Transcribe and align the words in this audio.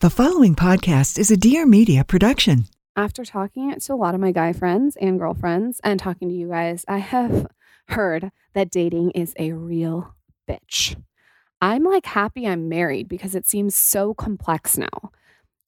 The 0.00 0.10
following 0.10 0.54
podcast 0.54 1.18
is 1.18 1.32
a 1.32 1.36
Dear 1.36 1.66
Media 1.66 2.04
production. 2.04 2.66
After 2.94 3.24
talking 3.24 3.74
to 3.74 3.92
a 3.92 3.96
lot 3.96 4.14
of 4.14 4.20
my 4.20 4.30
guy 4.30 4.52
friends 4.52 4.94
and 4.94 5.18
girlfriends 5.18 5.80
and 5.82 5.98
talking 5.98 6.28
to 6.28 6.34
you 6.36 6.50
guys, 6.50 6.84
I 6.86 6.98
have 6.98 7.48
heard 7.88 8.30
that 8.52 8.70
dating 8.70 9.10
is 9.10 9.34
a 9.40 9.54
real 9.54 10.14
bitch. 10.48 10.94
I'm 11.60 11.82
like 11.82 12.06
happy 12.06 12.46
I'm 12.46 12.68
married 12.68 13.08
because 13.08 13.34
it 13.34 13.48
seems 13.48 13.74
so 13.74 14.14
complex 14.14 14.78
now. 14.78 15.10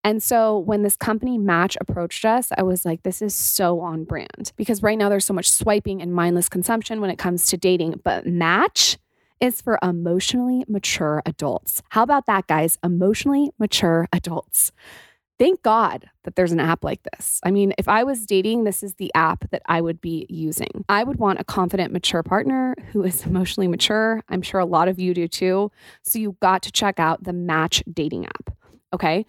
And 0.04 0.22
so 0.22 0.60
when 0.60 0.84
this 0.84 0.96
company 0.96 1.36
Match 1.36 1.76
approached 1.80 2.24
us, 2.24 2.52
I 2.56 2.62
was 2.62 2.84
like, 2.84 3.02
this 3.02 3.20
is 3.20 3.34
so 3.34 3.80
on 3.80 4.04
brand 4.04 4.52
because 4.54 4.80
right 4.80 4.96
now 4.96 5.08
there's 5.08 5.26
so 5.26 5.34
much 5.34 5.50
swiping 5.50 6.00
and 6.00 6.14
mindless 6.14 6.48
consumption 6.48 7.00
when 7.00 7.10
it 7.10 7.18
comes 7.18 7.48
to 7.48 7.56
dating. 7.56 8.00
But 8.04 8.28
Match 8.28 8.96
is 9.40 9.60
for 9.60 9.78
emotionally 9.82 10.64
mature 10.68 11.22
adults. 11.26 11.82
How 11.90 12.02
about 12.02 12.26
that, 12.26 12.46
guys? 12.46 12.78
Emotionally 12.84 13.50
mature 13.58 14.06
adults. 14.12 14.72
Thank 15.38 15.62
God 15.62 16.10
that 16.24 16.36
there's 16.36 16.52
an 16.52 16.60
app 16.60 16.84
like 16.84 17.02
this. 17.02 17.40
I 17.42 17.50
mean, 17.50 17.72
if 17.78 17.88
I 17.88 18.04
was 18.04 18.26
dating, 18.26 18.64
this 18.64 18.82
is 18.82 18.96
the 18.96 19.10
app 19.14 19.50
that 19.50 19.62
I 19.64 19.80
would 19.80 19.98
be 19.98 20.26
using. 20.28 20.84
I 20.86 21.02
would 21.02 21.18
want 21.18 21.40
a 21.40 21.44
confident, 21.44 21.94
mature 21.94 22.22
partner 22.22 22.74
who 22.92 23.02
is 23.02 23.24
emotionally 23.26 23.66
mature. 23.66 24.22
I'm 24.28 24.42
sure 24.42 24.60
a 24.60 24.66
lot 24.66 24.88
of 24.88 25.00
you 25.00 25.14
do 25.14 25.26
too. 25.26 25.72
So 26.02 26.18
you 26.18 26.36
got 26.42 26.62
to 26.64 26.72
check 26.72 27.00
out 27.00 27.24
the 27.24 27.32
Match 27.32 27.82
dating 27.90 28.26
app. 28.26 28.54
Okay. 28.92 29.24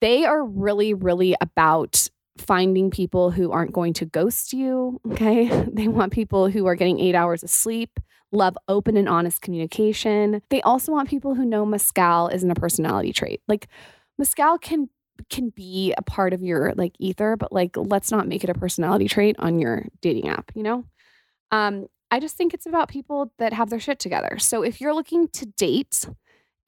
They 0.00 0.24
are 0.24 0.44
really, 0.44 0.94
really 0.94 1.36
about 1.40 2.10
finding 2.38 2.90
people 2.90 3.30
who 3.30 3.52
aren't 3.52 3.72
going 3.72 3.92
to 3.94 4.04
ghost 4.04 4.52
you. 4.52 5.00
Okay. 5.12 5.48
They 5.72 5.86
want 5.86 6.12
people 6.12 6.48
who 6.48 6.66
are 6.66 6.74
getting 6.74 6.98
eight 6.98 7.14
hours 7.14 7.44
of 7.44 7.50
sleep, 7.50 8.00
love 8.32 8.56
open 8.68 8.96
and 8.96 9.08
honest 9.08 9.40
communication. 9.40 10.42
They 10.50 10.62
also 10.62 10.92
want 10.92 11.08
people 11.08 11.34
who 11.34 11.44
know 11.44 11.64
Mescal 11.64 12.28
isn't 12.28 12.50
a 12.50 12.54
personality 12.54 13.12
trait. 13.12 13.40
Like, 13.48 13.68
Mescal 14.18 14.58
can 14.58 14.88
can 15.30 15.48
be 15.50 15.94
a 15.96 16.02
part 16.02 16.34
of 16.34 16.42
your 16.42 16.74
like 16.76 16.92
ether, 16.98 17.36
but 17.36 17.50
like 17.52 17.76
let's 17.76 18.10
not 18.10 18.28
make 18.28 18.44
it 18.44 18.50
a 18.50 18.54
personality 18.54 19.08
trait 19.08 19.34
on 19.38 19.58
your 19.58 19.86
dating 20.02 20.28
app, 20.28 20.52
you 20.54 20.62
know? 20.62 20.84
Um, 21.50 21.86
I 22.10 22.20
just 22.20 22.36
think 22.36 22.54
it's 22.54 22.66
about 22.66 22.88
people 22.88 23.32
that 23.38 23.52
have 23.52 23.70
their 23.70 23.80
shit 23.80 23.98
together. 23.98 24.38
So 24.38 24.62
if 24.62 24.80
you're 24.80 24.94
looking 24.94 25.28
to 25.28 25.46
date 25.46 26.08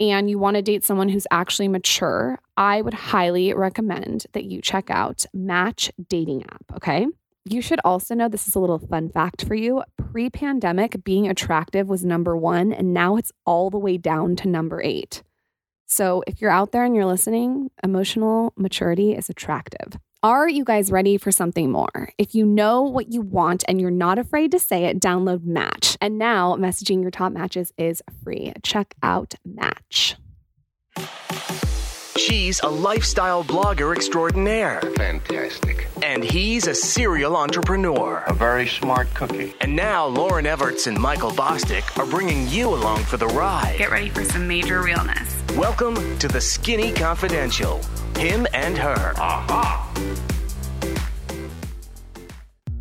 and 0.00 0.28
you 0.30 0.38
want 0.38 0.56
to 0.56 0.62
date 0.62 0.84
someone 0.84 1.08
who's 1.08 1.26
actually 1.30 1.68
mature, 1.68 2.38
I 2.56 2.82
would 2.82 2.94
highly 2.94 3.52
recommend 3.52 4.26
that 4.32 4.44
you 4.44 4.60
check 4.60 4.90
out 4.90 5.24
Match 5.32 5.90
Dating 6.08 6.44
App, 6.44 6.64
okay? 6.76 7.06
You 7.50 7.62
should 7.62 7.80
also 7.82 8.14
know 8.14 8.28
this 8.28 8.46
is 8.46 8.54
a 8.54 8.60
little 8.60 8.78
fun 8.78 9.08
fact 9.08 9.46
for 9.46 9.54
you. 9.54 9.82
Pre 9.96 10.28
pandemic, 10.28 11.02
being 11.02 11.28
attractive 11.28 11.88
was 11.88 12.04
number 12.04 12.36
one, 12.36 12.72
and 12.72 12.92
now 12.92 13.16
it's 13.16 13.32
all 13.46 13.70
the 13.70 13.78
way 13.78 13.96
down 13.96 14.36
to 14.36 14.48
number 14.48 14.82
eight. 14.82 15.22
So 15.86 16.22
if 16.26 16.42
you're 16.42 16.50
out 16.50 16.72
there 16.72 16.84
and 16.84 16.94
you're 16.94 17.06
listening, 17.06 17.70
emotional 17.82 18.52
maturity 18.56 19.14
is 19.14 19.30
attractive. 19.30 19.98
Are 20.22 20.48
you 20.48 20.64
guys 20.64 20.90
ready 20.90 21.16
for 21.16 21.30
something 21.30 21.70
more? 21.70 22.10
If 22.18 22.34
you 22.34 22.44
know 22.44 22.82
what 22.82 23.12
you 23.12 23.22
want 23.22 23.64
and 23.66 23.80
you're 23.80 23.90
not 23.90 24.18
afraid 24.18 24.50
to 24.50 24.58
say 24.58 24.84
it, 24.84 25.00
download 25.00 25.44
Match. 25.44 25.96
And 26.00 26.18
now 26.18 26.56
messaging 26.56 27.00
your 27.00 27.10
top 27.10 27.32
matches 27.32 27.72
is 27.78 28.02
free. 28.22 28.52
Check 28.62 28.94
out 29.02 29.36
Match. 29.44 30.16
She's 32.18 32.58
a 32.64 32.68
lifestyle 32.68 33.44
blogger 33.44 33.94
extraordinaire. 33.94 34.80
Fantastic. 34.96 35.86
And 36.02 36.24
he's 36.24 36.66
a 36.66 36.74
serial 36.74 37.36
entrepreneur. 37.36 38.24
A 38.26 38.34
very 38.34 38.66
smart 38.66 39.14
cookie. 39.14 39.54
And 39.60 39.76
now 39.76 40.10
Lauryn 40.10 40.44
Evarts 40.44 40.88
and 40.88 40.98
Michael 40.98 41.30
Bosstick 41.30 41.96
are 41.96 42.06
bringing 42.06 42.48
you 42.48 42.70
along 42.70 43.04
for 43.04 43.18
the 43.18 43.28
ride. 43.28 43.76
Get 43.78 43.92
ready 43.92 44.08
for 44.08 44.24
some 44.24 44.48
major 44.48 44.82
realness. 44.82 45.44
Welcome 45.54 46.18
to 46.18 46.26
the 46.26 46.40
Skinny 46.40 46.92
Confidential. 46.92 47.80
Him 48.16 48.48
and 48.52 48.76
her. 48.76 49.14
Aha! 49.16 49.84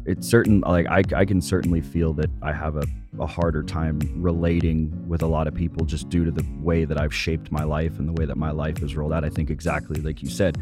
it's 0.07 0.27
certain 0.27 0.61
like 0.61 0.87
I, 0.87 1.03
I 1.15 1.25
can 1.25 1.41
certainly 1.41 1.81
feel 1.81 2.13
that 2.13 2.29
i 2.41 2.53
have 2.53 2.77
a, 2.77 2.83
a 3.19 3.27
harder 3.27 3.63
time 3.63 3.99
relating 4.15 4.91
with 5.07 5.21
a 5.21 5.27
lot 5.27 5.47
of 5.47 5.53
people 5.53 5.85
just 5.85 6.09
due 6.09 6.25
to 6.25 6.31
the 6.31 6.45
way 6.59 6.85
that 6.85 6.99
i've 6.99 7.13
shaped 7.13 7.51
my 7.51 7.63
life 7.63 7.97
and 7.99 8.07
the 8.07 8.13
way 8.13 8.25
that 8.25 8.37
my 8.37 8.51
life 8.51 8.81
is 8.81 8.95
rolled 8.95 9.13
out 9.13 9.23
i 9.23 9.29
think 9.29 9.49
exactly 9.49 10.01
like 10.01 10.21
you 10.21 10.29
said 10.29 10.57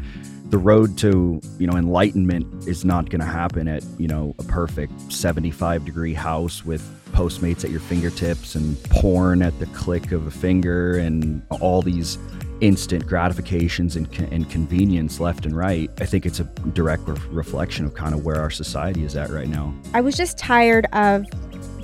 the 0.46 0.58
road 0.58 0.96
to 0.98 1.40
you 1.58 1.66
know 1.66 1.76
enlightenment 1.76 2.66
is 2.66 2.84
not 2.84 3.10
going 3.10 3.20
to 3.20 3.26
happen 3.26 3.68
at 3.68 3.84
you 3.98 4.08
know 4.08 4.34
a 4.38 4.42
perfect 4.44 5.12
75 5.12 5.84
degree 5.84 6.14
house 6.14 6.64
with 6.64 6.82
postmates 7.12 7.64
at 7.64 7.70
your 7.70 7.80
fingertips 7.80 8.54
and 8.54 8.82
porn 8.84 9.42
at 9.42 9.58
the 9.58 9.66
click 9.66 10.12
of 10.12 10.26
a 10.26 10.30
finger 10.30 10.98
and 10.98 11.42
all 11.60 11.80
these 11.82 12.18
instant 12.60 13.06
gratifications 13.06 13.96
and, 13.96 14.08
and 14.32 14.50
convenience 14.50 15.20
left 15.20 15.44
and 15.44 15.56
right, 15.56 15.90
I 16.00 16.06
think 16.06 16.26
it's 16.26 16.40
a 16.40 16.44
direct 16.44 17.06
re- 17.06 17.16
reflection 17.28 17.84
of 17.84 17.94
kind 17.94 18.14
of 18.14 18.24
where 18.24 18.36
our 18.36 18.50
society 18.50 19.04
is 19.04 19.16
at 19.16 19.30
right 19.30 19.48
now. 19.48 19.74
I 19.94 20.00
was 20.00 20.16
just 20.16 20.38
tired 20.38 20.86
of 20.92 21.26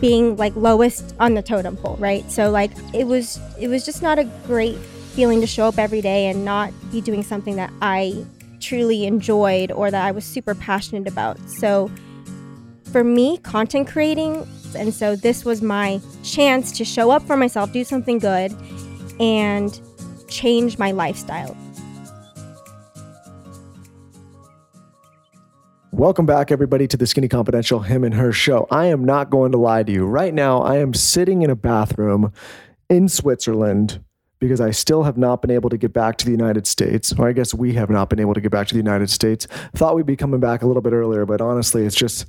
being 0.03 0.37
like 0.37 0.55
lowest 0.57 1.15
on 1.21 1.35
the 1.35 1.43
totem 1.43 1.77
pole, 1.77 1.97
right? 1.99 2.29
So 2.31 2.51
like 2.51 2.73
it 2.93 3.07
was 3.07 3.39
it 3.59 3.69
was 3.69 3.87
just 3.87 4.03
not 4.03 4.19
a 4.19 4.25
great 4.47 4.77
feeling 5.15 5.41
to 5.41 5.47
show 5.47 5.67
up 5.67 5.79
every 5.79 6.01
day 6.01 6.27
and 6.27 6.45
not 6.45 6.73
be 6.91 7.01
doing 7.01 7.23
something 7.23 7.55
that 7.57 7.73
I 7.81 8.27
truly 8.61 9.07
enjoyed 9.07 9.71
or 9.71 9.93
that 9.93 10.05
I 10.05 10.11
was 10.11 10.25
super 10.25 10.57
passionate 10.57 11.07
about. 11.07 11.39
So 11.49 11.89
for 12.91 13.05
me, 13.05 13.39
content 13.39 13.89
creating 13.89 14.47
and 14.75 14.93
so 14.93 15.15
this 15.15 15.45
was 15.45 15.63
my 15.63 16.01
chance 16.25 16.73
to 16.79 16.85
show 16.85 17.13
up 17.13 17.23
for 17.23 17.37
myself, 17.37 17.73
do 17.73 17.85
something 17.85 18.19
good 18.19 18.53
and 19.21 19.81
change 20.27 20.79
my 20.79 20.91
lifestyle. 20.91 21.57
Welcome 26.03 26.27
back, 26.27 26.51
everybody, 26.51 26.89
to 26.89 26.97
the 26.97 27.07
Skinny 27.07 27.29
Confidential 27.29 27.79
Him 27.79 28.03
and 28.03 28.13
Her 28.13 28.33
show. 28.33 28.67
I 28.73 28.87
am 28.87 29.05
not 29.05 29.31
going 29.31 29.53
to 29.53 29.59
lie 29.59 29.85
to 29.85 29.93
you. 29.93 30.05
Right 30.05 30.35
now, 30.35 30.61
I 30.61 30.79
am 30.79 30.95
sitting 30.95 31.43
in 31.43 31.49
a 31.49 31.55
bathroom 31.55 32.33
in 32.91 33.09
Switzerland 33.09 34.03
because 34.41 34.61
I 34.61 34.73
still 34.73 35.05
have 35.05 35.17
not 35.17 35.41
been 35.43 35.53
able 35.53 35.71
to 35.71 35.77
get 35.77 35.93
back 35.93 36.17
to 36.17 36.25
the 36.25 36.33
United 36.33 36.67
States. 36.67 37.13
Or 37.17 37.29
I 37.29 37.33
guess 37.33 37.55
we 37.55 37.75
have 37.75 37.89
not 37.89 38.11
been 38.11 38.19
able 38.19 38.35
to 38.35 38.41
get 38.41 38.51
back 38.51 38.67
to 38.67 38.75
the 38.75 38.81
United 38.81 39.11
States. 39.11 39.47
Thought 39.77 39.95
we'd 39.95 40.05
be 40.05 40.17
coming 40.17 40.41
back 40.41 40.63
a 40.63 40.67
little 40.67 40.83
bit 40.83 40.93
earlier, 40.93 41.25
but 41.25 41.41
honestly, 41.41 41.87
it's 41.87 41.95
just. 41.95 42.23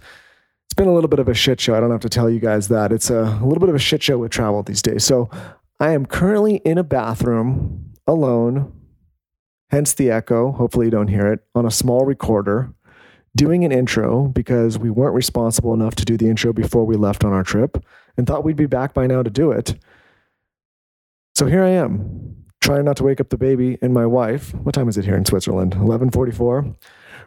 It's 0.66 0.76
been 0.76 0.88
a 0.88 0.94
little 0.94 1.10
bit 1.10 1.18
of 1.18 1.28
a 1.28 1.34
shit 1.34 1.60
show. 1.60 1.74
I 1.74 1.80
don't 1.80 1.90
have 1.90 2.02
to 2.02 2.10
tell 2.10 2.30
you 2.30 2.40
guys 2.40 2.68
that. 2.68 2.92
It's 2.92 3.10
a, 3.10 3.24
a 3.24 3.44
little 3.44 3.60
bit 3.60 3.70
of 3.70 3.76
a 3.76 3.80
shit 3.80 4.04
show 4.04 4.20
with 4.20 4.32
travel 4.32 4.62
these 4.62 4.84
days. 4.84 5.04
So 5.04 5.32
I 5.80 5.94
am 5.94 6.06
currently 6.06 6.58
in 6.58 6.78
a 6.78 6.84
bathroom 6.84 7.92
alone, 8.06 8.72
hence 9.72 9.96
the 9.96 10.12
echo. 10.12 10.52
Hopefully, 10.52 10.86
you 10.86 10.92
don't 10.92 11.08
hear 11.08 11.34
it 11.34 11.40
on 11.56 11.66
a 11.66 11.72
small 11.72 12.06
recorder, 12.06 12.72
doing 13.36 13.66
an 13.66 13.72
intro 13.72 14.28
because 14.28 14.78
we 14.78 14.90
weren't 14.90 15.16
responsible 15.16 15.74
enough 15.74 15.96
to 15.96 16.06
do 16.06 16.18
the 16.18 16.30
intro 16.30 16.54
before 16.54 16.86
we 16.86 16.96
left 16.96 17.24
on 17.24 17.34
our 17.34 17.44
trip 17.44 17.84
and 18.18 18.28
thought 18.28 18.44
we'd 18.44 18.56
be 18.56 18.66
back 18.66 18.94
by 18.94 19.08
now 19.08 19.24
to 19.24 19.30
do 19.30 19.52
it. 19.52 19.76
So 21.36 21.48
here 21.48 21.64
I 21.64 21.70
am, 21.70 22.46
trying 22.62 22.86
not 22.86 22.98
to 22.98 23.04
wake 23.04 23.20
up 23.20 23.30
the 23.30 23.38
baby 23.38 23.78
and 23.82 23.94
my 23.94 24.06
wife. 24.06 24.54
What 24.54 24.76
time 24.76 24.88
is 24.88 24.98
it 24.98 25.06
here 25.06 25.18
in 25.18 25.26
Switzerland? 25.26 25.74
11:44. 25.74 26.76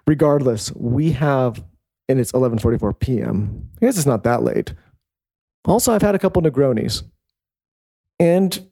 Regardless, 0.06 0.72
we 0.77 1.12
have 1.12 1.62
and 2.09 2.21
it's 2.21 2.33
11:44 2.33 2.99
p.m. 3.00 3.69
I 3.83 3.87
guess 3.87 3.97
it's 3.97 4.06
not 4.06 4.23
that 4.25 4.43
late. 4.44 4.75
Also, 5.65 5.93
I've 5.93 6.03
had 6.03 6.15
a 6.15 6.21
couple 6.21 6.41
Negronis 6.43 7.03
and 8.21 8.69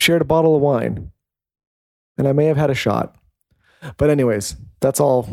shared 0.00 0.22
a 0.22 0.24
bottle 0.24 0.56
of 0.56 0.62
wine 0.62 1.12
and 2.18 2.26
I 2.26 2.32
may 2.32 2.46
have 2.46 2.56
had 2.56 2.68
a 2.70 2.74
shot. 2.74 3.14
But, 3.96 4.10
anyways, 4.10 4.56
that's 4.80 5.00
all. 5.00 5.28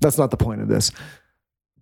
That's 0.00 0.18
not 0.18 0.30
the 0.30 0.36
point 0.36 0.60
of 0.60 0.68
this. 0.68 0.90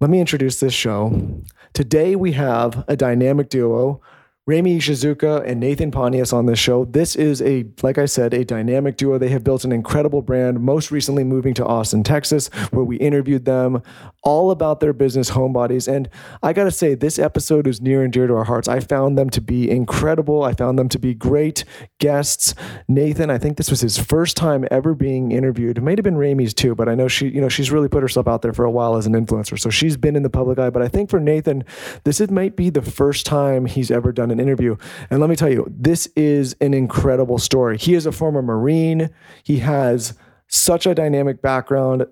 Let 0.01 0.11
me 0.11 0.21
introduce 0.21 0.61
this 0.61 0.75
show. 0.75 1.43
Today 1.73 2.17
we 2.17 2.33
have 2.33 2.85
a 2.87 2.97
dynamic 2.97 3.49
duo 3.49 4.01
Remi 4.49 4.79
Ishizuka 4.79 5.43
and 5.45 5.59
Nathan 5.59 5.91
Pontious 5.91 6.33
on 6.33 6.47
this 6.47 6.61
show. 6.61 6.85
This 6.85 7.17
is 7.17 7.43
a, 7.43 7.65
like 7.83 7.99
I 7.99 8.05
said, 8.07 8.33
a 8.33 8.45
dynamic 8.45 8.97
duo. 8.97 9.19
They 9.19 9.31
have 9.31 9.43
built 9.43 9.65
an 9.65 9.73
incredible 9.73 10.23
brand, 10.23 10.61
most 10.61 10.93
recently 10.93 11.25
moving 11.25 11.53
to 11.55 11.67
Austin, 11.67 12.05
Texas, 12.05 12.47
where 12.71 12.85
we 12.85 12.97
interviewed 12.99 13.45
them 13.45 13.83
all 14.23 14.53
about 14.53 14.79
their 14.79 14.93
business, 14.93 15.33
Homebodies. 15.33 15.93
And 15.93 16.09
I 16.45 16.53
got 16.53 16.65
to 16.65 16.71
say, 16.71 16.95
this 16.95 17.19
episode 17.19 17.67
is 17.67 17.81
near 17.81 18.05
and 18.05 18.13
dear 18.13 18.29
to 18.29 18.35
our 18.35 18.45
hearts. 18.45 18.69
I 18.69 18.79
found 18.79 19.19
them 19.19 19.31
to 19.31 19.41
be 19.41 19.69
incredible. 19.69 20.45
I 20.45 20.53
found 20.53 20.79
them 20.79 20.89
to 20.91 20.99
be 21.01 21.13
great 21.13 21.65
guests. 21.99 22.55
Nathan, 22.87 23.31
I 23.31 23.39
think 23.39 23.57
this 23.57 23.71
was 23.71 23.81
his 23.81 23.99
first 23.99 24.37
time 24.37 24.65
ever 24.71 24.95
being 24.95 25.33
interviewed. 25.33 25.79
It 25.79 25.81
might 25.81 25.99
have 25.99 26.05
been 26.05 26.17
Remi's 26.17 26.55
too, 26.55 26.77
but 26.77 26.89
I 26.89 26.95
know 26.95 27.09
she, 27.09 27.27
you 27.29 27.41
know, 27.41 27.49
she's 27.49 27.73
really 27.73 27.89
put 27.89 28.03
herself 28.03 28.29
out 28.29 28.43
there 28.43 28.53
for 28.53 28.65
a 28.65 28.71
while 28.71 28.97
as 28.97 29.07
an 29.07 29.15
influencer. 29.15 29.59
So 29.59 29.71
she's 29.71 29.97
been 29.97 30.15
in 30.15 30.23
the 30.23 30.31
public 30.31 30.61
eye. 30.61 30.71
But 30.71 30.83
I 30.83 30.89
think 30.89 31.11
for 31.11 31.19
Nathan, 31.19 31.65
this 32.05 32.21
it 32.21 32.31
might 32.31 32.55
be 32.55 32.71
the 32.71 32.83
first 32.83 33.27
time 33.27 33.67
he's 33.67 33.91
ever 33.91 34.13
done 34.13 34.31
an 34.31 34.36
interview. 34.41 34.77
And 35.11 35.21
let 35.21 35.31
me 35.31 35.37
tell 35.37 35.51
you, 35.51 35.67
this 35.69 36.07
is 36.17 36.57
an 36.61 36.75
incredible 36.75 37.39
story. 37.39 37.79
He 37.79 37.95
is 37.95 38.07
a 38.07 38.13
former 38.13 38.43
Marine. 38.43 39.11
He 39.43 39.59
has 39.59 40.15
such 40.49 40.87
a 40.87 40.95
dynamic 40.95 41.43
background. 41.43 42.07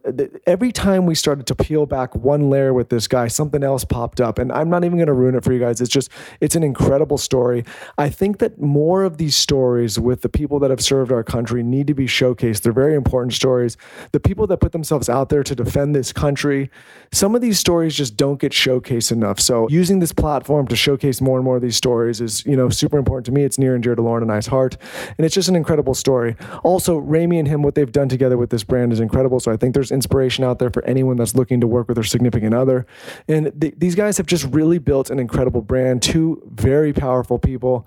Every 0.44 0.72
time 0.72 1.06
we 1.06 1.14
started 1.14 1.46
to 1.46 1.54
peel 1.54 1.86
back 1.86 2.16
one 2.16 2.50
layer 2.50 2.74
with 2.74 2.88
this 2.88 3.06
guy, 3.06 3.28
something 3.28 3.62
else 3.62 3.84
popped 3.84 4.20
up. 4.20 4.38
And 4.40 4.50
I'm 4.50 4.68
not 4.68 4.84
even 4.84 4.98
going 4.98 5.06
to 5.06 5.12
ruin 5.12 5.36
it 5.36 5.44
for 5.44 5.52
you 5.52 5.60
guys. 5.60 5.80
It's 5.80 5.90
just, 5.90 6.10
it's 6.40 6.56
an 6.56 6.64
incredible 6.64 7.16
story. 7.16 7.64
I 7.96 8.08
think 8.10 8.38
that 8.38 8.60
more 8.60 9.04
of 9.04 9.18
these 9.18 9.36
stories 9.36 10.00
with 10.00 10.22
the 10.22 10.28
people 10.28 10.58
that 10.60 10.70
have 10.70 10.80
served 10.80 11.12
our 11.12 11.22
country 11.22 11.62
need 11.62 11.86
to 11.86 11.94
be 11.94 12.06
showcased. 12.06 12.62
They're 12.62 12.72
very 12.72 12.96
important 12.96 13.34
stories. 13.34 13.76
The 14.10 14.18
people 14.18 14.48
that 14.48 14.58
put 14.58 14.72
themselves 14.72 15.08
out 15.08 15.28
there 15.28 15.44
to 15.44 15.54
defend 15.54 15.94
this 15.94 16.12
country, 16.12 16.70
some 17.12 17.36
of 17.36 17.40
these 17.40 17.60
stories 17.60 17.94
just 17.94 18.16
don't 18.16 18.40
get 18.40 18.50
showcased 18.50 19.12
enough. 19.12 19.38
So 19.38 19.68
using 19.68 20.00
this 20.00 20.12
platform 20.12 20.66
to 20.68 20.76
showcase 20.76 21.20
more 21.20 21.38
and 21.38 21.44
more 21.44 21.56
of 21.56 21.62
these 21.62 21.76
stories 21.76 22.20
is, 22.20 22.44
you 22.44 22.56
know, 22.56 22.68
super 22.68 22.98
important 22.98 23.26
to 23.26 23.32
me. 23.32 23.44
It's 23.44 23.58
near 23.58 23.74
and 23.74 23.82
dear 23.82 23.94
to 23.94 24.02
Lauryn 24.02 24.22
and 24.22 24.32
I's 24.32 24.48
heart. 24.48 24.76
And 25.16 25.24
it's 25.24 25.36
just 25.36 25.48
an 25.48 25.54
incredible 25.54 25.94
story. 25.94 26.34
Also, 26.64 26.96
Remi 26.96 27.38
and 27.38 27.46
him, 27.46 27.62
what 27.62 27.76
they've 27.76 27.92
done 27.92 28.08
together 28.08 28.23
with 28.32 28.50
this 28.50 28.64
brand 28.64 28.92
is 28.92 29.00
incredible. 29.00 29.40
So 29.40 29.52
I 29.52 29.56
think 29.56 29.74
there's 29.74 29.92
inspiration 29.92 30.44
out 30.44 30.58
there 30.58 30.70
for 30.70 30.84
anyone 30.84 31.16
that's 31.16 31.34
looking 31.34 31.60
to 31.60 31.66
work 31.66 31.88
with 31.88 31.96
their 31.96 32.04
significant 32.04 32.54
other. 32.54 32.86
And 33.28 33.52
th- 33.60 33.74
these 33.76 33.94
guys 33.94 34.16
have 34.16 34.26
just 34.26 34.44
really 34.52 34.78
built 34.78 35.10
an 35.10 35.18
incredible 35.18 35.62
brand. 35.62 36.02
Two 36.02 36.42
very 36.52 36.92
powerful 36.92 37.38
people, 37.38 37.86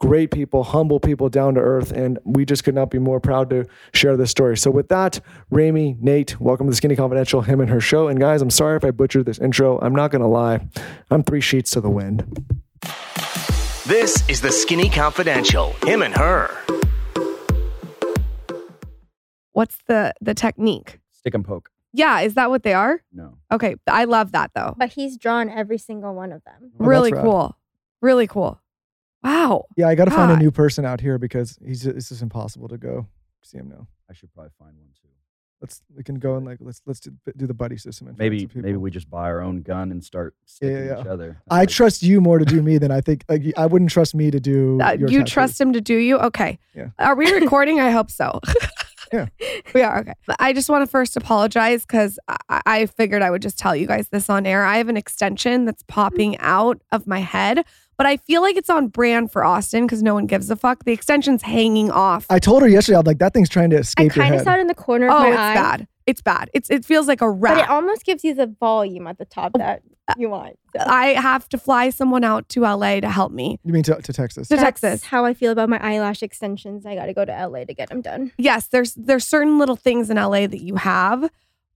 great 0.00 0.30
people, 0.30 0.64
humble 0.64 1.00
people, 1.00 1.28
down 1.28 1.54
to 1.54 1.60
earth. 1.60 1.92
And 1.92 2.18
we 2.24 2.44
just 2.44 2.64
could 2.64 2.74
not 2.74 2.90
be 2.90 2.98
more 2.98 3.20
proud 3.20 3.50
to 3.50 3.66
share 3.92 4.16
this 4.16 4.30
story. 4.30 4.56
So 4.56 4.70
with 4.70 4.88
that, 4.88 5.20
Remi, 5.50 5.96
Nate, 6.00 6.40
welcome 6.40 6.66
to 6.66 6.70
the 6.70 6.76
Skinny 6.76 6.96
Confidential, 6.96 7.42
him 7.42 7.60
and 7.60 7.70
her 7.70 7.80
show. 7.80 8.08
And 8.08 8.18
guys, 8.18 8.42
I'm 8.42 8.50
sorry 8.50 8.76
if 8.76 8.84
I 8.84 8.90
butchered 8.90 9.26
this 9.26 9.38
intro. 9.38 9.78
I'm 9.80 9.94
not 9.94 10.10
to 10.12 10.26
lie. 10.26 10.66
I'm 11.10 11.22
three 11.22 11.40
sheets 11.40 11.70
to 11.72 11.80
the 11.80 11.90
wind. 11.90 12.46
This 13.86 14.28
is 14.28 14.40
the 14.40 14.52
Skinny 14.52 14.88
Confidential, 14.88 15.74
him 15.84 16.02
and 16.02 16.14
her. 16.14 16.50
What's 19.52 19.78
the 19.86 20.12
the 20.20 20.34
technique? 20.34 20.98
Stick 21.12 21.34
and 21.34 21.44
poke. 21.44 21.70
Yeah, 21.92 22.20
is 22.20 22.34
that 22.34 22.48
what 22.50 22.62
they 22.62 22.72
are? 22.72 23.02
No. 23.12 23.36
Okay, 23.52 23.76
I 23.86 24.04
love 24.04 24.32
that 24.32 24.50
though. 24.54 24.74
But 24.78 24.90
he's 24.92 25.16
drawn 25.18 25.50
every 25.50 25.78
single 25.78 26.14
one 26.14 26.32
of 26.32 26.42
them. 26.44 26.72
Oh, 26.80 26.84
really 26.86 27.12
cool. 27.12 27.56
Really 28.00 28.26
cool. 28.26 28.60
Wow. 29.22 29.66
Yeah, 29.76 29.88
I 29.88 29.94
got 29.94 30.06
to 30.06 30.10
find 30.10 30.32
a 30.32 30.36
new 30.36 30.50
person 30.50 30.84
out 30.84 31.00
here 31.00 31.18
because 31.18 31.58
he's 31.64 31.86
it's 31.86 32.08
just 32.08 32.22
impossible 32.22 32.68
to 32.68 32.78
go 32.78 33.06
see 33.42 33.58
him 33.58 33.68
now. 33.68 33.86
I 34.10 34.14
should 34.14 34.32
probably 34.34 34.50
find 34.58 34.76
one 34.76 34.88
too. 35.00 35.08
Let's 35.60 35.80
we 35.94 36.02
can 36.02 36.16
go 36.16 36.34
and 36.36 36.44
like 36.44 36.58
let's 36.60 36.82
let's 36.86 36.98
do, 36.98 37.12
do 37.36 37.46
the 37.46 37.54
buddy 37.54 37.76
system 37.76 38.08
and 38.08 38.18
Maybe 38.18 38.48
maybe 38.52 38.76
we 38.76 38.90
just 38.90 39.08
buy 39.08 39.26
our 39.26 39.40
own 39.40 39.62
gun 39.62 39.92
and 39.92 40.02
start 40.02 40.34
sticking 40.44 40.86
yeah, 40.86 40.98
each 40.98 41.04
yeah. 41.06 41.12
other. 41.12 41.40
I 41.48 41.58
Like, 41.60 41.68
trust 41.68 42.02
you 42.02 42.20
more 42.20 42.38
to 42.40 42.44
do 42.44 42.62
me 42.62 42.78
than 42.78 42.90
I 42.90 43.00
think. 43.00 43.24
Like, 43.28 43.42
I 43.56 43.66
wouldn't 43.66 43.92
trust 43.92 44.14
me 44.16 44.32
to 44.32 44.40
do. 44.40 44.80
Uh, 44.80 44.92
your 44.98 45.08
you 45.08 45.18
tattoos. 45.18 45.32
trust 45.32 45.60
him 45.60 45.72
to 45.74 45.80
do 45.80 45.94
you? 45.96 46.18
Okay. 46.18 46.58
Yeah. 46.74 46.88
Are 46.98 47.14
we 47.14 47.30
recording? 47.30 47.78
I 47.78 47.90
hope 47.90 48.10
so. 48.10 48.40
Yeah. 49.12 49.26
We 49.74 49.80
are. 49.82 50.00
Okay. 50.00 50.12
But 50.26 50.36
I 50.38 50.52
just 50.52 50.68
want 50.68 50.82
to 50.82 50.86
first 50.86 51.16
apologize 51.16 51.86
because 51.86 52.18
I-, 52.28 52.60
I 52.66 52.86
figured 52.86 53.22
I 53.22 53.30
would 53.30 53.40
just 53.40 53.58
tell 53.58 53.74
you 53.74 53.86
guys 53.86 54.08
this 54.10 54.28
on 54.28 54.44
air. 54.44 54.64
I 54.64 54.76
have 54.76 54.88
an 54.88 54.98
extension 54.98 55.64
that's 55.64 55.82
popping 55.84 56.36
out 56.38 56.82
of 56.90 57.06
my 57.06 57.20
head, 57.20 57.64
but 57.96 58.06
I 58.06 58.18
feel 58.18 58.42
like 58.42 58.56
it's 58.56 58.68
on 58.68 58.88
brand 58.88 59.32
for 59.32 59.44
Austin 59.44 59.86
because 59.86 60.02
no 60.02 60.12
one 60.12 60.26
gives 60.26 60.50
a 60.50 60.56
fuck. 60.56 60.84
The 60.84 60.92
extension's 60.92 61.42
hanging 61.42 61.90
off. 61.90 62.26
I 62.28 62.38
told 62.38 62.62
her 62.62 62.68
yesterday. 62.68 62.98
I'm 62.98 63.04
like, 63.04 63.18
that 63.18 63.32
thing's 63.32 63.48
trying 63.48 63.70
to 63.70 63.76
I 63.76 63.80
escape 63.80 64.14
your 64.14 64.24
kind 64.24 64.34
of 64.34 64.40
head. 64.40 64.44
saw 64.44 64.56
it 64.56 64.60
in 64.60 64.66
the 64.66 64.74
corner 64.74 65.06
of 65.06 65.12
oh, 65.14 65.20
my 65.20 65.28
it's 65.28 65.38
eye. 65.38 65.54
bad. 65.54 65.88
It's 66.06 66.20
bad. 66.20 66.50
It's 66.52 66.68
it 66.68 66.84
feels 66.84 67.06
like 67.08 67.20
a 67.20 67.30
rat. 67.30 67.54
But 67.54 67.64
it 67.64 67.70
almost 67.70 68.04
gives 68.04 68.24
you 68.24 68.34
the 68.34 68.46
volume 68.46 69.06
at 69.06 69.18
the 69.18 69.24
top 69.24 69.52
that 69.54 69.82
you 70.18 70.28
want. 70.28 70.58
So 70.76 70.82
I 70.86 71.08
have 71.08 71.48
to 71.50 71.58
fly 71.58 71.90
someone 71.90 72.24
out 72.24 72.48
to 72.50 72.62
LA 72.62 73.00
to 73.00 73.10
help 73.10 73.32
me. 73.32 73.58
you 73.64 73.72
mean 73.72 73.82
to, 73.84 74.00
to 74.00 74.12
Texas? 74.12 74.48
To 74.48 74.56
that's 74.56 74.80
Texas. 74.80 75.04
how 75.04 75.24
I 75.24 75.34
feel 75.34 75.52
about 75.52 75.68
my 75.68 75.78
eyelash 75.86 76.22
extensions. 76.22 76.86
I 76.86 76.94
got 76.94 77.06
to 77.06 77.14
go 77.14 77.24
to 77.24 77.46
LA 77.48 77.64
to 77.64 77.74
get 77.74 77.88
them 77.90 78.00
done. 78.00 78.32
Yes, 78.38 78.66
there's 78.68 78.94
there's 78.94 79.26
certain 79.26 79.58
little 79.58 79.76
things 79.76 80.10
in 80.10 80.16
LA 80.16 80.46
that 80.46 80.62
you 80.62 80.76
have, 80.76 81.30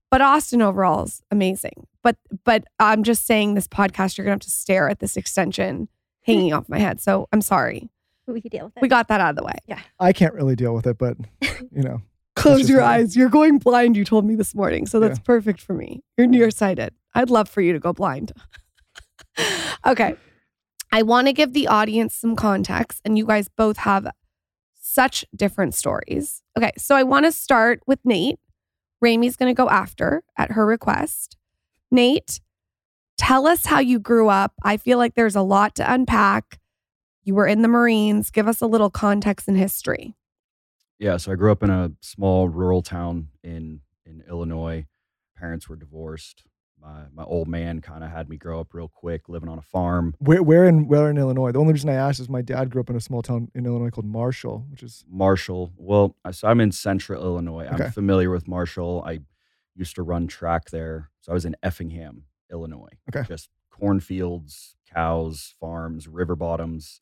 but 0.09 0.21
Austin 0.21 0.61
overall 0.61 1.03
is 1.03 1.21
amazing. 1.31 1.87
But 2.03 2.17
but 2.43 2.63
I'm 2.79 3.03
just 3.03 3.25
saying 3.25 3.53
this 3.55 3.67
podcast, 3.67 4.17
you're 4.17 4.25
gonna 4.25 4.33
have 4.35 4.39
to 4.41 4.49
stare 4.49 4.89
at 4.89 4.99
this 4.99 5.17
extension 5.17 5.87
hanging 6.23 6.53
off 6.53 6.67
my 6.69 6.79
head. 6.79 6.99
So 7.01 7.27
I'm 7.31 7.41
sorry. 7.41 7.89
We 8.29 8.41
can 8.41 8.49
deal 8.49 8.65
with 8.65 8.75
it. 8.77 8.81
We 8.81 8.89
got 8.89 9.07
that 9.07 9.21
out 9.21 9.29
of 9.29 9.35
the 9.37 9.43
way. 9.43 9.53
Yeah. 9.67 9.79
I 10.01 10.11
can't 10.11 10.33
really 10.33 10.55
deal 10.57 10.73
with 10.75 10.85
it, 10.85 10.97
but 10.97 11.15
you 11.41 11.81
know, 11.83 12.01
Close 12.35 12.69
your 12.69 12.81
fine. 12.81 12.99
eyes. 13.01 13.15
You're 13.15 13.29
going 13.29 13.57
blind, 13.57 13.95
you 13.95 14.03
told 14.03 14.25
me 14.25 14.35
this 14.35 14.53
morning. 14.53 14.85
So 14.85 14.99
that's 14.99 15.17
Yeah. 15.17 15.23
perfect 15.23 15.61
for 15.61 15.73
me. 15.73 16.03
You're 16.17 16.27
nearsighted. 16.27 16.93
I'd 17.17 17.31
love 17.31 17.49
for 17.49 17.61
you 17.61 17.73
to 17.73 17.79
go 17.79 17.93
blind. 17.93 18.31
okay. 19.85 20.15
I 20.91 21.01
want 21.01 21.25
to 21.27 21.33
give 21.33 21.53
the 21.53 21.67
audience 21.67 22.15
some 22.15 22.35
context, 22.35 23.01
and 23.03 23.17
you 23.17 23.25
guys 23.25 23.49
both 23.49 23.77
have 23.77 24.07
such 24.79 25.25
different 25.35 25.73
stories. 25.73 26.43
Okay. 26.55 26.71
So 26.77 26.95
I 26.95 27.01
want 27.01 27.25
to 27.25 27.31
start 27.31 27.81
with 27.87 27.99
Nate. 28.05 28.37
Remi's 29.01 29.35
going 29.35 29.53
to 29.53 29.57
go 29.57 29.67
after 29.67 30.23
at 30.37 30.51
her 30.51 30.65
request. 30.65 31.37
Nate, 31.89 32.39
tell 33.17 33.47
us 33.47 33.65
how 33.65 33.79
you 33.79 33.99
grew 33.99 34.29
up. 34.29 34.53
I 34.63 34.77
feel 34.77 34.99
like 34.99 35.15
there's 35.15 35.35
a 35.35 35.41
lot 35.41 35.73
to 35.75 35.91
unpack. 35.91 36.59
You 37.23 37.33
were 37.33 37.47
in 37.47 37.63
the 37.63 37.67
Marines. 37.67 38.29
Give 38.29 38.47
us 38.47 38.61
a 38.61 38.67
little 38.67 38.91
context 38.91 39.47
and 39.47 39.57
history. 39.57 40.15
Yeah, 40.99 41.17
so 41.17 41.31
I 41.31 41.35
grew 41.35 41.51
up 41.51 41.63
in 41.63 41.71
a 41.71 41.93
small 41.99 42.47
rural 42.47 42.83
town 42.83 43.29
in 43.43 43.81
in 44.05 44.23
Illinois. 44.29 44.85
Parents 45.35 45.67
were 45.67 45.75
divorced. 45.75 46.45
My 46.81 47.03
my 47.13 47.23
old 47.23 47.47
man 47.47 47.81
kind 47.81 48.03
of 48.03 48.11
had 48.11 48.29
me 48.29 48.37
grow 48.37 48.59
up 48.59 48.73
real 48.73 48.87
quick, 48.87 49.27
living 49.29 49.49
on 49.49 49.57
a 49.57 49.61
farm. 49.63 50.15
where 50.19 50.43
where 50.43 50.65
in 50.65 50.87
where 50.87 51.09
in 51.09 51.17
Illinois? 51.17 51.51
The 51.51 51.59
only 51.59 51.73
reason 51.73 51.89
I 51.89 51.93
asked 51.95 52.19
is 52.19 52.29
my 52.29 52.41
dad 52.41 52.69
grew 52.69 52.81
up 52.81 52.89
in 52.89 52.95
a 52.95 53.01
small 53.01 53.21
town 53.21 53.49
in 53.55 53.65
Illinois 53.65 53.89
called 53.89 54.05
Marshall, 54.05 54.65
which 54.69 54.83
is 54.83 55.03
Marshall. 55.09 55.73
Well, 55.75 56.15
I- 56.23 56.31
so 56.31 56.47
I'm 56.47 56.61
in 56.61 56.71
central 56.71 57.21
Illinois. 57.23 57.65
Okay. 57.73 57.85
I'm 57.85 57.91
familiar 57.91 58.29
with 58.29 58.47
Marshall. 58.47 59.03
I 59.05 59.19
used 59.75 59.95
to 59.95 60.03
run 60.03 60.27
track 60.27 60.69
there. 60.69 61.09
So 61.21 61.31
I 61.31 61.33
was 61.33 61.45
in 61.45 61.55
Effingham, 61.63 62.23
Illinois. 62.51 62.97
Okay. 63.13 63.27
Just 63.27 63.49
cornfields, 63.71 64.75
cows, 64.93 65.55
farms, 65.59 66.07
river 66.07 66.35
bottoms, 66.35 67.01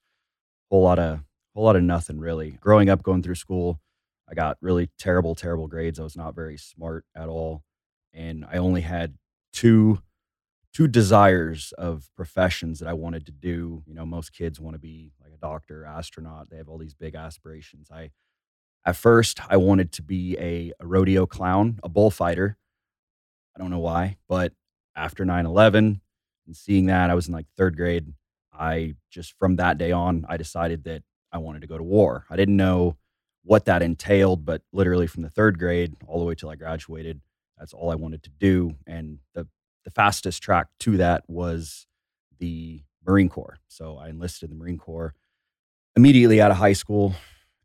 whole 0.71 0.83
lot 0.83 0.99
of 0.99 1.19
whole 1.53 1.65
lot 1.65 1.75
of 1.75 1.83
nothing 1.83 2.19
really. 2.19 2.51
Growing 2.61 2.89
up, 2.89 3.03
going 3.03 3.21
through 3.23 3.35
school, 3.35 3.79
I 4.29 4.33
got 4.33 4.57
really 4.61 4.89
terrible, 4.97 5.35
terrible 5.35 5.67
grades. 5.67 5.99
I 5.99 6.03
was 6.03 6.15
not 6.17 6.33
very 6.35 6.57
smart 6.57 7.05
at 7.15 7.27
all, 7.29 7.63
and 8.13 8.45
I 8.45 8.57
only 8.57 8.81
had 8.81 9.15
two 9.55 9.99
two 10.73 10.87
desires 10.89 11.73
of 11.77 12.09
professions 12.17 12.79
that 12.79 12.89
I 12.89 12.93
wanted 12.93 13.25
to 13.27 13.31
do. 13.31 13.81
You 13.87 13.93
know, 13.93 14.05
most 14.05 14.33
kids 14.33 14.59
want 14.59 14.75
to 14.75 14.79
be 14.79 15.13
like 15.23 15.31
a 15.33 15.37
doctor, 15.37 15.85
astronaut. 15.85 16.49
They 16.49 16.57
have 16.57 16.67
all 16.67 16.77
these 16.77 16.93
big 16.93 17.15
aspirations. 17.15 17.87
I 17.89 18.11
at 18.85 18.97
first 18.97 19.39
I 19.49 19.57
wanted 19.57 19.93
to 19.93 20.01
be 20.03 20.37
a, 20.37 20.73
a 20.79 20.85
rodeo 20.85 21.25
clown, 21.25 21.79
a 21.81 21.89
bullfighter. 21.89 22.57
I 23.55 23.59
don't 23.59 23.71
know 23.71 23.79
why, 23.79 24.17
but 24.27 24.51
after 24.95 25.23
9/11 25.25 26.01
and 26.45 26.55
seeing 26.55 26.87
that, 26.87 27.09
I 27.09 27.15
was 27.15 27.27
in 27.27 27.33
like 27.33 27.47
3rd 27.57 27.77
grade. 27.77 28.13
I 28.53 28.95
just 29.09 29.33
from 29.39 29.55
that 29.55 29.77
day 29.77 29.91
on, 29.91 30.25
I 30.27 30.35
decided 30.37 30.83
that 30.83 31.03
I 31.31 31.37
wanted 31.37 31.61
to 31.61 31.67
go 31.67 31.77
to 31.77 31.83
war. 31.83 32.25
I 32.29 32.35
didn't 32.35 32.57
know 32.57 32.97
what 33.43 33.65
that 33.65 33.81
entailed, 33.81 34.43
but 34.45 34.61
literally 34.73 35.07
from 35.07 35.21
the 35.23 35.29
3rd 35.29 35.57
grade 35.57 35.95
all 36.05 36.19
the 36.19 36.25
way 36.25 36.35
till 36.35 36.49
I 36.49 36.55
graduated, 36.55 37.21
that's 37.57 37.73
all 37.73 37.91
I 37.91 37.95
wanted 37.95 38.23
to 38.23 38.29
do 38.29 38.75
and 38.85 39.19
the 39.33 39.47
the 39.83 39.91
fastest 39.91 40.41
track 40.41 40.67
to 40.79 40.97
that 40.97 41.23
was 41.27 41.85
the 42.39 42.81
Marine 43.05 43.29
Corps. 43.29 43.59
So 43.67 43.97
I 43.97 44.09
enlisted 44.09 44.49
in 44.49 44.57
the 44.57 44.63
Marine 44.63 44.79
Corps 44.79 45.13
immediately 45.95 46.41
out 46.41 46.51
of 46.51 46.57
high 46.57 46.73
school 46.73 47.13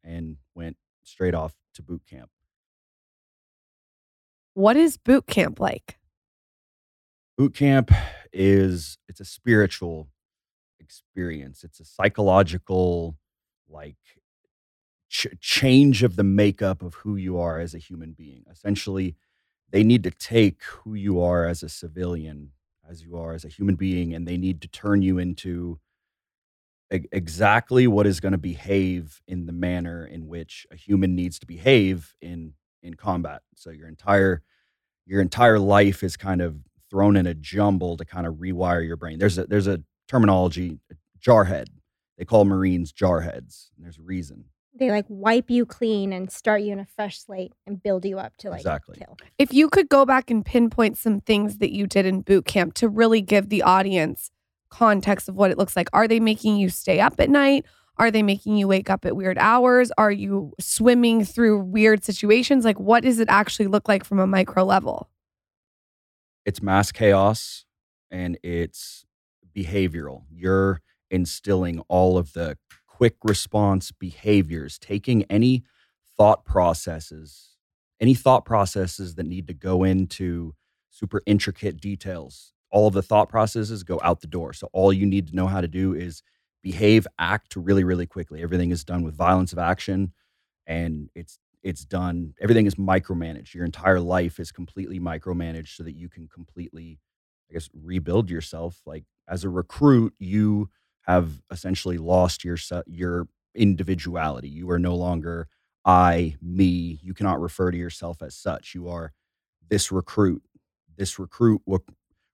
and 0.04 0.36
went 0.54 0.76
straight 1.02 1.34
off 1.34 1.54
to 1.74 1.82
boot 1.82 2.02
camp. 2.08 2.30
What 4.54 4.76
is 4.76 4.96
boot 4.96 5.26
camp 5.26 5.60
like? 5.60 5.98
Boot 7.38 7.54
camp 7.54 7.90
is 8.32 8.98
it's 9.08 9.20
a 9.20 9.24
spiritual 9.24 10.08
experience. 10.78 11.64
It's 11.64 11.80
a 11.80 11.84
psychological 11.84 13.16
like 13.68 13.96
ch- 15.08 15.28
change 15.40 16.02
of 16.02 16.16
the 16.16 16.24
makeup 16.24 16.82
of 16.82 16.94
who 16.94 17.16
you 17.16 17.38
are 17.38 17.58
as 17.58 17.74
a 17.74 17.78
human 17.78 18.12
being. 18.12 18.44
Essentially, 18.50 19.16
they 19.70 19.84
need 19.84 20.02
to 20.04 20.10
take 20.10 20.62
who 20.64 20.94
you 20.94 21.20
are 21.22 21.46
as 21.46 21.62
a 21.62 21.68
civilian, 21.68 22.52
as 22.88 23.02
you 23.02 23.16
are 23.16 23.34
as 23.34 23.44
a 23.44 23.48
human 23.48 23.76
being, 23.76 24.14
and 24.14 24.26
they 24.26 24.36
need 24.36 24.60
to 24.62 24.68
turn 24.68 25.02
you 25.02 25.18
into 25.18 25.78
exactly 26.90 27.86
what 27.86 28.06
is 28.06 28.18
going 28.20 28.32
to 28.32 28.38
behave 28.38 29.22
in 29.28 29.46
the 29.46 29.52
manner 29.52 30.04
in 30.04 30.26
which 30.26 30.66
a 30.72 30.76
human 30.76 31.14
needs 31.14 31.38
to 31.38 31.46
behave 31.46 32.14
in 32.20 32.54
in 32.82 32.94
combat. 32.94 33.42
So 33.54 33.70
your 33.70 33.88
entire 33.88 34.42
your 35.06 35.20
entire 35.20 35.58
life 35.58 36.02
is 36.02 36.16
kind 36.16 36.40
of 36.40 36.56
thrown 36.90 37.16
in 37.16 37.26
a 37.26 37.34
jumble 37.34 37.96
to 37.96 38.04
kind 38.04 38.26
of 38.26 38.34
rewire 38.36 38.84
your 38.86 38.96
brain. 38.96 39.18
There's 39.18 39.38
a 39.38 39.46
there's 39.46 39.66
a 39.68 39.82
terminology, 40.08 40.80
jarhead. 41.20 41.66
They 42.18 42.24
call 42.24 42.44
Marines 42.44 42.92
jarheads. 42.92 43.70
And 43.76 43.84
there's 43.84 43.98
a 43.98 44.02
reason. 44.02 44.46
They 44.72 44.90
like 44.90 45.06
wipe 45.08 45.50
you 45.50 45.66
clean 45.66 46.12
and 46.12 46.30
start 46.30 46.62
you 46.62 46.72
in 46.72 46.78
a 46.80 46.86
fresh 46.86 47.18
slate 47.20 47.52
and 47.66 47.82
build 47.82 48.04
you 48.04 48.18
up 48.18 48.36
to 48.38 48.50
like 48.50 48.60
Exactly. 48.60 48.98
kill. 48.98 49.16
If 49.38 49.52
you 49.52 49.68
could 49.68 49.88
go 49.88 50.06
back 50.06 50.30
and 50.30 50.44
pinpoint 50.44 50.96
some 50.96 51.20
things 51.20 51.58
that 51.58 51.72
you 51.72 51.86
did 51.86 52.06
in 52.06 52.20
boot 52.20 52.44
camp 52.44 52.74
to 52.74 52.88
really 52.88 53.20
give 53.20 53.48
the 53.48 53.62
audience 53.62 54.30
context 54.70 55.28
of 55.28 55.34
what 55.34 55.50
it 55.50 55.58
looks 55.58 55.76
like. 55.76 55.88
Are 55.92 56.08
they 56.08 56.20
making 56.20 56.56
you 56.56 56.68
stay 56.70 57.00
up 57.00 57.18
at 57.18 57.28
night? 57.28 57.66
Are 57.98 58.10
they 58.10 58.22
making 58.22 58.56
you 58.56 58.66
wake 58.66 58.88
up 58.88 59.04
at 59.04 59.14
weird 59.14 59.36
hours? 59.36 59.92
Are 59.98 60.12
you 60.12 60.54
swimming 60.58 61.24
through 61.24 61.64
weird 61.64 62.02
situations? 62.02 62.64
Like, 62.64 62.80
what 62.80 63.02
does 63.02 63.18
it 63.18 63.28
actually 63.28 63.66
look 63.66 63.88
like 63.88 64.04
from 64.04 64.18
a 64.20 64.26
micro 64.26 64.64
level? 64.64 65.10
It's 66.46 66.62
mass 66.62 66.92
chaos 66.92 67.66
and 68.10 68.38
it's 68.42 69.04
behavioral. 69.54 70.22
You're 70.30 70.80
instilling 71.10 71.80
all 71.88 72.16
of 72.16 72.32
the 72.32 72.56
quick 73.00 73.16
response 73.24 73.92
behaviors, 73.92 74.78
taking 74.78 75.22
any 75.30 75.64
thought 76.18 76.44
processes, 76.44 77.56
any 77.98 78.12
thought 78.12 78.44
processes 78.44 79.14
that 79.14 79.24
need 79.24 79.48
to 79.48 79.54
go 79.54 79.84
into 79.84 80.54
super 80.90 81.22
intricate 81.24 81.80
details. 81.80 82.52
All 82.70 82.86
of 82.86 82.92
the 82.92 83.00
thought 83.00 83.30
processes 83.30 83.84
go 83.84 83.98
out 84.04 84.20
the 84.20 84.26
door. 84.26 84.52
So 84.52 84.68
all 84.74 84.92
you 84.92 85.06
need 85.06 85.28
to 85.28 85.34
know 85.34 85.46
how 85.46 85.62
to 85.62 85.66
do 85.66 85.94
is 85.94 86.22
behave, 86.62 87.06
act 87.18 87.56
really, 87.56 87.84
really 87.84 88.04
quickly. 88.04 88.42
Everything 88.42 88.70
is 88.70 88.84
done 88.84 89.02
with 89.02 89.16
violence 89.16 89.54
of 89.54 89.58
action 89.58 90.12
and 90.66 91.08
it's 91.14 91.38
it's 91.62 91.86
done 91.86 92.34
everything 92.38 92.66
is 92.66 92.74
micromanaged. 92.74 93.54
Your 93.54 93.64
entire 93.64 94.00
life 94.00 94.38
is 94.38 94.52
completely 94.52 95.00
micromanaged 95.00 95.74
so 95.74 95.84
that 95.84 95.96
you 95.96 96.10
can 96.10 96.28
completely 96.28 96.98
I 97.50 97.54
guess 97.54 97.70
rebuild 97.72 98.28
yourself. 98.28 98.82
Like 98.84 99.04
as 99.26 99.42
a 99.42 99.48
recruit, 99.48 100.12
you 100.18 100.68
have 101.02 101.42
essentially 101.50 101.98
lost 101.98 102.44
your 102.44 102.56
your 102.86 103.28
individuality. 103.54 104.48
You 104.48 104.70
are 104.70 104.78
no 104.78 104.94
longer 104.94 105.48
I, 105.84 106.36
me. 106.42 107.00
You 107.02 107.14
cannot 107.14 107.40
refer 107.40 107.70
to 107.70 107.78
yourself 107.78 108.22
as 108.22 108.34
such. 108.34 108.74
You 108.74 108.88
are 108.88 109.12
this 109.68 109.90
recruit. 109.90 110.42
This 110.96 111.18
recruit 111.18 111.62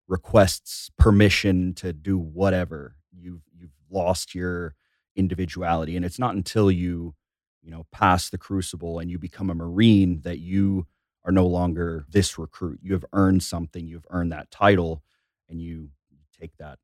requests 0.08 0.90
permission 0.99 1.75
to 1.75 1.92
do 1.92 2.18
whatever. 2.18 2.96
You've 3.12 3.42
you've 3.56 3.76
lost 3.90 4.35
your 4.35 4.75
individuality, 5.14 5.96
and 5.96 6.04
it's 6.04 6.18
not 6.18 6.35
until 6.35 6.70
you 6.70 7.14
you 7.62 7.70
know 7.70 7.87
pass 7.92 8.30
the 8.30 8.38
crucible 8.38 8.99
and 8.99 9.11
you 9.11 9.18
become 9.18 9.50
a 9.50 9.54
marine 9.54 10.20
that 10.23 10.38
you 10.38 10.87
are 11.25 11.32
no 11.32 11.46
longer 11.46 12.04
this 12.08 12.38
recruit. 12.38 12.80
You 12.82 12.92
have 12.92 13.04
earned 13.12 13.42
something. 13.42 13.87
You've 13.87 14.06
earned 14.11 14.32
that 14.32 14.50
title, 14.50 15.02
and 15.49 15.61
you 15.61 15.90
take 16.38 16.56
that 16.58 16.78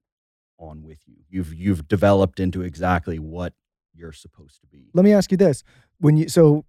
on 0.62 0.82
with 0.82 0.98
you. 1.06 1.16
You've 1.28 1.52
you've 1.54 1.88
developed 1.88 2.40
into 2.40 2.62
exactly 2.62 3.18
what 3.18 3.52
you're 3.94 4.12
supposed 4.12 4.60
to 4.60 4.66
be. 4.66 4.90
Let 4.94 5.04
me 5.04 5.12
ask 5.12 5.30
you 5.30 5.36
this: 5.36 5.62
when 5.98 6.16
you 6.16 6.28
so 6.28 6.64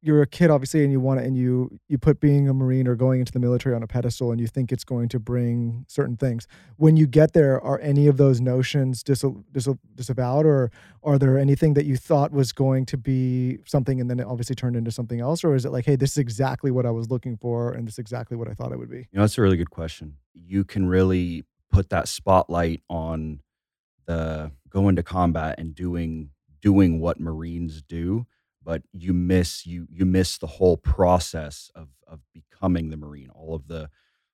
you're 0.00 0.22
a 0.22 0.26
kid 0.26 0.50
obviously 0.50 0.82
and 0.82 0.90
you 0.90 1.00
want 1.00 1.20
it 1.20 1.26
and 1.26 1.36
you 1.36 1.78
you 1.88 1.98
put 1.98 2.20
being 2.20 2.48
a 2.48 2.54
marine 2.54 2.86
or 2.88 2.94
going 2.94 3.20
into 3.20 3.32
the 3.32 3.38
military 3.38 3.74
on 3.74 3.82
a 3.82 3.86
pedestal 3.86 4.30
and 4.30 4.40
you 4.40 4.46
think 4.46 4.72
it's 4.72 4.84
going 4.84 5.08
to 5.08 5.18
bring 5.18 5.84
certain 5.88 6.16
things. 6.16 6.46
When 6.76 6.96
you 6.96 7.06
get 7.06 7.32
there 7.32 7.60
are 7.60 7.78
any 7.80 8.06
of 8.06 8.16
those 8.16 8.40
notions 8.40 9.02
dis- 9.02 9.24
dis- 9.52 9.68
disavowed 9.94 10.46
or 10.46 10.70
are 11.02 11.18
there 11.18 11.36
anything 11.38 11.74
that 11.74 11.84
you 11.84 11.96
thought 11.96 12.32
was 12.32 12.52
going 12.52 12.86
to 12.86 12.96
be 12.96 13.58
something 13.66 14.00
and 14.00 14.08
then 14.08 14.20
it 14.20 14.26
obviously 14.26 14.54
turned 14.54 14.76
into 14.76 14.90
something 14.90 15.20
else? 15.20 15.44
Or 15.44 15.54
is 15.54 15.64
it 15.64 15.70
like 15.70 15.84
hey 15.84 15.96
this 15.96 16.12
is 16.12 16.18
exactly 16.18 16.70
what 16.70 16.86
i 16.86 16.90
was 16.90 17.10
looking 17.10 17.36
for 17.36 17.72
and 17.72 17.86
this 17.86 17.94
is 17.94 17.98
exactly 17.98 18.36
what 18.36 18.48
i 18.48 18.54
thought 18.54 18.72
it 18.72 18.78
would 18.78 18.90
be? 18.90 18.98
You 18.98 19.06
know 19.14 19.22
that's 19.22 19.36
a 19.36 19.42
really 19.42 19.58
good 19.58 19.70
question. 19.70 20.14
You 20.32 20.64
can 20.64 20.88
really 20.88 21.44
put 21.70 21.90
that 21.90 22.08
spotlight 22.08 22.82
on 22.88 23.40
the 24.06 24.52
going 24.70 24.96
to 24.96 25.02
combat 25.02 25.56
and 25.58 25.74
doing 25.74 26.30
doing 26.60 27.00
what 27.00 27.20
Marines 27.20 27.82
do, 27.82 28.26
but 28.62 28.82
you 28.92 29.12
miss 29.12 29.66
you 29.66 29.86
you 29.90 30.04
miss 30.04 30.38
the 30.38 30.46
whole 30.46 30.76
process 30.76 31.70
of 31.74 31.88
of 32.06 32.20
becoming 32.32 32.90
the 32.90 32.96
Marine, 32.96 33.30
all 33.30 33.54
of 33.54 33.68
the 33.68 33.90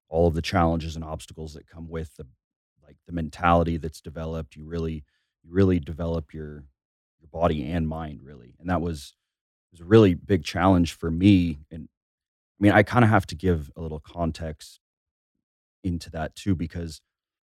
all 0.08 0.28
of 0.28 0.34
the 0.34 0.42
challenges 0.42 0.96
and 0.96 1.04
obstacles 1.04 1.54
that 1.54 1.66
come 1.66 1.88
with 1.88 2.16
the 2.16 2.26
like 2.84 2.96
the 3.06 3.12
mentality 3.12 3.76
that's 3.76 4.00
developed. 4.00 4.56
You 4.56 4.64
really 4.64 5.04
you 5.42 5.50
really 5.50 5.80
develop 5.80 6.32
your 6.32 6.64
your 7.20 7.28
body 7.32 7.70
and 7.70 7.88
mind 7.88 8.20
really, 8.22 8.54
and 8.58 8.68
that 8.70 8.80
was 8.80 9.14
was 9.72 9.80
a 9.80 9.84
really 9.84 10.14
big 10.14 10.44
challenge 10.44 10.92
for 10.92 11.10
me. 11.10 11.58
And 11.70 11.88
I 12.60 12.62
mean, 12.62 12.72
I 12.72 12.82
kind 12.84 13.04
of 13.04 13.10
have 13.10 13.26
to 13.26 13.34
give 13.34 13.70
a 13.76 13.80
little 13.80 13.98
context 14.00 14.78
into 15.82 16.10
that 16.10 16.36
too 16.36 16.54
because 16.54 17.00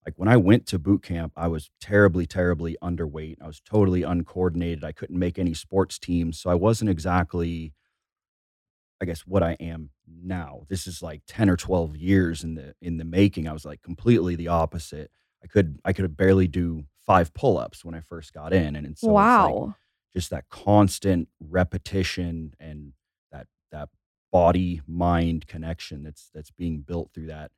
like 0.06 0.14
when 0.16 0.28
I 0.28 0.36
went 0.36 0.66
to 0.68 0.78
boot 0.78 1.02
camp, 1.02 1.32
I 1.36 1.48
was 1.48 1.70
terribly, 1.80 2.26
terribly 2.26 2.76
underweight. 2.82 3.36
I 3.42 3.46
was 3.46 3.60
totally 3.60 4.02
uncoordinated. 4.02 4.82
I 4.82 4.92
couldn't 4.92 5.18
make 5.18 5.38
any 5.38 5.54
sports 5.54 5.98
teams. 5.98 6.40
So 6.40 6.50
I 6.50 6.54
wasn't 6.54 6.90
exactly, 6.90 7.74
I 9.00 9.04
guess, 9.04 9.20
what 9.20 9.42
I 9.42 9.56
am 9.60 9.90
now. 10.06 10.62
This 10.68 10.86
is 10.86 11.02
like 11.02 11.22
10 11.26 11.50
or 11.50 11.56
12 11.56 11.96
years 11.96 12.44
in 12.44 12.54
the 12.54 12.74
in 12.80 12.96
the 12.96 13.04
making. 13.04 13.46
I 13.46 13.52
was 13.52 13.64
like 13.64 13.82
completely 13.82 14.36
the 14.36 14.48
opposite. 14.48 15.10
I 15.44 15.46
could 15.46 15.78
I 15.84 15.92
could 15.92 16.16
barely 16.16 16.48
do 16.48 16.84
five 17.06 17.34
pull-ups 17.34 17.84
when 17.84 17.94
I 17.94 18.00
first 18.00 18.32
got 18.32 18.52
in. 18.52 18.76
And, 18.76 18.86
and 18.86 18.98
so 18.98 19.12
wow. 19.12 19.52
Like 19.52 19.74
just 20.14 20.30
that 20.30 20.48
constant 20.48 21.28
repetition 21.40 22.54
and 22.58 22.92
that 23.32 23.46
that 23.70 23.90
body 24.32 24.80
mind 24.86 25.46
connection 25.46 26.02
that's 26.02 26.30
that's 26.34 26.50
being 26.50 26.80
built 26.80 27.10
through 27.12 27.26
that 27.26 27.50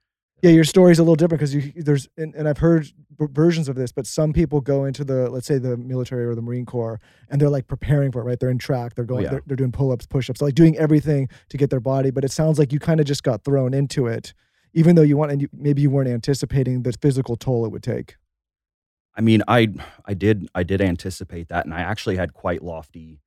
yeah 0.42 0.50
your 0.50 0.64
story's 0.64 0.98
a 0.98 1.02
little 1.02 1.16
different 1.16 1.40
because 1.40 1.54
you 1.54 1.72
there's 1.76 2.08
and, 2.18 2.34
and 2.34 2.48
i've 2.48 2.58
heard 2.58 2.86
versions 3.18 3.68
of 3.68 3.76
this 3.76 3.92
but 3.92 4.06
some 4.06 4.32
people 4.32 4.60
go 4.60 4.84
into 4.84 5.04
the 5.04 5.30
let's 5.30 5.46
say 5.46 5.56
the 5.56 5.76
military 5.76 6.24
or 6.26 6.34
the 6.34 6.42
marine 6.42 6.66
corps 6.66 7.00
and 7.30 7.40
they're 7.40 7.48
like 7.48 7.66
preparing 7.66 8.12
for 8.12 8.20
it 8.20 8.24
right 8.24 8.40
they're 8.40 8.50
in 8.50 8.58
track 8.58 8.94
they're 8.94 9.04
going 9.04 9.20
oh, 9.20 9.24
yeah. 9.24 9.30
they're, 9.30 9.42
they're, 9.46 9.56
doing 9.56 9.72
pull-ups 9.72 10.06
push-ups 10.06 10.42
like 10.42 10.54
doing 10.54 10.76
everything 10.76 11.28
to 11.48 11.56
get 11.56 11.70
their 11.70 11.80
body 11.80 12.10
but 12.10 12.24
it 12.24 12.32
sounds 12.32 12.58
like 12.58 12.72
you 12.72 12.78
kind 12.78 13.00
of 13.00 13.06
just 13.06 13.22
got 13.22 13.44
thrown 13.44 13.72
into 13.72 14.06
it 14.06 14.34
even 14.74 14.96
though 14.96 15.02
you 15.02 15.16
want 15.16 15.30
and 15.30 15.40
you, 15.40 15.48
maybe 15.52 15.80
you 15.80 15.90
weren't 15.90 16.08
anticipating 16.08 16.82
the 16.82 16.92
physical 17.00 17.36
toll 17.36 17.64
it 17.64 17.70
would 17.70 17.82
take 17.82 18.16
i 19.16 19.20
mean 19.20 19.42
i 19.48 19.68
i 20.04 20.12
did 20.12 20.48
i 20.54 20.62
did 20.62 20.80
anticipate 20.80 21.48
that 21.48 21.64
and 21.64 21.72
i 21.72 21.80
actually 21.80 22.16
had 22.16 22.34
quite 22.34 22.62
lofty 22.62 23.20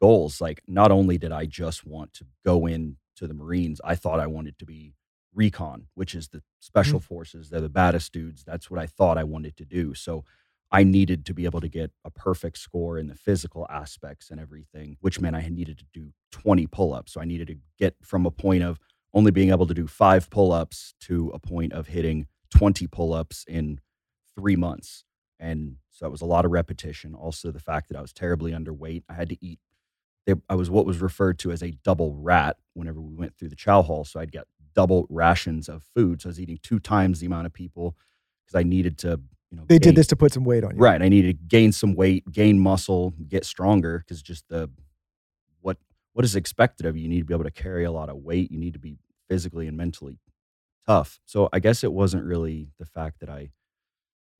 goals 0.00 0.40
like 0.40 0.62
not 0.68 0.90
only 0.92 1.16
did 1.18 1.32
i 1.32 1.46
just 1.46 1.86
want 1.86 2.12
to 2.12 2.24
go 2.44 2.66
in 2.66 2.96
to 3.16 3.26
the 3.26 3.34
marines 3.34 3.80
i 3.82 3.94
thought 3.94 4.20
i 4.20 4.26
wanted 4.26 4.56
to 4.58 4.66
be 4.66 4.92
recon, 5.34 5.86
which 5.94 6.14
is 6.14 6.28
the 6.28 6.42
special 6.60 6.98
mm-hmm. 6.98 7.06
forces. 7.06 7.50
They're 7.50 7.60
the 7.60 7.68
baddest 7.68 8.12
dudes. 8.12 8.44
That's 8.44 8.70
what 8.70 8.80
I 8.80 8.86
thought 8.86 9.18
I 9.18 9.24
wanted 9.24 9.56
to 9.58 9.64
do. 9.64 9.94
So 9.94 10.24
I 10.70 10.84
needed 10.84 11.24
to 11.26 11.34
be 11.34 11.44
able 11.46 11.60
to 11.60 11.68
get 11.68 11.92
a 12.04 12.10
perfect 12.10 12.58
score 12.58 12.98
in 12.98 13.06
the 13.06 13.14
physical 13.14 13.66
aspects 13.70 14.30
and 14.30 14.38
everything, 14.38 14.98
which 15.00 15.20
meant 15.20 15.36
I 15.36 15.48
needed 15.48 15.78
to 15.78 15.86
do 15.92 16.12
20 16.32 16.66
pull 16.66 16.92
ups. 16.92 17.12
So 17.12 17.20
I 17.20 17.24
needed 17.24 17.48
to 17.48 17.56
get 17.78 17.96
from 18.02 18.26
a 18.26 18.30
point 18.30 18.62
of 18.62 18.78
only 19.14 19.30
being 19.30 19.50
able 19.50 19.66
to 19.66 19.74
do 19.74 19.86
five 19.86 20.28
pull 20.28 20.52
ups 20.52 20.94
to 21.00 21.30
a 21.32 21.38
point 21.38 21.72
of 21.72 21.88
hitting 21.88 22.26
20 22.50 22.86
pull 22.86 23.14
ups 23.14 23.44
in 23.48 23.80
three 24.34 24.56
months. 24.56 25.04
And 25.40 25.76
so 25.90 26.06
it 26.06 26.10
was 26.10 26.20
a 26.20 26.26
lot 26.26 26.44
of 26.44 26.50
repetition. 26.50 27.14
Also, 27.14 27.50
the 27.50 27.60
fact 27.60 27.88
that 27.88 27.96
I 27.96 28.02
was 28.02 28.12
terribly 28.12 28.52
underweight, 28.52 29.04
I 29.08 29.14
had 29.14 29.30
to 29.30 29.44
eat. 29.44 29.60
I 30.50 30.56
was 30.56 30.68
what 30.68 30.84
was 30.84 31.00
referred 31.00 31.38
to 31.38 31.52
as 31.52 31.62
a 31.62 31.70
double 31.70 32.14
rat 32.14 32.58
whenever 32.74 33.00
we 33.00 33.14
went 33.14 33.38
through 33.38 33.48
the 33.48 33.56
chow 33.56 33.80
hall. 33.80 34.04
So 34.04 34.20
I'd 34.20 34.30
get 34.30 34.46
double 34.74 35.06
rations 35.10 35.68
of 35.68 35.82
food. 35.94 36.22
So 36.22 36.28
I 36.28 36.30
was 36.30 36.40
eating 36.40 36.58
two 36.62 36.78
times 36.78 37.20
the 37.20 37.26
amount 37.26 37.46
of 37.46 37.52
people 37.52 37.96
because 38.44 38.58
I 38.58 38.62
needed 38.62 38.98
to, 38.98 39.20
you 39.50 39.56
know. 39.56 39.64
They 39.66 39.78
gain, 39.78 39.90
did 39.90 39.96
this 39.96 40.06
to 40.08 40.16
put 40.16 40.32
some 40.32 40.44
weight 40.44 40.64
on 40.64 40.76
you. 40.76 40.80
Right. 40.80 41.00
I 41.00 41.08
needed 41.08 41.38
to 41.38 41.44
gain 41.46 41.72
some 41.72 41.94
weight, 41.94 42.30
gain 42.30 42.58
muscle, 42.58 43.14
get 43.28 43.44
stronger 43.44 43.98
because 43.98 44.22
just 44.22 44.48
the 44.48 44.70
what 45.60 45.78
what 46.12 46.24
is 46.24 46.36
expected 46.36 46.86
of 46.86 46.96
you. 46.96 47.02
You 47.02 47.08
need 47.08 47.20
to 47.20 47.24
be 47.24 47.34
able 47.34 47.44
to 47.44 47.50
carry 47.50 47.84
a 47.84 47.92
lot 47.92 48.08
of 48.08 48.16
weight. 48.16 48.50
You 48.50 48.58
need 48.58 48.72
to 48.74 48.78
be 48.78 48.98
physically 49.28 49.66
and 49.66 49.76
mentally 49.76 50.18
tough. 50.86 51.20
So 51.26 51.48
I 51.52 51.58
guess 51.58 51.84
it 51.84 51.92
wasn't 51.92 52.24
really 52.24 52.68
the 52.78 52.86
fact 52.86 53.20
that 53.20 53.28
I 53.28 53.50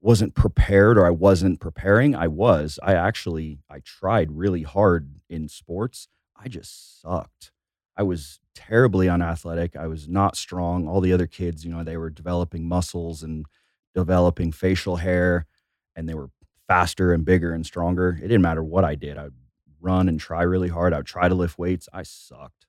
wasn't 0.01 0.35
prepared 0.35 0.97
or 0.97 1.07
I 1.07 1.11
wasn't 1.11 1.61
preparing. 1.61 2.15
I 2.15 2.29
was. 2.29 2.79
I 2.83 2.95
actually 2.95 3.61
I 3.71 3.81
tried 3.81 4.33
really 4.33 4.63
hard 4.63 5.17
in 5.29 5.49
sports. 5.49 6.09
I 6.37 6.49
just 6.49 7.03
sucked. 7.03 7.53
I 7.97 8.03
was 8.05 8.39
terribly 8.59 9.09
unathletic. 9.09 9.77
I 9.77 9.87
was 9.87 10.09
not 10.09 10.37
strong. 10.37 10.89
All 10.89 11.01
the 11.01 11.13
other 11.13 11.29
kids, 11.29 11.65
you 11.65 11.71
know, 11.71 11.85
they 11.85 11.97
were 11.97 12.11
developing 12.11 12.67
muscles 12.67 13.23
and 13.23 13.47
developing 13.95 14.51
facial 14.51 14.97
hair 14.97 15.47
and 15.95 16.09
they 16.09 16.15
were 16.15 16.31
faster 16.67 17.13
and 17.13 17.25
bigger 17.25 17.53
and 17.53 17.65
stronger. 17.65 18.19
It 18.19 18.29
didn't 18.29 18.43
matter 18.43 18.63
what 18.63 18.85
I 18.85 18.97
did. 18.97 19.17
I 19.17 19.25
would 19.25 19.35
run 19.81 20.09
and 20.09 20.19
try 20.19 20.43
really 20.43 20.69
hard. 20.69 20.93
I 20.93 20.99
would 20.99 21.07
try 21.07 21.29
to 21.29 21.35
lift 21.35 21.59
weights. 21.59 21.89
I 21.93 22.03
sucked. 22.03 22.67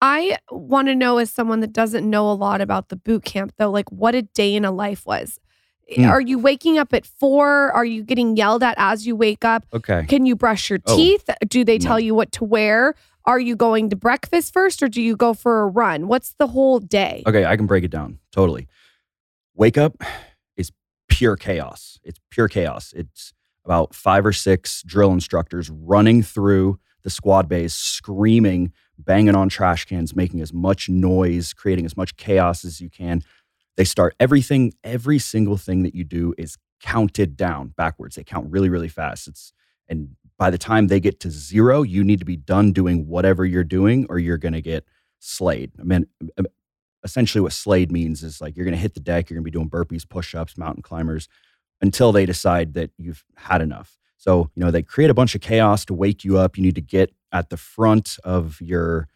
I 0.00 0.38
want 0.50 0.88
to 0.88 0.94
know 0.94 1.18
as 1.18 1.30
someone 1.30 1.60
that 1.60 1.72
doesn't 1.72 2.08
know 2.08 2.30
a 2.30 2.34
lot 2.34 2.60
about 2.60 2.88
the 2.88 2.96
boot 2.96 3.24
camp 3.24 3.54
though, 3.58 3.70
like 3.70 3.90
what 3.90 4.14
a 4.14 4.22
day 4.22 4.54
in 4.54 4.64
a 4.64 4.72
life 4.72 5.04
was. 5.06 5.38
Mm. 5.96 6.08
Are 6.08 6.20
you 6.20 6.38
waking 6.38 6.78
up 6.78 6.94
at 6.94 7.04
four? 7.04 7.72
Are 7.72 7.84
you 7.84 8.02
getting 8.02 8.36
yelled 8.36 8.62
at 8.62 8.74
as 8.78 9.06
you 9.06 9.16
wake 9.16 9.44
up? 9.44 9.66
Okay. 9.72 10.06
Can 10.08 10.26
you 10.26 10.36
brush 10.36 10.70
your 10.70 10.78
oh, 10.86 10.96
teeth? 10.96 11.28
Do 11.48 11.64
they 11.64 11.78
tell 11.78 12.00
you 12.00 12.14
what 12.14 12.32
to 12.32 12.44
wear? 12.44 12.94
Are 13.24 13.38
you 13.38 13.56
going 13.56 13.90
to 13.90 13.96
breakfast 13.96 14.52
first 14.52 14.82
or 14.82 14.88
do 14.88 15.00
you 15.00 15.16
go 15.16 15.34
for 15.34 15.62
a 15.62 15.66
run? 15.66 16.08
What's 16.08 16.34
the 16.38 16.48
whole 16.48 16.78
day? 16.80 17.22
Okay, 17.26 17.44
I 17.44 17.56
can 17.56 17.66
break 17.66 17.84
it 17.84 17.90
down 17.90 18.18
totally. 18.32 18.68
Wake 19.54 19.78
up 19.78 20.02
is 20.56 20.72
pure 21.08 21.36
chaos. 21.36 21.98
It's 22.02 22.18
pure 22.30 22.48
chaos. 22.48 22.92
It's 22.96 23.32
about 23.64 23.94
five 23.94 24.26
or 24.26 24.32
six 24.32 24.82
drill 24.82 25.12
instructors 25.12 25.70
running 25.70 26.22
through 26.22 26.78
the 27.02 27.10
squad 27.10 27.48
base, 27.48 27.74
screaming, 27.74 28.72
banging 28.98 29.34
on 29.34 29.48
trash 29.48 29.84
cans, 29.84 30.14
making 30.14 30.40
as 30.40 30.52
much 30.52 30.88
noise, 30.88 31.52
creating 31.52 31.84
as 31.84 31.96
much 31.96 32.16
chaos 32.16 32.64
as 32.64 32.80
you 32.80 32.88
can. 32.88 33.22
They 33.76 33.84
start 33.84 34.14
everything, 34.20 34.72
every 34.84 35.18
single 35.18 35.56
thing 35.56 35.82
that 35.82 35.94
you 35.94 36.04
do 36.04 36.34
is 36.38 36.56
counted 36.80 37.36
down 37.36 37.68
backwards. 37.76 38.16
They 38.16 38.24
count 38.24 38.50
really, 38.50 38.68
really 38.68 38.88
fast. 38.88 39.28
It's 39.28 39.52
and 39.88 40.16
by 40.42 40.50
the 40.50 40.58
time 40.58 40.88
they 40.88 40.98
get 40.98 41.20
to 41.20 41.30
zero, 41.30 41.82
you 41.82 42.02
need 42.02 42.18
to 42.18 42.24
be 42.24 42.36
done 42.36 42.72
doing 42.72 43.06
whatever 43.06 43.44
you're 43.44 43.62
doing, 43.62 44.06
or 44.08 44.18
you're 44.18 44.38
going 44.38 44.54
to 44.54 44.60
get 44.60 44.84
slayed. 45.20 45.70
I 45.78 45.84
mean, 45.84 46.04
um, 46.36 46.46
essentially, 47.04 47.40
what 47.40 47.52
slayed 47.52 47.92
means 47.92 48.24
is 48.24 48.40
like 48.40 48.56
you're 48.56 48.64
going 48.64 48.74
to 48.74 48.80
hit 48.80 48.94
the 48.94 48.98
deck, 48.98 49.30
you're 49.30 49.36
going 49.36 49.44
to 49.44 49.48
be 49.52 49.56
doing 49.56 49.70
burpees, 49.70 50.08
push 50.08 50.34
ups, 50.34 50.58
mountain 50.58 50.82
climbers 50.82 51.28
until 51.80 52.10
they 52.10 52.26
decide 52.26 52.74
that 52.74 52.90
you've 52.98 53.22
had 53.36 53.62
enough. 53.62 53.96
So, 54.16 54.50
you 54.56 54.64
know, 54.64 54.72
they 54.72 54.82
create 54.82 55.10
a 55.10 55.14
bunch 55.14 55.36
of 55.36 55.42
chaos 55.42 55.84
to 55.84 55.94
wake 55.94 56.24
you 56.24 56.38
up. 56.38 56.56
You 56.56 56.64
need 56.64 56.74
to 56.74 56.80
get 56.80 57.14
at 57.30 57.50
the 57.50 57.56
front 57.56 58.16
of 58.24 58.60
your 58.60 59.06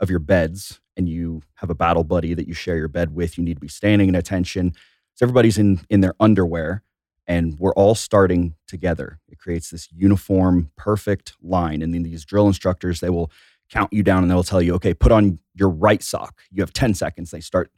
of 0.00 0.10
your 0.10 0.20
beds 0.20 0.80
and 0.96 1.08
you 1.08 1.42
have 1.56 1.70
a 1.70 1.74
battle 1.74 2.04
buddy 2.04 2.34
that 2.34 2.46
you 2.46 2.54
share 2.54 2.76
your 2.76 2.86
bed 2.86 3.16
with. 3.16 3.36
You 3.36 3.42
need 3.42 3.54
to 3.54 3.60
be 3.60 3.66
standing 3.66 4.08
in 4.08 4.14
attention. 4.14 4.74
So 5.16 5.24
everybody's 5.24 5.58
in 5.58 5.80
in 5.90 6.02
their 6.02 6.14
underwear 6.20 6.84
and 7.26 7.58
we're 7.58 7.72
all 7.74 7.94
starting 7.94 8.54
together. 8.68 9.18
It 9.28 9.38
creates 9.38 9.70
this 9.70 9.88
uniform, 9.92 10.70
perfect 10.76 11.34
line. 11.42 11.82
And 11.82 11.92
then 11.92 12.02
these 12.02 12.24
drill 12.24 12.46
instructors, 12.46 13.00
they 13.00 13.10
will 13.10 13.30
count 13.70 13.92
you 13.92 14.02
down 14.02 14.22
and 14.22 14.30
they'll 14.30 14.44
tell 14.44 14.62
you, 14.62 14.74
okay, 14.74 14.94
put 14.94 15.12
on 15.12 15.38
your 15.54 15.68
right 15.68 16.02
sock. 16.02 16.42
You 16.50 16.62
have 16.62 16.72
10 16.72 16.94
seconds. 16.94 17.30
They 17.30 17.40
start 17.40 17.70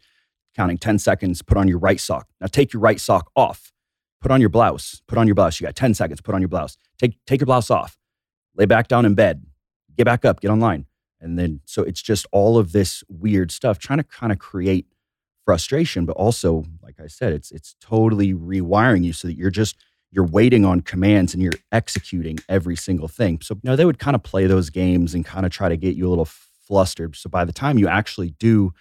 counting 0.55 0.79
10 0.79 0.99
seconds, 0.99 1.41
put 1.41 1.57
on 1.57 1.69
your 1.69 1.79
right 1.79 2.01
sock. 2.01 2.27
Now 2.41 2.49
take 2.49 2.73
your 2.73 2.81
right 2.81 3.01
sock 3.01 3.31
off. 3.37 3.73
Put 4.21 4.33
on 4.33 4.41
your 4.41 4.51
blouse. 4.51 5.01
Put 5.07 5.19
on 5.19 5.27
your 5.27 5.35
blouse. 5.35 5.61
You 5.61 5.67
got 5.67 5.77
10 5.77 5.95
seconds. 5.95 6.21
Put 6.21 6.35
on 6.35 6.41
your 6.41 6.49
blouse. 6.49 6.77
Take 6.99 7.25
take 7.25 7.41
your 7.41 7.47
blouse 7.47 7.71
off. 7.71 7.97
Lay 8.57 8.67
back 8.67 8.89
down 8.89 9.07
in 9.07 9.15
bed. 9.15 9.47
Get 9.97 10.05
back 10.05 10.25
up. 10.25 10.41
Get 10.41 10.51
online. 10.51 10.87
And 11.21 11.39
then 11.39 11.61
so 11.65 11.83
it's 11.83 12.03
just 12.03 12.27
all 12.33 12.59
of 12.59 12.73
this 12.73 13.05
weird 13.09 13.53
stuff 13.53 13.79
trying 13.79 13.99
to 13.99 14.05
kind 14.05 14.33
of 14.33 14.39
create 14.39 14.87
frustration, 15.49 16.05
but 16.05 16.15
also, 16.19 16.63
like 16.83 17.01
I 17.03 17.07
said, 17.07 17.33
it's 17.33 17.51
it's 17.51 17.75
totally 17.81 18.35
rewiring 18.35 19.03
you 19.03 19.15
so 19.15 19.29
that 19.29 19.35
you're 19.35 19.49
just 19.49 19.77
you're 20.11 20.27
waiting 20.27 20.67
on 20.67 20.83
commands 20.83 21.33
and 21.33 21.43
you're 21.43 21.55
executing 21.73 22.39
every 22.51 22.77
single 22.77 23.09
thing. 23.09 23.41
So, 23.41 23.55
you 23.55 23.71
know, 23.71 23.75
they 23.75 23.87
would 23.87 23.99
kind 23.99 24.15
of 24.15 24.23
play 24.23 24.47
those 24.47 24.69
games 24.69 25.15
and 25.15 25.25
kind 25.25 25.47
of 25.47 25.51
try 25.51 25.71
to 25.71 25.77
get 25.79 25.97
you 25.97 26.07
a 26.07 26.11
little 26.11 26.27
flustered. 26.27 27.17
So 27.17 27.31
by 27.31 27.47
the 27.47 27.53
time 27.55 27.79
you 27.79 27.89
actually 27.89 28.35
do 28.39 28.75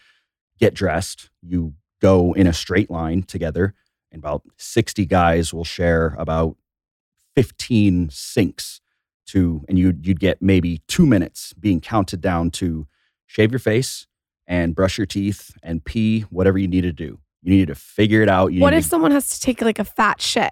get 0.60 0.74
dressed, 0.74 1.30
you 1.42 1.74
go 2.02 2.34
in 2.34 2.48
a 2.48 2.54
straight 2.54 2.92
line 2.92 3.24
together, 3.24 3.74
and 4.12 4.20
about 4.20 4.42
60 4.58 5.06
guys 5.06 5.54
will 5.54 5.64
share 5.64 6.18
about 6.20 6.58
15 7.36 8.10
sinks 8.12 8.82
to, 9.28 9.64
and 9.70 9.80
you'd, 9.80 10.06
you'd 10.06 10.20
get 10.20 10.42
maybe 10.42 10.82
two 10.90 11.06
minutes 11.06 11.54
being 11.54 11.80
counted 11.80 12.20
down 12.20 12.52
to 12.52 12.88
shave 13.26 13.54
your 13.54 13.60
face, 13.60 14.06
and 14.48 14.74
brush 14.76 14.98
your 14.98 15.08
teeth 15.08 15.52
and 15.62 15.84
pee, 15.84 16.22
whatever 16.30 16.58
you 16.58 16.68
need 16.68 16.82
to 16.82 16.94
do. 16.94 17.20
You 17.44 17.52
need 17.56 17.68
to 17.68 17.76
figure 17.76 18.22
it 18.22 18.30
out. 18.30 18.54
You 18.54 18.62
What 18.62 18.74
if 18.74 18.84
to- 18.84 18.90
someone 18.90 19.12
has 19.12 19.30
to 19.30 19.40
take 19.40 19.62
like 19.62 19.80
a 19.80 19.84
fat 19.86 20.22
shit? 20.22 20.52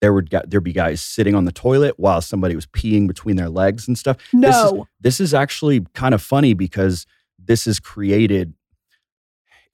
there 0.00 0.14
would 0.14 0.30
there'd 0.46 0.64
be 0.64 0.72
guys 0.72 1.00
sitting 1.02 1.34
on 1.34 1.44
the 1.44 1.52
toilet 1.52 1.94
while 1.98 2.22
somebody 2.22 2.54
was 2.54 2.64
peeing 2.66 3.06
between 3.06 3.36
their 3.36 3.50
legs 3.50 3.86
and 3.86 3.98
stuff. 3.98 4.16
This 4.32 4.56
is, 4.56 4.72
No. 4.72 4.86
this 4.98 5.20
is 5.20 5.34
actually 5.34 5.80
kind 5.94 6.14
of 6.14 6.22
funny 6.22 6.54
because 6.54 7.04
this 7.38 7.66
is 7.66 7.78
created. 7.78 8.54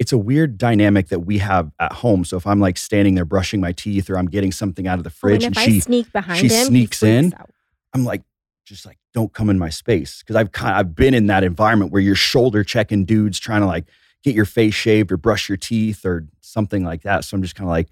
It's 0.01 0.13
a 0.13 0.19
weird 0.19 0.59
dynamic 0.59 1.09
that 1.09 1.21
we 1.21 1.39
have 1.39 1.71
at 1.79 1.93
home. 1.93 2.25
So 2.25 2.37
if 2.37 2.45
I'm 2.45 2.59
like 2.59 2.77
standing 2.77 3.15
there 3.15 3.25
brushing 3.25 3.61
my 3.61 3.71
teeth 3.71 4.11
or 4.11 4.19
I'm 4.19 4.27
getting 4.27 4.51
something 4.51 4.89
out 4.89 4.99
of 4.99 5.05
the 5.05 5.11
oh, 5.11 5.17
fridge 5.17 5.45
and 5.45 5.57
and, 5.57 5.65
if 5.69 5.73
she 5.73 5.77
I 5.77 5.81
sneak 5.81 6.13
behind 6.13 6.41
she 6.41 6.49
him, 6.49 6.67
sneaks 6.67 7.03
in, 7.05 7.33
out. 7.39 7.51
I'm 7.95 8.05
like, 8.05 8.23
just 8.67 8.85
like, 8.85 8.99
don't 9.15 9.33
come 9.33 9.49
in 9.49 9.59
my 9.59 9.71
space. 9.71 10.23
Cause 10.25 10.37
I've 10.37 10.53
kind 10.53 10.75
I've 10.75 10.95
been 10.95 11.15
in 11.15 11.27
that 11.29 11.45
environment 11.45 11.93
where 11.93 12.03
you're 12.03 12.15
shoulder 12.15 12.65
checking 12.65 13.05
dudes 13.05 13.39
trying 13.39 13.61
to 13.63 13.67
like 13.67 13.87
get 14.23 14.35
your 14.35 14.45
face 14.45 14.75
shaved 14.75 15.11
or 15.13 15.17
brush 15.17 15.49
your 15.49 15.57
teeth 15.57 16.05
or 16.05 16.27
something 16.41 16.85
like 16.85 17.03
that. 17.03 17.25
So 17.25 17.37
I'm 17.37 17.43
just 17.43 17.55
kind 17.55 17.67
of 17.67 17.71
like, 17.71 17.89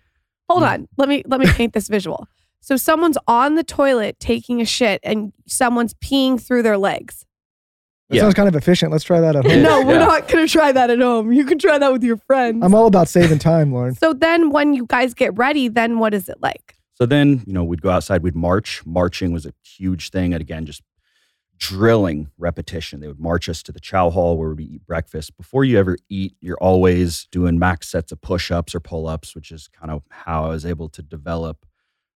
Hold 0.50 0.62
mm. 0.62 0.70
on. 0.72 0.88
Let 0.98 1.08
me 1.08 1.22
let 1.26 1.40
me 1.40 1.46
paint 1.46 1.72
this 1.72 1.88
visual. 1.88 2.26
So 2.60 2.76
someone's 2.76 3.18
on 3.26 3.54
the 3.54 3.64
toilet 3.64 4.18
taking 4.20 4.60
a 4.60 4.64
shit 4.64 5.00
and 5.02 5.32
someone's 5.46 5.94
peeing 5.94 6.40
through 6.40 6.62
their 6.62 6.76
legs. 6.78 7.24
That 8.08 8.16
Yeah. 8.16 8.22
sounds 8.22 8.34
kind 8.34 8.48
of 8.48 8.56
efficient. 8.56 8.90
Let's 8.92 9.04
try 9.04 9.20
that 9.20 9.36
at 9.36 9.46
home. 9.46 9.62
No, 9.62 9.82
we're 9.84 9.94
Yeah. 9.94 10.06
not 10.06 10.28
going 10.28 10.46
to 10.46 10.52
try 10.52 10.72
that 10.72 10.90
at 10.90 10.98
home. 10.98 11.32
You 11.32 11.44
can 11.44 11.58
try 11.58 11.78
that 11.78 11.92
with 11.92 12.02
your 12.02 12.16
friends. 12.18 12.62
I'm 12.62 12.74
all 12.74 12.86
about 12.86 13.08
saving 13.08 13.38
time, 13.38 13.70
Lauryn. 13.70 13.96
so 13.98 14.12
then 14.12 14.50
when 14.50 14.74
you 14.74 14.86
guys 14.86 15.14
get 15.14 15.36
ready, 15.38 15.68
then 15.68 15.98
what 15.98 16.12
is 16.14 16.28
it 16.28 16.42
like? 16.42 16.76
So 16.94 17.06
then, 17.06 17.42
you 17.46 17.52
know, 17.52 17.64
we'd 17.64 17.82
go 17.82 17.90
outside, 17.90 18.22
we'd 18.22 18.36
march. 18.36 18.84
Marching 18.86 19.32
was 19.32 19.46
a 19.46 19.52
huge 19.62 20.10
thing. 20.10 20.32
And 20.32 20.40
again, 20.40 20.64
just 20.64 20.82
drilling 21.58 22.28
repetition. 22.38 23.00
They 23.00 23.08
would 23.08 23.20
march 23.20 23.48
us 23.48 23.62
to 23.64 23.72
the 23.72 23.80
chow 23.80 24.10
hall 24.10 24.36
where 24.36 24.54
we 24.54 24.64
eat 24.64 24.86
breakfast. 24.86 25.36
Before 25.36 25.64
you 25.64 25.78
ever 25.78 25.96
eat, 26.08 26.36
you're 26.40 26.58
always 26.58 27.26
doing 27.30 27.58
max 27.58 27.88
sets 27.88 28.12
of 28.12 28.20
push 28.20 28.50
ups 28.50 28.74
or 28.74 28.80
pull 28.80 29.06
ups, 29.08 29.34
which 29.34 29.50
is 29.50 29.68
kind 29.68 29.90
of 29.90 30.02
how 30.10 30.46
I 30.46 30.48
was 30.48 30.64
able 30.64 30.88
to 30.90 31.02
develop 31.02 31.66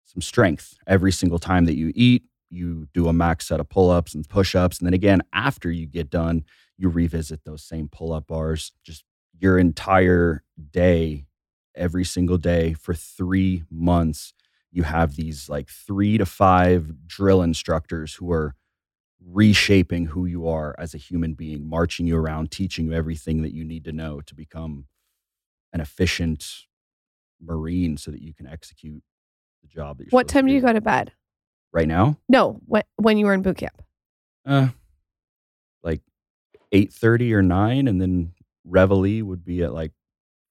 some 0.06 0.22
strength. 0.22 0.78
Every 0.86 1.12
single 1.12 1.40
time 1.40 1.66
that 1.66 1.76
you 1.76 1.92
eat, 1.96 2.24
you 2.50 2.88
do 2.94 3.08
a 3.08 3.14
max 3.14 3.48
set 3.48 3.60
of 3.60 3.70
pull 3.70 3.90
ups 3.90 4.16
and 4.16 4.28
push 4.28 4.56
ups. 4.56 4.80
And 4.80 4.86
then 4.86 4.94
again, 4.94 5.22
after 5.34 5.70
you 5.72 5.86
get 5.86 6.10
done, 6.10 6.44
you 6.78 6.90
revisit 6.90 7.44
those 7.44 7.64
same 7.64 7.90
pull 7.90 8.14
up 8.14 8.28
bars. 8.28 8.72
Just 8.84 9.04
your 9.40 9.58
entire 9.58 10.44
day, 10.72 11.26
every 11.76 12.06
single 12.06 12.38
day 12.38 12.74
for 12.74 12.94
three 12.94 13.64
months 13.70 14.34
you 14.72 14.84
have 14.84 15.16
these 15.16 15.50
like 15.50 15.70
three 15.70 16.18
to 16.18 16.26
five 16.26 17.08
drill 17.08 17.42
instructors 17.42 18.16
who 18.16 18.32
are 18.32 18.56
reshaping 19.26 20.06
who 20.08 20.26
you 20.26 20.48
are 20.48 20.76
as 20.78 20.94
a 20.94 20.98
human 20.98 21.34
being, 21.34 21.68
marching 21.68 22.08
you 22.08 22.18
around, 22.18 22.52
teaching 22.52 22.86
you 22.86 22.94
everything 22.94 23.42
that 23.42 23.54
you 23.54 23.64
need 23.64 23.84
to 23.86 23.92
know 23.92 24.22
to 24.22 24.36
become 24.36 24.86
an 25.74 25.82
efficient 25.82 26.66
Marine 27.42 27.98
so 27.98 28.12
that 28.12 28.22
you 28.22 28.34
can 28.34 28.48
execute 28.48 29.04
the 29.62 29.68
job 29.68 29.98
that 29.98 30.12
What 30.12 30.28
time 30.28 30.48
do 30.48 30.54
you 30.54 30.62
go 30.62 30.74
to 30.74 30.82
bed? 30.82 31.12
Right 31.72 31.88
now? 31.88 32.18
No, 32.30 32.60
when 32.66 32.84
when 32.96 33.18
you 33.18 33.26
were 33.26 33.34
in 33.34 33.42
boot 33.42 33.58
camp. 33.58 33.82
Uh 34.46 34.70
like 35.84 36.02
eight 36.72 36.92
thirty 36.94 37.34
or 37.34 37.42
nine, 37.42 37.88
and 37.88 38.02
then 38.02 38.34
Reveille 38.66 39.24
would 39.24 39.44
be 39.46 39.64
at 39.64 39.74
like 39.74 39.92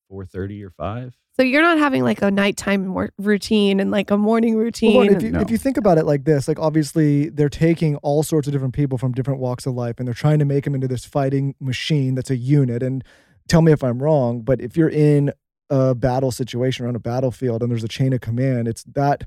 four 0.09 0.25
thirty 0.25 0.63
or 0.63 0.71
five. 0.71 1.15
So 1.37 1.43
you're 1.43 1.63
not 1.63 1.79
having 1.79 2.03
like 2.03 2.23
a 2.23 2.31
nighttime 2.31 2.87
mor- 2.87 3.13
routine 3.19 3.79
and 3.79 3.91
like 3.91 4.11
a 4.11 4.17
morning 4.17 4.57
routine. 4.57 4.97
Well, 4.97 5.07
if 5.07 5.23
and- 5.23 5.35
you, 5.35 5.41
if 5.41 5.51
you 5.51 5.59
think 5.59 5.77
about 5.77 5.99
it 5.99 6.07
like 6.07 6.25
this, 6.25 6.49
like 6.49 6.59
obviously 6.59 7.29
they're 7.29 7.51
taking 7.51 7.97
all 7.97 8.23
sorts 8.23 8.49
of 8.49 8.53
different 8.53 8.75
people 8.75 8.97
from 8.97 9.13
different 9.13 9.41
walks 9.41 9.67
of 9.67 9.75
life 9.75 9.97
and 9.99 10.07
they're 10.09 10.15
trying 10.15 10.39
to 10.39 10.47
make 10.47 10.65
them 10.65 10.75
into 10.75 10.89
this 10.89 11.05
fighting 11.05 11.55
machine 11.61 12.15
that's 12.15 12.31
a 12.31 12.37
unit. 12.37 12.83
And 12.83 13.05
tell 13.49 13.61
me 13.61 13.71
if 13.73 13.85
I'm 13.85 14.03
wrong, 14.03 14.41
but 14.41 14.63
if 14.63 14.77
you're 14.79 14.89
in 14.89 15.33
a 15.69 15.95
battle 15.95 16.31
situation 16.31 16.87
or 16.87 16.89
on 16.89 16.97
a 16.97 17.01
battlefield 17.01 17.63
and 17.63 17.71
there's 17.71 17.85
a 17.85 17.89
chain 17.89 18.15
of 18.15 18.23
command, 18.23 18.67
it's 18.67 18.85
that 18.85 19.25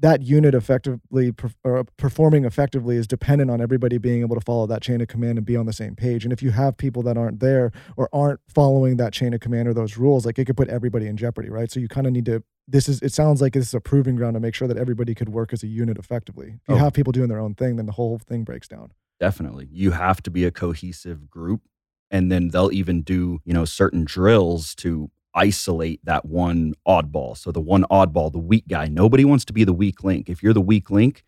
that 0.00 0.22
unit 0.22 0.54
effectively 0.54 1.32
per, 1.32 1.50
or 1.64 1.84
performing 1.96 2.44
effectively 2.44 2.96
is 2.96 3.06
dependent 3.06 3.50
on 3.50 3.60
everybody 3.60 3.98
being 3.98 4.20
able 4.20 4.36
to 4.36 4.40
follow 4.40 4.66
that 4.66 4.80
chain 4.82 5.00
of 5.00 5.08
command 5.08 5.38
and 5.38 5.44
be 5.46 5.56
on 5.56 5.66
the 5.66 5.72
same 5.72 5.96
page. 5.96 6.24
And 6.24 6.32
if 6.32 6.42
you 6.42 6.50
have 6.52 6.76
people 6.76 7.02
that 7.02 7.16
aren't 7.18 7.40
there 7.40 7.72
or 7.96 8.08
aren't 8.12 8.40
following 8.48 8.96
that 8.98 9.12
chain 9.12 9.34
of 9.34 9.40
command 9.40 9.66
or 9.68 9.74
those 9.74 9.96
rules, 9.96 10.24
like 10.24 10.38
it 10.38 10.44
could 10.44 10.56
put 10.56 10.68
everybody 10.68 11.06
in 11.06 11.16
jeopardy, 11.16 11.50
right? 11.50 11.70
So 11.70 11.80
you 11.80 11.88
kind 11.88 12.06
of 12.06 12.12
need 12.12 12.26
to. 12.26 12.42
This 12.68 12.88
is. 12.88 13.00
It 13.02 13.12
sounds 13.12 13.40
like 13.40 13.54
this 13.54 13.66
is 13.68 13.74
a 13.74 13.80
proving 13.80 14.14
ground 14.16 14.34
to 14.34 14.40
make 14.40 14.54
sure 14.54 14.68
that 14.68 14.76
everybody 14.76 15.14
could 15.14 15.30
work 15.30 15.52
as 15.52 15.62
a 15.62 15.66
unit 15.66 15.98
effectively. 15.98 16.58
If 16.62 16.68
you 16.68 16.74
Oh. 16.74 16.78
have 16.78 16.92
people 16.92 17.12
doing 17.12 17.28
their 17.28 17.40
own 17.40 17.54
thing, 17.54 17.76
then 17.76 17.86
the 17.86 17.92
whole 17.92 18.18
thing 18.18 18.44
breaks 18.44 18.68
down. 18.68 18.92
Definitely. 19.18 19.68
You 19.72 19.92
have 19.92 20.22
to 20.24 20.30
be 20.30 20.44
a 20.44 20.50
cohesive 20.50 21.28
group. 21.28 21.62
And 22.10 22.30
then 22.32 22.48
they'll 22.48 22.72
even 22.72 23.02
do, 23.02 23.40
you 23.44 23.52
know, 23.52 23.64
certain 23.64 24.04
drills 24.04 24.74
to 24.76 25.10
isolate 25.38 26.04
that 26.04 26.24
one 26.24 26.74
oddball. 26.86 27.36
So 27.36 27.52
the 27.52 27.60
one 27.60 27.84
oddball, 27.90 28.32
the 28.32 28.38
weak 28.38 28.66
guy, 28.68 28.88
nobody 28.88 29.24
wants 29.24 29.44
to 29.46 29.52
be 29.52 29.62
the 29.62 29.72
weak 29.72 30.02
link. 30.02 30.28
If 30.28 30.42
you're 30.42 30.52
the 30.52 30.60
weak 30.60 30.90
link, 30.90 31.24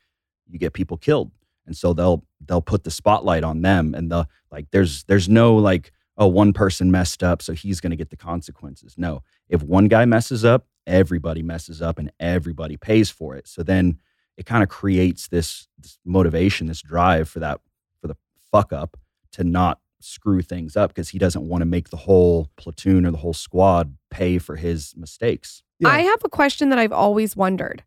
you 0.48 0.58
get 0.58 0.72
people 0.72 0.96
killed. 0.96 1.30
And 1.66 1.76
so 1.76 1.92
they'll 1.92 2.24
they'll 2.44 2.60
put 2.60 2.82
the 2.82 2.90
spotlight 2.90 3.44
on 3.44 3.62
them 3.62 3.94
and 3.94 4.10
the 4.10 4.26
like 4.50 4.66
there's 4.72 5.04
there's 5.04 5.28
no 5.28 5.54
like 5.54 5.92
oh 6.16 6.26
one 6.26 6.52
person 6.52 6.90
messed 6.90 7.22
up 7.22 7.40
so 7.40 7.52
he's 7.52 7.80
going 7.80 7.92
to 7.92 7.96
get 7.96 8.10
the 8.10 8.16
consequences. 8.16 8.96
No. 8.98 9.22
If 9.48 9.62
one 9.62 9.86
guy 9.86 10.04
messes 10.04 10.44
up, 10.44 10.66
everybody 10.86 11.42
messes 11.42 11.80
up 11.80 11.98
and 11.98 12.10
everybody 12.18 12.76
pays 12.76 13.10
for 13.10 13.36
it. 13.36 13.46
So 13.46 13.62
then 13.62 14.00
it 14.36 14.46
kind 14.46 14.62
of 14.62 14.68
creates 14.68 15.28
this, 15.28 15.68
this 15.78 15.98
motivation, 16.04 16.66
this 16.66 16.82
drive 16.82 17.28
for 17.28 17.38
that 17.40 17.60
for 18.00 18.08
the 18.08 18.16
fuck 18.50 18.72
up 18.72 18.96
to 19.32 19.44
not 19.44 19.78
screw 20.00 20.42
things 20.42 20.76
up 20.76 20.90
because 20.90 21.10
he 21.10 21.18
doesn't 21.18 21.48
want 21.48 21.62
to 21.62 21.66
make 21.66 21.90
the 21.90 21.96
whole 21.96 22.50
platoon 22.56 23.06
or 23.06 23.10
the 23.10 23.18
whole 23.18 23.32
squad 23.32 23.96
pay 24.10 24.38
for 24.38 24.56
his 24.56 24.94
mistakes. 24.96 25.62
Yeah. 25.78 25.88
I 25.88 26.00
have 26.02 26.20
a 26.24 26.28
question 26.28 26.70
that 26.70 26.78
I've 26.78 26.92
always 26.92 27.36
wondered. 27.36 27.84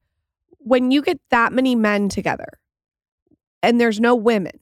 When 0.60 0.92
you 0.92 1.02
get 1.02 1.20
that 1.30 1.52
many 1.52 1.76
men 1.76 2.10
together 2.10 2.60
and 3.62 3.80
there's 3.80 4.00
no 4.00 4.16
women, 4.16 4.60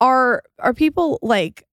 are 0.00 0.42
are 0.58 0.74
people 0.74 1.18
like 1.22 1.64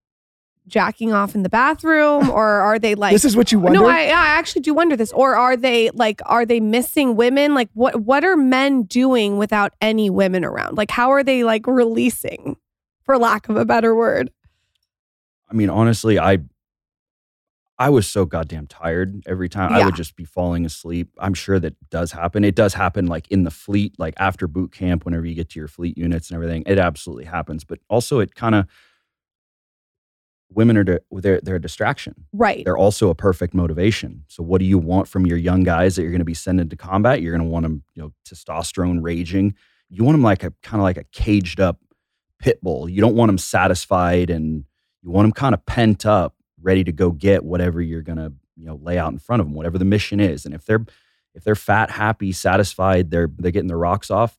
jacking 0.67 1.11
off 1.11 1.33
in 1.33 1.43
the 1.43 1.49
bathroom 1.49 2.29
or 2.29 2.45
are 2.45 2.79
they 2.79 2.95
like 2.95 3.11
this 3.11 3.25
is 3.25 3.35
what 3.35 3.51
you 3.51 3.59
wonder. 3.59 3.79
No, 3.79 3.87
I, 3.87 4.03
I 4.03 4.27
actually 4.37 4.61
do 4.61 4.73
wonder 4.73 4.95
this. 4.95 5.11
Or 5.11 5.35
are 5.35 5.57
they 5.57 5.89
like 5.91 6.21
are 6.25 6.45
they 6.45 6.59
missing 6.59 7.15
women? 7.15 7.53
Like 7.53 7.69
what 7.73 8.01
what 8.01 8.23
are 8.23 8.37
men 8.37 8.83
doing 8.83 9.37
without 9.37 9.73
any 9.81 10.09
women 10.09 10.45
around? 10.45 10.77
Like 10.77 10.91
how 10.91 11.11
are 11.11 11.23
they 11.23 11.43
like 11.43 11.67
releasing 11.67 12.57
for 13.09 13.17
lack 13.17 13.49
of 13.49 13.57
a 13.57 13.65
better 13.65 13.95
word? 13.95 14.29
I 15.49 15.55
mean, 15.55 15.71
honestly, 15.71 16.19
I 16.19 16.37
I 17.79 17.89
was 17.89 18.07
so 18.07 18.23
goddamn 18.23 18.67
tired 18.67 19.23
every 19.25 19.49
time. 19.49 19.73
I 19.73 19.83
would 19.83 19.95
just 19.95 20.15
be 20.15 20.25
falling 20.25 20.63
asleep. 20.63 21.09
I'm 21.17 21.33
sure 21.33 21.59
that 21.59 21.73
does 21.89 22.11
happen. 22.11 22.43
It 22.43 22.53
does 22.53 22.75
happen 22.75 23.07
like 23.07 23.27
in 23.29 23.45
the 23.45 23.49
fleet, 23.49 23.95
like 23.97 24.13
after 24.17 24.47
boot 24.47 24.71
camp, 24.71 25.05
whenever 25.05 25.25
you 25.25 25.33
get 25.33 25.49
to 25.51 25.59
your 25.59 25.67
fleet 25.67 25.97
units 25.97 26.29
and 26.29 26.35
everything. 26.35 26.61
It 26.67 26.77
absolutely 26.77 27.25
happens. 27.25 27.63
But 27.63 27.79
also, 27.89 28.19
it 28.19 28.35
kind 28.35 28.53
of 28.53 28.67
women 30.51 30.77
are 30.77 30.83
di- 30.83 30.99
they're 31.09 31.41
they're 31.41 31.55
a 31.55 31.61
distraction. 31.61 32.13
Right. 32.31 32.63
They're 32.63 32.77
also 32.77 33.09
a 33.09 33.15
perfect 33.15 33.55
motivation. 33.55 34.23
So, 34.27 34.43
what 34.43 34.59
do 34.59 34.65
you 34.65 34.77
want 34.77 35.07
from 35.07 35.25
your 35.25 35.37
young 35.39 35.63
guys 35.63 35.95
that 35.95 36.03
you're 36.03 36.11
going 36.11 36.19
to 36.19 36.25
be 36.25 36.35
sending 36.35 36.69
to 36.69 36.75
combat? 36.75 37.23
You're 37.23 37.35
going 37.35 37.47
to 37.47 37.51
want 37.51 37.63
them, 37.63 37.81
you 37.95 38.03
know, 38.03 38.13
testosterone 38.23 38.99
raging. 39.01 39.55
You 39.89 40.03
want 40.03 40.13
them 40.13 40.21
like 40.21 40.43
a 40.43 40.53
kind 40.61 40.79
of 40.79 40.83
like 40.83 40.97
a 40.97 41.05
caged 41.05 41.59
up 41.59 41.79
pit 42.39 42.61
bull. 42.61 42.89
You 42.89 43.01
don't 43.01 43.15
want 43.15 43.29
them 43.29 43.37
satisfied, 43.37 44.29
and 44.29 44.63
you 45.03 45.11
want 45.11 45.25
them 45.25 45.33
kind 45.33 45.53
of 45.53 45.65
pent 45.65 46.05
up, 46.05 46.35
ready 46.61 46.83
to 46.83 46.91
go 46.91 47.11
get 47.11 47.43
whatever 47.43 47.81
you're 47.81 48.01
going 48.01 48.17
to, 48.17 48.33
you 48.55 48.65
know, 48.65 48.79
lay 48.81 48.97
out 48.97 49.11
in 49.11 49.19
front 49.19 49.39
of 49.41 49.45
them, 49.47 49.53
whatever 49.55 49.77
the 49.77 49.85
mission 49.85 50.19
is. 50.19 50.45
And 50.45 50.53
if 50.53 50.65
they're 50.65 50.85
if 51.35 51.43
they're 51.43 51.55
fat, 51.55 51.91
happy, 51.91 52.31
satisfied, 52.31 53.11
they're 53.11 53.29
they're 53.37 53.51
getting 53.51 53.67
their 53.67 53.77
rocks 53.77 54.09
off. 54.09 54.37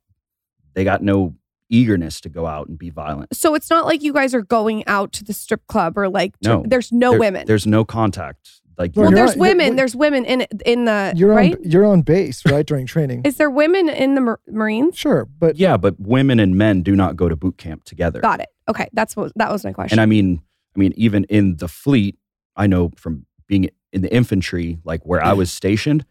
They 0.75 0.85
got 0.85 1.03
no 1.03 1.35
eagerness 1.69 2.21
to 2.23 2.29
go 2.29 2.47
out 2.47 2.67
and 2.69 2.77
be 2.79 2.91
violent. 2.91 3.35
So 3.37 3.55
it's 3.55 3.71
not 3.71 3.87
like 3.87 4.03
you 4.03 4.13
guys 4.13 4.35
are 4.35 4.43
going 4.43 4.85
out 4.89 5.13
to 5.13 5.25
the 5.25 5.33
strip 5.33 5.67
club 5.69 5.97
or 5.97 6.09
like 6.09 6.37
to- 6.41 6.49
No. 6.49 6.65
there's 6.67 6.91
no 6.91 7.11
There- 7.13 7.21
women. 7.21 7.47
There's 7.47 7.67
no 7.67 7.85
contact. 7.85 8.61
Like 8.81 8.97
Well, 8.97 9.05
well, 9.07 9.15
there's 9.15 9.33
on- 9.33 9.39
women. 9.39 9.77
there's 9.77 9.95
women 9.95 10.25
in 10.25 10.41
in 10.65 10.87
the 10.87 11.13
You're 11.15 11.29
right. 11.35 11.55
on 11.55 11.63
you're 11.71 11.85
on 11.85 12.01
base, 12.01 12.45
right, 12.47 12.65
during 12.67 12.87
training. 12.95 13.23
Is 13.25 13.37
there 13.37 13.51
women 13.51 13.89
in 13.91 14.15
the 14.15 14.23
Mar- 14.23 14.41
Marines? 14.49 14.97
sure, 14.97 15.29
but 15.39 15.57
Yeah, 15.57 15.77
but 15.77 16.01
women 16.01 16.41
and 16.41 16.57
men 16.57 16.83
do 16.83 16.97
not 16.97 17.15
go 17.15 17.29
to 17.29 17.37
boot 17.37 17.59
camp 17.59 17.85
together. 17.85 18.21
Got 18.21 18.41
it. 18.41 18.49
Okay, 18.69 18.89
that's 18.95 19.15
what 19.17 19.33
that 19.37 19.53
was 19.53 19.65
my 19.65 19.73
question. 19.73 19.99
And 19.99 20.01
I 20.01 20.07
mean, 20.07 20.41
I 20.75 20.79
mean, 20.79 20.95
even 20.97 21.25
in 21.25 21.57
the 21.57 21.69
fleet, 21.69 22.17
I 22.57 22.67
know 22.67 22.91
from 22.97 23.27
being 23.47 23.69
in 23.93 24.01
the 24.03 24.15
infantry, 24.15 24.79
like 24.85 25.03
where 25.05 25.23
I 25.23 25.35
was 25.35 25.53
stationed, 25.53 26.07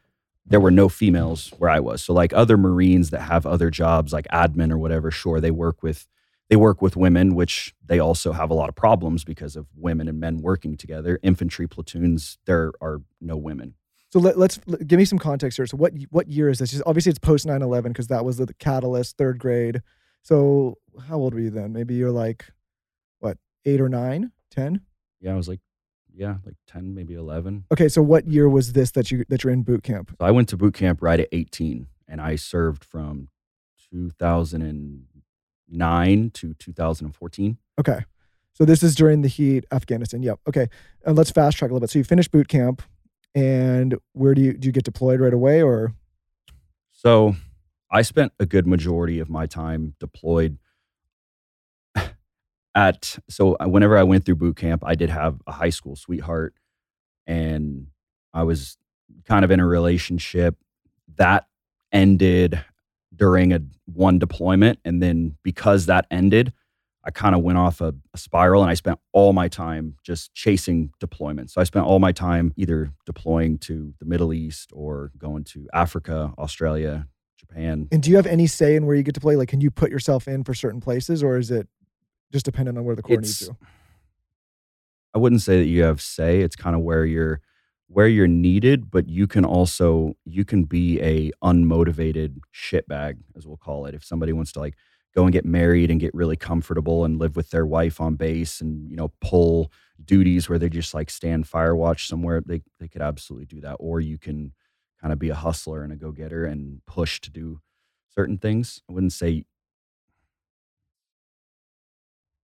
there 0.45 0.59
were 0.59 0.71
no 0.71 0.89
females 0.89 1.51
where 1.57 1.69
I 1.71 1.79
was. 1.79 2.03
So 2.03 2.13
like 2.13 2.33
other 2.33 2.55
Marines 2.57 3.09
that 3.09 3.21
have 3.21 3.45
other 3.47 3.69
jobs, 3.71 4.13
like 4.13 4.27
admin 4.33 4.71
or 4.71 4.77
whatever, 4.77 5.09
sure, 5.09 5.39
they 5.39 5.51
work 5.51 5.81
with 5.81 6.05
they 6.49 6.55
work 6.55 6.81
with 6.81 6.95
women, 6.97 7.35
which 7.35 7.73
they 7.85 7.99
also 7.99 8.31
have 8.31 8.49
a 8.49 8.53
lot 8.53 8.69
of 8.69 8.75
problems 8.75 9.23
because 9.23 9.55
of 9.55 9.67
women 9.75 10.07
and 10.07 10.19
men 10.19 10.41
working 10.41 10.75
together. 10.75 11.19
Infantry 11.21 11.67
platoons, 11.67 12.37
there 12.45 12.71
are 12.81 13.01
no 13.21 13.37
women. 13.37 13.75
So 14.11 14.19
let, 14.19 14.37
let's 14.37 14.59
let- 14.65 14.87
give 14.87 14.97
me 14.97 15.05
some 15.05 15.19
context 15.19 15.57
here. 15.57 15.67
So 15.67 15.77
what 15.77 15.93
what 16.09 16.27
year 16.27 16.49
is 16.49 16.57
this? 16.57 16.71
Just- 16.71 16.83
Obviously, 16.85 17.11
it's 17.11 17.19
post 17.19 17.45
9-11 17.45 17.83
because 17.89 18.07
that 18.07 18.25
was 18.25 18.37
the, 18.37 18.51
catalyst, 18.55 19.17
third 19.17 19.37
grade. 19.37 19.81
So 20.23 20.77
how 21.07 21.17
old 21.17 21.33
were 21.35 21.39
you 21.39 21.51
then? 21.51 21.71
Maybe 21.71 21.93
you're 21.93 22.11
like, 22.11 22.45
what, 23.19 23.37
eight 23.65 23.79
or 23.79 23.87
nine, 23.89 24.31
ten? 24.49 24.81
Yeah, 25.21 25.33
I 25.33 25.35
was 25.35 25.47
like, 25.47 25.59
yeah, 26.13 26.37
like 26.45 26.55
ten, 26.67 26.93
maybe 26.95 27.13
eleven. 27.13 27.65
Okay, 27.71 27.87
so 27.87 28.01
what 28.01 28.27
year 28.27 28.49
was 28.49 28.73
this 28.73 28.91
that 28.91 29.11
you 29.11 29.23
that 29.29 29.43
you're 29.43 29.53
in 29.53 29.61
boot 29.63 29.83
camp? 29.83 30.15
So 30.19 30.25
I 30.25 30.31
went 30.31 30.49
to 30.49 30.57
boot 30.57 30.73
camp 30.73 31.01
right 31.01 31.19
at 31.19 31.29
18 31.31 31.87
and 32.07 32.19
I 32.19 32.35
served 32.35 32.83
from 32.83 33.29
2009 35.71 36.31
to 36.31 36.53
2014. 36.55 37.57
Okay, 37.79 37.99
so 38.53 38.65
this 38.65 38.83
is 38.83 38.95
during 38.95 39.21
the 39.21 39.27
heat, 39.27 39.65
Afghanistan. 39.71 40.23
Yep. 40.23 40.39
Okay, 40.47 40.67
and 41.05 41.17
let's 41.17 41.31
fast 41.31 41.57
track 41.57 41.71
a 41.71 41.73
little 41.73 41.81
bit. 41.81 41.89
So 41.89 41.99
you 41.99 42.03
finished 42.03 42.31
boot 42.31 42.47
camp, 42.47 42.81
and 43.35 43.95
where 44.13 44.33
do 44.33 44.41
you 44.41 44.53
do 44.53 44.67
you 44.67 44.71
get 44.71 44.83
deployed 44.83 45.19
right 45.19 45.33
away 45.33 45.61
or? 45.61 45.93
So 46.91 47.35
I 47.91 48.01
spent 48.01 48.33
a 48.39 48.45
good 48.45 48.67
majority 48.67 49.19
of 49.19 49.29
my 49.29 49.45
time 49.45 49.95
deployed 49.99 50.57
at 52.75 53.19
so 53.29 53.55
uh, 53.59 53.67
whenever 53.67 53.97
I 53.97 54.03
went 54.03 54.25
through 54.25 54.35
boot 54.35 54.57
camp, 54.57 54.83
I 54.85 54.95
did 54.95 55.09
have 55.09 55.41
a 55.47 55.51
high 55.51 55.69
school 55.69 55.95
sweetheart 55.95 56.53
and 57.25 57.87
I 58.33 58.43
was 58.43 58.77
kind 59.25 59.45
of 59.45 59.51
in 59.51 59.59
a 59.59 59.65
relationship 59.65 60.55
that 61.15 61.47
ended 61.91 62.63
during 63.15 63.53
a 63.53 63.59
one 63.85 64.19
deployment 64.19 64.79
and 64.85 65.01
then 65.01 65.35
because 65.43 65.87
that 65.87 66.05
ended 66.11 66.53
I 67.03 67.11
kind 67.11 67.33
of 67.33 67.41
went 67.41 67.57
off 67.57 67.79
a, 67.79 67.95
a 68.13 68.17
spiral 68.17 68.61
and 68.61 68.69
I 68.69 68.73
spent 68.73 68.99
all 69.13 69.31
my 69.31 69.47
time 69.47 69.95
just 70.03 70.33
chasing 70.35 70.91
deployments. 71.01 71.51
So 71.51 71.61
I 71.61 71.63
spent 71.63 71.85
all 71.85 71.97
my 71.97 72.11
time 72.11 72.53
either 72.57 72.91
deploying 73.05 73.57
to 73.59 73.93
the 73.99 74.05
Middle 74.05 74.33
East 74.33 74.71
or 74.73 75.11
going 75.17 75.45
to 75.45 75.67
Africa, 75.73 76.33
Australia, 76.37 77.07
Japan. 77.37 77.87
And 77.93 78.03
do 78.03 78.09
you 78.11 78.17
have 78.17 78.27
any 78.27 78.47
say 78.47 78.75
in 78.75 78.85
where 78.85 78.97
you 78.97 79.01
get 79.03 79.15
to 79.15 79.21
play? 79.21 79.37
Like, 79.37 79.47
can 79.47 79.61
you 79.61 79.71
put 79.71 79.89
yourself 79.89 80.27
in 80.27 80.43
for 80.43 80.53
certain 80.53 80.81
places, 80.81 81.23
or 81.23 81.37
is 81.37 81.51
it 81.51 81.69
just 82.33 82.43
dependent 82.43 82.77
on 82.77 82.83
where 82.83 82.97
the 82.97 83.01
Corps 83.01 83.15
needs 83.21 83.43
It's- 83.43 83.57
you? 83.59 83.67
I 85.15 85.19
wouldn't 85.19 85.41
say 85.41 85.57
that 85.59 85.67
you 85.67 85.83
have 85.83 86.01
say. 86.01 86.41
It's 86.41 86.57
kind 86.57 86.75
of 86.75 86.81
where 86.81 87.05
you're 87.05 87.39
where 87.89 88.07
you're 88.07 88.27
needed, 88.27 88.91
but 88.91 89.09
you 89.09 89.27
can 89.27 89.43
also 89.43 90.15
you 90.23 90.45
can 90.45 90.63
be 90.63 91.01
a 91.01 91.31
unmotivated 91.43 92.37
shitbag, 92.53 93.17
as 93.35 93.45
we'll 93.47 93.57
call 93.57 93.85
it. 93.87 93.95
If 93.95 94.03
somebody 94.05 94.31
wants 94.31 94.51
to 94.53 94.59
like 94.59 94.75
go 95.15 95.23
and 95.23 95.33
get 95.33 95.43
married 95.43 95.89
and 95.89 95.99
get 95.99 96.13
really 96.13 96.37
comfortable 96.37 97.03
and 97.03 97.17
live 97.17 97.35
with 97.35 97.49
their 97.49 97.65
wife 97.65 97.99
on 97.99 98.15
base 98.15 98.61
and 98.61 98.89
you 98.89 98.95
know 98.95 99.11
pull 99.21 99.71
duties 100.05 100.47
where 100.47 100.59
they 100.59 100.69
just 100.69 100.93
like 100.93 101.09
stand 101.09 101.47
fire 101.47 101.75
watch 101.75 102.07
somewhere, 102.07 102.41
they 102.45 102.61
they 102.79 102.87
could 102.87 103.01
absolutely 103.01 103.47
do 103.47 103.59
that. 103.61 103.75
Or 103.79 103.99
you 103.99 104.19
can 104.19 104.53
kind 105.01 105.11
of 105.11 105.17
be 105.17 105.29
a 105.29 105.35
hustler 105.35 105.83
and 105.83 105.91
a 105.91 105.95
go 105.95 106.11
getter 106.11 106.45
and 106.45 106.85
push 106.85 107.19
to 107.21 107.31
do 107.31 107.59
certain 108.13 108.37
things. 108.37 108.81
I 108.87 108.93
wouldn't 108.93 109.13
say 109.13 109.45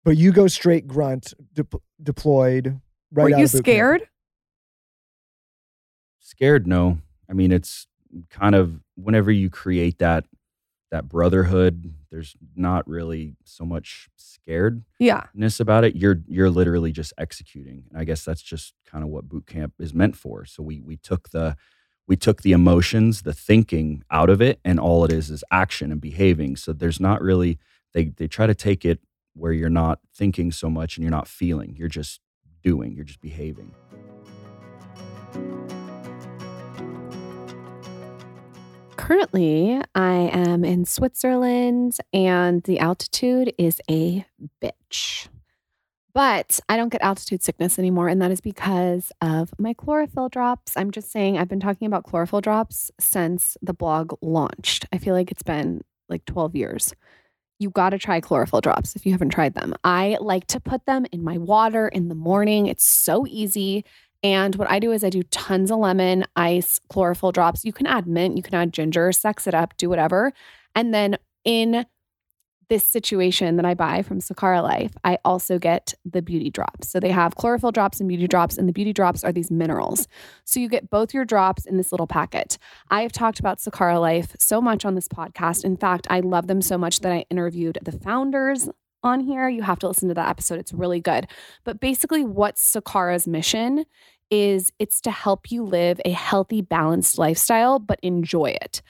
But 0.03 0.17
you 0.17 0.31
go 0.31 0.47
straight 0.47 0.87
grunt, 0.87 1.33
dep- 1.53 1.81
deployed. 2.01 2.79
Right 3.11 3.23
Were 3.23 3.33
out 3.33 3.39
you 3.39 3.45
of 3.45 3.51
boot 3.51 3.65
camp. 3.65 4.09
Scared? 6.35 6.67
no. 6.67 6.99
I 7.29 7.33
mean 7.33 7.51
it's 7.51 7.87
kind 8.29 8.55
of 8.55 8.79
whenever 8.95 9.31
you 9.31 9.49
create 9.49 9.97
that 9.99 10.25
that 10.91 11.09
brotherhood 11.09 11.93
there's 12.11 12.35
not 12.55 12.87
really 12.87 13.35
so 13.43 13.65
much 13.65 14.07
scaredness 14.17 14.83
Yeah. 14.99 15.23
about 15.59 15.83
it. 15.83 15.95
You're 15.95 16.21
you're 16.27 16.49
literally 16.49 16.91
just 16.91 17.13
executing. 17.17 17.83
And 17.89 17.99
i 17.99 18.03
guess 18.03 18.23
that's 18.23 18.41
just 18.41 18.73
kind 18.85 19.03
of 19.03 19.09
what 19.09 19.27
boot 19.27 19.45
camp 19.47 19.73
is 19.79 19.93
meant 19.93 20.15
for. 20.15 20.45
So 20.45 20.61
we 20.63 20.81
we 20.81 20.97
took 20.97 21.29
the 21.29 21.57
we 22.07 22.15
took 22.15 22.43
the 22.43 22.51
emotions 22.51 23.23
the 23.23 23.33
thinking 23.33 24.03
out 24.11 24.29
of 24.29 24.39
it 24.41 24.59
and 24.63 24.79
all 24.79 25.03
it 25.05 25.11
is 25.11 25.29
is 25.31 25.43
action 25.51 25.91
and 25.91 25.99
behaving. 25.99 26.55
So 26.57 26.71
there's 26.73 26.99
not 26.99 27.21
really 27.21 27.57
they 27.93 28.05
they 28.05 28.27
try 28.27 28.45
to 28.47 28.55
take 28.55 28.85
it 28.85 28.99
where 29.33 29.51
you're 29.51 29.69
not 29.69 29.99
thinking 30.15 30.51
so 30.51 30.69
much 30.69 30.95
and 30.95 31.03
you're 31.03 31.11
not 31.19 31.27
feeling. 31.27 31.75
You're 31.75 31.87
just 31.89 32.21
doing. 32.63 32.93
You're 32.93 33.03
just 33.05 33.21
behaving 33.21 33.73
Currently, 39.05 39.79
I 39.93 40.13
am 40.33 40.65
in 40.65 40.83
Switzerland 40.83 41.95
and 42.11 42.63
the 42.63 42.79
altitude 42.79 43.53
is 43.55 43.79
a 43.87 44.25
bitch. 44.59 45.27
But 46.11 46.59
I 46.67 46.75
don't 46.75 46.89
get 46.89 47.03
altitude 47.03 47.43
sickness 47.43 47.77
anymore. 47.77 48.07
And 48.07 48.19
that 48.23 48.31
is 48.31 48.41
because 48.41 49.11
of 49.21 49.51
my 49.59 49.73
chlorophyll 49.73 50.29
drops. 50.29 50.75
I'm 50.75 50.89
just 50.89 51.11
saying, 51.11 51.37
I've 51.37 51.47
been 51.47 51.59
talking 51.59 51.85
about 51.85 52.03
chlorophyll 52.03 52.41
drops 52.41 52.89
since 52.99 53.57
the 53.61 53.75
blog 53.75 54.17
launched. 54.23 54.87
I 54.91 54.97
feel 54.97 55.13
like 55.13 55.29
it's 55.29 55.43
been 55.43 55.81
like 56.09 56.25
12 56.25 56.55
years. 56.55 56.95
You 57.59 57.69
got 57.69 57.91
to 57.91 57.99
try 57.99 58.19
chlorophyll 58.21 58.61
drops 58.61 58.95
if 58.95 59.05
you 59.05 59.11
haven't 59.11 59.29
tried 59.29 59.53
them. 59.53 59.75
I 59.83 60.17
like 60.19 60.47
to 60.47 60.59
put 60.59 60.87
them 60.87 61.05
in 61.11 61.23
my 61.23 61.37
water 61.37 61.87
in 61.87 62.07
the 62.07 62.15
morning. 62.15 62.65
It's 62.65 62.83
so 62.83 63.27
easy. 63.27 63.85
And 64.25 64.55
what 64.55 64.71
I 64.71 64.79
do 64.79 64.91
is 64.91 65.03
I 65.03 65.11
do 65.11 65.21
tons 65.21 65.69
of 65.69 65.77
lemon, 65.77 66.25
ice, 66.35 66.79
chlorophyll 66.89 67.31
drops. 67.31 67.63
You 67.63 67.71
can 67.71 67.85
add 67.85 68.07
mint, 68.07 68.35
you 68.35 68.41
can 68.41 68.55
add 68.55 68.73
ginger, 68.73 69.11
sex 69.11 69.45
it 69.45 69.53
up, 69.53 69.77
do 69.77 69.87
whatever. 69.87 70.33
And 70.73 70.91
then 70.95 71.17
in 71.43 71.85
this 72.67 72.83
situation 72.83 73.55
that 73.57 73.65
I 73.67 73.75
buy 73.75 74.01
from 74.01 74.21
Sakara 74.21 74.63
Life, 74.63 74.93
I 75.03 75.19
also 75.23 75.59
get 75.59 75.93
the 76.03 76.23
beauty 76.23 76.49
drops. 76.49 76.89
So 76.89 76.99
they 76.99 77.11
have 77.11 77.35
chlorophyll 77.35 77.71
drops 77.71 77.99
and 77.99 78.09
beauty 78.09 78.27
drops, 78.27 78.57
and 78.57 78.67
the 78.67 78.73
beauty 78.73 78.93
drops 78.93 79.23
are 79.23 79.31
these 79.31 79.51
minerals. 79.51 80.07
So 80.43 80.59
you 80.59 80.69
get 80.69 80.89
both 80.89 81.13
your 81.13 81.23
drops 81.23 81.67
in 81.67 81.77
this 81.77 81.91
little 81.91 82.07
packet. 82.07 82.57
I 82.89 83.03
have 83.03 83.11
talked 83.11 83.39
about 83.39 83.59
Sakara 83.59 84.01
Life 84.01 84.35
so 84.39 84.59
much 84.59 84.85
on 84.85 84.95
this 84.95 85.07
podcast. 85.07 85.63
In 85.63 85.77
fact, 85.77 86.07
I 86.09 86.21
love 86.21 86.47
them 86.47 86.63
so 86.63 86.79
much 86.79 87.01
that 87.01 87.11
I 87.11 87.25
interviewed 87.29 87.77
the 87.83 87.91
founders 87.91 88.69
on 89.05 89.19
here. 89.21 89.47
You 89.47 89.61
have 89.61 89.79
to 89.79 89.87
listen 89.87 90.09
to 90.09 90.15
that 90.15 90.29
episode, 90.29 90.59
it's 90.59 90.73
really 90.73 90.99
good. 90.99 91.27
But 91.63 91.79
basically, 91.79 92.25
what's 92.25 92.73
Sakara's 92.75 93.27
mission? 93.27 93.85
Is 94.29 94.71
it's 94.79 95.01
to 95.01 95.11
help 95.11 95.51
you 95.51 95.63
live 95.63 96.01
a 96.03 96.11
healthy, 96.11 96.61
balanced 96.61 97.17
lifestyle, 97.17 97.79
but 97.79 97.99
enjoy 98.01 98.57
it 98.61 98.81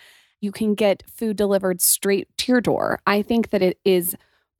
you 0.45 0.51
can 0.51 0.75
get 0.75 1.03
food 1.09 1.35
delivered 1.35 1.81
straight 1.81 2.27
to 2.37 2.51
your 2.51 2.61
door. 2.61 2.99
I 3.05 3.21
think 3.23 3.49
that 3.49 3.61
it 3.61 3.79
is 3.83 4.15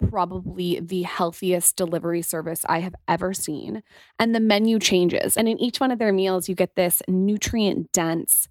probably 0.10 0.80
the 0.80 1.04
healthiest 1.04 1.78
delivery 1.78 2.22
service 2.22 2.66
I 2.68 2.80
have 2.80 2.96
ever 3.08 3.34
seen. 3.34 3.82
And 4.20 4.36
the 4.36 4.40
menu 4.42 4.80
changes. 4.80 5.38
And 5.38 5.48
in 5.48 5.60
each 5.60 5.80
one 5.80 5.92
of 5.92 6.00
their 6.00 6.12
meals, 6.12 6.50
you 6.50 6.56
get 6.56 6.76
this 6.76 7.02
nutrient 7.08 7.92
dense 7.94 8.50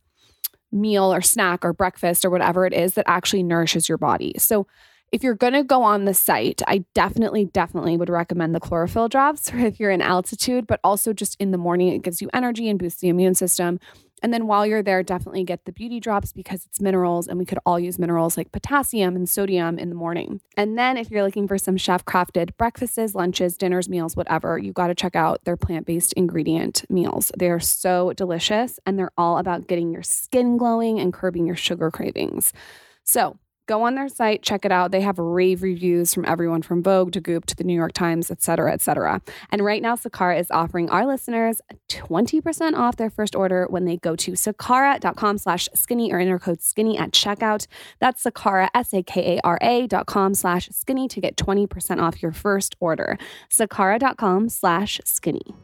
meal 0.72 1.12
or 1.12 1.20
snack 1.20 1.64
or 1.64 1.72
breakfast 1.72 2.24
or 2.24 2.30
whatever 2.30 2.66
it 2.66 2.72
is 2.72 2.94
that 2.94 3.04
actually 3.08 3.42
nourishes 3.42 3.88
your 3.88 3.98
body. 3.98 4.34
So 4.38 4.66
if 5.14 5.22
you're 5.22 5.36
going 5.36 5.52
to 5.52 5.62
go 5.62 5.84
on 5.84 6.06
the 6.06 6.12
site, 6.12 6.60
I 6.66 6.84
definitely, 6.92 7.44
definitely 7.44 7.96
would 7.96 8.10
recommend 8.10 8.52
the 8.52 8.58
chlorophyll 8.58 9.08
drops 9.08 9.48
if 9.54 9.78
you're 9.78 9.92
in 9.92 10.02
altitude, 10.02 10.66
but 10.66 10.80
also 10.82 11.12
just 11.12 11.36
in 11.38 11.52
the 11.52 11.56
morning. 11.56 11.92
It 11.92 12.02
gives 12.02 12.20
you 12.20 12.28
energy 12.34 12.68
and 12.68 12.80
boosts 12.80 13.00
the 13.00 13.10
immune 13.10 13.36
system. 13.36 13.78
And 14.24 14.34
then 14.34 14.48
while 14.48 14.66
you're 14.66 14.82
there, 14.82 15.04
definitely 15.04 15.44
get 15.44 15.66
the 15.66 15.72
beauty 15.72 16.00
drops 16.00 16.32
because 16.32 16.64
it's 16.64 16.80
minerals, 16.80 17.28
and 17.28 17.38
we 17.38 17.44
could 17.44 17.60
all 17.64 17.78
use 17.78 17.96
minerals 17.96 18.36
like 18.36 18.50
potassium 18.50 19.14
and 19.14 19.28
sodium 19.28 19.78
in 19.78 19.88
the 19.88 19.94
morning. 19.94 20.40
And 20.56 20.76
then 20.76 20.96
if 20.96 21.12
you're 21.12 21.22
looking 21.22 21.46
for 21.46 21.58
some 21.58 21.76
chef 21.76 22.04
crafted 22.04 22.56
breakfasts, 22.56 23.14
lunches, 23.14 23.56
dinners, 23.56 23.88
meals, 23.88 24.16
whatever, 24.16 24.58
you 24.58 24.72
got 24.72 24.88
to 24.88 24.96
check 24.96 25.14
out 25.14 25.44
their 25.44 25.56
plant 25.56 25.86
based 25.86 26.12
ingredient 26.14 26.90
meals. 26.90 27.30
They 27.38 27.50
are 27.50 27.60
so 27.60 28.14
delicious, 28.14 28.80
and 28.84 28.98
they're 28.98 29.12
all 29.16 29.38
about 29.38 29.68
getting 29.68 29.92
your 29.92 30.02
skin 30.02 30.56
glowing 30.56 30.98
and 30.98 31.12
curbing 31.12 31.46
your 31.46 31.56
sugar 31.56 31.92
cravings. 31.92 32.52
So, 33.04 33.38
go 33.66 33.82
on 33.82 33.94
their 33.94 34.08
site 34.08 34.42
check 34.42 34.64
it 34.64 34.72
out. 34.72 34.90
They 34.90 35.00
have 35.00 35.18
rave 35.18 35.62
reviews 35.62 36.14
from 36.14 36.24
everyone 36.26 36.62
from 36.62 36.82
vogue 36.82 37.12
to 37.12 37.20
goop 37.20 37.46
to 37.46 37.56
the 37.56 37.64
new 37.64 37.74
york 37.74 37.92
times 37.92 38.30
et 38.30 38.42
cetera 38.42 38.72
et 38.72 38.80
cetera. 38.80 39.20
And 39.50 39.64
right 39.64 39.82
now 39.82 39.96
sakara 39.96 40.38
is 40.38 40.50
offering 40.50 40.90
our 40.90 41.06
listeners 41.06 41.60
20% 41.88 42.74
off 42.74 42.96
their 42.96 43.10
first 43.10 43.34
order 43.34 43.66
when 43.68 43.84
they 43.84 43.96
go 43.96 44.16
to 44.16 44.32
sakara.com 44.32 45.38
slash 45.38 45.68
skinny 45.74 46.12
or 46.12 46.18
enter 46.18 46.38
code 46.38 46.62
skinny 46.62 46.98
at 46.98 47.12
checkout. 47.12 47.66
That's 48.00 48.22
sakara 48.24 48.68
s-a-k-a-r-a 48.74 49.86
dot 49.86 50.06
com 50.06 50.34
slash 50.34 50.68
skinny 50.70 51.08
to 51.08 51.20
get 51.20 51.36
20% 51.36 52.00
off 52.00 52.22
your 52.22 52.32
first 52.32 52.76
order. 52.80 53.18
Sakara.com 53.50 54.48
slash 54.48 55.00
skinny 55.04 55.54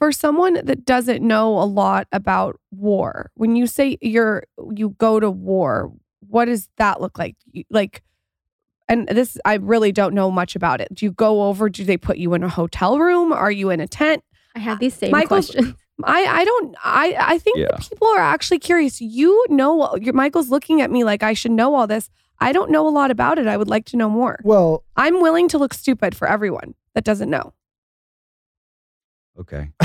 for 0.00 0.10
someone 0.10 0.54
that 0.54 0.84
doesn't 0.84 1.22
know 1.22 1.58
a 1.60 1.64
lot 1.64 2.08
about 2.10 2.58
war, 2.72 3.30
when 3.34 3.54
you 3.54 3.68
say 3.68 3.96
you're 4.00 4.42
you 4.74 4.96
go 4.98 5.20
to 5.20 5.30
war, 5.30 5.92
what 6.26 6.46
does 6.46 6.68
that 6.78 7.00
look 7.00 7.18
like? 7.18 7.36
Like, 7.70 8.02
and 8.88 9.06
this 9.08 9.38
I 9.44 9.54
really 9.54 9.92
don't 9.92 10.14
know 10.14 10.30
much 10.30 10.56
about 10.56 10.80
it. 10.80 10.88
Do 10.92 11.06
you 11.06 11.12
go 11.12 11.42
over? 11.44 11.68
Do 11.68 11.84
they 11.84 11.96
put 11.96 12.16
you 12.18 12.34
in 12.34 12.42
a 12.42 12.48
hotel 12.48 12.98
room? 12.98 13.32
Are 13.32 13.52
you 13.52 13.70
in 13.70 13.78
a 13.80 13.86
tent? 13.86 14.24
I 14.56 14.58
have 14.58 14.80
these 14.80 14.94
same 14.94 15.12
Michael's- 15.12 15.50
questions. 15.52 15.74
I 16.04 16.24
I 16.24 16.44
don't. 16.46 16.74
I 16.82 17.14
I 17.20 17.38
think 17.38 17.58
Yeah. 17.58 17.76
people 17.78 18.08
are 18.08 18.18
actually 18.20 18.58
curious. 18.58 19.00
You 19.02 19.44
know, 19.50 19.94
your 19.96 20.14
Michael's 20.14 20.48
looking 20.48 20.80
at 20.80 20.90
me 20.90 21.04
like 21.04 21.22
I 21.22 21.34
should 21.34 21.52
know 21.52 21.74
all 21.74 21.86
this. 21.86 22.08
I 22.38 22.52
don't 22.52 22.70
know 22.70 22.88
a 22.88 22.90
lot 22.90 23.10
about 23.10 23.38
it. 23.38 23.46
I 23.46 23.58
would 23.58 23.68
like 23.68 23.84
to 23.86 23.98
know 23.98 24.08
more. 24.08 24.40
Well, 24.42 24.82
I'm 24.96 25.20
willing 25.20 25.46
to 25.48 25.58
look 25.58 25.74
stupid 25.74 26.16
for 26.16 26.26
everyone 26.26 26.74
that 26.94 27.04
doesn't 27.04 27.28
know. 27.28 27.52
Okay. 29.40 29.68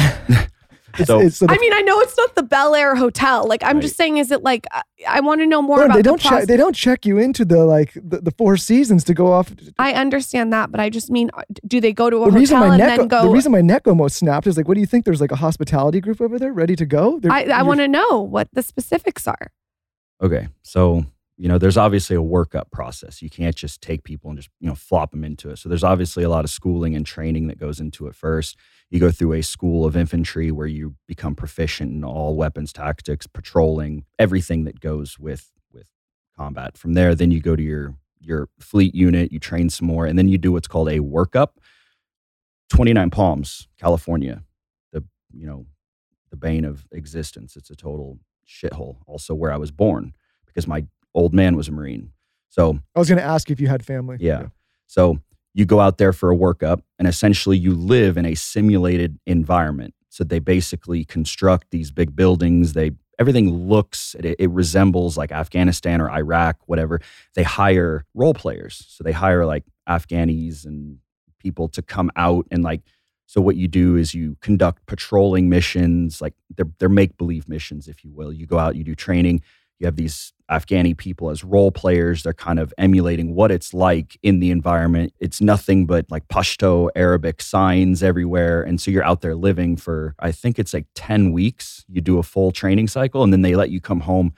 it's, 0.98 1.08
So- 1.08 1.20
it's 1.20 1.38
so 1.38 1.46
the- 1.48 1.54
I 1.54 1.58
mean, 1.58 1.74
I 1.74 1.82
know 1.82 2.00
it's 2.02 2.18
not 2.18 2.36
the 2.36 2.44
Bel 2.44 2.76
Air 2.76 2.96
Hotel. 2.96 3.48
Like, 3.48 3.63
I'm 3.63 3.76
Right. 3.78 3.82
just 3.82 3.96
saying, 3.98 4.18
is 4.18 4.32
it 4.32 4.44
like 4.44 4.65
I, 4.72 4.82
I 5.08 5.20
want 5.22 5.41
to 5.41 5.48
know 5.48 5.62
more 5.62 5.78
no, 5.80 5.86
about 5.86 5.96
they 5.96 6.02
don't 6.02 6.20
check. 6.22 6.46
They 6.48 6.58
don't 6.58 6.76
check 6.76 7.06
you 7.06 7.18
into 7.18 7.46
the 7.46 7.65
like 7.65 7.94
the, 7.96 8.22
the 8.22 8.32
Four 8.32 8.58
Seasons 8.58 9.04
to 9.06 9.13
go 9.13 9.32
off. 9.32 9.54
I 9.80 9.94
understand 9.94 10.52
that, 10.54 10.72
but 10.72 10.80
I 10.80 10.89
just 10.89 11.10
mean, 11.10 11.30
uh, 11.34 11.44
do 11.68 11.80
they 11.82 11.94
go 11.94 12.10
to 12.10 12.24
a 12.24 12.26
the 12.32 12.38
reason 12.38 12.58
hotel 12.58 12.70
my 12.70 12.76
and 12.76 12.84
neck, 12.84 12.98
then 13.00 13.08
go? 13.08 13.24
the 13.24 13.30
reason 13.30 13.52
my 13.52 13.62
neck 13.62 13.88
almost 13.88 14.18
snapped 14.18 14.48
is 14.48 14.58
like, 14.58 14.68
what 14.68 14.76
do 14.76 14.80
you 14.82 14.86
think? 14.88 15.06
There's 15.06 15.22
like 15.22 15.32
a 15.32 15.38
hospitality 15.38 16.02
group 16.02 16.22
over 16.22 16.38
there 16.39 16.54
ready 16.54 16.76
to 16.76 16.86
go. 16.86 17.20
They're- 17.20 17.32
I, 17.32 17.44
I 17.46 17.63
want 17.63 17.80
to 17.80 17.88
know 17.88 18.20
what 18.22 18.50
the 18.54 18.62
specifics 18.62 19.28
are. 19.28 19.52
Okay. 20.22 20.48
So, 20.63 21.06
you 21.38 21.50
know, 21.50 21.58
there's 21.58 21.78
obviously 21.78 22.15
a 22.15 22.21
workup 22.21 22.71
process. 22.71 23.21
You 23.21 23.30
can't 23.30 23.56
just 23.56 23.82
take 23.82 24.04
people 24.04 24.30
and 24.30 24.39
just, 24.39 24.50
you 24.60 24.69
know, 24.69 24.76
flop 24.76 25.12
them 25.12 25.26
into 25.26 25.50
it. 25.50 25.58
So 25.58 25.67
there's 25.67 25.84
obviously 25.84 26.24
a 26.24 26.30
lot 26.30 26.45
of 26.45 26.50
schooling 26.50 26.95
and 26.95 27.06
training 27.06 27.48
that 27.48 27.60
goes 27.60 27.80
into 27.82 28.08
it 28.08 28.15
first. 28.15 28.58
You 28.89 29.00
go 29.02 29.12
through 29.12 29.34
a 29.34 29.43
school 29.43 29.86
of 29.86 29.98
infantry 29.98 30.52
where 30.52 30.67
you 30.67 30.95
become 31.08 31.36
proficient 31.36 31.91
in 31.91 32.06
all 32.06 32.38
weapons 32.38 32.71
tactics, 32.71 33.28
patrolling, 33.28 34.06
everything 34.17 34.63
that 34.63 34.80
goes 34.80 35.19
with 35.19 35.52
with 35.74 35.88
combat. 36.38 36.78
From 36.78 36.93
there, 36.93 37.15
then 37.15 37.32
you 37.32 37.41
go 37.41 37.56
to 37.56 37.63
your 37.63 37.95
your 38.21 38.48
fleet 38.60 38.95
unit, 38.95 39.32
you 39.32 39.39
train 39.39 39.69
some 39.69 39.88
more, 39.88 40.06
and 40.06 40.17
then 40.17 40.30
you 40.30 40.38
do 40.38 40.54
what's 40.54 40.67
called 40.67 40.89
a 40.89 41.00
workup. 41.00 41.50
29 42.69 43.10
Palms, 43.12 43.67
California. 43.78 44.43
The, 44.91 45.04
you 45.32 45.45
know, 45.45 45.67
the 46.32 46.38
bane 46.38 46.65
of 46.65 46.86
existence. 46.91 47.56
It's 47.56 47.69
a 47.69 47.76
total 47.76 48.19
shithole. 48.48 48.98
Also 49.06 49.36
where 49.36 49.52
I 49.52 49.58
was 49.58 49.71
born 49.71 50.13
because 50.45 50.67
my 50.67 50.86
old 51.15 51.34
man 51.34 51.56
was 51.56 51.67
a 51.67 51.71
Marine. 51.71 52.12
So 52.49 52.80
I 52.95 52.99
was 52.99 53.10
going 53.10 53.19
to 53.19 53.25
ask 53.25 53.49
if 53.49 53.60
you 53.60 53.67
had 53.67 53.84
family. 53.84 54.17
yeah. 54.19 54.47
So 54.88 55.19
you 55.56 55.65
go 55.65 55.80
out 55.80 55.97
there 55.97 56.13
for 56.13 56.32
a 56.32 56.36
workup 56.36 56.82
and 56.99 57.08
essentially 57.08 57.58
you 57.58 57.73
live 57.73 58.17
in 58.17 58.25
a 58.25 58.36
simulated 58.36 59.17
environment. 59.25 59.93
So 60.10 60.23
they 60.23 60.39
basically 60.39 61.06
construct 61.06 61.71
these 61.71 61.91
big 61.91 62.15
buildings. 62.15 62.73
They 62.73 62.91
everything 63.17 63.49
looks 63.67 64.15
it, 64.19 64.36
it 64.38 64.49
resembles 64.51 65.17
like 65.17 65.32
Afghanistan 65.32 66.01
or 66.01 66.12
Iraq, 66.12 66.58
whatever. 66.67 66.99
They 67.34 67.43
hire 67.43 68.06
role 68.13 68.34
players. 68.34 68.86
So 68.88 69.04
they 69.04 69.13
hire 69.13 69.45
like 69.45 69.63
Afghanis 69.88 70.65
and 70.65 70.99
people 71.39 71.67
to 71.69 71.82
come 71.82 72.12
out 72.15 72.45
and 72.51 72.63
like 72.63 72.82
so 73.28 73.41
what 73.41 73.56
you 73.56 73.67
do 73.67 73.95
is 73.95 74.13
you 74.13 74.38
conduct 74.41 74.86
patrolling 74.86 75.49
missions, 75.49 76.21
like 76.21 76.34
they're 76.56 76.69
they're 76.80 76.89
make 76.89 77.17
believe 77.17 77.49
missions, 77.49 77.88
if 77.88 78.04
you 78.04 78.12
will. 78.12 78.32
You 78.32 78.45
go 78.45 78.60
out, 78.60 78.75
you 78.75 78.84
do 78.84 78.95
training. 78.95 79.41
You 79.79 79.85
have 79.85 79.95
these 79.95 80.33
Afghani 80.49 80.97
people 80.97 81.29
as 81.29 81.43
role 81.43 81.71
players. 81.71 82.23
They're 82.23 82.33
kind 82.33 82.59
of 82.59 82.73
emulating 82.77 83.35
what 83.35 83.51
it's 83.51 83.73
like 83.73 84.17
in 84.23 84.39
the 84.39 84.51
environment. 84.51 85.13
It's 85.19 85.41
nothing 85.41 85.85
but 85.85 86.05
like 86.09 86.27
Pashto 86.27 86.89
Arabic 86.95 87.41
signs 87.41 88.03
everywhere. 88.03 88.61
And 88.61 88.79
so 88.79 88.91
you're 88.91 89.03
out 89.03 89.21
there 89.21 89.35
living 89.35 89.75
for, 89.75 90.15
I 90.19 90.31
think 90.31 90.59
it's 90.59 90.73
like 90.73 90.85
10 90.95 91.33
weeks. 91.33 91.83
You 91.89 92.01
do 92.01 92.19
a 92.19 92.23
full 92.23 92.51
training 92.51 92.88
cycle 92.88 93.23
and 93.23 93.33
then 93.33 93.41
they 93.41 93.55
let 93.55 93.69
you 93.69 93.81
come 93.81 94.01
home 94.01 94.33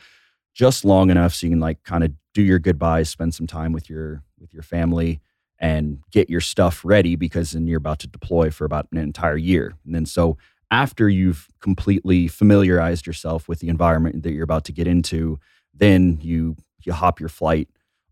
just 0.54 0.84
long 0.84 1.12
enough 1.12 1.36
so 1.36 1.46
you 1.46 1.52
can 1.52 1.60
like 1.60 1.84
kind 1.84 2.04
of 2.04 2.12
do 2.34 2.42
your 2.42 2.60
goodbyes, 2.60 3.10
spend 3.10 3.36
some 3.36 3.48
time 3.48 3.74
with 3.74 3.90
your 3.90 4.24
with 4.40 4.54
your 4.54 4.64
family 4.64 5.22
and 5.60 6.00
get 6.12 6.30
your 6.30 6.42
stuff 6.42 6.82
ready 6.84 7.16
because 7.16 7.52
then 7.52 7.68
you're 7.68 7.78
about 7.78 8.00
to 8.00 8.08
deploy 8.08 8.50
for 8.52 8.66
about 8.66 8.88
an 8.92 8.98
entire 8.98 9.38
year. 9.38 9.76
And 9.86 9.94
then 9.94 10.06
so 10.06 10.38
after 10.72 11.08
you've 11.08 11.48
completely 11.62 12.28
familiarized 12.28 13.08
yourself 13.08 13.48
with 13.48 13.60
the 13.60 13.70
environment 13.70 14.24
that 14.24 14.32
you're 14.32 14.44
about 14.44 14.66
to 14.66 14.72
get 14.72 14.88
into, 14.88 15.40
then 15.74 16.20
you 16.22 16.56
you 16.84 16.94
hop 16.94 17.20
your 17.20 17.30
flight 17.30 17.70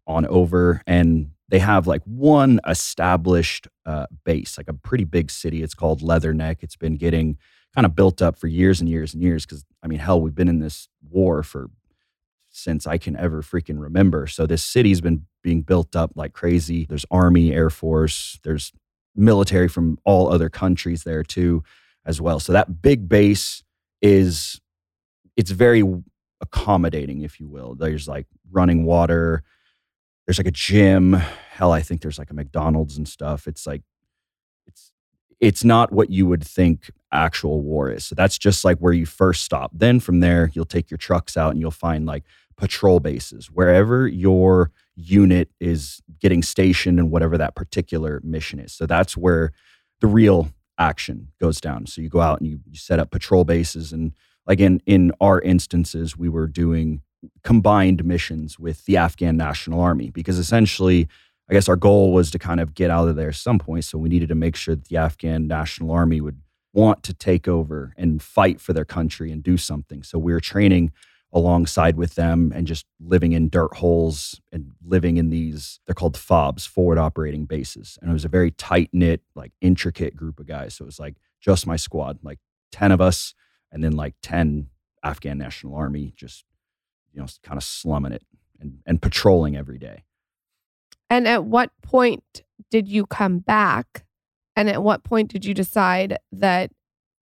on 0.08 0.26
over 0.28 0.82
and 0.86 1.32
they 1.48 1.60
have 1.60 1.88
like 1.88 2.02
one 2.04 2.60
established 2.68 3.68
uh, 3.86 4.08
base, 4.24 4.58
like 4.58 4.68
a 4.68 4.74
pretty 4.74 5.04
big 5.04 5.30
city. 5.30 5.62
It's 5.62 5.76
called 5.76 6.02
Leatherneck. 6.02 6.58
It's 6.62 6.76
been 6.76 6.98
getting 6.98 7.38
kind 7.74 7.86
of 7.86 7.96
built 7.96 8.22
up 8.22 8.38
for 8.38 8.48
years 8.48 8.80
and 8.82 8.89
years 8.89 9.13
and 9.13 9.22
years 9.22 9.46
because 9.46 9.63
I 9.84 9.88
mean, 9.88 10.00
hell, 10.00 10.22
we've 10.22 10.36
been 10.36 10.48
in 10.48 10.60
this 10.60 10.89
war 11.08 11.44
for 11.44 11.70
since 12.50 12.88
I 12.88 12.98
can 12.98 13.18
ever 13.18 13.41
freaking 13.41 13.82
remember. 13.82 14.28
So 14.28 14.46
this 14.46 14.63
city's 14.63 15.02
been 15.02 15.26
being 15.44 15.62
built 15.62 15.96
up 15.96 16.12
like 16.15 16.34
crazy. 16.34 16.86
There's 16.86 17.06
army, 17.12 17.54
air 17.54 17.70
force, 17.70 18.39
there's 18.44 18.72
military 19.15 19.68
from 19.68 19.98
all 20.06 20.32
other 20.32 20.50
countries 20.50 21.04
there 21.04 21.24
too 21.24 21.63
as 22.06 22.22
well. 22.22 22.39
So 22.39 22.54
that 22.54 22.82
big 22.82 23.10
base 23.10 23.63
is 24.02 24.62
it's 25.36 25.52
very 25.52 25.84
accommodating 26.41 27.22
if 27.22 27.39
you 27.39 27.48
will. 27.48 27.76
There's 27.76 28.08
like 28.08 28.28
running 28.52 28.86
water, 28.86 29.44
there's 30.26 30.38
like 30.39 30.48
a 30.48 30.52
gym, 30.52 31.13
hell 31.13 31.72
I 31.72 31.82
think 31.82 32.02
there's 32.02 32.20
like 32.20 32.32
a 32.32 32.34
McDonald's 32.34 32.98
and 32.98 33.08
stuff. 33.08 33.48
It's 33.48 33.65
like 33.65 33.82
it's 34.68 34.91
it's 35.39 35.63
not 35.63 35.91
what 35.91 36.10
you 36.10 36.26
would 36.28 36.44
think 36.44 36.91
actual 37.12 37.62
war 37.62 37.89
is. 37.89 38.06
So 38.06 38.15
that's 38.15 38.38
just 38.38 38.65
like 38.65 38.78
where 38.80 38.94
you 38.94 39.06
first 39.06 39.44
stop. 39.44 39.72
Then 39.74 40.00
from 40.00 40.20
there 40.20 40.52
you'll 40.54 40.65
take 40.65 40.91
your 40.91 40.98
trucks 40.98 41.38
out 41.38 41.52
and 41.52 41.62
you'll 41.62 41.72
find 41.72 42.06
like 42.06 42.24
patrol 42.58 43.00
bases 43.00 43.52
wherever 43.52 44.08
your 44.08 44.72
unit 44.96 45.50
is 45.60 46.02
getting 46.20 46.41
stationed 46.41 47.00
and 47.00 47.12
whatever 47.12 47.38
that 47.38 47.56
particular 47.56 48.22
mission 48.24 48.60
is. 48.60 48.74
So 48.74 48.86
that's 48.86 49.18
where 49.18 49.52
the 50.00 50.08
real 50.08 50.50
action 50.77 51.29
goes 51.39 51.61
down. 51.61 51.85
So 51.85 52.01
you 52.01 52.09
go 52.09 52.21
out 52.21 52.39
and 52.39 52.49
you, 52.49 52.59
you 52.69 52.77
set 52.77 52.99
up 52.99 53.11
patrol 53.11 53.43
bases 53.43 53.93
and 53.93 54.13
like 54.47 54.59
in 54.59 54.81
in 54.85 55.11
our 55.19 55.41
instances 55.41 56.17
we 56.17 56.29
were 56.29 56.47
doing 56.47 57.01
combined 57.43 58.05
missions 58.05 58.59
with 58.59 58.85
the 58.85 58.97
Afghan 58.97 59.38
National 59.38 59.81
Army 59.81 60.11
because 60.11 60.38
essentially 60.38 61.07
I 61.49 61.53
guess 61.53 61.69
our 61.69 61.75
goal 61.75 62.13
was 62.13 62.31
to 62.31 62.39
kind 62.39 62.59
of 62.59 62.73
get 62.73 62.91
out 62.91 63.07
of 63.07 63.15
there 63.15 63.29
at 63.29 63.35
some 63.35 63.59
point 63.59 63.85
so 63.85 63.97
we 63.97 64.09
needed 64.09 64.29
to 64.29 64.35
make 64.35 64.55
sure 64.55 64.75
that 64.75 64.85
the 64.85 64.97
Afghan 64.97 65.47
National 65.47 65.91
Army 65.91 66.21
would 66.21 66.39
want 66.73 67.03
to 67.03 67.13
take 67.13 67.47
over 67.47 67.93
and 67.97 68.21
fight 68.21 68.59
for 68.59 68.73
their 68.73 68.85
country 68.85 69.31
and 69.31 69.41
do 69.41 69.55
something. 69.55 70.03
So 70.03 70.19
we 70.19 70.33
were 70.33 70.41
training 70.41 70.91
alongside 71.36 71.98
with 71.98 72.15
them 72.15 72.52
and 72.56 72.65
just 72.65 72.86
living 73.00 73.34
in 73.34 73.50
dirt 73.50 73.76
holes 73.76 74.41
and 74.52 74.71
living 74.84 75.17
in 75.17 75.30
these 75.30 75.80
they're 75.86 75.93
called 75.93 76.17
fobs 76.17 76.65
forward 76.65 76.98
operating 76.98 77.45
bases 77.45 78.00
and 78.02 78.10
it 78.10 78.13
was 78.13 78.26
a 78.26 78.30
very 78.30 78.52
tight 78.52 78.89
knit 78.93 79.21
like 79.36 79.52
intricate 79.62 80.15
group 80.15 80.39
of 80.39 80.48
guys 80.48 80.74
so 80.74 80.84
it 80.84 80.88
was 80.88 81.00
like 81.00 81.15
just 81.41 81.67
my 81.67 81.76
squad 81.76 82.17
like 82.24 82.39
10 82.71 82.91
of 82.91 83.02
us 83.02 83.36
and 83.71 83.84
then 83.84 83.91
like 83.91 84.15
10 84.24 84.69
afghan 85.04 85.38
national 85.38 85.76
army 85.76 86.13
just 86.15 86.45
you 87.13 87.19
know 87.21 87.28
kind 87.43 87.58
of 87.58 87.63
slumming 87.63 88.13
it 88.13 88.24
and, 88.60 88.80
and 88.86 89.02
patrolling 89.02 89.56
every 89.58 89.78
day 89.78 90.04
And 91.10 91.28
at 91.28 91.45
what 91.45 91.69
point 91.84 92.43
did 92.71 92.88
you 92.88 93.06
come 93.06 93.39
back? 93.39 94.06
And 94.56 94.69
at 94.69 94.82
what 94.82 95.04
point 95.04 95.32
did 95.32 95.45
you 95.45 95.54
decide 95.54 96.17
that 96.32 96.71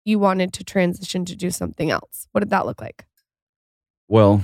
you 0.05 0.19
wanted 0.19 0.53
to 0.53 0.63
transition 0.63 1.25
to 1.25 1.35
do 1.35 1.49
something 1.51 1.89
else? 1.91 2.27
What 2.31 2.39
did 2.41 2.49
that 2.51 2.65
look 2.65 2.79
like? 2.81 3.05
Well, 4.07 4.43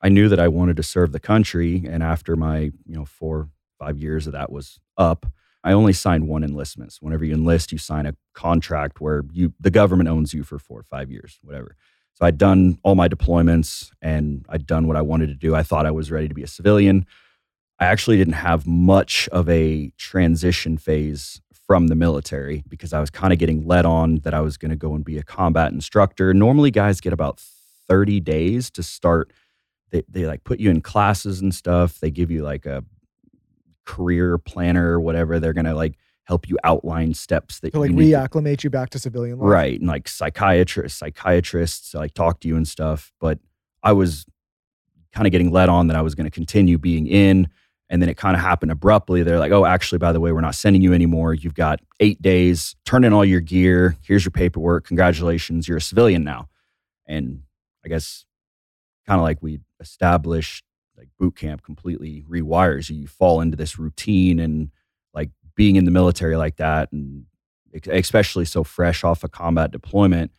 I 0.00 0.08
knew 0.08 0.28
that 0.28 0.40
I 0.40 0.48
wanted 0.48 0.76
to 0.76 0.82
serve 0.82 1.12
the 1.12 1.20
country, 1.20 1.84
and 1.88 2.02
after 2.02 2.36
my 2.36 2.58
you 2.58 2.96
know 2.96 3.04
four 3.04 3.48
five 3.78 3.98
years 3.98 4.26
of 4.26 4.32
that 4.32 4.50
was 4.50 4.80
up, 4.96 5.26
I 5.62 5.72
only 5.72 5.92
signed 5.92 6.28
one 6.28 6.44
enlistment. 6.44 6.92
So 6.92 7.00
whenever 7.00 7.24
you 7.24 7.34
enlist, 7.34 7.72
you 7.72 7.78
sign 7.78 8.06
a 8.06 8.14
contract 8.34 9.00
where 9.00 9.24
you 9.32 9.52
the 9.60 9.70
government 9.70 10.08
owns 10.08 10.32
you 10.32 10.44
for 10.44 10.58
four 10.58 10.80
or 10.80 10.84
five 10.84 11.10
years, 11.10 11.38
whatever. 11.42 11.76
So 12.14 12.24
I'd 12.24 12.38
done 12.38 12.78
all 12.82 12.94
my 12.94 13.08
deployments 13.08 13.90
and 14.00 14.46
I'd 14.48 14.66
done 14.66 14.86
what 14.86 14.96
I 14.96 15.02
wanted 15.02 15.26
to 15.26 15.34
do. 15.34 15.54
I 15.54 15.62
thought 15.62 15.84
I 15.84 15.90
was 15.90 16.10
ready 16.10 16.28
to 16.28 16.34
be 16.34 16.42
a 16.42 16.46
civilian. 16.46 17.04
I 17.78 17.84
actually 17.84 18.16
didn't 18.16 18.34
have 18.34 18.66
much 18.66 19.28
of 19.32 19.48
a 19.50 19.90
transition 19.98 20.78
phase 20.78 21.42
from 21.66 21.88
the 21.88 21.94
military 21.94 22.64
because 22.68 22.94
I 22.94 23.00
was 23.00 23.10
kind 23.10 23.34
of 23.34 23.38
getting 23.38 23.66
led 23.66 23.84
on 23.84 24.20
that 24.20 24.32
I 24.32 24.40
was 24.40 24.56
going 24.56 24.70
to 24.70 24.76
go 24.76 24.94
and 24.94 25.04
be 25.04 25.18
a 25.18 25.22
combat 25.22 25.72
instructor. 25.72 26.32
Normally, 26.32 26.70
guys 26.70 27.02
get 27.02 27.12
about 27.12 27.38
30 27.88 28.20
days 28.20 28.70
to 28.72 28.82
start. 28.82 29.32
They, 29.90 30.02
they 30.08 30.26
like 30.26 30.44
put 30.44 30.60
you 30.60 30.70
in 30.70 30.80
classes 30.80 31.40
and 31.40 31.54
stuff. 31.54 32.00
They 32.00 32.10
give 32.10 32.30
you 32.30 32.42
like 32.42 32.66
a 32.66 32.84
career 33.84 34.38
planner 34.38 34.92
or 34.92 35.00
whatever. 35.00 35.38
They're 35.38 35.52
going 35.52 35.66
to 35.66 35.74
like 35.74 35.96
help 36.24 36.48
you 36.48 36.56
outline 36.64 37.14
steps 37.14 37.60
that 37.60 37.72
To 37.72 37.78
like 37.80 37.90
you 37.90 37.96
need 37.96 38.10
to- 38.10 38.16
reacclimate 38.18 38.64
you 38.64 38.70
back 38.70 38.90
to 38.90 38.98
civilian 38.98 39.38
life. 39.38 39.48
right 39.48 39.78
and 39.78 39.86
like 39.88 40.08
psychiatrists 40.08 40.98
psychiatrists 40.98 41.94
like 41.94 42.14
talk 42.14 42.40
to 42.40 42.48
you 42.48 42.56
and 42.56 42.66
stuff 42.66 43.12
but 43.20 43.38
i 43.84 43.92
was 43.92 44.26
kind 45.12 45.24
of 45.28 45.30
getting 45.30 45.52
led 45.52 45.68
on 45.68 45.86
that 45.86 45.96
i 45.96 46.02
was 46.02 46.16
going 46.16 46.24
to 46.24 46.30
continue 46.32 46.78
being 46.78 47.06
in 47.06 47.46
and 47.88 48.02
then 48.02 48.08
it 48.08 48.16
kind 48.16 48.34
of 48.34 48.42
happened 48.42 48.72
abruptly 48.72 49.22
they're 49.22 49.38
like 49.38 49.52
oh 49.52 49.64
actually 49.64 49.98
by 49.98 50.10
the 50.10 50.18
way 50.18 50.32
we're 50.32 50.40
not 50.40 50.56
sending 50.56 50.82
you 50.82 50.92
anymore 50.92 51.32
you've 51.32 51.54
got 51.54 51.78
eight 52.00 52.20
days 52.20 52.74
turn 52.84 53.04
in 53.04 53.12
all 53.12 53.24
your 53.24 53.38
gear 53.40 53.96
here's 54.02 54.24
your 54.24 54.32
paperwork 54.32 54.84
congratulations 54.84 55.68
you're 55.68 55.78
a 55.78 55.80
civilian 55.80 56.24
now 56.24 56.48
and 57.06 57.40
i 57.86 57.88
guess 57.88 58.26
kind 59.06 59.20
of 59.20 59.22
like 59.22 59.42
we 59.42 59.60
established 59.80 60.64
like 60.96 61.08
boot 61.18 61.36
camp 61.36 61.62
completely 61.62 62.24
rewires 62.28 62.90
you. 62.90 62.96
You 62.96 63.06
fall 63.06 63.40
into 63.40 63.56
this 63.56 63.78
routine 63.78 64.38
and 64.40 64.70
like 65.14 65.30
being 65.54 65.76
in 65.76 65.84
the 65.84 65.90
military 65.90 66.36
like 66.36 66.56
that 66.56 66.90
and 66.92 67.24
especially 67.90 68.46
so 68.46 68.64
fresh 68.64 69.04
off 69.04 69.22
a 69.22 69.28
combat 69.28 69.70
deployment 69.70 70.30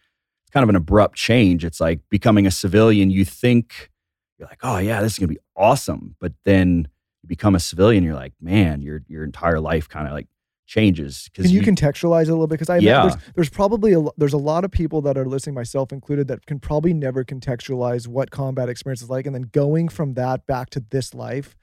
it's 0.43 0.51
kind 0.51 0.63
of 0.63 0.69
an 0.69 0.75
abrupt 0.75 1.15
change. 1.15 1.65
It's 1.65 1.81
like 1.81 1.99
becoming 2.09 2.47
a 2.47 2.51
civilian 2.51 3.11
you 3.11 3.25
think 3.25 3.91
you're 4.37 4.47
like 4.47 4.59
oh 4.63 4.77
yeah 4.77 5.01
this 5.01 5.13
is 5.13 5.19
to 5.19 5.27
be 5.27 5.39
awesome. 5.55 6.15
But 6.19 6.33
then 6.45 6.87
you 7.21 7.27
become 7.27 7.55
a 7.55 7.59
civilian 7.59 8.03
you're 8.03 8.15
like 8.15 8.33
man 8.41 8.81
your 8.81 9.03
your 9.07 9.23
entire 9.23 9.59
life 9.59 9.87
kind 9.89 10.07
of 10.07 10.13
like 10.13 10.27
changes 10.67 11.29
Can 11.33 11.49
you, 11.49 11.61
contextualize 11.61 12.23
it 12.23 12.29
a 12.29 12.33
little 12.33 12.45
bit? 12.45 12.59
Because 12.59 12.69
I 12.69 12.77
Yeah. 12.77 13.01
there's, 13.01 13.15
there's 13.35 13.49
probably 13.49 13.93
a, 13.93 14.03
there's 14.17 14.33
a 14.33 14.37
lot 14.37 14.65
of 14.65 14.69
people 14.71 15.01
that 15.03 15.17
are 15.17 15.25
listening, 15.25 15.55
myself 15.55 15.91
included, 15.91 16.27
that 16.27 16.45
can 16.45 16.59
probably 16.59 16.93
never 16.93 17.23
contextualize 17.23 18.07
what 18.07 18.31
combat 18.31 18.69
experience 18.69 19.01
is 19.01 19.09
like, 19.09 19.25
and 19.25 19.33
then 19.33 19.49
going 19.53 19.87
from 19.87 20.13
that 20.15 20.45
back 20.45 20.69
to 20.71 20.83
this 20.91 21.13
life 21.13 21.55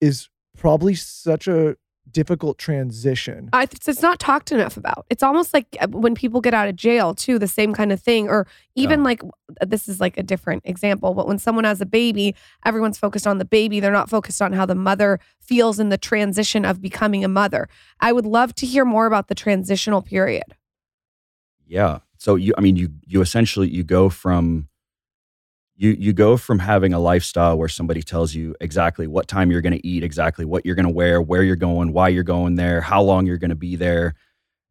is 0.00 0.28
probably 0.58 0.94
such 0.94 1.46
a 1.46 1.76
difficult 2.10 2.58
transition. 2.58 3.50
I 3.52 3.66
th- 3.66 3.86
it's 3.86 4.02
not 4.02 4.18
talked 4.18 4.52
enough 4.52 4.76
about. 4.76 5.06
It's 5.10 5.22
almost 5.22 5.52
like 5.52 5.76
uh, 5.80 5.88
when 5.88 6.14
people 6.14 6.40
get 6.40 6.54
out 6.54 6.68
of 6.68 6.76
jail 6.76 7.14
too, 7.14 7.38
the 7.38 7.48
same 7.48 7.74
kind 7.74 7.92
of 7.92 8.00
thing. 8.00 8.28
Or 8.28 8.46
even 8.74 9.02
like 9.02 9.22
uh, 9.22 9.66
this 9.66 9.88
is 9.88 10.00
like 10.00 10.16
a 10.16 10.22
different 10.22 10.62
example, 10.64 11.14
but 11.14 11.26
when 11.26 11.38
someone 11.38 11.64
has 11.64 11.80
a 11.80 11.86
baby, 11.86 12.34
everyone's 12.64 12.98
focused 12.98 13.26
on 13.26 13.38
the 13.38 13.44
baby. 13.44 13.80
They're 13.80 13.92
not 13.92 14.08
focused 14.08 14.40
on 14.40 14.52
how 14.52 14.66
the 14.66 14.74
mother 14.74 15.20
feels 15.40 15.78
in 15.78 15.88
the 15.88 15.98
transition 15.98 16.64
of 16.64 16.80
becoming 16.80 17.24
a 17.24 17.28
mother. 17.28 17.68
I 18.00 18.12
would 18.12 18.26
love 18.26 18.54
to 18.56 18.66
hear 18.66 18.84
more 18.84 19.06
about 19.06 19.28
the 19.28 19.34
transitional 19.34 20.02
period. 20.02 20.54
Yeah. 21.66 21.98
So 22.18 22.36
you 22.36 22.54
I 22.56 22.60
mean 22.60 22.76
you 22.76 22.90
you 23.06 23.20
essentially 23.20 23.68
you 23.68 23.84
go 23.84 24.08
from 24.08 24.68
you 25.76 25.90
you 25.98 26.12
go 26.12 26.36
from 26.36 26.58
having 26.58 26.92
a 26.92 26.98
lifestyle 26.98 27.58
where 27.58 27.68
somebody 27.68 28.02
tells 28.02 28.34
you 28.34 28.54
exactly 28.60 29.06
what 29.06 29.28
time 29.28 29.50
you're 29.50 29.60
going 29.60 29.74
to 29.74 29.86
eat, 29.86 30.02
exactly 30.02 30.44
what 30.44 30.64
you're 30.64 30.74
going 30.74 30.86
to 30.86 30.92
wear, 30.92 31.20
where 31.20 31.42
you're 31.42 31.56
going, 31.56 31.92
why 31.92 32.08
you're 32.08 32.22
going 32.22 32.56
there, 32.56 32.80
how 32.80 33.02
long 33.02 33.26
you're 33.26 33.36
going 33.36 33.50
to 33.50 33.54
be 33.54 33.76
there, 33.76 34.14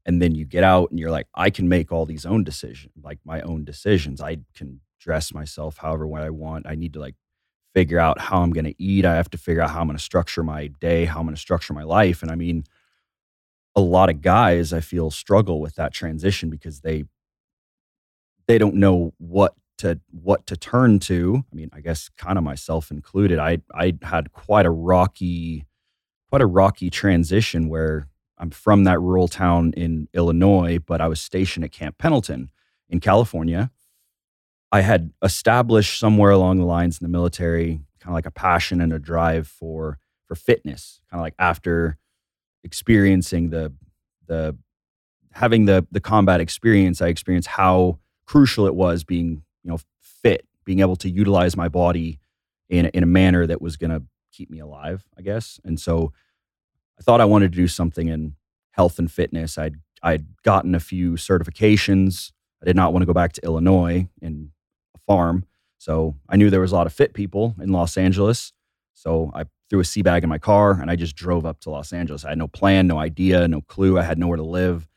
and 0.05 0.21
then 0.21 0.33
you 0.33 0.45
get 0.45 0.63
out 0.63 0.89
and 0.89 0.99
you're 0.99 1.11
like 1.11 1.27
I 1.35 1.49
can 1.49 1.69
make 1.69 1.91
all 1.91 2.05
these 2.05 2.25
own 2.25 2.43
decisions, 2.43 2.93
like 3.03 3.19
my 3.23 3.41
own 3.41 3.65
decisions. 3.65 4.21
I 4.21 4.37
can 4.55 4.81
dress 4.99 5.33
myself 5.33 5.77
however 5.77 6.07
way 6.07 6.21
I 6.21 6.31
want. 6.31 6.65
I 6.67 6.75
need 6.75 6.93
to 6.93 6.99
like 6.99 7.15
figure 7.75 7.99
out 7.99 8.19
how 8.19 8.41
I'm 8.41 8.51
going 8.51 8.65
to 8.65 8.81
eat. 8.81 9.05
I 9.05 9.15
have 9.15 9.29
to 9.31 9.37
figure 9.37 9.61
out 9.61 9.69
how 9.69 9.81
I'm 9.81 9.87
going 9.87 9.97
to 9.97 10.03
structure 10.03 10.43
my 10.43 10.67
day, 10.67 11.05
how 11.05 11.19
I'm 11.19 11.25
going 11.25 11.35
to 11.35 11.41
structure 11.41 11.73
my 11.73 11.83
life. 11.83 12.23
And 12.23 12.31
I 12.31 12.35
mean, 12.35 12.63
a 13.75 13.81
lot 13.81 14.09
of 14.09 14.21
guys 14.21 14.73
I 14.73 14.79
feel 14.79 15.11
struggle 15.11 15.59
with 15.59 15.75
that 15.75 15.93
transition 15.93 16.49
because 16.49 16.79
they 16.79 17.03
they 18.47 18.57
don't 18.57 18.75
know 18.75 19.13
what 19.17 19.53
to 19.79 19.99
what 20.11 20.45
to 20.47 20.57
turn 20.57 20.99
to. 20.99 21.43
I 21.51 21.55
mean, 21.55 21.69
I 21.73 21.81
guess 21.81 22.09
kind 22.17 22.37
of 22.37 22.43
myself 22.43 22.91
included. 22.91 23.39
I 23.39 23.59
I 23.73 23.93
had 24.01 24.31
quite 24.31 24.65
a 24.65 24.71
rocky 24.71 25.65
quite 26.29 26.41
a 26.41 26.47
rocky 26.47 26.89
transition 26.89 27.69
where 27.69 28.07
I'm 28.37 28.49
from 28.49 28.83
that 28.83 28.99
rural 28.99 29.27
town 29.27 29.73
in 29.77 30.09
Illinois, 30.13 30.79
but 30.79 30.99
I 31.01 31.07
was 31.07 31.21
stationed 31.21 31.63
at 31.63 31.71
Camp 31.71 31.97
Pendleton 31.97 32.49
in 32.89 32.99
California. 32.99 33.71
I 34.71 34.81
had 34.81 35.11
established 35.21 35.99
somewhere 35.99 36.31
along 36.31 36.57
the 36.57 36.65
lines 36.65 36.99
in 36.99 37.05
the 37.05 37.09
military 37.09 37.79
kind 38.05 38.11
of 38.11 38.13
like 38.13 38.25
a 38.25 38.31
passion 38.31 38.81
and 38.81 38.93
a 38.93 38.99
drive 38.99 39.47
for 39.47 39.97
for 40.27 40.35
fitness, 40.35 41.01
kind 41.09 41.19
of 41.19 41.23
like 41.23 41.35
after 41.39 41.97
experiencing 42.63 43.49
the 43.49 43.73
the 44.27 44.57
having 45.31 45.65
the 45.65 45.87
the 45.91 45.99
combat 45.99 46.39
experience, 46.39 47.01
I 47.01 47.07
experienced 47.07 47.49
how 47.49 47.99
crucial 48.25 48.65
it 48.67 48.75
was 48.75 49.03
being 49.03 49.43
you 49.65 49.71
know 49.71 49.79
fit, 49.99 50.47
being 50.63 50.79
able 50.79 50.95
to 50.97 51.09
utilize 51.09 51.57
my 51.57 51.67
body 51.67 52.19
in 52.69 52.85
a- 52.85 52.91
in 52.93 53.03
a 53.03 53.07
manner 53.07 53.45
that 53.47 53.61
was 53.61 53.75
going 53.77 53.91
to 53.91 54.03
keep 54.31 54.49
me 54.49 54.59
alive, 54.59 55.05
I 55.17 55.21
guess. 55.23 55.59
And 55.65 55.79
so 55.79 56.13
I 56.99 57.03
thought 57.03 57.19
I 57.21 57.25
wanted 57.25 57.51
to 57.51 57.57
do 57.57 57.67
something 57.67 58.07
in 58.07 58.35
health 58.71 58.99
and 58.99 59.11
fitness. 59.11 59.57
I'd 59.57 59.75
I'd 60.03 60.25
gotten 60.43 60.75
a 60.75 60.79
few 60.79 61.13
certifications. 61.13 62.31
I 62.61 62.65
did 62.65 62.75
not 62.75 62.93
want 62.93 63.01
to 63.01 63.07
go 63.07 63.13
back 63.13 63.33
to 63.33 63.43
Illinois 63.43 64.07
and 64.21 64.49
a 64.95 64.99
farm. 65.07 65.45
So 65.77 66.15
I 66.29 66.35
knew 66.37 66.49
there 66.49 66.61
was 66.61 66.71
a 66.71 66.75
lot 66.75 66.87
of 66.87 66.93
fit 66.93 67.13
people 67.13 67.55
in 67.59 67.71
Los 67.71 67.97
Angeles. 67.97 68.53
So 68.93 69.31
I 69.33 69.45
threw 69.69 69.79
a 69.79 69.85
sea 69.85 70.03
bag 70.03 70.23
in 70.23 70.29
my 70.29 70.37
car 70.37 70.79
and 70.79 70.91
I 70.91 70.95
just 70.95 71.15
drove 71.15 71.45
up 71.45 71.59
to 71.61 71.69
Los 71.71 71.91
Angeles. 71.91 72.23
I 72.23 72.29
had 72.29 72.37
no 72.37 72.47
plan, 72.47 72.87
no 72.87 72.97
idea, 72.99 73.47
no 73.47 73.61
clue. 73.61 73.97
I 73.97 74.03
had 74.03 74.17
nowhere 74.19 74.37
to 74.37 74.43
live. 74.43 74.87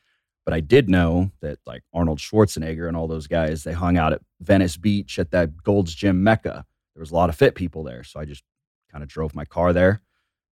But 0.49 0.55
I 0.55 0.61
did 0.61 0.89
know 0.89 1.31
that 1.43 1.59
like 1.67 1.83
Arnold 1.93 2.21
Schwarzenegger 2.21 2.89
and 2.89 2.97
all 2.97 3.07
those 3.07 3.27
guys, 3.27 3.65
they 3.65 3.75
hung 3.75 3.99
out 3.99 4.15
at 4.15 4.23
Venice 4.41 4.79
Beach 4.79 5.19
at 5.19 5.31
that 5.33 5.63
Gold's 5.63 5.95
Gym 5.95 6.25
Mecca. 6.25 6.65
There 6.95 7.03
was 7.03 7.11
a 7.11 7.15
lot 7.15 7.29
of 7.29 7.37
fit 7.37 7.55
people 7.55 7.85
there. 7.85 8.03
So 8.03 8.19
I 8.19 8.25
just 8.25 8.43
kind 8.91 9.05
of 9.05 9.11
drove 9.11 9.35
my 9.35 9.45
car 9.45 9.75
there. 9.75 10.01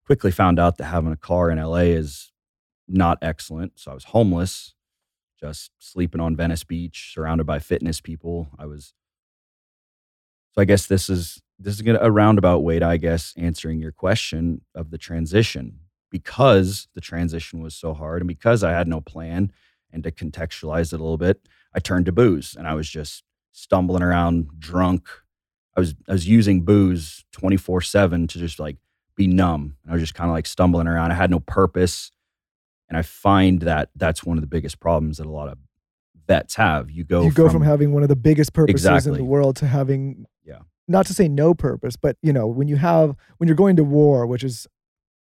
Quickly 0.06 0.32
found 0.32 0.60
out 0.60 0.78
that 0.80 0.88
having 0.88 1.14
a 1.14 1.16
car 1.16 1.50
in 1.50 1.60
LA 1.60 1.96
is 1.96 2.34
not 2.90 3.20
excellent. 3.22 3.80
So 3.80 3.90
I 3.90 3.94
was 3.94 4.04
homeless, 4.04 4.74
just 5.40 5.72
sleeping 5.80 6.20
on 6.20 6.36
Venice 6.36 6.66
Beach, 6.66 7.12
surrounded 7.14 7.46
by 7.46 7.60
fitness 7.60 8.02
people. 8.02 8.50
I 8.60 8.66
was 8.66 8.94
so 10.52 10.62
I 10.62 10.66
guess 10.66 10.88
this 10.88 11.10
is 11.10 11.42
this 11.58 11.74
is 11.74 11.82
gonna 11.82 12.00
a 12.02 12.12
roundabout 12.12 12.64
way 12.66 12.80
to 12.80 12.86
I 12.86 12.98
guess 12.98 13.34
answering 13.38 13.80
your 13.80 13.94
question 13.94 14.60
of 14.76 14.92
the 14.92 14.98
transition 14.98 15.80
because 16.12 16.90
the 16.96 17.02
transition 17.02 17.62
was 17.62 17.74
so 17.74 17.94
hard 17.94 18.22
and 18.22 18.28
because 18.28 18.62
I 18.62 18.72
had 18.72 18.90
no 18.90 19.00
plan 19.00 19.54
and 19.96 20.04
to 20.04 20.12
contextualize 20.12 20.94
it 20.94 21.00
a 21.00 21.04
little 21.04 21.18
bit, 21.18 21.48
I 21.74 21.80
turned 21.80 22.06
to 22.06 22.12
booze 22.12 22.56
and 22.56 22.68
I 22.68 22.76
was 22.76 22.88
just 22.88 23.24
stumbling 23.54 24.04
around 24.04 24.50
drunk. 24.60 25.08
I 25.76 25.80
was 25.80 25.96
I 26.08 26.12
was 26.12 26.28
using 26.28 26.62
booze 26.64 27.26
24/7 27.36 28.28
to 28.30 28.38
just 28.40 28.60
like 28.60 28.78
be 29.16 29.26
numb. 29.26 29.78
And 29.84 29.92
I 29.92 29.94
was 29.96 30.04
just 30.04 30.14
kind 30.14 30.30
of 30.30 30.34
like 30.34 30.46
stumbling 30.46 30.88
around. 30.88 31.12
I 31.12 31.16
had 31.16 31.32
no 31.32 31.40
purpose. 31.40 32.12
And 32.90 32.98
I 32.98 33.02
find 33.02 33.62
that 33.62 33.90
that's 33.96 34.24
one 34.24 34.38
of 34.38 34.42
the 34.42 34.48
biggest 34.48 34.80
problems 34.80 35.18
that 35.18 35.26
a 35.26 35.32
lot 35.32 35.48
of 35.48 35.58
vets 36.28 36.56
have. 36.56 36.92
You 36.92 37.04
go 37.04 37.24
you 37.24 37.32
go 37.32 37.50
from, 37.50 37.64
having 37.64 37.94
one 37.94 38.04
of 38.04 38.10
the 38.10 38.16
biggest 38.16 38.54
purposes 38.54 39.08
in 39.08 39.14
the 39.14 39.24
world 39.24 39.56
to 39.58 39.68
having 39.68 40.26
Yeah. 40.44 40.60
not 40.88 41.06
to 41.08 41.14
say 41.14 41.28
no 41.28 41.54
purpose 41.54 41.96
but 41.96 42.18
you 42.22 42.32
know 42.34 42.46
when 42.48 42.68
you 42.68 42.76
have 42.76 43.16
when 43.38 43.48
you're 43.48 43.56
going 43.56 43.76
to 43.78 43.84
war 43.84 44.28
which 44.28 44.44
is 44.44 44.68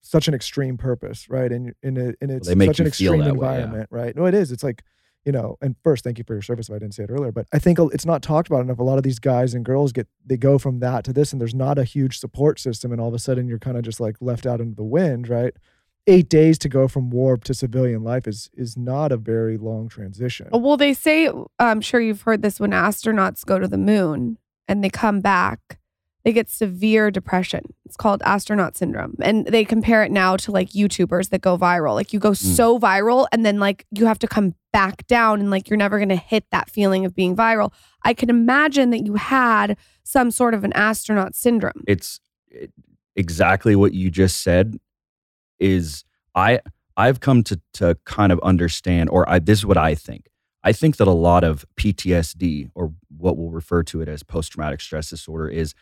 such 0.00 0.28
an 0.28 0.34
extreme 0.34 0.76
purpose 0.76 1.28
right? 1.28 1.50
And 1.52 1.74
in 1.82 1.96
a, 1.96 2.14
and 2.20 2.30
it's 2.30 2.48
they 2.48 2.54
make 2.54 2.68
such 2.68 2.80
an 2.80 2.86
extreme 2.86 3.20
that 3.20 3.36
way, 3.36 3.46
yeah. 3.46 3.54
environment 3.54 3.88
right? 3.90 4.14
No 4.16 4.26
it 4.26 4.34
is. 4.34 4.52
It's 4.52 4.62
like 4.62 4.82
you 5.24 5.32
know 5.32 5.56
and 5.60 5.76
first 5.82 6.04
thank 6.04 6.18
you 6.18 6.24
for 6.24 6.34
your 6.34 6.42
service 6.42 6.68
if 6.68 6.74
i 6.74 6.78
didn't 6.78 6.94
say 6.94 7.02
it 7.02 7.10
earlier 7.10 7.32
but 7.32 7.46
i 7.52 7.58
think 7.58 7.76
it's 7.92 8.06
not 8.06 8.22
talked 8.22 8.48
about 8.48 8.60
enough. 8.60 8.78
A 8.78 8.84
lot 8.84 8.98
of 8.98 9.02
these 9.02 9.18
guys 9.18 9.52
and 9.52 9.64
girls 9.64 9.92
get 9.92 10.06
they 10.24 10.36
go 10.36 10.58
from 10.58 10.78
that 10.78 11.04
to 11.04 11.12
this 11.12 11.32
and 11.32 11.40
there's 11.40 11.54
not 11.54 11.76
a 11.76 11.84
huge 11.84 12.18
support 12.18 12.58
system 12.60 12.92
and 12.92 13.00
all 13.00 13.08
of 13.08 13.14
a 13.14 13.18
sudden 13.18 13.48
you're 13.48 13.58
kind 13.58 13.76
of 13.76 13.82
just 13.82 14.00
like 14.00 14.16
left 14.20 14.46
out 14.46 14.60
into 14.60 14.76
the 14.76 14.84
wind 14.84 15.28
right? 15.28 15.54
Eight 16.06 16.30
days 16.30 16.56
to 16.60 16.70
go 16.70 16.88
from 16.88 17.10
war 17.10 17.36
to 17.36 17.52
civilian 17.52 18.02
life 18.02 18.26
is 18.26 18.48
is 18.54 18.78
not 18.78 19.12
a 19.12 19.18
very 19.18 19.58
long 19.58 19.90
transition. 19.90 20.48
Well, 20.52 20.78
they 20.78 20.94
say, 20.94 21.30
I'm 21.58 21.82
sure 21.82 22.00
you've 22.00 22.22
heard 22.22 22.40
this 22.40 22.58
when 22.58 22.70
astronauts 22.70 23.44
go 23.44 23.58
to 23.58 23.68
the 23.68 23.76
moon 23.76 24.38
and 24.66 24.82
they 24.82 24.88
come 24.88 25.20
back, 25.20 25.78
they 26.24 26.32
get 26.32 26.50
severe 26.50 27.10
depression. 27.10 27.74
It's 27.86 27.96
called 27.96 28.22
astronaut 28.24 28.76
syndrome. 28.76 29.16
And 29.22 29.46
they 29.46 29.64
compare 29.64 30.02
it 30.02 30.10
now 30.10 30.36
to 30.38 30.52
like 30.52 30.70
YouTubers 30.70 31.30
that 31.30 31.40
go 31.40 31.56
viral. 31.56 31.94
Like 31.94 32.12
you 32.12 32.18
go 32.18 32.32
mm. 32.32 32.36
so 32.36 32.78
viral 32.78 33.26
and 33.32 33.46
then 33.46 33.58
like 33.58 33.86
you 33.92 34.06
have 34.06 34.18
to 34.20 34.28
come 34.28 34.54
back 34.72 35.06
down 35.06 35.40
and 35.40 35.50
like 35.50 35.70
you're 35.70 35.76
never 35.76 35.98
going 35.98 36.08
to 36.10 36.16
hit 36.16 36.44
that 36.50 36.68
feeling 36.68 37.04
of 37.04 37.14
being 37.14 37.36
viral. 37.36 37.72
I 38.04 38.14
can 38.14 38.30
imagine 38.30 38.90
that 38.90 39.06
you 39.06 39.14
had 39.14 39.76
some 40.02 40.30
sort 40.30 40.54
of 40.54 40.64
an 40.64 40.72
astronaut 40.72 41.34
syndrome. 41.34 41.84
it's 41.86 42.20
it- 42.50 42.72
exactly 43.14 43.74
what 43.74 43.92
you 43.92 44.10
just 44.10 44.42
said 44.42 44.78
is 45.58 46.04
i 46.36 46.60
i've 46.96 47.18
come 47.18 47.42
to 47.42 47.60
to 47.74 47.96
kind 48.04 48.30
of 48.30 48.38
understand 48.40 49.10
or 49.10 49.28
I, 49.28 49.40
this 49.40 49.58
is 49.58 49.66
what 49.66 49.76
i 49.76 49.94
think 49.96 50.28
i 50.62 50.72
think 50.72 50.98
that 50.98 51.08
a 51.08 51.12
lot 51.12 51.42
of 51.42 51.66
ptsd 51.76 52.70
or 52.76 52.92
what 53.16 53.36
we'll 53.36 53.50
refer 53.50 53.82
to 53.82 54.00
it 54.00 54.08
as 54.08 54.22
post-traumatic 54.22 54.80
stress 54.80 55.10
disorder 55.10 55.48
is 55.48 55.74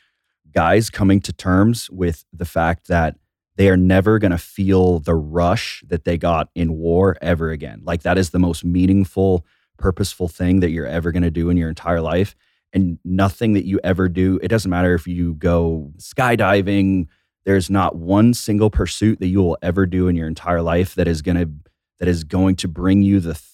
guys 0.52 0.90
coming 0.90 1.20
to 1.20 1.32
terms 1.32 1.90
with 1.90 2.24
the 2.32 2.44
fact 2.44 2.88
that 2.88 3.16
they 3.56 3.70
are 3.70 3.76
never 3.76 4.18
going 4.18 4.32
to 4.32 4.38
feel 4.38 4.98
the 4.98 5.14
rush 5.14 5.82
that 5.86 6.04
they 6.04 6.18
got 6.18 6.48
in 6.54 6.74
war 6.74 7.16
ever 7.22 7.50
again. 7.50 7.80
Like 7.84 8.02
that 8.02 8.18
is 8.18 8.30
the 8.30 8.38
most 8.38 8.64
meaningful 8.64 9.44
purposeful 9.78 10.28
thing 10.28 10.60
that 10.60 10.70
you're 10.70 10.86
ever 10.86 11.12
going 11.12 11.22
to 11.22 11.30
do 11.30 11.50
in 11.50 11.56
your 11.56 11.68
entire 11.68 12.00
life. 12.00 12.34
And 12.72 12.98
nothing 13.04 13.52
that 13.54 13.64
you 13.64 13.80
ever 13.84 14.08
do 14.08 14.38
it 14.42 14.48
doesn't 14.48 14.70
matter 14.70 14.94
if 14.94 15.06
you 15.06 15.34
go 15.34 15.92
skydiving 15.98 17.06
there's 17.46 17.70
not 17.70 17.94
one 17.96 18.34
single 18.34 18.70
pursuit 18.70 19.20
that 19.20 19.28
you 19.28 19.40
will 19.40 19.56
ever 19.62 19.86
do 19.86 20.08
in 20.08 20.16
your 20.16 20.26
entire 20.26 20.60
life 20.60 20.96
that 20.96 21.08
is 21.08 21.22
going 21.22 21.36
to 21.36 21.48
that 22.00 22.08
is 22.08 22.24
going 22.24 22.56
to 22.56 22.68
bring 22.68 23.00
you 23.00 23.20
the 23.20 23.32
th- 23.32 23.44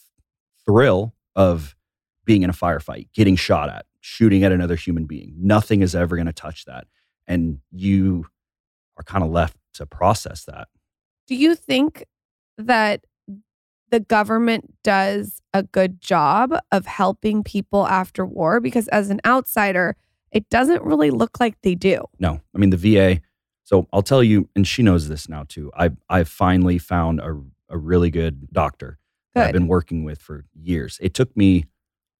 thrill 0.65 1.15
of 1.37 1.77
being 2.25 2.43
in 2.43 2.51
a 2.51 2.55
firefight 2.55 3.09
getting 3.15 3.37
shot 3.37 3.69
at 3.69 3.87
shooting 4.03 4.45
at 4.45 4.53
another 4.53 4.77
human 4.77 5.07
being 5.07 5.33
nothing 5.39 5.81
is 5.81 5.95
ever 5.95 6.17
going 6.17 6.27
to 6.27 6.33
touch 6.33 6.65
that 6.67 6.87
and 7.27 7.59
you 7.71 8.27
are 8.99 9.05
kind 9.05 9.25
of 9.25 9.31
left 9.31 9.57
to 9.73 9.87
process 9.87 10.45
that 10.45 10.69
Do 11.27 11.35
you 11.35 11.55
think 11.55 12.05
that 12.59 13.05
the 13.91 14.01
government 14.01 14.75
does 14.83 15.41
a 15.53 15.63
good 15.63 16.01
job 16.01 16.55
of 16.73 16.87
helping 16.87 17.45
people 17.45 17.87
after 17.87 18.25
war? 18.25 18.59
Because 18.59 18.89
as 18.89 19.11
an 19.11 19.21
outsider, 19.25 19.97
it 20.33 20.49
doesn't 20.49 20.83
really 20.83 21.11
look 21.11 21.39
like 21.39 21.61
they 21.63 21.75
do. 21.75 22.05
No, 22.19 22.41
I 22.55 22.59
mean 22.59 22.71
the 22.71 22.77
VA. 22.77 23.21
So 23.65 23.87
I'll 23.93 24.03
tell 24.03 24.25
you, 24.25 24.49
and 24.57 24.67
she 24.67 24.83
knows 24.83 25.09
this 25.09 25.29
now 25.29 25.45
too. 25.47 25.71
I 25.77 25.91
I 26.09 26.25
finally 26.25 26.79
found 26.79 27.21
a 27.21 27.41
a 27.69 27.79
really 27.79 28.11
good 28.11 28.51
doctor 28.53 28.99
that 29.35 29.47
I've 29.47 29.53
been 29.53 29.69
working 29.69 30.05
with 30.05 30.21
for 30.21 30.45
years. 30.55 30.99
It 31.01 31.15
took 31.15 31.35
me 31.37 31.65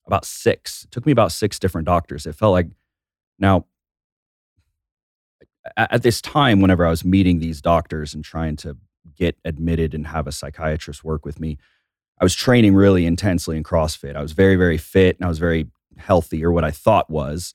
about 0.07 0.25
six. 0.25 0.85
It 0.85 0.91
took 0.91 1.07
me 1.07 1.13
about 1.13 1.33
six 1.33 1.59
different 1.59 1.87
doctors. 1.87 2.27
It 2.27 2.35
felt 2.35 2.53
like 2.53 2.69
now 3.39 3.67
at 5.77 6.03
this 6.03 6.21
time, 6.21 6.61
whenever 6.61 6.85
I 6.85 6.91
was 6.91 7.05
meeting 7.05 7.39
these 7.39 7.61
doctors 7.61 8.15
and 8.15 8.25
trying 8.25 8.57
to 8.57 8.77
get 9.17 9.37
admitted 9.45 9.95
and 9.95 10.07
have 10.09 10.27
a 10.27 10.33
psychiatrist 10.33 11.05
work 11.05 11.25
with 11.25 11.39
me, 11.39 11.59
I 12.21 12.25
was 12.25 12.35
training 12.35 12.75
really 12.75 13.07
intensely 13.07 13.57
in 13.57 13.63
CrossFit. 13.63 14.17
I 14.17 14.23
was 14.23 14.33
very, 14.33 14.57
very 14.57 14.79
fit 14.79 15.17
and 15.17 15.25
I 15.25 15.29
was 15.29 15.39
very 15.39 15.69
healthy, 15.97 16.45
or 16.45 16.53
what 16.53 16.65
I 16.65 16.71
thought 16.71 17.11
was. 17.11 17.55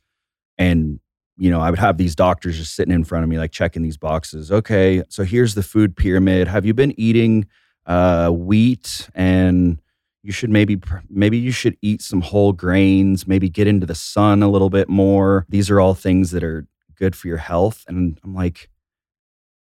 And 0.58 1.00
you 1.38 1.52
know, 1.52 1.62
I 1.62 1.70
would 1.70 1.80
have 1.80 1.98
these 1.98 2.16
doctors 2.16 2.58
just 2.58 2.76
sitting 2.76 2.93
in 2.93 3.04
front 3.04 3.24
of 3.24 3.30
me, 3.30 3.38
like 3.38 3.52
checking 3.52 3.84
these 3.84 3.98
boxes. 3.98 4.52
Okay, 4.52 5.04
so 5.10 5.24
here's 5.24 5.54
the 5.54 5.64
food 5.64 5.95
pyramid. 5.95 6.48
Have 6.48 6.66
you 6.66 6.74
been 6.74 7.00
eating 7.00 7.45
uh, 7.86 8.30
wheat? 8.30 9.08
And 9.14 9.80
you 10.28 10.34
should 10.34 10.50
maybe 10.50 10.78
maybe 11.10 11.38
you 11.38 11.52
should 11.54 11.78
eat 11.82 12.02
some 12.02 12.20
whole 12.20 12.52
grains. 12.52 13.26
Maybe 13.26 13.48
get 13.50 13.66
into 13.66 13.86
the 13.86 13.96
sun 13.96 14.44
a 14.44 14.50
little 14.50 14.70
bit 14.70 14.90
more. 14.90 15.46
These 15.48 15.70
are 15.70 15.80
all 15.80 15.94
things 15.94 16.32
that 16.32 16.44
are 16.44 16.68
good 16.98 17.16
for 17.16 17.30
your 17.30 17.38
health. 17.38 17.86
And 17.88 18.20
I'm 18.26 18.36
like, 18.36 18.70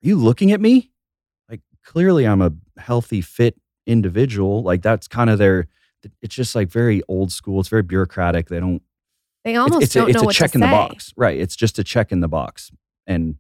are 0.04 0.08
you 0.08 0.16
looking 0.16 0.52
at 0.52 0.60
me? 0.60 0.90
Like 1.48 1.62
clearly, 1.86 2.26
I'm 2.26 2.42
a 2.42 2.54
healthy, 2.80 3.22
fit 3.22 3.56
individual. 3.86 4.64
Like 4.64 4.82
that's 4.82 5.08
kind 5.08 5.30
of 5.30 5.38
their. 5.38 5.68
It's 6.24 6.34
just 6.34 6.56
like 6.56 6.70
very 6.70 7.04
old 7.08 7.32
school. 7.32 7.60
It's 7.60 7.70
very 7.70 7.84
bureaucratic. 7.84 8.48
They 8.50 8.60
don't 8.60 8.82
They 9.44 9.58
almost 9.58 9.84
it's, 9.84 9.94
don't 9.94 10.08
a, 10.08 10.10
it's 10.10 10.16
know 10.16 10.24
a 10.24 10.26
what 10.26 10.36
check 10.36 10.54
to 10.54 10.58
in 10.58 10.62
the 10.62 10.68
say. 10.68 10.72
box 10.72 11.14
right 11.16 11.38
it's 11.40 11.56
just 11.56 11.78
a 11.78 11.84
check 11.84 12.12
in 12.12 12.22
the 12.22 12.28
box 12.28 12.72
and 13.06 13.36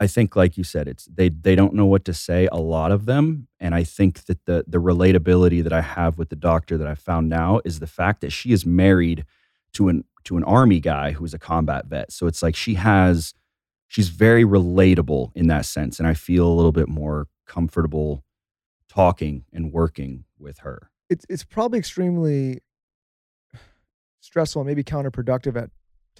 i 0.00 0.06
think 0.06 0.34
like 0.34 0.56
you 0.56 0.64
said 0.64 0.88
it's 0.88 1.04
they 1.06 1.28
they 1.28 1.54
don't 1.54 1.74
know 1.74 1.86
what 1.86 2.04
to 2.04 2.12
say 2.12 2.48
a 2.50 2.58
lot 2.58 2.90
of 2.90 3.06
them 3.06 3.46
and 3.60 3.74
i 3.74 3.84
think 3.84 4.24
that 4.24 4.44
the 4.46 4.64
the 4.66 4.78
relatability 4.78 5.62
that 5.62 5.72
i 5.72 5.80
have 5.80 6.18
with 6.18 6.28
the 6.30 6.36
doctor 6.36 6.76
that 6.76 6.88
i 6.88 6.94
found 6.94 7.28
now 7.28 7.60
is 7.64 7.78
the 7.78 7.86
fact 7.86 8.20
that 8.20 8.30
she 8.30 8.52
is 8.52 8.66
married 8.66 9.24
to 9.72 9.88
an 9.88 10.04
to 10.24 10.36
an 10.36 10.44
army 10.44 10.80
guy 10.80 11.12
who's 11.12 11.34
a 11.34 11.38
combat 11.38 11.86
vet. 11.86 12.12
So 12.12 12.26
it's 12.26 12.42
like 12.42 12.54
she 12.54 12.74
has 12.74 13.34
she's 13.88 14.08
very 14.08 14.44
relatable 14.44 15.32
in 15.34 15.46
that 15.48 15.64
sense 15.64 15.98
and 15.98 16.06
i 16.06 16.14
feel 16.14 16.46
a 16.46 16.54
little 16.54 16.72
bit 16.72 16.88
more 16.88 17.26
comfortable 17.46 18.24
talking 18.88 19.44
and 19.52 19.72
working 19.72 20.24
with 20.38 20.58
her. 20.60 20.90
It's 21.08 21.24
it's 21.28 21.44
probably 21.44 21.78
extremely 21.78 22.60
stressful 24.20 24.62
and 24.62 24.66
maybe 24.66 24.84
counterproductive 24.84 25.56
at 25.56 25.70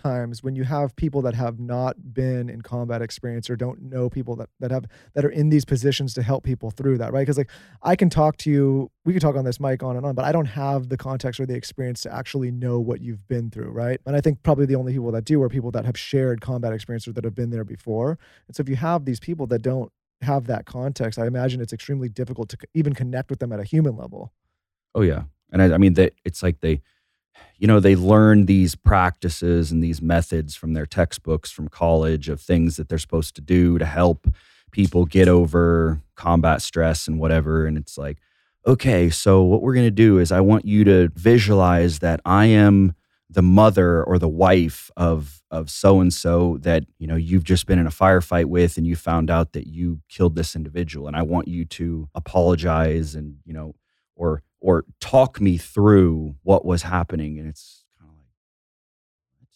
times 0.03 0.43
when 0.43 0.55
you 0.55 0.65
have 0.65 0.95
people 0.97 1.23
that 1.23 1.35
have 1.35 1.59
not 1.59 2.15
been 2.15 2.49
in 2.49 2.63
combat 2.63 3.03
experience 3.03 3.51
or 3.51 3.57
don't 3.57 3.83
know 3.83 4.09
people 4.09 4.37
that, 4.37 4.49
that 4.61 4.71
have 4.71 4.87
that 5.15 5.25
are 5.25 5.31
in 5.31 5.49
these 5.49 5.65
positions 5.65 6.15
to 6.15 6.23
help 6.23 6.45
people 6.45 6.71
through 6.71 6.99
that 6.99 7.13
right? 7.13 7.23
Because 7.23 7.39
like 7.39 7.51
i 7.83 7.95
can 7.97 8.11
talk 8.11 8.37
to 8.39 8.51
you 8.51 8.91
we 9.05 9.13
could 9.13 9.23
talk 9.23 9.37
on 9.37 9.45
this 9.45 9.61
mic 9.61 9.83
on 9.83 9.97
and 9.97 10.07
on 10.07 10.15
but 10.15 10.25
i 10.25 10.33
don't 10.33 10.47
have 10.47 10.89
the 10.89 10.97
context 10.97 11.41
or 11.41 11.47
the 11.47 11.55
experience 11.55 12.01
to 12.03 12.13
actually 12.13 12.51
know 12.51 12.79
what 12.79 13.01
you've 13.01 13.27
been 13.29 13.51
through 13.51 13.71
right? 13.71 14.01
And 14.07 14.17
i 14.17 14.21
think 14.21 14.43
probably 14.43 14.67
the 14.67 14.77
only 14.77 14.93
people 14.93 15.13
that 15.13 15.25
do 15.25 15.43
are 15.43 15.49
people 15.49 15.71
that 15.73 15.85
have 15.85 15.99
shared 15.99 16.41
combat 16.41 16.73
experience 16.73 17.07
or 17.07 17.13
that 17.13 17.25
have 17.25 17.35
been 17.35 17.51
there 17.51 17.65
before. 17.65 18.19
And 18.47 18.57
so 18.57 18.63
if 18.63 18.69
you 18.69 18.77
have 18.77 19.05
these 19.05 19.21
people 19.21 19.47
that 19.49 19.63
don't 19.63 19.93
have 20.23 20.47
that 20.47 20.67
context 20.67 21.19
i 21.19 21.27
imagine 21.27 21.61
it's 21.61 21.73
extremely 21.73 22.09
difficult 22.09 22.49
to 22.51 22.59
even 22.75 22.95
connect 22.95 23.31
with 23.31 23.39
them 23.39 23.53
at 23.53 23.61
a 23.61 23.65
human 23.65 23.97
level. 23.97 24.33
Oh 24.95 25.03
yeah, 25.03 25.23
and 25.53 25.63
I, 25.63 25.75
I 25.75 25.79
mean 25.79 25.95
that 25.95 26.15
it's 26.25 26.43
like 26.43 26.61
they, 26.61 26.81
you 27.59 27.67
know, 27.67 27.81
they 27.81 27.95
learn 27.95 28.47
these 28.47 28.75
practices 28.75 29.71
and 29.71 29.83
these 29.83 30.01
methods 30.01 30.57
from 30.57 30.73
their 30.73 30.87
textbooks 30.87 31.51
from 31.51 31.69
college 31.69 32.29
of 32.29 32.41
things 32.41 32.77
that 32.77 32.89
they're 32.89 32.99
supposed 32.99 33.35
to 33.37 33.41
do 33.41 33.79
to 33.79 33.85
help 33.85 34.27
people 34.71 35.05
get 35.05 35.29
over 35.29 36.01
combat 36.15 36.63
stress 36.63 37.07
and 37.07 37.19
whatever. 37.19 37.67
And 37.67 37.77
it's 37.77 37.99
like, 37.99 38.19
okay, 38.67 39.11
so 39.11 39.43
what 39.43 39.63
we're 39.63 39.75
gonna 39.75 39.91
do 39.91 40.19
is 40.19 40.33
I 40.33 40.41
want 40.41 40.65
you 40.65 40.85
to 40.85 41.11
visualize 41.15 41.99
that 41.99 42.21
I 42.25 42.47
am 42.47 42.95
the 43.29 43.43
mother 43.43 44.03
or 44.03 44.19
the 44.19 44.29
wife 44.29 44.91
of 44.97 45.43
of 45.51 45.71
so 45.71 46.01
and 46.01 46.13
so 46.13 46.59
that 46.63 46.85
you 46.99 47.07
know 47.07 47.17
you've 47.17 47.45
just 47.45 47.67
been 47.67 47.79
in 47.79 47.87
a 47.87 47.91
firefight 47.91 48.47
with 48.47 48.77
and 48.77 48.87
you 48.87 48.97
found 48.97 49.31
out 49.31 49.53
that 49.53 49.69
you 49.69 50.01
killed 50.09 50.35
this 50.35 50.57
individual 50.57 51.07
and 51.07 51.17
I 51.17 51.23
want 51.23 51.47
you 51.47 51.65
to 51.65 52.09
apologize 52.15 53.15
and 53.15 53.37
you 53.45 53.53
know 53.53 53.75
or 54.17 54.43
or 54.61 54.85
talk 55.01 55.41
me 55.41 55.57
through 55.57 56.37
what 56.43 56.65
was 56.65 56.83
happening 56.83 57.39
and 57.39 57.49
it's 57.49 57.85
kind 57.99 58.11
of 58.11 58.17
like 59.41 59.49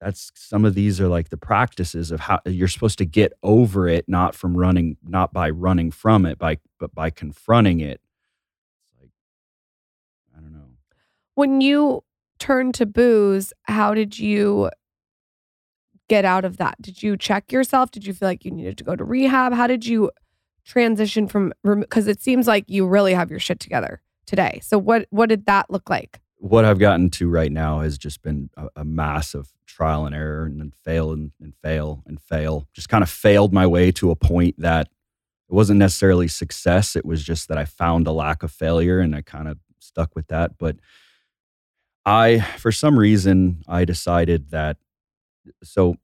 that's 0.00 0.30
some 0.34 0.64
of 0.64 0.74
these 0.74 1.00
are 1.00 1.08
like 1.08 1.28
the 1.28 1.36
practices 1.36 2.10
of 2.10 2.20
how 2.20 2.36
uh, 2.46 2.50
you're 2.50 2.68
supposed 2.68 2.98
to 2.98 3.04
get 3.04 3.32
over 3.42 3.88
it 3.88 4.04
not 4.08 4.34
from 4.34 4.56
running 4.56 4.96
not 5.06 5.32
by 5.32 5.50
running 5.50 5.90
from 5.90 6.24
it 6.26 6.38
by 6.38 6.58
but 6.78 6.94
by 6.94 7.10
confronting 7.10 7.80
it 7.80 8.00
it's 8.82 9.00
like 9.00 9.10
i 10.36 10.40
don't 10.40 10.52
know 10.52 10.70
When 11.34 11.60
you 11.60 12.04
turned 12.38 12.74
to 12.74 12.86
booze, 12.86 13.52
how 13.64 13.94
did 13.94 14.18
you 14.18 14.70
get 16.08 16.24
out 16.24 16.44
of 16.44 16.56
that? 16.56 16.80
Did 16.80 17.02
you 17.02 17.16
check 17.16 17.52
yourself? 17.52 17.90
Did 17.90 18.06
you 18.06 18.14
feel 18.14 18.28
like 18.28 18.44
you 18.44 18.50
needed 18.50 18.78
to 18.78 18.84
go 18.84 18.96
to 18.96 19.04
rehab? 19.04 19.52
How 19.52 19.66
did 19.66 19.84
you 19.86 20.10
transition 20.68 21.26
from 21.26 21.52
because 21.64 22.06
it 22.06 22.20
seems 22.20 22.46
like 22.46 22.64
you 22.68 22.86
really 22.86 23.14
have 23.14 23.30
your 23.30 23.40
shit 23.40 23.58
together 23.58 24.00
today. 24.26 24.60
So 24.62 24.78
what 24.78 25.06
what 25.10 25.28
did 25.28 25.46
that 25.46 25.70
look 25.70 25.90
like? 25.90 26.20
what 26.38 26.64
I've 26.64 26.78
gotten 26.78 27.10
to 27.10 27.28
right 27.28 27.50
now 27.50 27.80
has 27.80 27.98
just 27.98 28.22
been 28.22 28.50
a, 28.56 28.68
a 28.76 28.84
mass 28.84 29.34
of 29.34 29.52
trial 29.66 30.06
and 30.06 30.14
error 30.14 30.44
and 30.44 30.60
then 30.60 30.72
fail 30.84 31.12
and, 31.12 31.32
and 31.40 31.54
fail 31.62 32.02
and 32.06 32.20
fail. 32.20 32.68
Just 32.72 32.88
kind 32.88 33.02
of 33.02 33.10
failed 33.10 33.52
my 33.52 33.66
way 33.66 33.90
to 33.92 34.10
a 34.10 34.16
point 34.16 34.54
that 34.58 34.88
it 35.48 35.54
wasn't 35.54 35.78
necessarily 35.78 36.28
success. 36.28 36.94
It 36.94 37.04
was 37.04 37.24
just 37.24 37.48
that 37.48 37.58
I 37.58 37.64
found 37.64 38.06
a 38.06 38.12
lack 38.12 38.42
of 38.42 38.52
failure 38.52 39.00
and 39.00 39.14
I 39.14 39.22
kind 39.22 39.48
of 39.48 39.58
stuck 39.80 40.14
with 40.14 40.28
that. 40.28 40.58
But 40.58 40.76
I, 42.04 42.40
for 42.58 42.72
some 42.72 42.98
reason, 42.98 43.62
I 43.66 43.84
decided 43.84 44.50
that. 44.50 44.76
So 45.64 45.96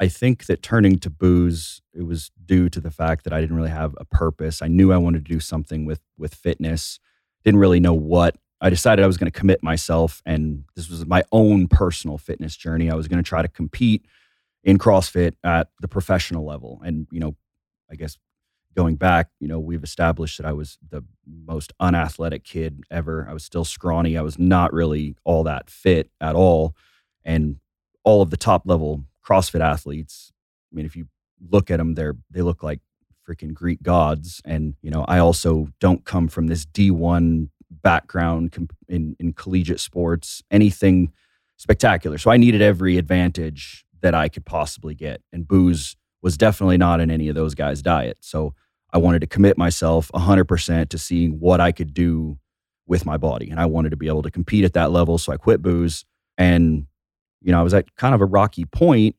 I 0.00 0.08
think 0.08 0.46
that 0.46 0.62
turning 0.62 0.98
to 1.00 1.10
booze, 1.10 1.82
it 1.92 2.02
was 2.02 2.30
due 2.44 2.68
to 2.68 2.80
the 2.80 2.90
fact 2.90 3.24
that 3.24 3.32
I 3.32 3.40
didn't 3.40 3.56
really 3.56 3.70
have 3.70 3.94
a 3.98 4.04
purpose. 4.04 4.62
I 4.62 4.68
knew 4.68 4.92
I 4.92 4.96
wanted 4.96 5.24
to 5.24 5.32
do 5.32 5.40
something 5.40 5.84
with 5.84 6.00
with 6.16 6.34
fitness. 6.34 7.00
Didn't 7.44 7.60
really 7.60 7.80
know 7.80 7.94
what. 7.94 8.36
I 8.60 8.70
decided 8.70 9.04
I 9.04 9.06
was 9.06 9.16
going 9.16 9.30
to 9.30 9.38
commit 9.38 9.62
myself, 9.62 10.20
and 10.26 10.64
this 10.74 10.90
was 10.90 11.06
my 11.06 11.22
own 11.30 11.68
personal 11.68 12.18
fitness 12.18 12.56
journey. 12.56 12.90
I 12.90 12.94
was 12.94 13.06
going 13.06 13.22
to 13.22 13.28
try 13.28 13.42
to 13.42 13.48
compete 13.48 14.04
in 14.64 14.78
CrossFit 14.78 15.34
at 15.44 15.68
the 15.80 15.88
professional 15.88 16.44
level. 16.44 16.80
And, 16.84 17.06
you 17.12 17.20
know, 17.20 17.36
I 17.90 17.94
guess 17.94 18.18
going 18.76 18.96
back, 18.96 19.30
you 19.40 19.48
know, 19.48 19.60
we've 19.60 19.84
established 19.84 20.38
that 20.38 20.46
I 20.46 20.52
was 20.52 20.78
the 20.90 21.04
most 21.26 21.72
unathletic 21.80 22.44
kid 22.44 22.82
ever. 22.90 23.26
I 23.30 23.32
was 23.32 23.44
still 23.44 23.64
scrawny. 23.64 24.16
I 24.16 24.22
was 24.22 24.38
not 24.38 24.72
really 24.72 25.16
all 25.24 25.44
that 25.44 25.70
fit 25.70 26.10
at 26.20 26.34
all. 26.34 26.74
And 27.24 27.56
all 28.04 28.22
of 28.22 28.30
the 28.30 28.36
top 28.36 28.62
level 28.66 29.04
CrossFit 29.28 29.60
athletes, 29.60 30.32
I 30.72 30.76
mean, 30.76 30.86
if 30.86 30.96
you 30.96 31.06
look 31.50 31.70
at 31.70 31.76
them, 31.76 31.94
they're 31.94 32.16
they 32.30 32.42
look 32.42 32.62
like 32.62 32.80
freaking 33.28 33.52
Greek 33.52 33.82
gods. 33.82 34.40
And, 34.44 34.74
you 34.80 34.90
know, 34.90 35.04
I 35.06 35.18
also 35.18 35.68
don't 35.80 36.04
come 36.04 36.28
from 36.28 36.46
this 36.46 36.64
D1 36.64 37.50
background 37.70 38.68
in, 38.88 39.16
in 39.18 39.34
collegiate 39.34 39.80
sports, 39.80 40.42
anything 40.50 41.12
spectacular. 41.56 42.18
So 42.18 42.30
I 42.30 42.36
needed 42.36 42.62
every 42.62 42.96
advantage 42.96 43.84
that 44.00 44.14
I 44.14 44.28
could 44.28 44.46
possibly 44.46 44.94
get. 44.94 45.20
And 45.32 45.46
booze 45.46 45.96
was 46.22 46.36
definitely 46.36 46.78
not 46.78 47.00
in 47.00 47.10
any 47.10 47.28
of 47.28 47.34
those 47.34 47.54
guys' 47.54 47.82
diet. 47.82 48.18
So 48.20 48.54
I 48.92 48.98
wanted 48.98 49.20
to 49.20 49.26
commit 49.26 49.58
myself 49.58 50.10
100% 50.14 50.88
to 50.88 50.98
seeing 50.98 51.32
what 51.38 51.60
I 51.60 51.72
could 51.72 51.92
do 51.92 52.38
with 52.86 53.04
my 53.04 53.18
body. 53.18 53.50
And 53.50 53.60
I 53.60 53.66
wanted 53.66 53.90
to 53.90 53.96
be 53.96 54.08
able 54.08 54.22
to 54.22 54.30
compete 54.30 54.64
at 54.64 54.72
that 54.72 54.90
level. 54.90 55.18
So 55.18 55.32
I 55.32 55.36
quit 55.36 55.60
booze. 55.60 56.04
And, 56.38 56.86
you 57.40 57.52
know, 57.52 57.60
I 57.60 57.62
was 57.62 57.74
at 57.74 57.94
kind 57.96 58.14
of 58.14 58.20
a 58.20 58.26
rocky 58.26 58.64
point. 58.64 59.16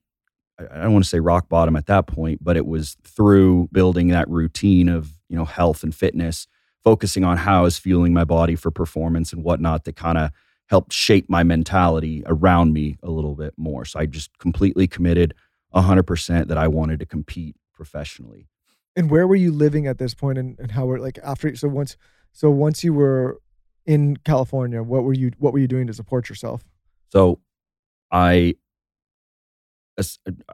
I 0.59 0.81
don't 0.81 0.91
want 0.91 1.05
to 1.05 1.09
say 1.09 1.19
rock 1.19 1.47
bottom 1.47 1.75
at 1.75 1.85
that 1.85 2.07
point, 2.07 2.43
but 2.43 2.57
it 2.57 2.65
was 2.65 2.97
through 3.03 3.69
building 3.71 4.09
that 4.09 4.29
routine 4.29 4.89
of, 4.89 5.13
you 5.29 5.37
know, 5.37 5.45
health 5.45 5.83
and 5.83 5.95
fitness, 5.95 6.47
focusing 6.83 7.23
on 7.23 7.37
how 7.37 7.59
I 7.59 7.63
was 7.63 7.77
fueling 7.77 8.13
my 8.13 8.25
body 8.25 8.55
for 8.55 8.69
performance 8.71 9.31
and 9.31 9.43
whatnot 9.43 9.85
that 9.85 9.95
kind 9.95 10.17
of 10.17 10.31
helped 10.67 10.91
shape 10.91 11.29
my 11.29 11.43
mentality 11.43 12.23
around 12.25 12.73
me 12.73 12.97
a 13.01 13.09
little 13.09 13.35
bit 13.35 13.53
more. 13.57 13.85
So 13.85 13.99
I 13.99 14.05
just 14.05 14.37
completely 14.37 14.85
committed 14.85 15.33
100% 15.73 16.47
that 16.47 16.57
I 16.57 16.67
wanted 16.67 16.99
to 16.99 17.05
compete 17.05 17.55
professionally. 17.73 18.47
And 18.95 19.09
where 19.09 19.27
were 19.27 19.35
you 19.35 19.51
living 19.51 19.87
at 19.87 19.97
this 19.97 20.13
point 20.13 20.37
and, 20.37 20.59
and 20.59 20.71
how 20.71 20.85
were 20.85 20.99
like 20.99 21.19
after 21.23 21.55
so 21.55 21.69
once 21.69 21.95
so 22.33 22.49
once 22.49 22.83
you 22.83 22.93
were 22.93 23.39
in 23.85 24.17
California, 24.17 24.83
what 24.83 25.03
were 25.03 25.13
you 25.13 25.31
what 25.37 25.53
were 25.53 25.59
you 25.59 25.67
doing 25.67 25.87
to 25.87 25.93
support 25.93 26.27
yourself? 26.27 26.63
So 27.07 27.39
I 28.11 28.55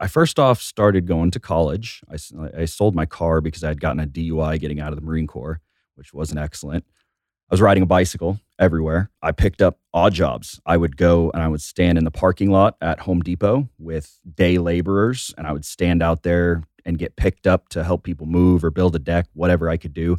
I 0.01 0.07
first 0.07 0.39
off 0.39 0.61
started 0.61 1.05
going 1.05 1.31
to 1.31 1.39
college. 1.39 2.01
I, 2.09 2.17
I 2.61 2.65
sold 2.65 2.95
my 2.95 3.05
car 3.05 3.41
because 3.41 3.63
I 3.63 3.67
had 3.67 3.79
gotten 3.79 3.99
a 3.99 4.07
DUI 4.07 4.59
getting 4.59 4.79
out 4.79 4.91
of 4.91 4.95
the 4.99 5.05
Marine 5.05 5.27
Corps, 5.27 5.61
which 5.95 6.13
wasn't 6.13 6.39
excellent. 6.39 6.83
I 7.49 7.53
was 7.53 7.61
riding 7.61 7.83
a 7.83 7.87
bicycle 7.87 8.39
everywhere. 8.57 9.11
I 9.21 9.31
picked 9.31 9.61
up 9.61 9.77
odd 9.93 10.13
jobs. 10.13 10.59
I 10.65 10.77
would 10.77 10.97
go 10.97 11.29
and 11.31 11.43
I 11.43 11.47
would 11.47 11.61
stand 11.61 11.99
in 11.99 12.03
the 12.03 12.11
parking 12.11 12.49
lot 12.49 12.75
at 12.81 13.01
Home 13.01 13.19
Depot 13.19 13.69
with 13.77 14.19
day 14.33 14.57
laborers, 14.57 15.33
and 15.37 15.45
I 15.45 15.51
would 15.51 15.65
stand 15.65 16.01
out 16.01 16.23
there 16.23 16.63
and 16.85 16.97
get 16.97 17.15
picked 17.15 17.45
up 17.45 17.69
to 17.69 17.83
help 17.83 18.03
people 18.03 18.25
move 18.25 18.63
or 18.63 18.71
build 18.71 18.95
a 18.95 18.99
deck, 18.99 19.27
whatever 19.33 19.69
I 19.69 19.77
could 19.77 19.93
do. 19.93 20.17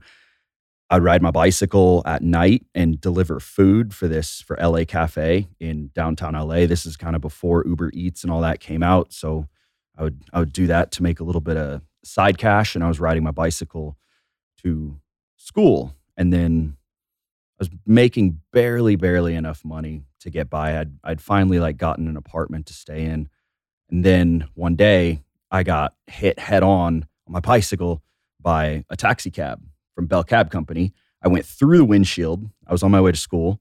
I'd 0.88 1.02
ride 1.02 1.22
my 1.22 1.32
bicycle 1.32 2.02
at 2.06 2.22
night 2.22 2.64
and 2.74 3.00
deliver 3.00 3.40
food 3.40 3.92
for 3.92 4.06
this 4.06 4.40
for 4.40 4.56
LA 4.60 4.84
Cafe 4.84 5.48
in 5.58 5.90
downtown 5.94 6.34
LA. 6.34 6.66
This 6.66 6.86
is 6.86 6.96
kind 6.96 7.16
of 7.16 7.22
before 7.22 7.64
Uber 7.66 7.90
Eats 7.92 8.22
and 8.22 8.32
all 8.32 8.40
that 8.42 8.60
came 8.60 8.82
out, 8.82 9.12
so 9.12 9.48
I 9.98 10.04
would 10.04 10.22
I 10.32 10.38
would 10.38 10.52
do 10.52 10.68
that 10.68 10.92
to 10.92 11.02
make 11.02 11.18
a 11.18 11.24
little 11.24 11.40
bit 11.40 11.56
of 11.56 11.80
side 12.04 12.38
cash, 12.38 12.74
and 12.74 12.84
I 12.84 12.88
was 12.88 13.00
riding 13.00 13.24
my 13.24 13.32
bicycle 13.32 13.96
to 14.62 15.00
school, 15.36 15.96
and 16.16 16.32
then 16.32 16.76
I 17.58 17.64
was 17.64 17.70
making 17.84 18.40
barely 18.52 18.94
barely 18.94 19.34
enough 19.34 19.64
money 19.64 20.04
to 20.20 20.30
get 20.30 20.48
by. 20.48 20.78
I'd 20.78 20.92
I'd 21.02 21.20
finally 21.20 21.58
like 21.58 21.78
gotten 21.78 22.06
an 22.06 22.16
apartment 22.16 22.66
to 22.66 22.74
stay 22.74 23.04
in, 23.06 23.28
and 23.90 24.04
then 24.04 24.48
one 24.54 24.76
day 24.76 25.24
I 25.50 25.64
got 25.64 25.94
hit 26.06 26.38
head 26.38 26.62
on 26.62 27.06
on 27.26 27.32
my 27.32 27.40
bicycle 27.40 28.04
by 28.40 28.84
a 28.88 28.96
taxi 28.96 29.32
cab 29.32 29.64
from 29.96 30.06
Bell 30.06 30.22
Cab 30.22 30.50
Company. 30.50 30.92
I 31.24 31.26
went 31.26 31.44
through 31.44 31.78
the 31.78 31.84
windshield. 31.84 32.48
I 32.68 32.72
was 32.72 32.84
on 32.84 32.92
my 32.92 33.00
way 33.00 33.10
to 33.10 33.18
school, 33.18 33.60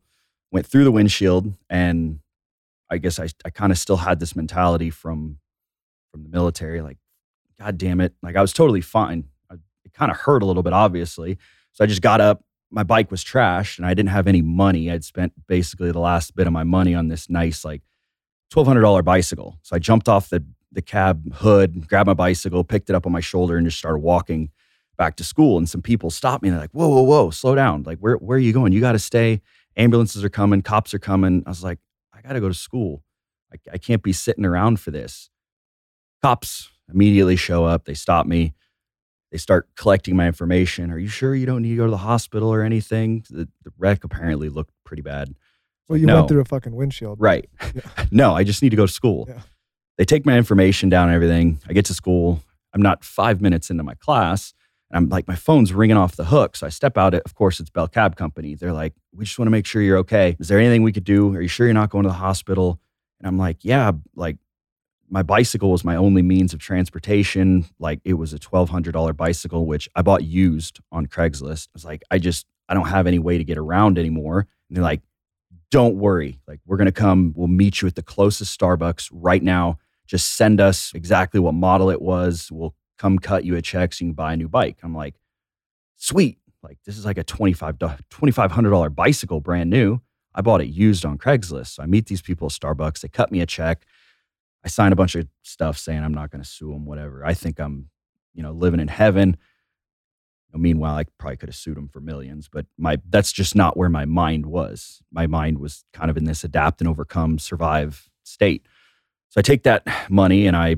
went 0.52 0.68
through 0.68 0.84
the 0.84 0.92
windshield, 0.92 1.54
and 1.70 2.20
I 2.92 3.00
guess 3.00 3.20
I, 3.20 3.30
I 3.44 3.50
kind 3.50 3.72
of 3.72 3.80
still 3.80 3.98
had 3.98 4.20
this 4.20 4.36
mentality 4.36 4.92
from 4.92 5.40
from 6.12 6.24
the 6.24 6.30
military, 6.30 6.82
like, 6.82 6.98
God 7.60 7.78
damn 7.78 8.00
it. 8.00 8.14
Like 8.22 8.36
I 8.36 8.42
was 8.42 8.54
totally 8.54 8.80
fine. 8.82 9.26
I, 9.52 9.56
it 9.84 9.94
kind 9.94 10.12
of 10.12 10.18
hurt 10.18 10.44
a 10.44 10.46
little 10.46 10.64
bit, 10.64 10.72
obviously. 10.72 11.38
So 11.74 11.84
I 11.84 11.88
just 11.88 12.02
got 12.02 12.22
up. 12.22 12.44
My 12.72 12.84
bike 12.84 13.12
was 13.12 13.24
trashed 13.24 13.78
and 13.78 13.86
I 13.86 13.94
didn't 13.94 14.10
have 14.10 14.28
any 14.28 14.42
money. 14.42 14.90
I'd 14.90 15.04
spent 15.04 15.34
basically 15.48 15.92
the 15.92 16.00
last 16.00 16.36
bit 16.36 16.48
of 16.48 16.54
my 16.54 16.64
money 16.64 16.96
on 16.96 17.10
this 17.10 17.30
nice, 17.30 17.66
like 17.66 17.82
$1,200 18.54 19.04
bicycle. 19.04 19.58
So 19.62 19.76
I 19.76 19.80
jumped 19.80 20.08
off 20.08 20.30
the, 20.30 20.44
the 20.72 20.82
cab 20.82 21.34
hood, 21.36 21.88
grabbed 21.88 22.08
my 22.08 22.14
bicycle, 22.14 22.64
picked 22.64 22.90
it 22.90 22.96
up 22.96 23.06
on 23.06 23.12
my 23.12 23.20
shoulder, 23.20 23.58
and 23.58 23.68
just 23.68 23.78
started 23.78 24.00
walking 24.00 24.52
back 24.98 25.16
to 25.18 25.24
school. 25.24 25.58
And 25.58 25.70
some 25.70 25.82
people 25.82 26.10
stopped 26.10 26.43
me 26.43 26.50
and 26.50 26.56
they're 26.56 26.64
like, 26.64 26.72
whoa, 26.72 26.88
whoa, 26.88 27.02
whoa, 27.02 27.30
slow 27.30 27.56
down. 27.56 27.84
Like, 27.84 28.00
where, 28.00 28.16
where 28.16 28.38
are 28.38 28.39
you 28.39 28.54
going? 28.54 28.72
You 28.72 28.82
got 28.82 28.93
to 28.93 29.00
stay. 29.00 29.41
Ambulances 29.78 30.24
are 30.24 30.30
coming, 30.30 30.62
cops 30.62 30.93
are 30.93 31.00
coming. 31.00 31.43
I 31.46 31.50
was 31.50 31.64
like, 31.64 31.80
I 32.14 32.22
got 32.22 32.34
to 32.34 32.39
go 32.39 32.48
to 32.48 32.54
school. 32.54 33.04
I, 33.54 33.58
I 33.74 33.78
can't 33.78 34.02
be 34.02 34.14
sitting 34.14 34.46
around 34.46 34.80
for 34.80 34.91
this. 34.91 35.30
Cops 36.24 36.70
immediately 36.91 37.36
show 37.36 37.66
up. 37.66 37.86
They 37.86 37.93
stop 37.93 38.26
me. 38.26 38.54
They 39.32 39.38
start 39.38 39.68
collecting 39.76 40.16
my 40.16 40.28
information. 40.28 40.91
Are 40.91 40.98
you 40.98 41.08
sure 41.08 41.36
you 41.36 41.46
don't 41.46 41.62
need 41.62 41.72
to 41.72 41.76
go 41.76 41.86
to 41.86 41.91
the 41.91 41.98
hospital 41.98 42.54
or 42.54 42.62
anything? 42.62 43.26
The, 43.30 43.50
the 43.64 43.72
wreck 43.78 44.04
apparently 44.04 44.50
looked 44.50 44.72
pretty 44.86 45.02
bad. 45.02 45.36
Well, 45.88 45.98
you 45.98 46.06
no. 46.06 46.16
went 46.16 46.30
through 46.30 46.41
a 46.41 46.46
fucking 46.46 46.76
windshield. 46.76 47.20
Right. 47.20 47.50
Yeah. 47.76 48.06
no, 48.12 48.36
I 48.36 48.43
just 48.43 48.62
need 48.62 48.70
to 48.70 48.76
go 48.78 48.86
to 48.86 48.91
school. 48.91 49.26
Yeah. 49.28 49.41
They 49.98 50.06
take 50.06 50.26
my 50.26 50.38
information 50.38 50.88
down 50.89 51.08
and 51.08 51.16
everything. 51.16 51.60
I 51.68 51.74
get 51.74 51.86
to 51.86 51.93
school. 51.93 52.41
I'm 52.74 52.82
not 52.82 53.04
five 53.04 53.41
minutes 53.41 53.70
into 53.70 53.84
my 53.84 53.96
class. 53.96 54.54
And 54.92 54.98
I'm 54.98 55.10
like, 55.10 55.28
my 55.28 55.36
phone's 55.36 55.74
ringing 55.74 55.98
off 55.98 56.16
the 56.16 56.26
hook. 56.26 56.56
So 56.56 56.68
I 56.68 56.70
step 56.70 56.98
out. 56.98 57.14
Of 57.14 57.22
of 57.26 57.34
course, 57.36 57.60
it's 57.60 57.70
Bell 57.70 57.88
Cab 57.88 58.16
Company. 58.16 58.56
They're 58.56 58.74
like, 58.74 58.94
we 59.14 59.26
just 59.26 59.38
want 59.40 59.48
to 59.48 59.52
make 59.52 59.66
sure 59.66 59.82
you're 59.82 59.98
okay. 60.00 60.36
Is 60.40 60.48
there 60.48 60.60
anything 60.60 60.84
we 60.84 60.92
could 60.92 61.04
do? 61.04 61.34
Are 61.36 61.42
you 61.42 61.48
sure 61.48 61.66
you're 61.68 61.74
not 61.74 61.90
going 61.90 62.04
to 62.04 62.10
the 62.10 62.16
hospital? 62.16 62.80
And 63.20 63.28
I'm 63.28 63.38
like, 63.38 63.58
yeah, 63.64 63.92
like 64.16 64.38
my 65.10 65.24
bicycle 65.24 65.72
was 65.72 65.84
my 65.84 65.96
only 65.96 66.22
means 66.22 66.54
of 66.54 66.60
transportation. 66.60 67.66
Like 67.80 68.00
it 68.04 68.14
was 68.14 68.34
a 68.34 68.40
$1,200 68.40 69.16
bicycle, 69.16 69.66
which 69.66 69.90
I 69.96 70.02
bought 70.02 70.24
used 70.24 70.80
on 70.92 71.08
Craigslist. 71.08 71.68
I 71.68 71.72
was 71.74 71.86
like, 71.86 72.04
I 72.12 72.18
just, 72.18 72.46
I 72.68 72.74
don't 72.74 72.88
have 72.88 73.08
any 73.08 73.20
way 73.20 73.38
to 73.38 73.44
get 73.44 73.58
around 73.58 73.98
anymore. 73.98 74.48
And 74.70 74.76
they're 74.76 74.84
like, 74.84 75.02
don't 75.72 75.96
worry. 75.98 76.40
Like 76.48 76.60
we're 76.66 76.78
going 76.78 76.86
to 76.86 76.92
come, 76.92 77.34
we'll 77.36 77.48
meet 77.48 77.82
you 77.82 77.88
at 77.88 77.96
the 77.96 78.04
closest 78.04 78.58
Starbucks 78.60 79.10
right 79.12 79.44
now. 79.44 79.78
Just 80.08 80.36
send 80.36 80.62
us 80.62 80.92
exactly 80.94 81.40
what 81.40 81.54
model 81.54 81.90
it 81.90 82.02
was. 82.02 82.50
We'll 82.52 82.76
come 82.98 83.20
cut 83.20 83.46
you 83.46 83.56
a 83.56 83.62
check 83.62 83.93
so 83.93 84.06
you 84.06 84.10
can 84.10 84.16
buy 84.16 84.34
a 84.34 84.38
new 84.38 84.50
bike. 84.50 84.78
I'm 84.84 84.96
like, 84.96 85.16
sweet. 85.96 86.39
Like 86.64 86.78
this 86.86 86.98
is 86.98 87.06
like 87.06 87.18
a 87.18 87.24
$25, 87.24 87.78
$2,500 87.78 88.96
bicycle 88.96 89.39
brand 89.39 89.70
new. 89.70 90.02
I 90.34 90.41
bought 90.41 90.62
it 90.62 90.68
used 90.68 91.06
on 91.06 91.18
Craigslist. 91.18 91.76
So 91.76 91.84
I 91.84 91.86
meet 91.86 92.08
these 92.08 92.22
people 92.22 92.48
at 92.48 92.52
Starbucks. 92.52 93.02
They 93.02 93.08
cut 93.08 93.32
me 93.32 93.41
a 93.41 93.46
check. 93.46 93.86
I 94.64 94.68
sign 94.68 94.91
a 94.91 94.96
bunch 94.96 95.16
of 95.16 95.28
stuff 95.43 95.78
saying 95.78 96.04
I'm 96.04 96.14
not 96.14 96.32
going 96.32 96.43
to 96.43 96.50
sue 96.50 96.72
them, 96.72 96.86
whatever. 96.86 97.24
I 97.26 97.34
think 97.36 97.60
I'm, 97.60 97.89
you 98.34 98.41
know, 98.41 98.52
living 98.52 98.80
in 98.80 98.88
heaven. 98.88 99.38
Meanwhile, 100.52 100.96
I 100.96 101.04
probably 101.18 101.38
could 101.38 101.50
have 101.50 101.56
sued 101.56 101.76
them 101.76 101.89
for 101.89 102.00
millions, 102.00 102.48
but 102.48 102.66
my 102.78 102.98
that's 103.10 103.34
just 103.34 103.56
not 103.56 103.76
where 103.76 103.89
my 103.89 104.06
mind 104.06 104.46
was. 104.46 105.02
My 105.12 105.28
mind 105.28 105.60
was 105.60 105.84
kind 105.91 106.10
of 106.10 106.16
in 106.16 106.24
this 106.24 106.46
adapt 106.46 106.80
and 106.80 106.88
overcome, 106.88 107.39
survive 107.39 108.10
state. 108.24 108.66
So 109.30 109.39
I 109.39 109.41
take 109.41 109.64
that 109.64 109.86
money 110.10 110.48
and 110.48 110.56
I 110.56 110.78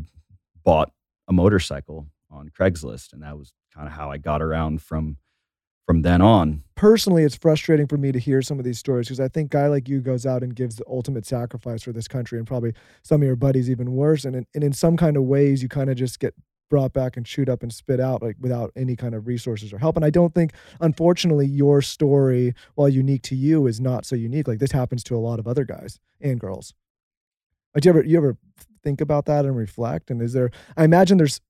bought 0.63 0.91
a 1.27 1.33
motorcycle 1.33 2.07
on 2.29 2.49
Craigslist, 2.49 3.13
and 3.13 3.23
that 3.23 3.37
was 3.37 3.53
kind 3.73 3.87
of 3.87 3.93
how 3.93 4.11
I 4.11 4.17
got 4.17 4.41
around 4.41 4.81
from 4.81 5.17
from 5.85 6.01
then 6.01 6.21
on. 6.21 6.63
Personally, 6.75 7.23
it's 7.23 7.37
frustrating 7.37 7.87
for 7.87 7.97
me 7.97 8.11
to 8.11 8.19
hear 8.19 8.41
some 8.41 8.59
of 8.59 8.65
these 8.65 8.77
stories 8.77 9.07
because 9.07 9.21
I 9.21 9.29
think 9.29 9.51
guy 9.51 9.67
like 9.67 9.87
you 9.87 10.01
goes 10.01 10.25
out 10.25 10.43
and 10.43 10.53
gives 10.53 10.75
the 10.75 10.83
ultimate 10.85 11.25
sacrifice 11.25 11.81
for 11.81 11.93
this 11.93 12.09
country, 12.09 12.37
and 12.37 12.45
probably 12.45 12.73
some 13.03 13.21
of 13.21 13.25
your 13.25 13.37
buddies 13.37 13.69
even 13.69 13.93
worse. 13.93 14.25
And 14.25 14.35
in, 14.35 14.45
and 14.53 14.63
in 14.63 14.73
some 14.73 14.97
kind 14.97 15.15
of 15.15 15.23
ways, 15.23 15.63
you 15.63 15.69
kind 15.69 15.89
of 15.89 15.95
just 15.95 16.19
get 16.19 16.33
brought 16.69 16.91
back 16.91 17.15
and 17.15 17.25
chewed 17.25 17.49
up 17.49 17.63
and 17.63 17.71
spit 17.71 18.01
out 18.01 18.21
like 18.21 18.35
without 18.41 18.71
any 18.75 18.97
kind 18.97 19.15
of 19.15 19.25
resources 19.25 19.71
or 19.71 19.77
help. 19.77 19.95
And 19.95 20.03
I 20.03 20.09
don't 20.09 20.35
think, 20.35 20.51
unfortunately, 20.81 21.47
your 21.47 21.81
story, 21.81 22.53
while 22.75 22.89
unique 22.89 23.21
to 23.23 23.35
you, 23.35 23.67
is 23.67 23.79
not 23.79 24.05
so 24.05 24.17
unique. 24.17 24.47
Like 24.47 24.59
this 24.59 24.73
happens 24.73 25.03
to 25.05 25.15
a 25.15 25.19
lot 25.19 25.39
of 25.39 25.47
other 25.47 25.63
guys 25.63 25.99
and 26.19 26.37
girls. 26.37 26.73
Like, 27.73 27.83
do 27.83 27.89
you 27.89 27.93
ever 27.93 28.03
you 28.05 28.17
ever 28.17 28.37
think 28.87 29.01
about 29.01 29.25
that 29.25 29.43
and 29.43 29.57
reflect? 29.57 30.09
And 30.09 30.21
is 30.21 30.31
there? 30.31 30.49
I 30.77 30.85
imagine 30.85 31.17
there's 31.17 31.41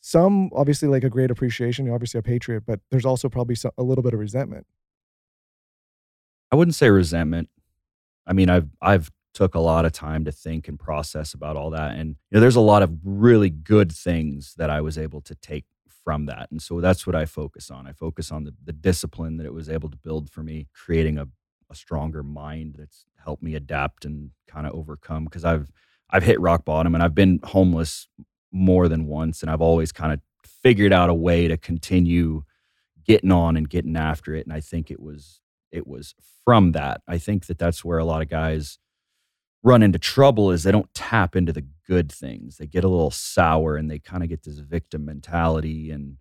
some 0.00 0.50
obviously 0.54 0.88
like 0.88 1.04
a 1.04 1.10
great 1.10 1.30
appreciation. 1.30 1.84
You're 1.84 1.94
obviously 1.94 2.18
a 2.18 2.22
patriot, 2.22 2.64
but 2.66 2.80
there's 2.90 3.04
also 3.04 3.28
probably 3.28 3.54
some, 3.54 3.72
a 3.76 3.82
little 3.82 4.02
bit 4.02 4.14
of 4.14 4.20
resentment. 4.20 4.66
I 6.50 6.56
wouldn't 6.56 6.74
say 6.74 6.88
resentment. 6.88 7.50
I 8.26 8.32
mean, 8.32 8.48
I've 8.48 8.70
I've 8.80 9.10
took 9.34 9.54
a 9.54 9.60
lot 9.60 9.84
of 9.84 9.92
time 9.92 10.24
to 10.24 10.32
think 10.32 10.68
and 10.68 10.78
process 10.78 11.34
about 11.34 11.56
all 11.56 11.70
that, 11.70 11.96
and 11.96 12.10
you 12.30 12.36
know, 12.36 12.40
there's 12.40 12.56
a 12.56 12.60
lot 12.60 12.82
of 12.82 12.90
really 13.04 13.50
good 13.50 13.92
things 13.92 14.54
that 14.56 14.70
I 14.70 14.80
was 14.80 14.96
able 14.96 15.20
to 15.22 15.34
take 15.34 15.66
from 16.02 16.26
that, 16.26 16.50
and 16.50 16.62
so 16.62 16.80
that's 16.80 17.06
what 17.06 17.16
I 17.16 17.26
focus 17.26 17.70
on. 17.70 17.86
I 17.86 17.92
focus 17.92 18.32
on 18.32 18.44
the 18.44 18.54
the 18.64 18.72
discipline 18.72 19.36
that 19.36 19.46
it 19.46 19.52
was 19.52 19.68
able 19.68 19.90
to 19.90 19.98
build 19.98 20.30
for 20.30 20.42
me, 20.42 20.68
creating 20.72 21.18
a 21.18 21.28
a 21.70 21.74
stronger 21.74 22.22
mind 22.22 22.76
that's 22.78 23.04
helped 23.22 23.42
me 23.42 23.54
adapt 23.54 24.04
and 24.04 24.30
kind 24.46 24.66
of 24.66 24.74
overcome 24.74 25.24
because 25.24 25.44
I've 25.44 25.70
I've 26.14 26.22
hit 26.22 26.40
rock 26.40 26.64
bottom 26.64 26.94
and 26.94 27.02
I've 27.02 27.14
been 27.14 27.40
homeless 27.42 28.06
more 28.52 28.86
than 28.86 29.08
once 29.08 29.42
and 29.42 29.50
I've 29.50 29.60
always 29.60 29.90
kind 29.90 30.12
of 30.12 30.20
figured 30.46 30.92
out 30.92 31.10
a 31.10 31.14
way 31.14 31.48
to 31.48 31.56
continue 31.56 32.44
getting 33.04 33.32
on 33.32 33.56
and 33.56 33.68
getting 33.68 33.96
after 33.96 34.32
it 34.32 34.46
and 34.46 34.54
I 34.54 34.60
think 34.60 34.92
it 34.92 35.00
was 35.00 35.40
it 35.72 35.88
was 35.88 36.14
from 36.44 36.70
that. 36.70 37.02
I 37.08 37.18
think 37.18 37.46
that 37.46 37.58
that's 37.58 37.84
where 37.84 37.98
a 37.98 38.04
lot 38.04 38.22
of 38.22 38.28
guys 38.28 38.78
run 39.64 39.82
into 39.82 39.98
trouble 39.98 40.52
is 40.52 40.62
they 40.62 40.70
don't 40.70 40.92
tap 40.94 41.34
into 41.34 41.52
the 41.52 41.66
good 41.88 42.12
things. 42.12 42.58
They 42.58 42.68
get 42.68 42.84
a 42.84 42.88
little 42.88 43.10
sour 43.10 43.76
and 43.76 43.90
they 43.90 43.98
kind 43.98 44.22
of 44.22 44.28
get 44.28 44.44
this 44.44 44.60
victim 44.60 45.04
mentality 45.04 45.90
and 45.90 46.18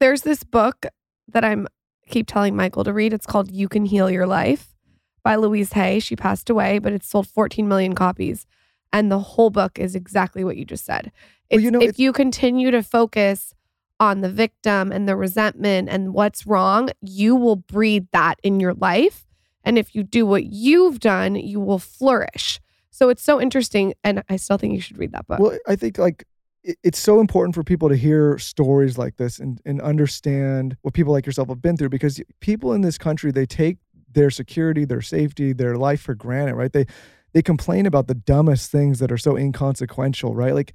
There's 0.00 0.22
this 0.22 0.42
book 0.42 0.84
that 1.28 1.44
I'm 1.44 1.68
keep 2.08 2.26
telling 2.26 2.56
Michael 2.56 2.82
to 2.82 2.92
read. 2.92 3.12
It's 3.12 3.26
called 3.26 3.52
You 3.52 3.68
Can 3.68 3.84
Heal 3.84 4.10
Your 4.10 4.26
Life 4.26 4.74
by 5.22 5.36
Louise 5.36 5.74
Hay. 5.74 6.00
She 6.00 6.16
passed 6.16 6.50
away, 6.50 6.80
but 6.80 6.92
it's 6.92 7.06
sold 7.08 7.28
14 7.28 7.68
million 7.68 7.94
copies. 7.94 8.44
And 8.92 9.12
the 9.12 9.18
whole 9.18 9.50
book 9.50 9.78
is 9.78 9.94
exactly 9.94 10.44
what 10.44 10.56
you 10.56 10.64
just 10.64 10.84
said. 10.84 11.12
Well, 11.50 11.60
you 11.60 11.70
know, 11.70 11.80
if 11.80 11.98
you 11.98 12.12
continue 12.12 12.70
to 12.70 12.82
focus 12.82 13.54
on 14.00 14.20
the 14.20 14.30
victim 14.30 14.92
and 14.92 15.08
the 15.08 15.16
resentment 15.16 15.88
and 15.88 16.14
what's 16.14 16.46
wrong, 16.46 16.90
you 17.00 17.34
will 17.34 17.56
breed 17.56 18.06
that 18.12 18.38
in 18.42 18.60
your 18.60 18.74
life. 18.74 19.26
And 19.64 19.76
if 19.76 19.94
you 19.94 20.02
do 20.02 20.24
what 20.24 20.44
you've 20.44 21.00
done, 21.00 21.34
you 21.34 21.60
will 21.60 21.78
flourish. 21.78 22.60
So 22.90 23.08
it's 23.08 23.22
so 23.22 23.40
interesting. 23.40 23.94
And 24.04 24.22
I 24.28 24.36
still 24.36 24.56
think 24.56 24.74
you 24.74 24.80
should 24.80 24.98
read 24.98 25.12
that 25.12 25.26
book. 25.26 25.40
Well, 25.40 25.58
I 25.66 25.76
think 25.76 25.98
like 25.98 26.24
it's 26.62 26.98
so 26.98 27.20
important 27.20 27.54
for 27.54 27.62
people 27.64 27.88
to 27.88 27.96
hear 27.96 28.38
stories 28.38 28.98
like 28.98 29.16
this 29.16 29.38
and, 29.38 29.60
and 29.64 29.80
understand 29.80 30.76
what 30.82 30.94
people 30.94 31.12
like 31.12 31.26
yourself 31.26 31.48
have 31.48 31.62
been 31.62 31.76
through 31.76 31.88
because 31.88 32.20
people 32.40 32.72
in 32.72 32.82
this 32.82 32.98
country 32.98 33.30
they 33.30 33.46
take 33.46 33.78
their 34.12 34.30
security, 34.30 34.84
their 34.84 35.02
safety, 35.02 35.52
their 35.52 35.76
life 35.76 36.00
for 36.00 36.14
granted, 36.14 36.54
right? 36.54 36.72
They 36.72 36.86
they 37.32 37.42
complain 37.42 37.86
about 37.86 38.06
the 38.06 38.14
dumbest 38.14 38.70
things 38.70 38.98
that 38.98 39.12
are 39.12 39.18
so 39.18 39.36
inconsequential, 39.36 40.34
right? 40.34 40.54
Like 40.54 40.72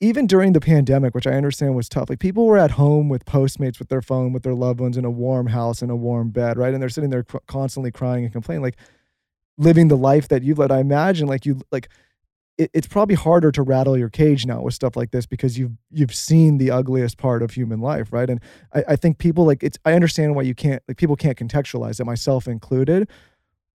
even 0.00 0.26
during 0.26 0.52
the 0.52 0.60
pandemic, 0.60 1.14
which 1.14 1.26
I 1.26 1.32
understand 1.32 1.74
was 1.74 1.88
tough, 1.88 2.10
like 2.10 2.18
people 2.18 2.46
were 2.46 2.58
at 2.58 2.72
home 2.72 3.08
with 3.08 3.24
Postmates 3.24 3.78
with 3.78 3.88
their 3.88 4.02
phone, 4.02 4.32
with 4.32 4.42
their 4.42 4.54
loved 4.54 4.80
ones 4.80 4.96
in 4.96 5.04
a 5.04 5.10
warm 5.10 5.48
house 5.48 5.82
in 5.82 5.90
a 5.90 5.96
warm 5.96 6.30
bed, 6.30 6.58
right? 6.58 6.72
And 6.72 6.82
they're 6.82 6.88
sitting 6.90 7.10
there 7.10 7.24
constantly 7.46 7.90
crying 7.90 8.24
and 8.24 8.32
complaining, 8.32 8.62
like 8.62 8.76
living 9.58 9.88
the 9.88 9.96
life 9.96 10.28
that 10.28 10.42
you've 10.42 10.58
led. 10.58 10.70
I 10.70 10.80
imagine 10.80 11.26
like 11.26 11.46
you 11.46 11.60
like 11.72 11.88
it, 12.58 12.70
it's 12.74 12.86
probably 12.86 13.14
harder 13.14 13.50
to 13.52 13.62
rattle 13.62 13.96
your 13.96 14.08
cage 14.08 14.46
now 14.46 14.62
with 14.62 14.74
stuff 14.74 14.96
like 14.96 15.10
this 15.10 15.26
because 15.26 15.58
you've 15.58 15.72
you've 15.90 16.14
seen 16.14 16.58
the 16.58 16.70
ugliest 16.70 17.18
part 17.18 17.42
of 17.42 17.52
human 17.52 17.80
life, 17.80 18.12
right? 18.12 18.28
And 18.28 18.40
I, 18.74 18.84
I 18.90 18.96
think 18.96 19.18
people 19.18 19.44
like 19.44 19.62
it's 19.62 19.78
I 19.84 19.92
understand 19.94 20.34
why 20.34 20.42
you 20.42 20.54
can't 20.54 20.82
like 20.88 20.96
people 20.96 21.16
can't 21.16 21.38
contextualize 21.38 22.00
it, 22.00 22.04
myself 22.04 22.46
included. 22.46 23.08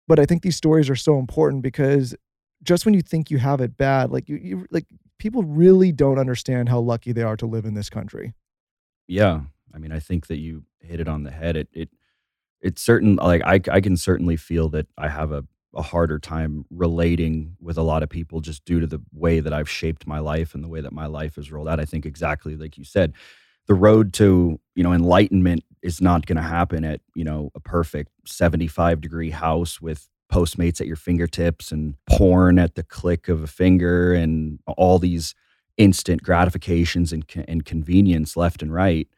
But 0.08 0.18
I 0.18 0.26
think 0.26 0.42
these 0.42 0.56
stories 0.56 0.90
are 0.90 0.96
so 0.96 1.18
important 1.18 1.62
because 1.62 2.14
just 2.62 2.84
when 2.84 2.94
you 2.94 3.02
think 3.02 3.30
you 3.30 3.38
have 3.38 3.60
it 3.60 3.76
bad, 3.76 4.10
like 4.10 4.28
you, 4.28 4.36
you 4.36 4.66
like 4.70 4.86
people 5.18 5.42
really 5.42 5.92
don't 5.92 6.18
understand 6.18 6.68
how 6.68 6.80
lucky 6.80 7.12
they 7.12 7.22
are 7.22 7.36
to 7.36 7.46
live 7.46 7.64
in 7.64 7.74
this 7.74 7.90
country. 7.90 8.34
Yeah, 9.06 9.40
I 9.74 9.78
mean, 9.78 9.92
I 9.92 10.00
think 10.00 10.26
that 10.28 10.38
you 10.38 10.64
hit 10.80 11.00
it 11.00 11.08
on 11.08 11.22
the 11.22 11.30
head. 11.30 11.56
It 11.56 11.68
it 11.72 11.88
it's 12.60 12.82
certain 12.82 13.16
like 13.16 13.42
I 13.44 13.60
I 13.70 13.80
can 13.80 13.96
certainly 13.96 14.36
feel 14.36 14.68
that 14.70 14.86
I 14.98 15.08
have 15.08 15.32
a 15.32 15.44
a 15.74 15.82
harder 15.82 16.18
time 16.18 16.64
relating 16.70 17.56
with 17.60 17.78
a 17.78 17.82
lot 17.82 18.02
of 18.02 18.08
people 18.08 18.40
just 18.40 18.64
due 18.64 18.80
to 18.80 18.86
the 18.86 19.00
way 19.12 19.38
that 19.40 19.52
I've 19.52 19.70
shaped 19.70 20.06
my 20.06 20.18
life 20.18 20.54
and 20.54 20.64
the 20.64 20.68
way 20.68 20.80
that 20.80 20.92
my 20.92 21.06
life 21.06 21.38
is 21.38 21.52
rolled 21.52 21.68
out. 21.68 21.78
I 21.78 21.84
think 21.84 22.04
exactly 22.06 22.56
like 22.56 22.76
you 22.76 22.84
said, 22.84 23.12
the 23.66 23.74
road 23.74 24.12
to, 24.14 24.58
you 24.74 24.82
know, 24.82 24.92
enlightenment 24.92 25.64
is 25.82 26.00
not 26.00 26.26
going 26.26 26.36
to 26.36 26.42
happen 26.42 26.84
at, 26.84 27.00
you 27.14 27.24
know, 27.24 27.50
a 27.54 27.60
perfect 27.60 28.10
75 28.26 29.00
degree 29.00 29.30
house 29.30 29.80
with 29.80 30.08
Postmates 30.30 30.80
at 30.80 30.86
your 30.86 30.96
fingertips 30.96 31.72
and 31.72 31.96
porn 32.08 32.58
at 32.58 32.76
the 32.76 32.84
click 32.84 33.28
of 33.28 33.42
a 33.42 33.48
finger 33.48 34.14
and 34.14 34.60
all 34.66 34.98
these 34.98 35.34
instant 35.76 36.22
gratifications 36.22 37.12
and, 37.12 37.24
and 37.48 37.64
convenience 37.64 38.36
left 38.36 38.62
and 38.62 38.72
right. 38.72 39.08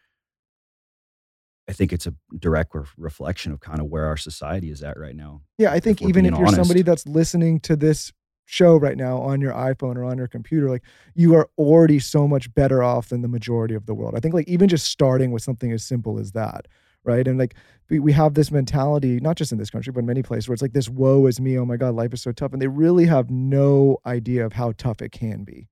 I 1.69 1.73
think 1.73 1.93
it's 1.93 2.07
a 2.07 2.15
direct 2.39 2.75
re- 2.75 2.85
reflection 2.97 3.53
of 3.53 3.61
kind 3.61 3.81
of 3.81 3.87
where 3.87 4.07
our 4.07 4.17
society 4.17 4.71
is 4.71 4.83
at 4.83 4.99
right 4.99 5.15
now. 5.15 5.43
Yeah, 5.59 5.73
I 5.73 5.81
think 5.81 6.03
even 6.03 6.27
if 6.27 6.37
you're 6.37 6.49
somebody 6.49 6.83
that's 6.83 7.07
listening 7.07 7.61
to 7.61 7.77
this 7.77 8.13
show 8.45 8.77
right 8.77 8.97
now 8.97 9.19
on 9.19 9.41
your 9.41 9.53
iPhone 9.53 9.97
or 9.97 10.05
on 10.05 10.19
your 10.19 10.29
computer, 10.29 10.69
like 10.69 10.83
you 11.15 11.35
are 11.35 11.49
already 11.59 11.99
so 11.99 12.27
much 12.29 12.53
better 12.55 12.83
off 12.83 13.09
than 13.09 13.23
the 13.23 13.29
majority 13.29 13.75
of 13.75 13.87
the 13.87 13.95
world. 13.95 14.15
I 14.17 14.21
think 14.21 14.35
like 14.35 14.49
even 14.49 14.69
just 14.69 14.87
starting 14.87 15.31
with 15.33 15.43
something 15.43 15.73
as 15.73 15.85
simple 15.85 16.19
as 16.19 16.33
that, 16.33 16.67
right? 17.05 17.27
And 17.27 17.39
like 17.39 17.55
we, 17.89 17.99
we 17.99 18.13
have 18.13 18.35
this 18.35 18.51
mentality, 18.51 19.21
not 19.21 19.37
just 19.37 19.53
in 19.53 19.59
this 19.59 19.71
country, 19.71 19.93
but 19.93 20.01
in 20.01 20.07
many 20.07 20.23
places 20.23 20.49
where 20.49 20.55
it's 20.55 20.63
like 20.63 20.73
this 20.73 20.89
woe 20.89 21.27
is 21.27 21.41
me, 21.41 21.59
oh 21.59 21.65
my 21.65 21.77
God, 21.77 21.95
life 21.95 22.13
is 22.13 22.23
so 22.23 22.33
tough. 22.33 22.53
And 22.53 22.61
they 22.61 22.69
really 22.69 23.07
have 23.07 23.31
no 23.31 23.99
idea 24.07 24.45
of 24.45 24.53
how 24.53 24.73
tough 24.77 25.03
it 25.03 25.13
can 25.13 25.45
be. 25.45 25.69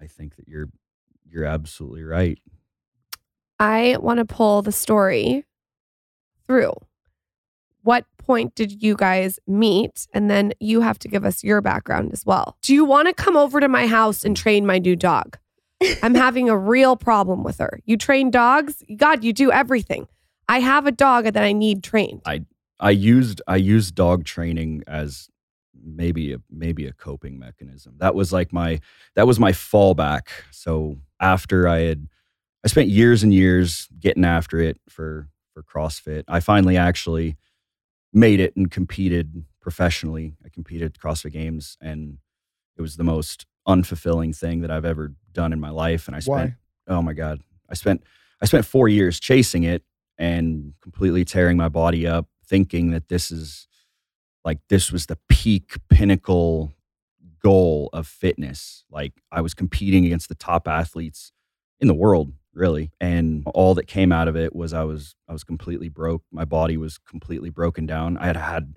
I 0.00 0.06
think 0.06 0.36
that 0.36 0.48
you're 0.48 0.68
you're 1.30 1.44
absolutely 1.44 2.02
right. 2.02 2.38
I 3.58 3.96
want 4.00 4.18
to 4.18 4.24
pull 4.24 4.62
the 4.62 4.72
story 4.72 5.46
through. 6.46 6.74
What 7.82 8.04
point 8.18 8.54
did 8.54 8.82
you 8.82 8.96
guys 8.96 9.38
meet? 9.46 10.06
And 10.14 10.30
then 10.30 10.52
you 10.60 10.80
have 10.80 10.98
to 11.00 11.08
give 11.08 11.24
us 11.24 11.42
your 11.42 11.60
background 11.60 12.12
as 12.12 12.24
well. 12.24 12.56
Do 12.62 12.74
you 12.74 12.84
want 12.84 13.08
to 13.08 13.14
come 13.14 13.36
over 13.36 13.60
to 13.60 13.68
my 13.68 13.86
house 13.86 14.24
and 14.24 14.36
train 14.36 14.64
my 14.66 14.78
new 14.78 14.96
dog? 14.96 15.38
I'm 16.02 16.14
having 16.14 16.48
a 16.48 16.56
real 16.56 16.96
problem 16.96 17.42
with 17.42 17.58
her. 17.58 17.80
You 17.84 17.96
train 17.96 18.30
dogs? 18.30 18.82
God, 18.96 19.24
you 19.24 19.32
do 19.32 19.50
everything. 19.50 20.06
I 20.48 20.60
have 20.60 20.86
a 20.86 20.92
dog 20.92 21.24
that 21.24 21.42
I 21.42 21.52
need 21.52 21.82
trained. 21.82 22.22
I 22.26 22.44
I 22.78 22.90
used 22.90 23.40
I 23.46 23.56
used 23.56 23.94
dog 23.94 24.24
training 24.24 24.82
as 24.86 25.28
maybe 25.84 26.32
a 26.32 26.38
maybe 26.50 26.86
a 26.86 26.92
coping 26.92 27.38
mechanism. 27.38 27.94
That 27.98 28.14
was 28.14 28.32
like 28.32 28.52
my 28.52 28.80
that 29.14 29.26
was 29.26 29.38
my 29.38 29.52
fallback. 29.52 30.28
So 30.50 30.98
after 31.20 31.68
I 31.68 31.80
had 31.80 32.08
I 32.64 32.68
spent 32.68 32.88
years 32.88 33.22
and 33.22 33.32
years 33.32 33.88
getting 33.98 34.24
after 34.24 34.60
it 34.60 34.80
for 34.88 35.28
for 35.52 35.62
CrossFit. 35.62 36.24
I 36.28 36.40
finally 36.40 36.76
actually 36.76 37.36
made 38.12 38.40
it 38.40 38.54
and 38.56 38.70
competed 38.70 39.44
professionally. 39.60 40.34
I 40.44 40.48
competed 40.48 40.94
at 40.94 41.00
CrossFit 41.00 41.32
Games 41.32 41.76
and 41.80 42.18
it 42.76 42.82
was 42.82 42.96
the 42.96 43.04
most 43.04 43.46
unfulfilling 43.66 44.36
thing 44.36 44.60
that 44.60 44.70
I've 44.70 44.84
ever 44.84 45.14
done 45.32 45.52
in 45.52 45.60
my 45.60 45.70
life 45.70 46.08
and 46.08 46.16
I 46.16 46.20
spent 46.20 46.54
Why? 46.86 46.94
oh 46.94 47.02
my 47.02 47.12
god. 47.12 47.40
I 47.70 47.74
spent 47.74 48.02
I 48.40 48.46
spent 48.46 48.64
4 48.66 48.88
years 48.88 49.20
chasing 49.20 49.62
it 49.62 49.82
and 50.18 50.74
completely 50.82 51.24
tearing 51.24 51.56
my 51.56 51.68
body 51.68 52.06
up 52.06 52.26
thinking 52.46 52.90
that 52.90 53.08
this 53.08 53.30
is 53.30 53.68
like 54.44 54.58
this 54.68 54.90
was 54.92 55.06
the 55.06 55.18
peak 55.28 55.76
pinnacle 55.88 56.72
goal 57.42 57.88
of 57.92 58.06
fitness 58.06 58.84
like 58.90 59.12
i 59.32 59.40
was 59.40 59.54
competing 59.54 60.04
against 60.04 60.28
the 60.28 60.34
top 60.34 60.68
athletes 60.68 61.32
in 61.82 61.88
the 61.88 61.94
world 61.94 62.32
really 62.54 62.90
and 63.00 63.42
all 63.54 63.74
that 63.74 63.86
came 63.86 64.12
out 64.12 64.28
of 64.28 64.36
it 64.36 64.54
was 64.54 64.72
i 64.72 64.84
was 64.84 65.14
i 65.28 65.32
was 65.32 65.42
completely 65.42 65.88
broke 65.88 66.22
my 66.30 66.44
body 66.44 66.76
was 66.76 66.96
completely 66.98 67.50
broken 67.50 67.84
down 67.86 68.16
i 68.18 68.26
had 68.26 68.36
had 68.36 68.74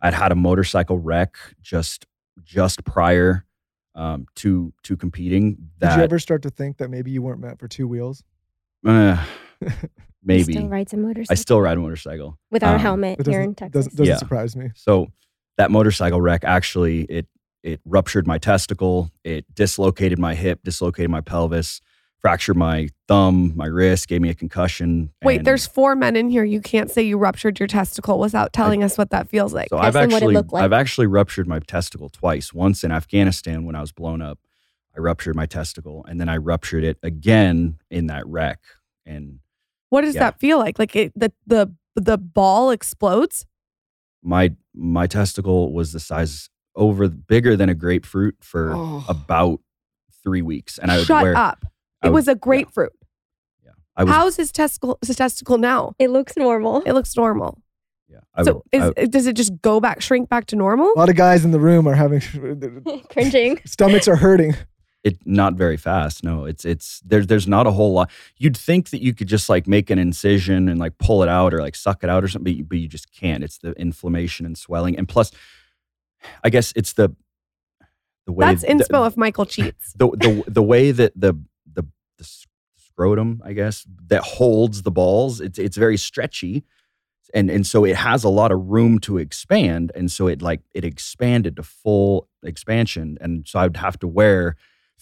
i'd 0.00 0.12
had 0.14 0.32
a 0.32 0.34
motorcycle 0.34 0.98
wreck 0.98 1.36
just 1.62 2.04
just 2.42 2.84
prior 2.84 3.44
um, 3.94 4.26
to 4.36 4.72
to 4.82 4.96
competing 4.96 5.56
that 5.78 5.90
Did 5.90 5.96
you 5.98 6.04
ever 6.04 6.18
start 6.18 6.42
to 6.42 6.50
think 6.50 6.78
that 6.78 6.88
maybe 6.90 7.10
you 7.10 7.20
weren't 7.22 7.40
meant 7.40 7.58
for 7.58 7.66
two 7.66 7.88
wheels? 7.88 8.22
uh, 8.86 9.16
He 9.60 9.66
maybe 10.22 10.52
still 10.54 10.68
rides 10.68 10.92
a 10.92 10.96
motorcycle 10.96 11.32
i 11.32 11.34
still 11.34 11.60
ride 11.60 11.76
a 11.76 11.80
motorcycle 11.80 12.38
without 12.50 12.72
a 12.72 12.74
um, 12.76 12.80
helmet 12.80 13.18
here 13.18 13.24
doesn't, 13.24 13.42
in 13.42 13.54
Texas. 13.54 13.72
doesn't, 13.86 13.96
doesn't 13.96 14.12
Yeah. 14.14 14.18
surprise 14.18 14.54
me. 14.56 14.70
So 14.74 15.08
that 15.58 15.70
motorcycle 15.70 16.20
wreck 16.20 16.44
actually 16.44 17.02
it 17.04 17.26
it 17.64 17.80
ruptured 17.84 18.26
my 18.26 18.38
testicle, 18.38 19.10
it 19.24 19.44
dislocated 19.52 20.18
my 20.18 20.34
hip, 20.36 20.60
dislocated 20.62 21.10
my 21.10 21.20
pelvis, 21.20 21.80
fractured 22.20 22.56
my 22.56 22.88
thumb, 23.06 23.52
my 23.56 23.66
wrist, 23.66 24.08
gave 24.08 24.20
me 24.20 24.28
a 24.28 24.34
concussion. 24.34 25.10
Wait, 25.22 25.44
there's 25.44 25.66
four 25.66 25.94
men 25.94 26.16
in 26.16 26.28
here. 26.30 26.44
You 26.44 26.60
can't 26.60 26.90
say 26.90 27.02
you 27.02 27.16
ruptured 27.18 27.60
your 27.60 27.66
testicle 27.68 28.18
without 28.18 28.52
telling 28.52 28.82
us 28.82 28.98
what 28.98 29.10
that 29.10 29.28
feels 29.28 29.54
like. 29.54 29.68
so 29.68 29.78
I've 29.78 29.92
them 29.94 30.10
what 30.10 30.14
it 30.14 30.16
actually 30.16 30.34
looked 30.34 30.52
like. 30.52 30.64
I've 30.64 30.72
actually 30.72 31.06
ruptured 31.06 31.46
my 31.46 31.60
testicle 31.60 32.08
twice. 32.08 32.52
Once 32.52 32.82
in 32.82 32.90
Afghanistan 32.90 33.64
when 33.64 33.76
I 33.76 33.80
was 33.80 33.92
blown 33.92 34.20
up, 34.20 34.38
I 34.96 35.00
ruptured 35.00 35.36
my 35.36 35.46
testicle, 35.46 36.04
and 36.08 36.20
then 36.20 36.28
I 36.28 36.38
ruptured 36.38 36.82
it 36.82 36.98
again 37.04 37.78
in 37.90 38.08
that 38.08 38.26
wreck. 38.26 38.58
And 39.06 39.38
What 39.90 40.00
does 40.02 40.14
Yeah. 40.16 40.20
that 40.24 40.40
feel 40.40 40.58
like? 40.58 40.78
Like 40.78 40.94
it, 40.96 41.12
the 41.16 41.32
the 41.46 41.72
the 41.94 42.18
ball 42.18 42.70
explodes? 42.70 43.46
my 44.22 44.54
my 44.74 45.06
testicle 45.06 45.72
was 45.72 45.92
the 45.92 46.00
size 46.00 46.50
over 46.74 47.08
bigger 47.08 47.56
than 47.56 47.68
a 47.68 47.74
grapefruit 47.74 48.36
for 48.40 48.72
Oh. 48.74 49.04
about 49.08 49.60
three 50.24 50.42
weeks, 50.42 50.78
and 50.78 50.90
I 50.90 50.96
would 50.98 51.06
Shut 51.06 51.22
wear. 51.22 51.36
up! 51.36 51.64
I 52.02 52.06
It 52.06 52.10
would- 52.10 52.14
was 52.16 52.28
a 52.28 52.34
grapefruit. 52.34 52.92
I 53.96 54.04
was 54.04 54.14
How's 54.14 54.36
his 54.36 54.52
testicle? 54.52 54.96
His 55.04 55.16
testicle 55.16 55.58
now? 55.58 55.92
it 55.98 56.10
looks 56.10 56.36
normal. 56.36 56.82
It 56.82 56.92
looks 56.92 57.16
normal. 57.16 57.60
yeah. 58.08 58.20
I 58.32 58.44
so 58.44 58.54
would, 58.54 58.62
is, 58.70 58.92
I- 58.96 59.06
does 59.06 59.26
it 59.26 59.34
just 59.34 59.60
go 59.60 59.80
back, 59.80 60.00
shrink 60.00 60.28
back 60.28 60.46
to 60.46 60.56
normal? 60.56 60.92
A 60.94 60.98
lot 60.98 61.08
of 61.08 61.16
guys 61.16 61.44
in 61.44 61.50
the 61.50 61.58
room 61.58 61.88
are 61.88 61.94
having 61.96 62.20
Cringing. 63.10 63.58
stomachs 63.66 64.06
are 64.06 64.14
hurting. 64.14 64.54
it 65.02 65.16
not 65.24 65.54
very 65.54 65.76
fast 65.76 66.22
no 66.24 66.44
it's 66.44 66.64
it's 66.64 67.00
there's 67.04 67.26
there's 67.28 67.46
not 67.48 67.66
a 67.68 67.70
whole 67.72 67.92
lot 67.92 68.10
you'd 68.36 68.56
think 68.56 68.90
that 68.90 69.00
you 69.02 69.14
could 69.14 69.28
just 69.28 69.48
like 69.48 69.66
make 69.68 69.90
an 69.90 69.98
incision 69.98 70.68
and 70.68 70.78
like 70.80 70.96
pull 70.98 71.22
it 71.22 71.28
out 71.28 71.54
or 71.54 71.60
like 71.60 71.76
suck 71.76 72.02
it 72.04 72.10
out 72.10 72.22
or 72.24 72.28
something 72.28 72.52
but 72.52 72.56
you, 72.58 72.64
but 72.64 72.78
you 72.78 72.88
just 72.88 73.10
can't 73.12 73.44
it's 73.44 73.58
the 73.58 73.70
inflammation 73.80 74.44
and 74.44 74.58
swelling 74.58 74.96
and 74.98 75.08
plus 75.08 75.30
i 76.42 76.50
guess 76.50 76.72
it's 76.74 76.92
the 76.94 77.14
the 78.26 78.32
way 78.32 78.46
That's 78.46 78.62
the, 78.62 78.68
inspo 78.68 79.06
if 79.06 79.16
Michael 79.16 79.46
cheats. 79.46 79.92
the, 79.96 80.08
the 80.10 80.44
the 80.48 80.62
way 80.62 80.90
that 80.90 81.12
the 81.14 81.34
the 82.18 82.28
scrotum 82.76 83.40
i 83.44 83.52
guess 83.52 83.86
that 84.08 84.22
holds 84.22 84.82
the 84.82 84.90
balls 84.90 85.40
it's 85.40 85.58
it's 85.58 85.76
very 85.76 85.96
stretchy 85.96 86.64
and 87.34 87.50
and 87.50 87.66
so 87.66 87.84
it 87.84 87.96
has 87.96 88.24
a 88.24 88.28
lot 88.28 88.52
of 88.52 88.68
room 88.68 88.98
to 88.98 89.18
expand 89.18 89.92
and 89.94 90.10
so 90.10 90.26
it 90.26 90.42
like 90.42 90.60
it 90.74 90.84
expanded 90.84 91.56
to 91.56 91.62
full 91.62 92.28
expansion 92.42 93.16
and 93.20 93.46
so 93.46 93.58
i'd 93.60 93.76
have 93.76 93.98
to 93.98 94.08
wear 94.08 94.56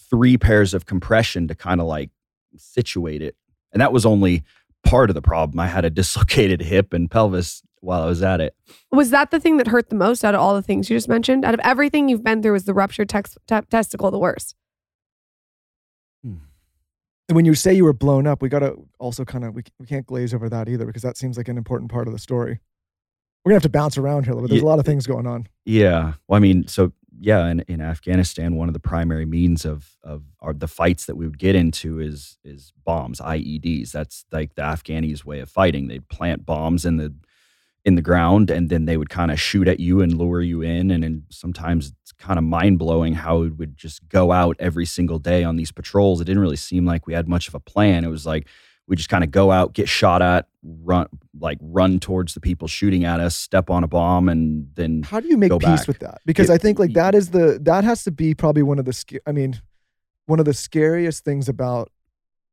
three 0.09 0.37
pairs 0.37 0.73
of 0.73 0.85
compression 0.85 1.47
to 1.47 1.55
kind 1.55 1.81
of 1.81 1.87
like 1.87 2.09
situate 2.55 3.21
it 3.21 3.35
and 3.71 3.81
that 3.81 3.91
was 3.91 4.05
only 4.05 4.43
part 4.87 5.09
of 5.09 5.13
the 5.13 5.21
problem. 5.21 5.59
I 5.59 5.67
had 5.67 5.85
a 5.85 5.89
dislocated 6.01 6.61
hip 6.61 6.93
and 6.93 7.09
pelvis 7.09 7.61
while 7.81 8.01
I 8.01 8.05
was 8.07 8.23
at 8.23 8.41
it. 8.41 8.55
Was 8.91 9.11
that 9.11 9.31
the 9.31 9.39
thing 9.39 9.57
that 9.57 9.67
hurt 9.67 9.89
the 9.89 9.95
most 9.95 10.25
out 10.25 10.33
of 10.33 10.41
all 10.41 10.55
the 10.55 10.61
things 10.61 10.89
you 10.89 10.95
just 10.95 11.07
mentioned? 11.07 11.45
Out 11.45 11.53
of 11.53 11.59
everything 11.63 12.09
you've 12.09 12.23
been 12.23 12.41
through, 12.41 12.53
was 12.53 12.65
the 12.65 12.73
ruptured 12.73 13.09
tex- 13.09 13.37
te- 13.47 13.61
testicle 13.69 14.11
the 14.11 14.19
worst? 14.19 14.55
And 17.29 17.35
when 17.35 17.45
you 17.45 17.55
say 17.55 17.73
you 17.73 17.83
were 17.83 17.93
blown 17.93 18.25
up, 18.25 18.41
we 18.41 18.49
got 18.49 18.59
to 18.59 18.77
also 18.99 19.25
kind 19.25 19.43
of, 19.43 19.53
we, 19.53 19.63
we 19.79 19.85
can't 19.85 20.05
glaze 20.05 20.33
over 20.33 20.49
that 20.49 20.69
either 20.69 20.85
because 20.85 21.01
that 21.01 21.17
seems 21.17 21.37
like 21.37 21.47
an 21.49 21.57
important 21.57 21.91
part 21.91 22.07
of 22.07 22.13
the 22.13 22.19
story. 22.19 22.59
We're 23.43 23.51
going 23.51 23.59
to 23.59 23.65
have 23.65 23.71
to 23.71 23.77
bounce 23.77 23.97
around 23.97 24.23
here 24.23 24.31
a 24.31 24.35
little 24.35 24.47
bit. 24.47 24.53
There's 24.53 24.63
a 24.63 24.65
lot 24.65 24.79
of 24.79 24.85
things 24.85 25.07
going 25.07 25.27
on. 25.27 25.47
Yeah. 25.65 26.13
Well, 26.27 26.37
I 26.37 26.39
mean, 26.39 26.67
so 26.67 26.93
yeah, 27.19 27.47
in, 27.47 27.61
in 27.61 27.81
Afghanistan, 27.81 28.55
one 28.55 28.67
of 28.67 28.73
the 28.73 28.79
primary 28.79 29.25
means 29.25 29.65
of 29.65 29.97
of 30.03 30.23
our, 30.39 30.53
the 30.53 30.67
fights 30.67 31.05
that 31.05 31.15
we 31.15 31.25
would 31.25 31.39
get 31.39 31.55
into 31.55 31.99
is 31.99 32.37
is 32.43 32.73
bombs, 32.85 33.19
IEDs. 33.19 33.91
That's 33.91 34.25
like 34.31 34.55
the 34.55 34.61
Afghanis' 34.61 35.25
way 35.25 35.39
of 35.39 35.49
fighting. 35.49 35.87
They'd 35.87 36.07
plant 36.09 36.45
bombs 36.45 36.85
in 36.85 36.97
the 36.97 37.13
in 37.85 37.95
the 37.95 38.01
ground, 38.01 38.49
and 38.49 38.69
then 38.69 38.85
they 38.85 38.97
would 38.97 39.09
kind 39.09 39.31
of 39.31 39.39
shoot 39.39 39.67
at 39.67 39.79
you 39.79 40.01
and 40.01 40.17
lure 40.17 40.41
you 40.41 40.61
in. 40.61 40.91
And, 40.91 41.03
then 41.03 41.23
sometimes 41.29 41.93
it's 42.01 42.11
kind 42.11 42.37
of 42.37 42.43
mind 42.43 42.79
blowing 42.79 43.13
how 43.13 43.43
it 43.43 43.57
would 43.57 43.77
just 43.77 44.07
go 44.09 44.31
out 44.31 44.57
every 44.59 44.85
single 44.85 45.19
day 45.19 45.43
on 45.43 45.55
these 45.55 45.71
patrols. 45.71 46.19
It 46.19 46.25
didn't 46.25 46.41
really 46.41 46.57
seem 46.57 46.85
like 46.85 47.07
we 47.07 47.13
had 47.13 47.29
much 47.29 47.47
of 47.47 47.55
a 47.55 47.59
plan. 47.59 48.03
It 48.03 48.09
was 48.09 48.25
like 48.25 48.47
we 48.87 48.95
just 48.95 49.09
kind 49.09 49.23
of 49.23 49.31
go 49.31 49.51
out, 49.51 49.73
get 49.73 49.87
shot 49.89 50.21
at, 50.21 50.47
run 50.63 51.07
like 51.39 51.57
run 51.61 51.99
towards 51.99 52.33
the 52.33 52.39
people 52.39 52.67
shooting 52.67 53.05
at 53.05 53.19
us, 53.19 53.35
step 53.35 53.69
on 53.69 53.83
a 53.83 53.87
bomb, 53.87 54.29
and 54.29 54.67
then 54.75 55.03
How 55.03 55.19
do 55.19 55.27
you 55.27 55.37
make 55.37 55.51
peace 55.51 55.61
back. 55.61 55.87
with 55.87 55.99
that? 55.99 56.19
Because 56.25 56.49
Yeah, 56.49 56.55
I 56.55 56.57
think 56.57 56.79
like 56.79 56.93
that 56.93 57.13
is 57.13 57.29
the, 57.31 57.59
that 57.63 57.83
has 57.83 58.03
to 58.05 58.11
be 58.11 58.33
probably 58.33 58.63
one 58.63 58.79
of 58.79 58.85
the, 58.85 59.21
I 59.25 59.31
mean, 59.31 59.61
one 60.25 60.39
of 60.39 60.45
the 60.45 60.53
scariest 60.53 61.23
things 61.23 61.47
about 61.47 61.91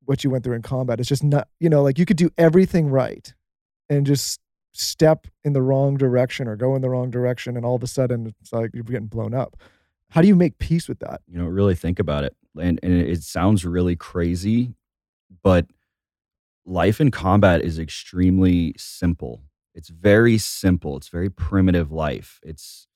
what 0.04 0.22
you 0.22 0.30
went 0.30 0.44
through 0.44 0.54
in 0.54 0.62
combat. 0.62 1.00
It's 1.00 1.08
just 1.08 1.24
not, 1.24 1.48
you 1.60 1.68
know, 1.68 1.82
like 1.82 1.98
you 1.98 2.04
could 2.04 2.16
do 2.16 2.30
everything 2.36 2.88
right 2.88 3.32
and 3.88 4.06
just 4.06 4.40
step 4.74 5.26
in 5.44 5.52
the 5.52 5.62
wrong 5.62 5.96
direction 5.96 6.48
or 6.48 6.56
go 6.56 6.74
in 6.74 6.82
the 6.82 6.90
wrong 6.90 7.10
direction. 7.10 7.56
And 7.56 7.64
all 7.64 7.76
of 7.76 7.82
a 7.82 7.86
sudden 7.86 8.34
it's 8.40 8.52
like 8.52 8.70
you're 8.74 8.84
getting 8.84 9.06
blown 9.06 9.34
up. 9.34 9.56
How 10.10 10.20
do 10.20 10.28
you 10.28 10.36
make 10.36 10.58
peace 10.58 10.88
with 10.88 11.00
that? 11.00 11.22
you 11.26 11.38
know 11.38 11.46
really 11.46 11.74
think 11.74 11.98
about 11.98 12.24
it 12.24 12.36
and, 12.56 12.78
and 12.82 12.92
it 12.92 13.22
sounds 13.22 13.64
really 13.64 13.96
crazy 13.96 14.74
but 15.42 15.66
life 16.64 17.00
in 17.00 17.10
combat 17.10 17.60
is 17.62 17.78
extremely 17.78 18.74
simple 18.78 19.42
it's 19.74 19.88
very 19.88 20.38
simple 20.38 20.96
it's 20.96 21.08
very 21.08 21.28
primitive 21.28 21.92
life 21.92 22.40
it's 22.42 22.86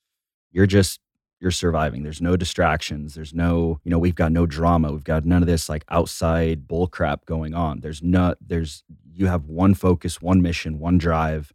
you're 0.52 0.66
just 0.66 1.00
you're 1.40 1.50
surviving 1.50 2.02
there's 2.02 2.22
no 2.22 2.36
distractions 2.36 3.14
there's 3.14 3.34
no 3.34 3.80
you 3.84 3.90
know 3.90 3.98
we've 3.98 4.14
got 4.14 4.32
no 4.32 4.46
drama 4.46 4.92
we've 4.92 5.04
got 5.04 5.24
none 5.24 5.42
of 5.42 5.46
this 5.48 5.68
like 5.68 5.84
outside 5.90 6.66
bull 6.66 6.86
crap 6.86 7.24
going 7.26 7.54
on 7.54 7.80
there's 7.80 8.02
not 8.02 8.38
there's 8.40 8.84
you 9.12 9.26
have 9.26 9.46
one 9.46 9.74
focus 9.74 10.22
one 10.22 10.40
mission 10.40 10.78
one 10.78 10.98
drive 10.98 11.52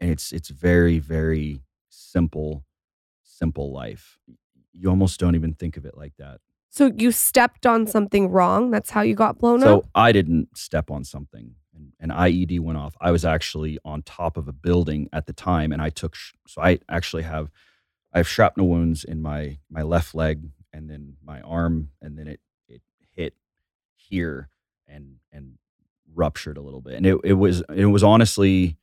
and 0.00 0.10
it's 0.10 0.32
it's 0.32 0.48
very 0.50 0.98
very 0.98 1.62
simple 1.88 2.64
simple 3.22 3.72
life 3.72 4.18
you 4.72 4.88
almost 4.88 5.20
don't 5.20 5.34
even 5.34 5.54
think 5.54 5.76
of 5.76 5.84
it 5.84 5.96
like 5.96 6.12
that 6.18 6.40
So 6.70 6.90
you 6.96 7.12
stepped 7.12 7.66
on 7.66 7.86
something 7.86 8.28
wrong. 8.30 8.72
That's 8.72 8.90
how 8.90 9.02
you 9.02 9.14
got 9.14 9.38
blown 9.38 9.62
up? 9.62 9.84
so. 9.84 9.88
I 9.94 10.10
didn't 10.12 10.48
step 10.58 10.90
on 10.90 11.04
something. 11.04 11.54
and 11.72 11.92
An 12.00 12.10
IED 12.10 12.58
went 12.60 12.78
off. 12.78 12.94
I 13.00 13.10
was 13.12 13.24
actually 13.24 13.78
on 13.84 14.02
top 14.02 14.36
of 14.36 14.48
a 14.48 14.52
building 14.52 15.08
at 15.12 15.26
the 15.26 15.32
time, 15.32 15.70
and 15.72 15.80
I 15.80 15.90
took. 15.90 16.16
sh- 16.16 16.32
So 16.48 16.60
I 16.60 16.80
actually 16.88 17.22
have, 17.22 17.46
I 18.12 18.18
have 18.18 18.26
shrapnel 18.28 18.66
wounds 18.68 19.04
in 19.04 19.22
my 19.22 19.58
my 19.70 19.82
left 19.82 20.14
leg, 20.14 20.50
and 20.72 20.90
then 20.90 21.16
my 21.22 21.40
arm, 21.42 21.90
and 22.02 22.18
then 22.18 22.26
it 22.26 22.40
it 22.68 22.82
hit 23.16 23.34
here 23.94 24.48
and 24.88 25.18
and 25.32 25.58
ruptured 26.12 26.58
a 26.58 26.62
little 26.62 26.80
bit. 26.82 26.94
And 26.94 27.06
it 27.06 27.16
it 27.22 27.34
was 27.34 27.62
it 27.72 27.86
was 27.86 28.02
honestly, 28.02 28.76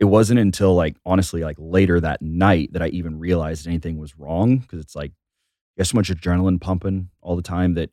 it 0.00 0.04
wasn't 0.04 0.40
until 0.40 0.74
like 0.74 0.96
honestly 1.04 1.42
like 1.42 1.56
later 1.58 2.00
that 2.00 2.22
night 2.22 2.72
that 2.72 2.82
I 2.82 2.88
even 2.88 3.18
realized 3.18 3.66
anything 3.66 3.98
was 3.98 4.18
wrong 4.18 4.58
because 4.58 4.80
it's 4.80 4.94
like 4.94 5.10
you 5.10 5.80
have 5.80 5.88
so 5.88 5.96
much 5.96 6.10
adrenaline 6.10 6.60
pumping 6.60 7.10
all 7.20 7.36
the 7.36 7.42
time 7.42 7.74
that 7.74 7.90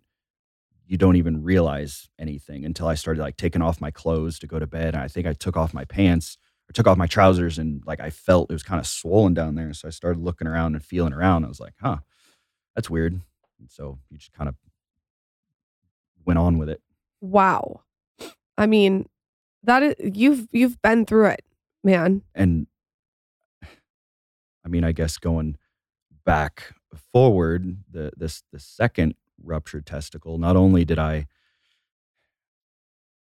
you 0.87 0.97
don't 0.97 1.15
even 1.15 1.43
realize 1.43 2.09
anything 2.19 2.65
until 2.65 2.87
I 2.87 2.95
started 2.95 3.21
like 3.21 3.37
taking 3.37 3.61
off 3.61 3.81
my 3.81 3.91
clothes 3.91 4.39
to 4.39 4.47
go 4.47 4.59
to 4.59 4.67
bed. 4.67 4.93
And 4.93 5.03
I 5.03 5.07
think 5.07 5.25
I 5.25 5.33
took 5.33 5.57
off 5.57 5.73
my 5.73 5.85
pants 5.85 6.37
or 6.69 6.73
took 6.73 6.87
off 6.87 6.97
my 6.97 7.07
trousers 7.07 7.57
and 7.57 7.81
like 7.85 7.99
I 7.99 8.09
felt 8.09 8.49
it 8.49 8.53
was 8.53 8.63
kind 8.63 8.79
of 8.79 8.87
swollen 8.87 9.33
down 9.33 9.55
there. 9.55 9.73
So 9.73 9.87
I 9.87 9.91
started 9.91 10.21
looking 10.21 10.47
around 10.47 10.75
and 10.75 10.83
feeling 10.83 11.13
around. 11.13 11.45
I 11.45 11.47
was 11.47 11.59
like, 11.59 11.73
huh, 11.81 11.97
that's 12.75 12.89
weird. 12.89 13.13
And 13.59 13.69
so 13.69 13.97
you 14.09 14.17
just 14.17 14.33
kind 14.33 14.49
of 14.49 14.55
went 16.25 16.39
on 16.39 16.57
with 16.57 16.69
it. 16.69 16.81
Wow. 17.21 17.81
I 18.57 18.67
mean, 18.67 19.07
that 19.63 19.83
is 19.83 19.95
you've 19.99 20.47
you've 20.51 20.81
been 20.81 21.05
through 21.05 21.27
it, 21.27 21.44
man. 21.86 22.23
And 22.33 22.67
I 23.63 24.67
mean, 24.67 24.83
I 24.83 24.91
guess 24.91 25.17
going 25.17 25.57
back 26.25 26.73
forward, 27.13 27.77
the 27.89 28.11
this 28.17 28.43
the 28.51 28.59
second 28.59 29.15
ruptured 29.41 29.86
testicle, 29.86 30.38
not 30.38 30.55
only 30.55 30.83
did 30.83 30.99
I 30.99 31.27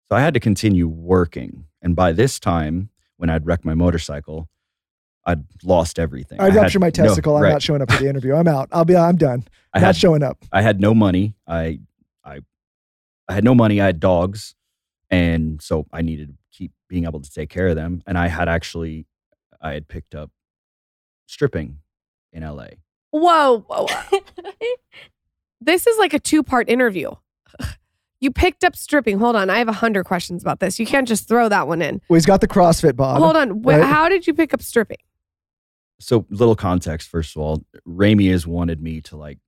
so 0.10 0.16
I 0.16 0.22
had 0.22 0.34
to 0.36 0.40
continue 0.40 0.88
working. 0.88 1.66
And 1.82 1.96
by 1.96 2.14
this 2.14 2.40
time, 2.40 2.90
when 3.18 3.30
I'd 3.30 3.46
wrecked 3.46 3.66
my 3.66 3.76
motorcycle, 3.76 4.50
I'd 5.26 5.44
lost 5.64 6.00
everything. 6.00 6.40
I 6.40 6.46
had 6.46 6.56
ruptured 6.56 6.82
my 6.82 6.88
no- 6.88 6.92
testicle. 6.92 7.36
I'm 7.36 7.44
right. 7.44 7.52
not 7.52 7.62
showing 7.62 7.82
up 7.82 7.92
for 7.92 8.02
the 8.02 8.10
interview. 8.10 8.34
I'm 8.34 8.48
out. 8.48 8.70
I'll 8.72 8.86
be, 8.86 8.96
I'm 8.96 9.18
done. 9.18 9.46
I 9.74 9.80
not 9.80 9.88
had 9.88 9.98
showing 9.98 10.24
up. 10.24 10.46
I 10.52 10.62
had 10.62 10.80
no 10.80 10.94
money. 10.94 11.36
I 11.46 11.80
I 12.24 12.40
I 13.28 13.34
had 13.34 13.44
no 13.44 13.54
money. 13.54 13.82
I 13.82 13.88
had 13.88 14.00
dogs, 14.00 14.56
and 15.10 15.62
so 15.62 15.86
I 15.92 16.02
needed 16.02 16.30
to 16.30 16.34
keep 16.58 16.72
being 16.88 17.06
able 17.06 17.22
to 17.22 17.32
take 17.32 17.50
care 17.50 17.68
of 17.68 17.76
them. 17.76 18.02
And 18.08 18.18
I 18.18 18.28
had 18.28 18.50
actually 18.50 19.06
I 19.62 19.74
had 19.74 19.88
picked 19.88 20.16
up 20.16 20.32
stripping 21.28 21.80
in 22.34 22.44
LA. 22.44 22.68
Whoa. 23.12 23.66
whoa. 23.68 23.88
this 25.62 25.88
is 25.88 25.98
like 25.98 26.14
a 26.14 26.20
two-part 26.20 26.70
interview. 26.70 27.12
You 28.20 28.32
picked 28.32 28.64
up 28.64 28.76
stripping. 28.76 29.20
Hold 29.20 29.36
on. 29.36 29.52
I 29.52 29.60
have 29.60 29.68
a 29.68 29.74
hundred 29.74 30.06
questions 30.06 30.42
about 30.42 30.60
this. 30.60 30.80
You 30.80 30.88
can't 30.88 31.08
just 31.08 31.28
throw 31.28 31.50
that 31.50 31.68
one 31.68 31.84
in. 31.84 32.02
Well, 32.10 32.16
he's 32.16 32.26
got 32.26 32.42
the 32.42 32.48
CrossFit 32.48 32.96
bod. 32.96 33.20
Hold 33.22 33.36
on. 33.36 33.62
Wh- 33.62 33.68
right? 33.68 33.84
How 33.84 34.10
did 34.10 34.26
you 34.26 34.34
pick 34.34 34.56
up 34.56 34.64
stripping? 34.64 34.98
So 36.00 36.26
little 36.32 36.56
context 36.56 37.10
first 37.10 37.36
of 37.36 37.44
all, 37.44 37.64
Remi 37.86 38.30
has 38.30 38.48
wanted 38.48 38.82
me 38.82 39.02
to 39.02 39.18
like 39.18 39.38
I 39.38 39.42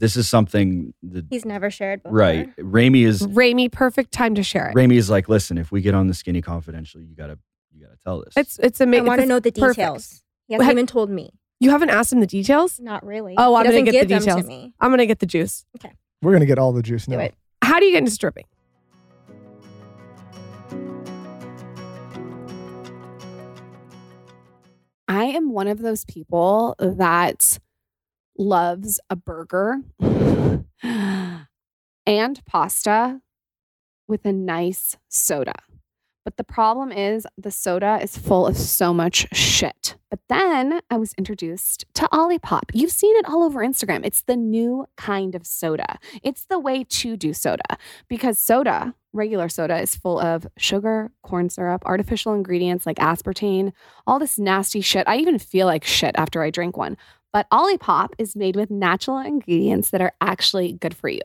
this 0.00 0.16
is 0.16 0.28
something 0.28 0.92
that 1.04 1.26
He's 1.30 1.44
never 1.44 1.70
shared 1.70 2.02
before. 2.02 2.18
right. 2.18 2.48
Remi 2.58 3.04
is 3.04 3.24
Remi, 3.26 3.68
perfect 3.68 4.12
time 4.12 4.34
to 4.34 4.42
share 4.42 4.68
it. 4.70 4.74
Remi 4.74 4.96
is 4.96 5.08
like, 5.08 5.28
listen, 5.28 5.56
if 5.58 5.70
we 5.70 5.80
get 5.80 5.94
on 5.94 6.08
the 6.08 6.14
skinny 6.14 6.42
confidential, 6.42 7.00
you 7.00 7.14
gotta 7.14 7.38
you 7.72 7.84
gotta 7.84 7.96
tell 8.02 8.24
this. 8.24 8.34
It's 8.36 8.58
it's 8.58 8.80
amazing. 8.80 9.04
I 9.04 9.08
want 9.08 9.20
to 9.20 9.26
know 9.26 9.38
the 9.38 9.52
perfect. 9.52 9.76
details. 9.78 10.22
He 10.48 10.54
hasn't 10.54 10.66
Have- 10.66 10.74
even 10.76 10.86
told 10.86 11.10
me. 11.10 11.30
You 11.60 11.70
haven't 11.70 11.90
asked 11.90 12.12
him 12.12 12.20
the 12.20 12.26
details? 12.26 12.80
Not 12.80 13.04
really. 13.04 13.34
Oh, 13.36 13.54
I'm 13.54 13.64
gonna 13.66 13.82
get 13.82 13.92
the 13.92 13.98
give 14.00 14.08
them 14.08 14.18
details. 14.20 14.40
to 14.42 14.46
me. 14.48 14.72
I'm 14.80 14.90
gonna 14.90 15.04
get 15.06 15.18
the 15.20 15.26
juice. 15.26 15.64
Okay. 15.76 15.94
We're 16.22 16.32
going 16.32 16.40
to 16.40 16.46
get 16.46 16.58
all 16.58 16.72
the 16.72 16.82
juice 16.82 17.06
Do 17.06 17.16
now. 17.16 17.22
it. 17.22 17.34
How 17.62 17.78
do 17.78 17.86
you 17.86 17.92
get 17.92 17.98
into 18.00 18.10
stripping? 18.10 18.44
I 25.08 25.24
am 25.24 25.50
one 25.52 25.66
of 25.66 25.80
those 25.80 26.04
people 26.04 26.76
that 26.78 27.58
loves 28.40 28.98
a 29.10 29.16
burger 29.16 29.82
and 30.82 32.44
pasta 32.46 33.20
with 34.08 34.24
a 34.24 34.32
nice 34.32 34.96
soda. 35.08 35.54
But 36.24 36.36
the 36.36 36.44
problem 36.44 36.90
is 36.92 37.26
the 37.38 37.50
soda 37.50 37.98
is 38.02 38.16
full 38.16 38.46
of 38.46 38.56
so 38.56 38.92
much 38.92 39.26
shit. 39.32 39.96
But 40.10 40.20
then 40.28 40.80
I 40.90 40.96
was 40.96 41.14
introduced 41.14 41.84
to 41.94 42.08
Olipop. 42.12 42.70
You've 42.72 42.90
seen 42.90 43.16
it 43.16 43.28
all 43.28 43.42
over 43.42 43.60
Instagram. 43.60 44.04
It's 44.04 44.22
the 44.22 44.36
new 44.36 44.86
kind 44.96 45.34
of 45.34 45.46
soda. 45.46 45.98
It's 46.22 46.44
the 46.44 46.58
way 46.58 46.84
to 46.84 47.16
do 47.16 47.32
soda 47.32 47.78
because 48.08 48.38
soda, 48.38 48.94
regular 49.12 49.48
soda, 49.48 49.80
is 49.80 49.94
full 49.94 50.18
of 50.18 50.46
sugar, 50.56 51.10
corn 51.22 51.48
syrup, 51.48 51.82
artificial 51.86 52.34
ingredients 52.34 52.86
like 52.86 52.96
aspartame, 52.96 53.72
all 54.06 54.18
this 54.18 54.38
nasty 54.38 54.80
shit. 54.80 55.06
I 55.08 55.16
even 55.16 55.38
feel 55.38 55.66
like 55.66 55.84
shit 55.84 56.14
after 56.16 56.42
I 56.42 56.50
drink 56.50 56.76
one. 56.76 56.96
But 57.32 57.48
Olipop 57.50 58.10
is 58.18 58.34
made 58.34 58.56
with 58.56 58.70
natural 58.70 59.18
ingredients 59.18 59.90
that 59.90 60.00
are 60.00 60.12
actually 60.20 60.72
good 60.72 60.94
for 60.94 61.08
you. 61.08 61.20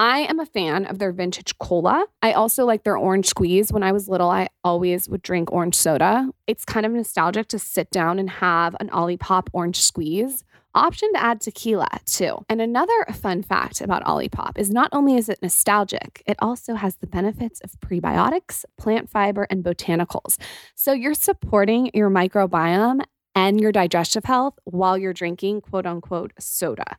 I 0.00 0.20
am 0.20 0.38
a 0.38 0.46
fan 0.46 0.84
of 0.84 1.00
their 1.00 1.10
vintage 1.10 1.58
cola. 1.58 2.06
I 2.22 2.32
also 2.32 2.64
like 2.64 2.84
their 2.84 2.96
orange 2.96 3.26
squeeze. 3.26 3.72
When 3.72 3.82
I 3.82 3.90
was 3.90 4.08
little, 4.08 4.30
I 4.30 4.48
always 4.62 5.08
would 5.08 5.22
drink 5.22 5.50
orange 5.50 5.74
soda. 5.74 6.30
It's 6.46 6.64
kind 6.64 6.86
of 6.86 6.92
nostalgic 6.92 7.48
to 7.48 7.58
sit 7.58 7.90
down 7.90 8.20
and 8.20 8.30
have 8.30 8.76
an 8.78 8.90
Olipop 8.90 9.48
orange 9.52 9.80
squeeze. 9.80 10.44
Option 10.74 11.12
to 11.14 11.20
add 11.20 11.40
tequila 11.40 11.88
too. 12.04 12.44
And 12.48 12.60
another 12.60 13.06
fun 13.14 13.42
fact 13.42 13.80
about 13.80 14.04
Olipop 14.04 14.56
is 14.56 14.70
not 14.70 14.90
only 14.92 15.16
is 15.16 15.28
it 15.28 15.42
nostalgic, 15.42 16.22
it 16.26 16.36
also 16.40 16.74
has 16.74 16.96
the 16.96 17.06
benefits 17.08 17.60
of 17.62 17.72
prebiotics, 17.80 18.64
plant 18.76 19.10
fiber, 19.10 19.48
and 19.50 19.64
botanicals. 19.64 20.36
So 20.76 20.92
you're 20.92 21.14
supporting 21.14 21.90
your 21.92 22.10
microbiome 22.10 23.02
and 23.38 23.60
your 23.60 23.70
digestive 23.70 24.24
health 24.24 24.58
while 24.64 24.98
you're 24.98 25.12
drinking 25.12 25.60
quote 25.60 25.86
unquote 25.86 26.32
soda. 26.40 26.98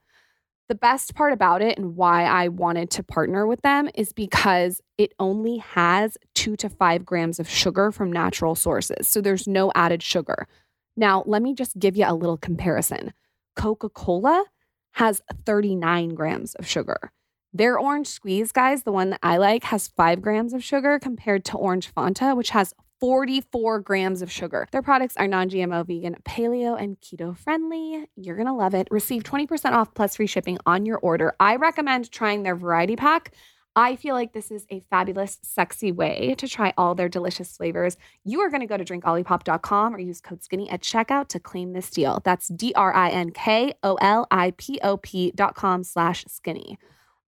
The 0.70 0.76
best 0.76 1.14
part 1.14 1.34
about 1.34 1.62
it 1.62 1.78
and 1.78 1.98
why 1.98 2.24
I 2.24 2.48
wanted 2.48 2.90
to 2.92 3.04
partner 3.04 3.46
with 3.46 3.62
them 3.62 3.90
is 3.94 4.14
because 4.14 4.80
it 4.98 5.12
only 5.20 5.58
has 5.58 6.18
two 6.36 6.56
to 6.56 6.70
five 6.70 7.06
grams 7.06 7.42
of 7.42 7.50
sugar 7.50 7.92
from 7.92 8.10
natural 8.14 8.56
sources. 8.56 9.06
So 9.06 9.20
there's 9.20 9.48
no 9.50 9.74
added 9.76 10.02
sugar. 10.02 10.48
Now, 10.96 11.24
let 11.26 11.42
me 11.42 11.54
just 11.54 11.78
give 11.78 11.98
you 11.98 12.06
a 12.08 12.16
little 12.16 12.38
comparison 12.38 13.12
Coca 13.58 13.90
Cola 13.90 14.46
has 14.94 15.22
39 15.46 16.16
grams 16.16 16.56
of 16.56 16.66
sugar. 16.66 17.12
Their 17.52 17.78
orange 17.78 18.08
squeeze, 18.08 18.54
guys, 18.54 18.84
the 18.84 18.94
one 18.94 19.10
that 19.10 19.20
I 19.22 19.36
like, 19.36 19.66
has 19.66 19.90
five 19.90 20.22
grams 20.22 20.54
of 20.54 20.64
sugar 20.64 21.00
compared 21.00 21.44
to 21.46 21.58
orange 21.58 21.94
Fanta, 21.94 22.38
which 22.38 22.52
has 22.52 22.74
44 23.00 23.80
grams 23.80 24.22
of 24.22 24.32
sugar. 24.32 24.68
Their 24.72 24.82
products 24.82 25.16
are 25.18 25.28
non 25.28 25.50
GMO, 25.50 25.86
vegan, 25.86 26.18
paleo, 26.24 26.82
and 26.82 27.00
keto 27.00 27.38
friendly. 27.38 28.06
You're 28.16 28.36
going 28.36 28.48
to 28.48 28.54
love 28.54 28.74
it. 28.74 28.88
Receive 28.92 29.24
20% 29.24 29.72
off 29.72 29.94
plus 29.94 30.18
free 30.18 30.28
shipping 30.28 30.58
on 30.66 30.86
your 30.86 30.98
order. 30.98 31.34
I 31.40 31.56
recommend 31.56 32.12
trying 32.12 32.44
their 32.44 32.56
variety 32.56 32.96
pack. 32.96 33.34
I 33.76 33.96
feel 33.96 34.16
like 34.16 34.34
this 34.34 34.52
is 34.52 34.66
a 34.70 34.82
fabulous, 34.90 35.38
sexy 35.42 35.92
way 35.92 36.36
to 36.38 36.48
try 36.48 36.74
all 36.78 36.96
their 36.96 37.08
delicious 37.08 37.56
flavors. 37.56 37.96
You 38.26 38.42
are 38.42 38.50
going 38.50 38.62
to 38.62 38.68
go 38.68 38.76
to 38.76 38.84
drinkolipop.com 38.84 39.96
or 39.96 40.00
use 40.00 40.20
code 40.20 40.44
SKINNY 40.44 40.70
at 40.70 40.82
checkout 40.82 41.30
to 41.30 41.40
claim 41.40 41.72
this 41.72 41.90
deal. 41.90 42.22
That's 42.26 42.50
D 42.50 42.74
R 42.76 42.94
I 42.94 43.10
N 43.10 43.32
K 43.32 43.74
O 43.84 43.96
L 44.02 44.28
I 44.32 44.52
P 44.58 44.80
O 44.84 44.98
P.com 44.98 45.84
slash 45.84 46.26
skinny. 46.28 46.78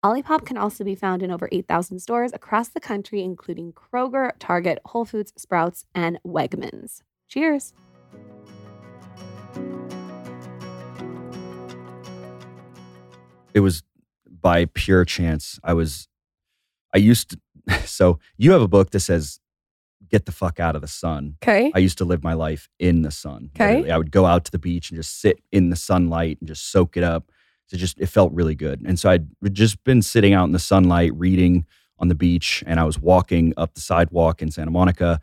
Olipop 0.04 0.46
can 0.46 0.56
also 0.56 0.86
be 0.86 0.96
found 0.96 1.22
in 1.22 1.30
over 1.30 1.50
8,000 1.52 2.00
stores 2.00 2.32
across 2.32 2.70
the 2.70 2.80
country, 2.80 3.22
including 3.22 3.74
Kroger, 3.74 4.32
Target, 4.40 4.80
Whole 4.86 5.04
Foods, 5.04 5.34
Sprouts, 5.36 5.86
and 5.94 6.18
Wegmans. 6.26 7.02
Cheers. 7.28 7.74
It 13.54 13.60
was 13.60 13.84
by 14.26 14.66
pure 14.74 15.04
chance. 15.04 15.60
I 15.66 15.74
was, 15.74 16.08
I 16.96 17.00
used 17.00 17.32
to, 17.32 17.40
so 17.86 18.20
you 18.38 18.54
have 18.54 18.62
a 18.62 18.70
book 18.70 18.92
that 18.92 19.02
says, 19.02 19.42
get 20.10 20.26
the 20.26 20.32
fuck 20.32 20.62
out 20.62 20.78
of 20.78 20.82
the 20.82 20.88
sun. 20.88 21.36
Okay. 21.44 21.74
I 21.76 21.80
used 21.80 21.98
to 21.98 22.06
live 22.06 22.24
my 22.24 22.34
life 22.34 22.70
in 22.80 23.02
the 23.02 23.12
sun. 23.12 23.52
Okay. 23.54 23.68
literally. 23.68 23.92
I 23.92 23.98
would 23.98 24.12
go 24.12 24.26
out 24.26 24.46
to 24.46 24.52
the 24.52 24.60
beach 24.60 24.92
and 24.92 24.98
just 24.98 25.20
sit 25.20 25.44
in 25.52 25.72
the 25.72 25.76
sunlight 25.76 26.38
and 26.40 26.48
just 26.48 26.72
soak 26.72 26.96
it 26.96 27.04
up. 27.04 27.34
So 27.70 27.78
just 27.78 28.00
it 28.00 28.08
felt 28.08 28.34
really 28.34 28.56
good. 28.56 28.82
And 28.84 29.00
so 29.00 29.12
I'd 29.12 29.28
just 29.52 29.84
been 29.84 30.02
sitting 30.02 30.34
out 30.34 30.46
in 30.46 30.54
the 30.54 30.60
sunlight 30.60 31.14
reading 31.14 31.68
on 32.00 32.08
the 32.08 32.16
beach 32.16 32.64
and 32.66 32.80
I 32.80 32.84
was 32.84 32.98
walking 32.98 33.54
up 33.58 33.76
the 33.76 33.82
sidewalk 33.82 34.42
in 34.42 34.50
Santa 34.50 34.72
Monica. 34.72 35.22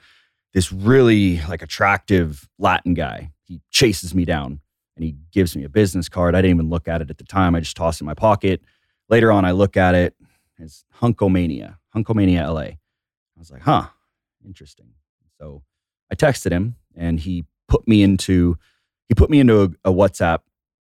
This 0.54 0.72
really 0.72 1.40
like 1.48 1.60
attractive 1.60 2.48
Latin 2.56 2.94
guy. 2.94 3.32
He 3.42 3.60
chases 3.72 4.14
me 4.14 4.24
down 4.24 4.60
and 4.94 5.04
he 5.04 5.16
gives 5.32 5.56
me 5.56 5.64
a 5.64 5.68
business 5.68 6.08
card. 6.08 6.36
I 6.36 6.38
didn't 6.40 6.56
even 6.56 6.70
look 6.70 6.86
at 6.86 7.02
it 7.02 7.10
at 7.10 7.18
the 7.18 7.24
time. 7.24 7.56
I 7.56 7.60
just 7.60 7.76
tossed 7.76 8.00
it 8.00 8.04
in 8.04 8.06
my 8.06 8.14
pocket. 8.14 8.62
Later 9.08 9.32
on 9.32 9.44
I 9.44 9.50
look 9.50 9.76
at 9.76 9.96
it. 9.96 10.14
It's 10.56 10.84
Hunkomania, 11.02 11.78
Hunkomania 11.94 12.46
LA. 12.46 12.60
I 12.60 12.78
was 13.38 13.50
like, 13.50 13.62
huh, 13.62 13.88
interesting. 14.46 14.90
So 15.40 15.64
I 16.12 16.14
texted 16.14 16.52
him 16.52 16.76
and 16.94 17.18
he 17.18 17.44
put 17.66 17.88
me 17.88 18.04
into 18.04 18.56
he 19.08 19.14
put 19.14 19.30
me 19.30 19.40
into 19.40 19.62
a, 19.62 19.90
a 19.90 19.92
WhatsApp 19.92 20.40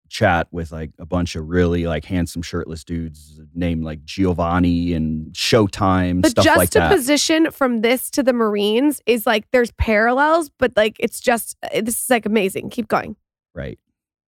chat 0.10 0.47
with 0.51 0.72
like 0.72 0.91
a 0.99 1.06
bunch 1.06 1.36
of 1.36 1.47
really 1.47 1.88
like 1.88 2.06
handsome 2.06 2.41
shirtless 2.41 2.84
dudes 2.84 3.39
named 3.53 3.84
like 3.84 4.03
Giovanni 4.03 4.93
and 4.93 5.34
Showtime 5.34 6.22
The 6.22 6.30
stuff 6.30 6.45
like 6.45 6.70
that. 6.72 6.89
juxtaposition 6.89 7.51
from 7.51 7.82
this 7.82 8.10
to 8.12 8.24
the 8.24 8.34
Marines 8.34 9.01
is 9.06 9.26
like 9.26 9.49
there's 9.51 9.72
parallels, 9.72 10.49
but 10.58 10.74
like 10.76 10.95
it's 10.99 11.20
just 11.20 11.58
uh, 11.64 11.82
this 11.82 12.03
is 12.03 12.10
like 12.10 12.26
amazing. 12.26 12.70
Keep 12.70 12.88
going. 12.88 13.16
Right. 13.53 13.80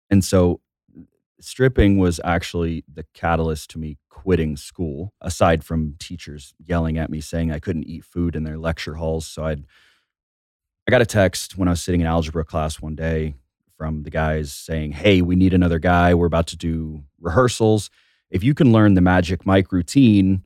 And 0.09 0.23
so 0.23 0.61
stripping 1.39 1.97
was 1.97 2.19
actually 2.23 2.83
the 2.91 3.05
catalyst 3.13 3.69
to 3.71 3.79
me 3.79 3.97
quitting 4.09 4.57
school, 4.57 5.13
aside 5.21 5.63
from 5.63 5.95
teachers 5.99 6.53
yelling 6.63 6.97
at 6.97 7.09
me 7.09 7.21
saying 7.21 7.51
I 7.51 7.59
couldn't 7.59 7.85
eat 7.85 8.03
food 8.05 8.35
in 8.35 8.43
their 8.43 8.57
lecture 8.57 8.95
halls. 8.95 9.25
So 9.25 9.45
I'd 9.45 9.65
I 10.87 10.91
got 10.91 11.01
a 11.01 11.05
text 11.05 11.57
when 11.57 11.67
I 11.67 11.71
was 11.71 11.81
sitting 11.81 12.01
in 12.01 12.07
algebra 12.07 12.43
class 12.43 12.81
one 12.81 12.95
day 12.95 13.35
from 13.81 14.03
the 14.03 14.11
guys 14.11 14.53
saying, 14.53 14.91
Hey, 14.91 15.23
we 15.23 15.35
need 15.35 15.55
another 15.55 15.79
guy. 15.79 16.13
We're 16.13 16.27
about 16.27 16.45
to 16.47 16.55
do 16.55 17.03
rehearsals. 17.19 17.89
If 18.29 18.43
you 18.43 18.53
can 18.53 18.71
learn 18.71 18.93
the 18.93 19.01
magic 19.01 19.43
mike 19.43 19.71
routine, 19.71 20.43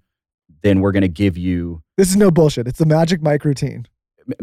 then 0.64 0.80
we're 0.80 0.94
going 0.94 1.02
to 1.02 1.10
give 1.10 1.38
you 1.38 1.84
This 1.98 2.10
is 2.10 2.16
no 2.16 2.32
bullshit. 2.32 2.66
It's 2.66 2.80
the 2.80 2.86
Magic 2.86 3.22
Mike 3.22 3.44
routine. 3.44 3.88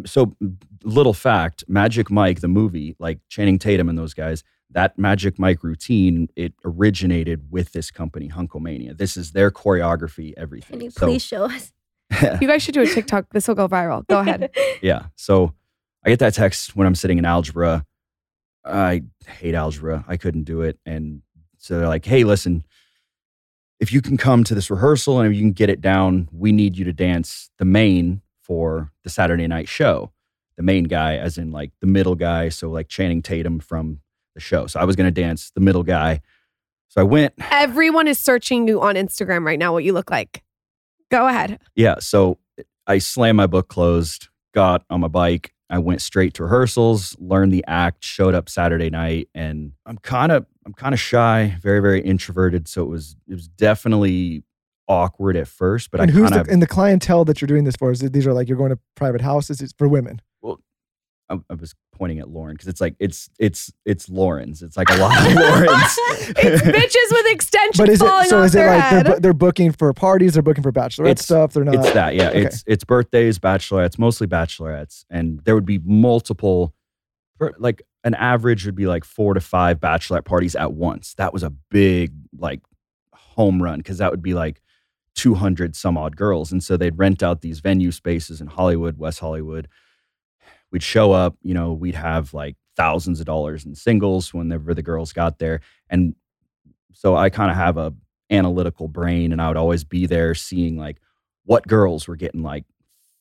so 0.04 0.36
little 0.84 1.14
fact 1.14 1.64
magic 1.68 2.10
mike 2.10 2.40
the 2.40 2.48
movie 2.48 2.94
like 2.98 3.18
channing 3.30 3.58
tatum 3.58 3.88
and 3.88 3.96
those 3.98 4.12
guys 4.14 4.44
that 4.70 4.96
magic 4.98 5.38
mike 5.38 5.64
routine 5.64 6.28
it 6.36 6.52
originated 6.66 7.50
with 7.50 7.72
this 7.72 7.90
company 7.90 8.28
hunkomania 8.28 8.96
this 8.96 9.16
is 9.16 9.32
their 9.32 9.50
choreography 9.50 10.34
everything 10.36 10.76
Can 10.78 10.84
you 10.84 10.90
So- 10.90 11.06
please 11.06 11.22
show 11.24 11.44
us? 11.46 11.72
You 12.42 12.46
guys 12.46 12.62
should 12.62 12.74
do 12.74 12.82
a 12.82 12.86
TikTok. 12.86 13.24
This 13.32 13.48
will 13.48 13.54
go 13.54 13.66
viral. 13.68 14.06
Go 14.06 14.18
ahead. 14.20 14.50
yeah 14.82 15.06
so 15.16 15.54
i 16.04 16.10
get 16.10 16.18
that 16.18 16.34
text 16.34 16.76
when 16.76 16.86
i'm 16.86 16.94
sitting 16.94 17.16
in 17.18 17.24
algebra 17.24 17.84
i 18.64 19.02
hate 19.26 19.54
algebra 19.54 20.04
i 20.08 20.16
couldn't 20.16 20.44
do 20.44 20.62
it 20.62 20.78
and 20.86 21.22
so 21.58 21.78
they're 21.78 21.88
like 21.88 22.04
hey 22.04 22.24
listen 22.24 22.64
if 23.80 23.92
you 23.92 24.00
can 24.00 24.16
come 24.16 24.44
to 24.44 24.54
this 24.54 24.70
rehearsal 24.70 25.18
and 25.20 25.28
if 25.28 25.34
you 25.36 25.42
can 25.42 25.52
get 25.52 25.70
it 25.70 25.80
down 25.80 26.28
we 26.32 26.52
need 26.52 26.76
you 26.76 26.84
to 26.84 26.92
dance 26.92 27.50
the 27.58 27.64
main 27.64 28.22
for 28.40 28.92
the 29.04 29.10
saturday 29.10 29.46
night 29.46 29.68
show 29.68 30.12
the 30.56 30.62
main 30.62 30.84
guy 30.84 31.16
as 31.16 31.38
in 31.38 31.50
like 31.50 31.72
the 31.80 31.86
middle 31.86 32.14
guy 32.14 32.48
so 32.48 32.70
like 32.70 32.88
channing 32.88 33.22
tatum 33.22 33.58
from 33.58 34.00
the 34.34 34.40
show 34.40 34.66
so 34.66 34.78
i 34.80 34.84
was 34.84 34.96
going 34.96 35.12
to 35.12 35.20
dance 35.22 35.50
the 35.54 35.60
middle 35.60 35.82
guy 35.82 36.20
so 36.88 37.00
i 37.00 37.04
went 37.04 37.32
Everyone 37.50 38.06
is 38.06 38.18
searching 38.18 38.68
you 38.68 38.82
on 38.82 38.96
Instagram 38.96 39.46
right 39.46 39.58
now. 39.58 39.72
What 39.72 39.84
you 39.84 39.92
look 39.94 40.10
like. 40.10 40.42
Go 41.10 41.26
ahead. 41.26 41.58
Yeah. 41.74 41.96
So 42.00 42.38
I 42.86 42.98
slammed 42.98 43.36
my 43.36 43.46
book 43.46 43.68
closed, 43.68 44.28
got 44.52 44.84
on 44.90 45.00
my 45.00 45.08
bike. 45.08 45.54
I 45.72 45.78
went 45.78 46.02
straight 46.02 46.34
to 46.34 46.42
rehearsals, 46.42 47.16
learned 47.18 47.50
the 47.50 47.64
act, 47.66 48.04
showed 48.04 48.34
up 48.34 48.50
Saturday 48.50 48.90
night, 48.90 49.30
and 49.34 49.72
I'm 49.86 49.96
kind 49.96 50.30
of 50.30 50.44
I'm 50.66 50.74
kind 50.74 50.92
of 50.92 51.00
shy, 51.00 51.56
very 51.62 51.80
very 51.80 52.02
introverted. 52.02 52.68
So 52.68 52.82
it 52.82 52.88
was 52.88 53.16
it 53.26 53.32
was 53.34 53.48
definitely 53.48 54.44
awkward 54.86 55.34
at 55.34 55.48
first, 55.48 55.90
but 55.90 56.02
and 56.02 56.10
I 56.10 56.14
who's 56.14 56.30
kind 56.30 56.46
the 56.46 56.52
and 56.52 56.60
the 56.60 56.66
clientele 56.66 57.24
that 57.24 57.40
you're 57.40 57.46
doing 57.46 57.64
this 57.64 57.76
for? 57.76 57.90
Is 57.90 58.02
it, 58.02 58.12
these 58.12 58.26
are 58.26 58.34
like 58.34 58.48
you're 58.48 58.58
going 58.58 58.70
to 58.70 58.78
private 58.96 59.22
houses? 59.22 59.62
It's 59.62 59.72
for 59.72 59.88
women. 59.88 60.20
I, 61.32 61.38
I 61.50 61.54
was 61.54 61.74
pointing 61.92 62.18
at 62.18 62.26
Lauryn 62.26 62.52
because 62.52 62.68
it's 62.68 62.80
like 62.80 62.94
it's 62.98 63.30
it's 63.38 63.72
it's 63.84 64.08
Lauryn's. 64.08 64.62
It's 64.62 64.76
like 64.76 64.90
a 64.90 64.96
lot 64.96 65.16
of 65.18 65.32
Lauryn's. 65.32 65.98
It's 66.38 66.62
bitches 66.62 67.12
with 67.16 67.26
extensions 67.32 67.78
But 67.78 67.88
is 67.88 67.98
falling 68.00 68.26
it 68.26 68.28
so? 68.28 68.38
off 68.40 68.46
Is 68.46 68.54
it 68.54 68.66
like 68.66 68.80
head. 68.82 69.06
they're, 69.06 69.20
they're 69.20 69.32
booking 69.32 69.72
for 69.72 69.92
parties? 69.92 70.34
They're 70.34 70.42
booking 70.42 70.62
for 70.62 70.72
bachelorette 70.72 71.10
It's- 71.12 71.24
stuff. 71.24 71.52
They're 71.52 71.64
not. 71.64 71.74
It's 71.76 71.92
that, 71.92 72.14
yeah. 72.14 72.28
Okay. 72.28 72.42
It's 72.46 72.64
it's 72.66 72.84
birthdays, 72.84 73.38
bachelorettes, 73.38 73.98
mostly 73.98 74.26
bachelorettes, 74.26 75.04
and 75.10 75.40
there 75.44 75.54
would 75.54 75.66
be 75.66 75.78
multiple. 75.84 76.74
Like 77.58 77.82
an 78.04 78.14
average 78.14 78.66
would 78.66 78.76
be 78.76 78.86
like 78.86 79.04
four 79.04 79.34
to 79.34 79.40
five 79.40 79.80
bachelorette 79.80 80.24
parties 80.24 80.54
at 80.54 80.72
once. 80.74 81.14
That 81.14 81.32
was 81.32 81.42
a 81.42 81.50
big 81.70 82.12
like 82.38 82.60
home 83.14 83.60
run 83.62 83.78
because 83.78 83.98
that 83.98 84.10
would 84.10 84.22
be 84.22 84.34
like 84.34 84.60
two 85.14 85.34
hundred 85.34 85.74
some 85.74 85.98
odd 85.98 86.16
girls, 86.16 86.52
and 86.52 86.62
so 86.62 86.76
they'd 86.76 86.96
rent 86.98 87.22
out 87.22 87.40
these 87.40 87.60
venue 87.60 87.90
spaces 87.90 88.40
in 88.40 88.46
Hollywood, 88.46 88.96
West 88.98 89.18
Hollywood. 89.20 89.66
We'd 90.72 90.82
show 90.82 91.12
up, 91.12 91.36
you 91.42 91.54
know, 91.54 91.72
we'd 91.74 91.94
have 91.94 92.34
like 92.34 92.56
thousands 92.76 93.20
of 93.20 93.26
dollars 93.26 93.64
in 93.66 93.74
singles 93.74 94.32
whenever 94.32 94.74
the 94.74 94.82
girls 94.82 95.12
got 95.12 95.38
there, 95.38 95.60
and 95.88 96.14
so 96.92 97.14
I 97.14 97.30
kind 97.30 97.50
of 97.50 97.56
have 97.56 97.76
a 97.76 97.94
analytical 98.30 98.88
brain, 98.88 99.32
and 99.32 99.40
I 99.40 99.48
would 99.48 99.56
always 99.56 99.84
be 99.84 100.06
there 100.06 100.34
seeing 100.34 100.76
like 100.78 100.98
what 101.44 101.66
girls 101.66 102.08
were 102.08 102.16
getting 102.16 102.42
like 102.42 102.64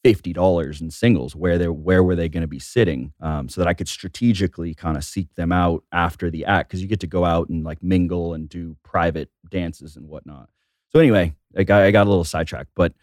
fifty 0.03 0.33
dollars 0.33 0.81
in 0.81 0.89
singles, 0.89 1.35
where 1.35 1.57
they 1.57 1.67
where 1.67 2.03
were 2.03 2.15
they 2.15 2.29
going 2.29 2.41
to 2.41 2.47
be 2.47 2.59
sitting, 2.59 3.13
um, 3.19 3.49
so 3.49 3.61
that 3.61 3.67
I 3.67 3.73
could 3.73 3.87
strategically 3.87 4.73
kind 4.73 4.97
of 4.97 5.03
seek 5.03 5.33
them 5.35 5.51
out 5.51 5.83
after 5.91 6.29
the 6.31 6.45
act 6.45 6.69
because 6.69 6.81
you 6.81 6.87
get 6.87 7.01
to 7.01 7.07
go 7.07 7.25
out 7.25 7.49
and 7.49 7.63
like 7.63 7.83
mingle 7.83 8.33
and 8.33 8.47
do 8.47 8.77
private 8.83 9.29
dances 9.49 9.97
and 9.97 10.07
whatnot. 10.07 10.49
So 10.89 10.99
anyway, 10.99 11.33
I 11.57 11.63
got 11.63 11.81
I 11.81 11.91
got 11.91 12.07
a 12.07 12.09
little 12.09 12.23
sidetracked, 12.23 12.71
but 12.75 12.93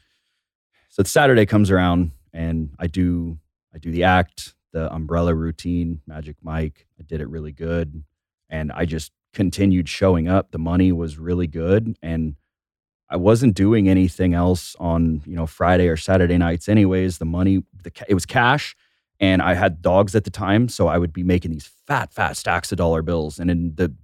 so 0.89 1.03
Saturday 1.03 1.47
comes 1.47 1.71
around 1.71 2.13
and 2.33 2.71
I 2.79 2.87
do 2.87 3.39
I 3.75 3.79
do 3.79 3.91
the 3.91 4.05
act, 4.05 4.55
the 4.73 4.93
umbrella 4.93 5.35
routine, 5.35 6.01
Magic 6.07 6.37
Mike. 6.43 6.87
I 6.99 7.03
did 7.03 7.21
it 7.21 7.29
really 7.29 7.53
good, 7.53 8.05
and 8.49 8.73
I 8.73 8.85
just 8.85 9.13
continued 9.33 9.89
showing 9.89 10.29
up. 10.29 10.51
The 10.51 10.59
money 10.59 10.93
was 10.93 11.19
really 11.19 11.47
good, 11.47 11.97
and 12.03 12.37
I 13.11 13.17
wasn't 13.17 13.55
doing 13.55 13.89
anything 13.89 14.35
else 14.35 14.77
on 14.79 15.23
you 15.27 15.37
know 15.37 15.47
Friday 15.47 15.89
or 15.89 15.97
Saturday 15.97 16.39
nights. 16.39 16.69
Anyways, 16.69 17.19
the 17.19 17.25
money 17.25 17.63
the 17.83 17.93
it 18.09 18.15
was 18.15 18.27
cash, 18.27 18.77
and 19.21 19.43
I 19.43 19.55
had 19.55 19.83
dogs 19.83 20.15
at 20.15 20.25
the 20.25 20.31
time, 20.31 20.69
so 20.69 20.89
I 20.89 20.99
would 20.99 21.13
be 21.13 21.23
making 21.23 21.51
these 21.53 21.71
fat 21.87 22.13
fat 22.13 22.37
stacks 22.37 22.73
of 22.73 22.79
dollar 22.79 23.03
bills. 23.03 23.39
And 23.39 23.51
in 23.51 23.75
the 23.75 23.95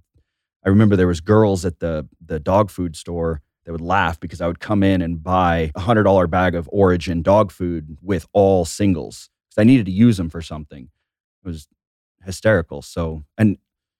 I 0.65 0.69
remember 0.69 0.95
there 0.95 1.07
was 1.07 1.21
girls 1.21 1.65
at 1.65 1.79
the 1.79 2.07
the 2.25 2.39
dog 2.39 2.69
food 2.69 2.95
store 2.95 3.41
that 3.65 3.71
would 3.71 3.81
laugh 3.81 4.19
because 4.19 4.41
I 4.41 4.47
would 4.47 4.59
come 4.59 4.83
in 4.83 5.01
and 5.01 5.23
buy 5.23 5.71
a 5.75 5.79
hundred 5.79 6.03
dollar 6.03 6.27
bag 6.27 6.55
of 6.55 6.69
Orijen 6.71 7.23
dog 7.23 7.51
food 7.51 7.97
with 8.01 8.27
all 8.33 8.65
singles 8.65 9.29
because 9.55 9.61
I 9.61 9.65
needed 9.65 9.85
to 9.87 9.91
use 9.91 10.17
them 10.17 10.29
for 10.29 10.41
something. 10.41 10.89
It 11.43 11.47
was 11.47 11.67
hysterical. 12.23 12.81
So 12.81 13.23
and 13.37 13.57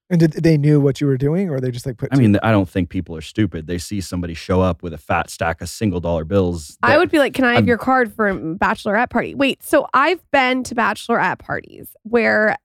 And 0.09 0.19
did 0.19 0.33
they 0.33 0.57
knew 0.57 0.79
what 0.79 1.01
you 1.01 1.07
were 1.07 1.17
doing, 1.17 1.49
or 1.49 1.59
they 1.59 1.71
just 1.71 1.85
like 1.85 1.97
put? 1.97 2.09
I 2.11 2.17
mean, 2.17 2.37
I 2.43 2.51
don't 2.51 2.69
think 2.69 2.89
people 2.89 3.15
are 3.15 3.21
stupid. 3.21 3.67
They 3.67 3.77
see 3.77 4.01
somebody 4.01 4.33
show 4.33 4.61
up 4.61 4.83
with 4.83 4.93
a 4.93 4.97
fat 4.97 5.29
stack 5.29 5.61
of 5.61 5.69
single 5.69 5.99
dollar 5.99 6.23
bills. 6.25 6.77
I 6.83 6.97
would 6.97 7.09
be 7.11 7.19
like, 7.19 7.33
can 7.33 7.45
I 7.45 7.49
have 7.53 7.57
I'm- 7.57 7.67
your 7.67 7.77
card 7.77 8.13
for 8.13 8.27
a 8.27 8.35
bachelorette 8.35 9.09
party? 9.09 9.33
Wait, 9.35 9.63
so 9.63 9.87
I've 9.93 10.21
been 10.31 10.63
to 10.63 10.75
bachelorette 10.75 11.39
parties 11.39 11.95
where 12.03 12.57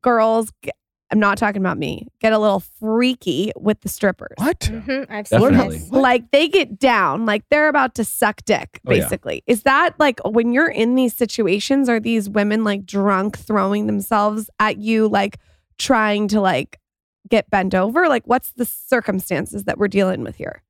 girls, 0.00 0.50
g- 0.64 0.70
I'm 1.10 1.20
not 1.20 1.38
talking 1.38 1.60
about 1.60 1.78
me, 1.78 2.08
get 2.20 2.32
a 2.32 2.38
little 2.38 2.60
freaky 2.60 3.52
with 3.56 3.80
the 3.82 3.88
strippers. 3.88 4.34
what? 4.38 4.58
Mhm, 4.60 5.06
I've 5.10 5.28
seen 5.28 5.40
Definitely. 5.40 5.78
this. 5.78 5.90
Like 5.90 6.30
they 6.30 6.48
get 6.48 6.78
down, 6.78 7.26
like 7.26 7.44
they're 7.50 7.68
about 7.68 7.94
to 7.96 8.04
suck 8.04 8.42
dick, 8.46 8.80
Oh, 8.86 8.92
yeah. 8.92 9.02
basically. 9.04 9.42
Is 9.46 9.62
that 9.62 9.98
like 10.00 10.18
when 10.24 10.52
you're 10.52 10.70
in 10.70 10.94
these 10.94 11.14
situations, 11.14 11.88
are 11.88 12.00
these 12.00 12.28
women 12.28 12.64
like 12.64 12.84
drunk 12.86 13.38
throwing 13.38 13.86
themselves 13.86 14.48
at 14.58 14.78
you, 14.78 15.06
like 15.08 15.38
trying 15.78 16.26
to 16.28 16.40
like 16.40 16.80
get 17.28 17.48
bent 17.50 17.74
over? 17.74 18.08
Like, 18.08 18.26
what's 18.26 18.50
the 18.52 18.64
circumstances 18.64 19.64
that 19.64 19.78
we're 19.78 19.88
dealing 19.88 20.22
with 20.22 20.36
here? 20.36 20.62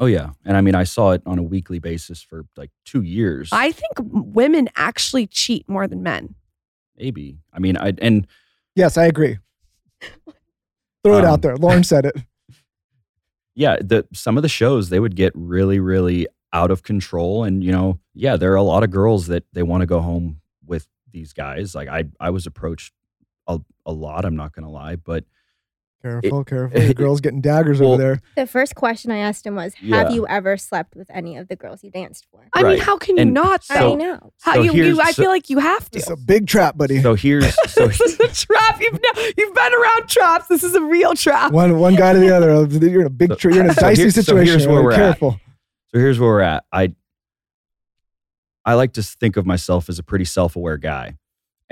Oh 0.00 0.06
yeah, 0.06 0.30
and 0.44 0.56
I 0.56 0.62
mean, 0.62 0.74
I 0.74 0.84
saw 0.84 1.10
it 1.10 1.22
on 1.26 1.38
a 1.38 1.42
weekly 1.42 1.78
basis 1.80 2.22
for 2.22 2.44
like 2.56 2.70
two 2.84 3.02
years. 3.02 3.50
I 3.52 3.72
think 3.72 3.92
women 3.98 4.68
actually 4.74 5.26
cheat 5.26 5.68
more 5.68 5.86
than 5.86 6.02
men. 6.02 6.34
maybe. 6.96 7.38
I 7.52 7.58
mean, 7.58 7.76
I 7.76 7.92
and 8.00 8.26
Yes, 8.74 8.96
I 8.96 9.04
agree. 9.04 9.38
Throw 11.04 11.18
it 11.18 11.24
Um, 11.24 11.32
out 11.32 11.42
there. 11.42 11.56
Lauryn 11.56 11.84
said 11.84 12.04
it. 12.06 12.16
yeah, 13.54 13.76
the 13.80 14.06
some 14.12 14.36
of 14.36 14.42
the 14.42 14.48
shows 14.48 14.88
they 14.88 15.00
would 15.00 15.16
get 15.16 15.32
really, 15.34 15.78
really 15.80 16.26
out 16.52 16.70
of 16.70 16.82
control, 16.82 17.44
and 17.44 17.64
you 17.64 17.72
know, 17.72 17.98
yeah, 18.14 18.36
there 18.36 18.52
are 18.52 18.56
a 18.56 18.62
lot 18.62 18.82
of 18.82 18.90
girls 18.90 19.26
that 19.28 19.44
they 19.52 19.62
want 19.62 19.80
to 19.82 19.86
go 19.86 20.00
home 20.00 20.40
with 20.66 20.86
these 21.10 21.32
guys. 21.32 21.74
Like 21.74 21.88
I, 21.88 22.04
I 22.20 22.30
was 22.30 22.46
approached 22.46 22.92
a, 23.46 23.60
a 23.84 23.92
lot. 23.92 24.24
I'm 24.24 24.36
not 24.36 24.52
gonna 24.52 24.70
lie, 24.70 24.96
but 24.96 25.24
Careful, 26.02 26.44
careful. 26.44 26.80
The 26.88 26.94
girl's 26.94 27.20
getting 27.20 27.40
daggers 27.40 27.80
over 27.80 27.96
there. 27.96 28.20
The 28.36 28.46
first 28.46 28.74
question 28.74 29.10
I 29.12 29.18
asked 29.18 29.46
him 29.46 29.54
was, 29.54 29.74
"Have 29.74 29.84
Yeah. 29.88 30.08
you 30.10 30.26
ever 30.26 30.56
slept 30.56 30.96
with 30.96 31.08
any 31.10 31.36
of 31.36 31.46
the 31.48 31.54
girls 31.54 31.84
you 31.84 31.90
danced 31.92 32.26
for?" 32.30 32.40
I 32.54 32.62
Right. 32.62 32.70
mean, 32.76 32.80
how 32.80 32.96
can 32.98 33.16
you 33.16 33.22
And 33.22 33.32
not? 33.34 33.62
so- 33.62 33.74
though? 33.74 33.92
I 33.92 33.94
know. 33.94 34.32
How 34.42 34.54
so 34.54 34.62
you, 34.62 34.72
you? 34.72 35.00
I 35.00 35.12
so- 35.12 35.22
feel 35.22 35.30
like 35.30 35.48
you 35.48 35.60
have 35.60 35.88
to. 35.90 35.98
It's 35.98 36.10
a 36.10 36.16
big 36.16 36.48
trap, 36.48 36.76
buddy. 36.76 37.00
so 37.00 37.14
here's 37.14 37.54
so 37.72 37.86
this 37.86 38.00
is 38.00 38.18
a 38.20 38.28
trap. 38.46 38.80
You've 38.80 38.94
no, 39.00 39.22
you've 39.38 39.54
been 39.54 39.72
around 39.74 40.08
traps. 40.08 40.48
This 40.48 40.64
is 40.64 40.74
a 40.74 40.82
real 40.82 41.14
trap. 41.14 41.52
one 41.52 41.78
one 41.78 41.94
guy 41.94 42.12
to 42.12 42.18
the 42.18 42.34
other. 42.34 42.64
You're 42.88 43.02
in 43.02 43.06
a 43.06 43.10
big. 43.10 43.30
So- 43.30 43.36
Tra- 43.36 43.54
you're 43.54 43.64
in 43.64 43.70
a 43.70 43.74
so 43.74 43.80
dicey 43.82 44.02
here- 44.02 44.10
so 44.10 44.22
situation. 44.22 44.46
here's 44.46 44.66
where 44.66 44.76
right? 44.78 44.84
we're 44.84 44.92
at. 44.92 44.96
Careful. 44.96 45.40
So 45.94 45.98
here's 46.00 46.18
where 46.18 46.30
we're 46.30 46.40
at. 46.40 46.64
I 46.72 46.94
I 48.64 48.74
like 48.74 48.92
to 48.94 49.02
think 49.02 49.36
of 49.36 49.46
myself 49.46 49.88
as 49.88 49.98
a 49.98 50.02
pretty 50.02 50.24
self-aware 50.24 50.78
guy. 50.78 51.16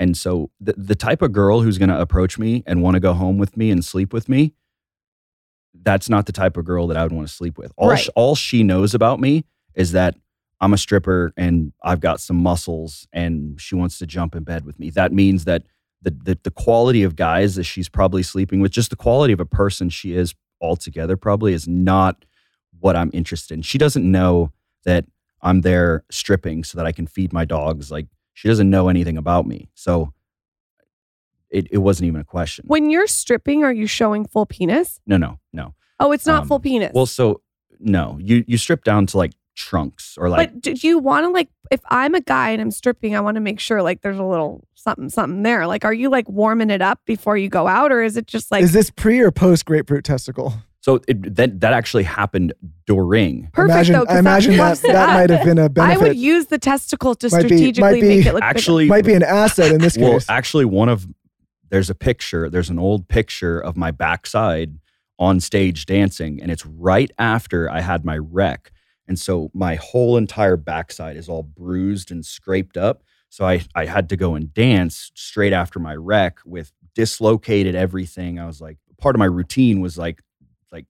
And 0.01 0.17
so 0.17 0.49
the, 0.59 0.73
the 0.75 0.95
type 0.95 1.21
of 1.21 1.31
girl 1.31 1.61
who's 1.61 1.77
going 1.77 1.89
to 1.89 2.01
approach 2.01 2.39
me 2.39 2.63
and 2.65 2.81
want 2.81 2.95
to 2.95 2.99
go 2.99 3.13
home 3.13 3.37
with 3.37 3.55
me 3.55 3.69
and 3.69 3.85
sleep 3.85 4.11
with 4.13 4.27
me, 4.27 4.55
that's 5.83 6.09
not 6.09 6.25
the 6.25 6.31
type 6.31 6.57
of 6.57 6.65
girl 6.65 6.87
that 6.87 6.97
I 6.97 7.03
would 7.03 7.11
want 7.11 7.27
to 7.27 7.33
sleep 7.33 7.55
with. 7.59 7.71
All 7.77 7.89
Right. 7.89 7.99
sh- 7.99 8.09
all 8.15 8.33
she 8.33 8.63
knows 8.63 8.95
about 8.95 9.19
me 9.19 9.45
is 9.75 9.91
that 9.91 10.15
I'm 10.59 10.73
a 10.73 10.77
stripper 10.77 11.33
and 11.37 11.71
I've 11.83 11.99
got 11.99 12.19
some 12.19 12.37
muscles 12.37 13.07
and 13.13 13.61
she 13.61 13.75
wants 13.75 13.99
to 13.99 14.07
jump 14.07 14.35
in 14.35 14.43
bed 14.43 14.65
with 14.65 14.79
me. 14.79 14.89
That 14.89 15.11
means 15.13 15.45
that 15.45 15.63
the 16.01 16.09
the, 16.09 16.37
the 16.41 16.51
quality 16.51 17.03
of 17.03 17.15
guys 17.15 17.53
that 17.55 17.65
she's 17.65 17.87
probably 17.87 18.23
sleeping 18.23 18.59
with, 18.59 18.71
just 18.71 18.89
the 18.89 18.95
quality 18.95 19.33
of 19.33 19.39
a 19.39 19.45
person 19.45 19.89
she 19.91 20.13
is 20.13 20.33
altogether 20.59 21.15
probably 21.15 21.53
is 21.53 21.67
not 21.67 22.25
what 22.79 22.95
I'm 22.95 23.11
interested 23.13 23.53
in. 23.53 23.61
She 23.61 23.77
doesn't 23.77 24.09
know 24.09 24.51
that 24.83 25.05
I'm 25.43 25.61
there 25.61 26.03
stripping 26.09 26.63
so 26.63 26.77
that 26.79 26.87
I 26.87 26.91
can 26.91 27.05
feed 27.05 27.31
my 27.33 27.45
dogs. 27.45 27.91
Like 27.91 28.07
she 28.33 28.47
doesn't 28.47 28.69
know 28.69 28.87
anything 28.89 29.17
about 29.17 29.45
me. 29.47 29.69
So 29.73 30.13
it, 31.49 31.67
it 31.71 31.79
wasn't 31.79 32.07
even 32.07 32.21
a 32.21 32.25
question. 32.25 32.65
When 32.67 32.89
you're 32.89 33.07
stripping, 33.07 33.63
are 33.63 33.73
you 33.73 33.87
showing 33.87 34.25
full 34.25 34.45
penis? 34.45 34.99
no, 35.05 35.17
no, 35.17 35.39
no. 35.53 35.73
Oh, 35.99 36.11
it's 36.11 36.25
not 36.25 36.43
Um, 36.43 36.47
full 36.47 36.59
penis. 36.59 36.91
Well, 36.95 37.05
so 37.05 37.41
no, 37.79 38.17
you 38.21 38.43
you 38.47 38.57
strip 38.57 38.83
down 38.83 39.05
to 39.07 39.17
like 39.17 39.33
trunks 39.55 40.17
or 40.17 40.29
like 40.29 40.51
but 40.53 40.61
do 40.61 40.73
you 40.87 40.97
want 40.97 41.25
to 41.25 41.29
like 41.29 41.49
if 41.69 41.81
I'm 41.89 42.15
a 42.15 42.21
guy 42.21 42.49
and 42.51 42.61
I'm 42.61 42.71
stripping, 42.71 43.15
I 43.15 43.19
want 43.21 43.35
to 43.35 43.41
make 43.41 43.59
sure 43.59 43.81
like 43.83 44.01
there's 44.01 44.17
a 44.17 44.23
little 44.23 44.67
something 44.73 45.09
something 45.09 45.43
there. 45.43 45.67
Like, 45.67 45.85
are 45.85 45.93
you 45.93 46.09
like 46.09 46.27
warming 46.27 46.69
it 46.71 46.81
up 46.81 46.99
before 47.05 47.37
you 47.37 47.49
go 47.49 47.67
out, 47.67 47.91
or 47.91 48.01
is 48.01 48.17
it 48.17 48.25
just 48.27 48.51
like 48.51 48.63
is 48.63 48.71
this 48.73 48.89
pre 48.89 49.19
or 49.19 49.29
post 49.31 49.65
grapefruit 49.65 50.03
testicle? 50.03 50.53
So 50.81 50.99
it, 51.07 51.35
that 51.35 51.61
that 51.61 51.73
actually 51.73 52.03
happened 52.03 52.53
during. 52.85 53.49
perfect 53.53 53.71
imagine, 53.71 53.93
though? 53.93 54.05
'cause 54.05 54.15
I 54.15 54.19
imagine 54.19 54.51
that 54.57 54.63
warms 54.63 54.81
that 54.81 55.07
might 55.13 55.29
have 55.29 55.45
been 55.45 55.57
a 55.57 55.69
benefit. 55.69 55.95
I 56.03 56.07
would 56.09 56.17
use 56.17 56.47
the 56.47 56.57
testicle 56.57 57.15
to 57.15 57.29
Might 57.31 57.43
be- 57.43 57.47
strategically 57.47 57.81
might 57.81 58.01
be- 58.01 58.07
make 58.07 58.25
it 58.25 58.33
look 58.33 58.41
bigger. 58.41 58.43
Actually, 58.43 58.85
might 58.87 59.05
be 59.05 59.13
an 59.13 59.23
asset 59.23 59.71
in 59.71 59.79
this 59.79 59.97
well, 59.99 60.13
case. 60.13 60.29
actually, 60.29 60.65
one 60.65 60.89
of 60.89 61.07
there's 61.69 61.89
a 61.89 61.95
picture. 61.95 62.49
There's 62.49 62.69
an 62.69 62.79
old 62.79 63.07
picture 63.07 63.59
of 63.59 63.77
my 63.77 63.91
backside 63.91 64.77
on 65.19 65.39
stage 65.39 65.85
dancing, 65.85 66.41
and 66.41 66.51
it's 66.51 66.65
right 66.65 67.11
after 67.19 67.69
I 67.69 67.79
had 67.81 68.03
my 68.03 68.17
wreck, 68.17 68.71
and 69.07 69.17
so 69.19 69.51
my 69.53 69.75
whole 69.75 70.17
entire 70.17 70.57
backside 70.57 71.15
is 71.15 71.29
all 71.29 71.43
bruised 71.43 72.11
and 72.11 72.25
scraped 72.25 72.75
up. 72.75 73.03
So 73.29 73.45
I 73.45 73.61
I 73.75 73.85
had 73.85 74.09
to 74.09 74.17
go 74.17 74.33
and 74.35 74.51
dance 74.53 75.11
straight 75.13 75.53
after 75.53 75.79
my 75.79 75.95
wreck 75.95 76.39
with 76.43 76.71
dislocated 76.95 77.75
everything. 77.75 78.39
I 78.39 78.45
was 78.47 78.59
like, 78.59 78.77
part 78.97 79.15
of 79.15 79.19
my 79.19 79.25
routine 79.25 79.79
was 79.79 79.97
like 79.97 80.21
like 80.71 80.85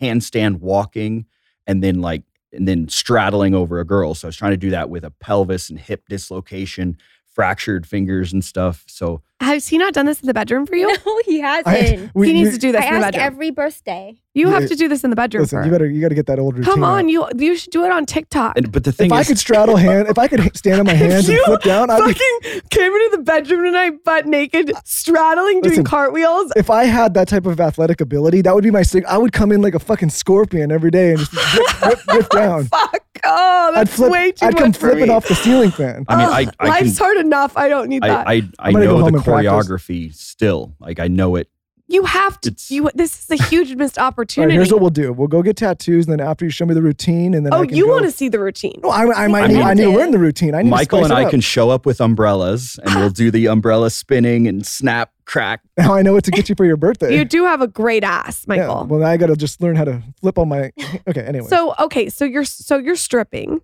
handstand 0.00 0.60
walking, 0.60 1.26
and 1.66 1.82
then 1.82 2.00
like 2.00 2.22
and 2.52 2.66
then 2.66 2.88
straddling 2.88 3.54
over 3.54 3.80
a 3.80 3.84
girl. 3.84 4.14
So 4.14 4.26
I 4.26 4.30
was 4.30 4.36
trying 4.36 4.52
to 4.52 4.56
do 4.56 4.70
that 4.70 4.88
with 4.88 5.04
a 5.04 5.10
pelvis 5.10 5.68
and 5.70 5.78
hip 5.78 6.04
dislocation, 6.08 6.96
fractured 7.24 7.86
fingers 7.86 8.32
and 8.32 8.44
stuff. 8.44 8.84
So 8.86 9.22
Has 9.40 9.68
he 9.68 9.76
not 9.76 9.92
done 9.92 10.06
this 10.06 10.20
in 10.22 10.26
the 10.26 10.34
bedroom 10.34 10.64
for 10.66 10.76
you? 10.76 10.86
No, 11.06 11.20
he 11.26 11.40
hasn't. 11.40 11.66
I- 11.68 12.10
we- 12.14 12.28
he 12.28 12.32
needs 12.32 12.48
we- 12.50 12.54
to 12.54 12.58
do 12.58 12.72
this 12.72 12.82
I 12.82 12.86
in 12.88 12.94
the 13.00 13.06
ask 13.06 13.12
bedroom. 13.12 13.26
every 13.26 13.50
birthday. 13.50 14.16
you 14.34 14.48
have 14.48 14.66
to 14.68 14.74
do 14.74 14.88
this 14.88 15.04
in 15.04 15.10
the 15.10 15.16
bedroom. 15.16 15.42
Listen, 15.42 15.60
for 15.60 15.64
you 15.66 15.70
better 15.70 15.86
you 15.86 16.00
got 16.00 16.08
to 16.08 16.14
get 16.14 16.26
that 16.26 16.38
old 16.38 16.56
routine. 16.56 16.72
Come 16.72 16.82
on, 16.84 17.04
out. 17.04 17.10
you 17.10 17.26
you 17.36 17.56
should 17.56 17.70
do 17.70 17.84
it 17.84 17.92
on 17.92 18.06
TikTok. 18.06 18.56
and 18.56 18.72
but 18.72 18.84
the 18.84 18.92
thing 18.92 19.06
If 19.06 19.12
I 19.12 19.24
could 19.24 19.38
straddle 19.38 19.76
hand, 19.76 20.08
if 20.08 20.18
I 20.18 20.26
could 20.28 20.56
stand 20.56 20.80
on 20.80 20.86
my 20.86 20.94
hands 21.04 21.28
and 21.28 21.36
you 21.36 21.44
flip 21.44 21.62
down, 21.62 21.90
I'd 21.90 21.98
be, 22.06 22.12
fucking 22.14 22.60
came 22.70 22.92
into 22.92 23.16
the 23.18 23.22
bedroom 23.22 23.62
tonight 23.64 24.02
butt 24.04 24.26
naked, 24.26 24.72
straddling, 24.84 25.60
doing 25.60 25.84
cartwheels. 25.84 26.52
if 26.56 26.70
I 26.70 26.84
had 26.84 27.12
that 27.14 27.28
type 27.28 27.44
of 27.46 27.60
athletic 27.60 28.00
ability, 28.00 28.40
that 28.42 28.54
would 28.54 28.64
be 28.64 28.70
my 28.70 28.82
sig. 28.82 29.04
I 29.04 29.18
would 29.18 29.32
come 29.34 29.52
in 29.52 29.60
like 29.62 29.74
a 29.74 29.78
fucking 29.78 30.10
scorpion 30.10 30.72
every 30.72 30.90
day 30.90 31.10
and 31.10 31.18
just 31.18 31.32
rip, 31.34 31.82
rip, 31.82 32.06
rip 32.06 32.28
down. 32.30 32.64
Fuck. 32.66 33.02
Oh, 33.24 33.68
I'd 33.74 33.86
that's 33.86 33.96
flip. 33.96 34.10
way 34.12 34.30
too 34.32 34.44
I'd 34.46 34.52
much 34.54 34.62
come 34.62 34.72
for 34.72 34.78
flipping 34.90 35.04
me. 35.08 35.08
off 35.08 35.26
the 35.26 35.34
ceiling 35.34 35.70
fan. 35.70 36.04
I 36.08 36.16
mean, 36.16 36.28
I, 36.28 36.46
I 36.60 36.68
life's 36.68 36.98
can, 36.98 37.04
hard 37.06 37.16
enough. 37.16 37.56
I 37.56 37.68
don't 37.68 37.88
need 37.88 38.02
that. 38.02 38.26
I, 38.28 38.34
I, 38.34 38.34
I 38.36 38.42
I'm 38.68 38.72
gonna 38.74 38.84
go 38.84 38.90
know 38.92 38.98
the 38.98 39.04
home 39.04 39.14
and 39.14 39.24
practice. 39.24 39.25
Choreography 39.26 40.14
still. 40.14 40.74
Like 40.80 40.98
I 41.00 41.08
know 41.08 41.36
it. 41.36 41.48
you 41.88 42.04
have 42.04 42.40
to. 42.40 42.48
It's- 42.50 42.70
You. 42.70 42.90
This 42.94 43.22
is 43.30 43.40
a 43.40 43.42
huge 43.44 43.74
missed 43.76 43.96
All 43.98 44.04
right, 44.04 44.08
opportunity. 44.08 44.54
here's 44.54 44.72
what 44.72 44.80
we'll 44.80 44.90
do. 44.90 45.12
We'll 45.12 45.28
go 45.28 45.42
get 45.42 45.56
tattoos, 45.56 46.06
and 46.08 46.18
then 46.18 46.26
after 46.26 46.44
you 46.44 46.50
show 46.50 46.66
me 46.66 46.74
the 46.74 46.82
routine, 46.82 47.32
and 47.34 47.46
then 47.46 47.54
oh, 47.54 47.62
I 47.62 47.66
can 47.66 47.76
you 47.76 47.88
want 47.88 48.04
to 48.06 48.10
see 48.10 48.28
the 48.28 48.40
routine? 48.40 48.80
No, 48.82 48.88
I, 48.90 49.24
I 49.24 49.28
might 49.28 49.44
I 49.44 49.46
need. 49.48 49.62
I 49.62 49.74
need 49.74 49.82
to 49.84 49.90
learn 49.90 50.10
the 50.10 50.18
routine. 50.18 50.54
I 50.54 50.62
need 50.62 50.70
Michael 50.70 51.04
and 51.04 51.12
I 51.12 51.30
can 51.30 51.40
show 51.40 51.70
up 51.70 51.86
with 51.86 52.00
umbrellas 52.00 52.78
and 52.82 52.94
we'll 52.96 53.10
do 53.10 53.30
the 53.30 53.46
umbrella 53.46 53.90
spinning 53.90 54.48
and 54.48 54.66
snap, 54.66 55.12
crack. 55.26 55.60
Now 55.78 55.94
I 55.94 56.02
know 56.02 56.14
what 56.14 56.24
to 56.24 56.30
get 56.30 56.48
you 56.48 56.54
for 56.54 56.64
your 56.64 56.76
birthday. 56.78 57.14
You 57.16 57.24
do 57.24 57.44
have 57.44 57.60
a 57.60 57.68
great 57.68 58.02
ass, 58.02 58.44
Yeah, 58.48 58.56
Michael. 58.66 58.86
well, 58.86 59.04
I 59.04 59.16
got 59.18 59.26
to 59.26 59.36
just 59.36 59.60
learn 59.60 59.76
how 59.76 59.84
to 59.84 60.02
flip 60.20 60.38
on 60.38 60.48
my. 60.48 60.72
Okay. 61.08 61.20
Anyway. 61.20 61.46
So 61.48 61.74
okay, 61.78 62.08
so 62.08 62.24
you're 62.24 62.44
so 62.46 62.78
you're 62.78 62.96
stripping, 62.96 63.60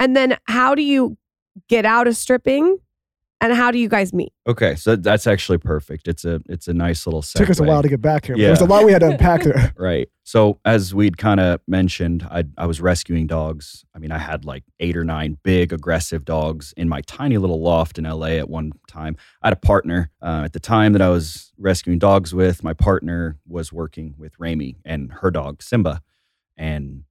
and 0.00 0.16
then 0.16 0.36
how 0.44 0.74
do 0.74 0.82
you 0.82 1.16
get 1.68 1.84
out 1.86 2.06
of 2.08 2.16
stripping, 2.16 2.78
and 3.40 3.52
how 3.52 3.70
do 3.70 3.78
you 3.78 3.88
guys 3.88 4.14
meet? 4.14 4.32
Okay, 4.46 4.74
so 4.76 4.96
that's 4.96 5.26
actually 5.26 5.58
perfect. 5.58 6.08
It's 6.08 6.24
a 6.24 6.40
it's 6.48 6.68
a 6.68 6.74
nice 6.74 7.06
little 7.06 7.20
segue. 7.20 7.34
took 7.34 7.50
us 7.50 7.60
a 7.60 7.64
while 7.64 7.82
to 7.82 7.88
get 7.88 8.00
back 8.00 8.26
here. 8.26 8.36
Yeah. 8.36 8.46
There's 8.48 8.62
a 8.62 8.64
lot 8.66 8.84
we 8.84 8.92
had 8.92 9.00
to 9.00 9.08
unpack 9.10 9.42
there. 9.42 9.72
Right. 9.76 10.08
So 10.24 10.58
as 10.64 10.94
we'd 10.94 11.18
kind 11.18 11.38
of 11.38 11.60
mentioned, 11.68 12.26
I 12.30 12.44
I 12.56 12.66
was 12.66 12.80
rescuing 12.80 13.26
dogs. 13.26 13.84
I 13.94 13.98
mean, 13.98 14.10
I 14.10 14.18
had 14.18 14.44
like 14.44 14.64
eight 14.80 14.96
or 14.96 15.04
nine 15.04 15.36
big 15.42 15.72
aggressive 15.72 16.24
dogs 16.24 16.72
in 16.76 16.88
my 16.88 17.02
tiny 17.02 17.36
little 17.36 17.60
loft 17.60 17.98
in 17.98 18.04
LA 18.04 18.38
at 18.38 18.48
one 18.48 18.72
time. 18.88 19.16
I 19.42 19.48
had 19.48 19.52
a 19.52 19.60
partner 19.60 20.10
uh, 20.22 20.42
at 20.46 20.54
the 20.54 20.60
time 20.60 20.94
that 20.94 21.02
I 21.02 21.10
was 21.10 21.52
rescuing 21.58 21.98
dogs 21.98 22.32
with. 22.32 22.64
My 22.64 22.72
partner 22.72 23.36
was 23.46 23.72
working 23.72 24.14
with 24.16 24.38
Remi 24.38 24.76
and 24.84 25.12
her 25.12 25.30
dog 25.30 25.62
Simba, 25.62 26.00
and 26.56 27.04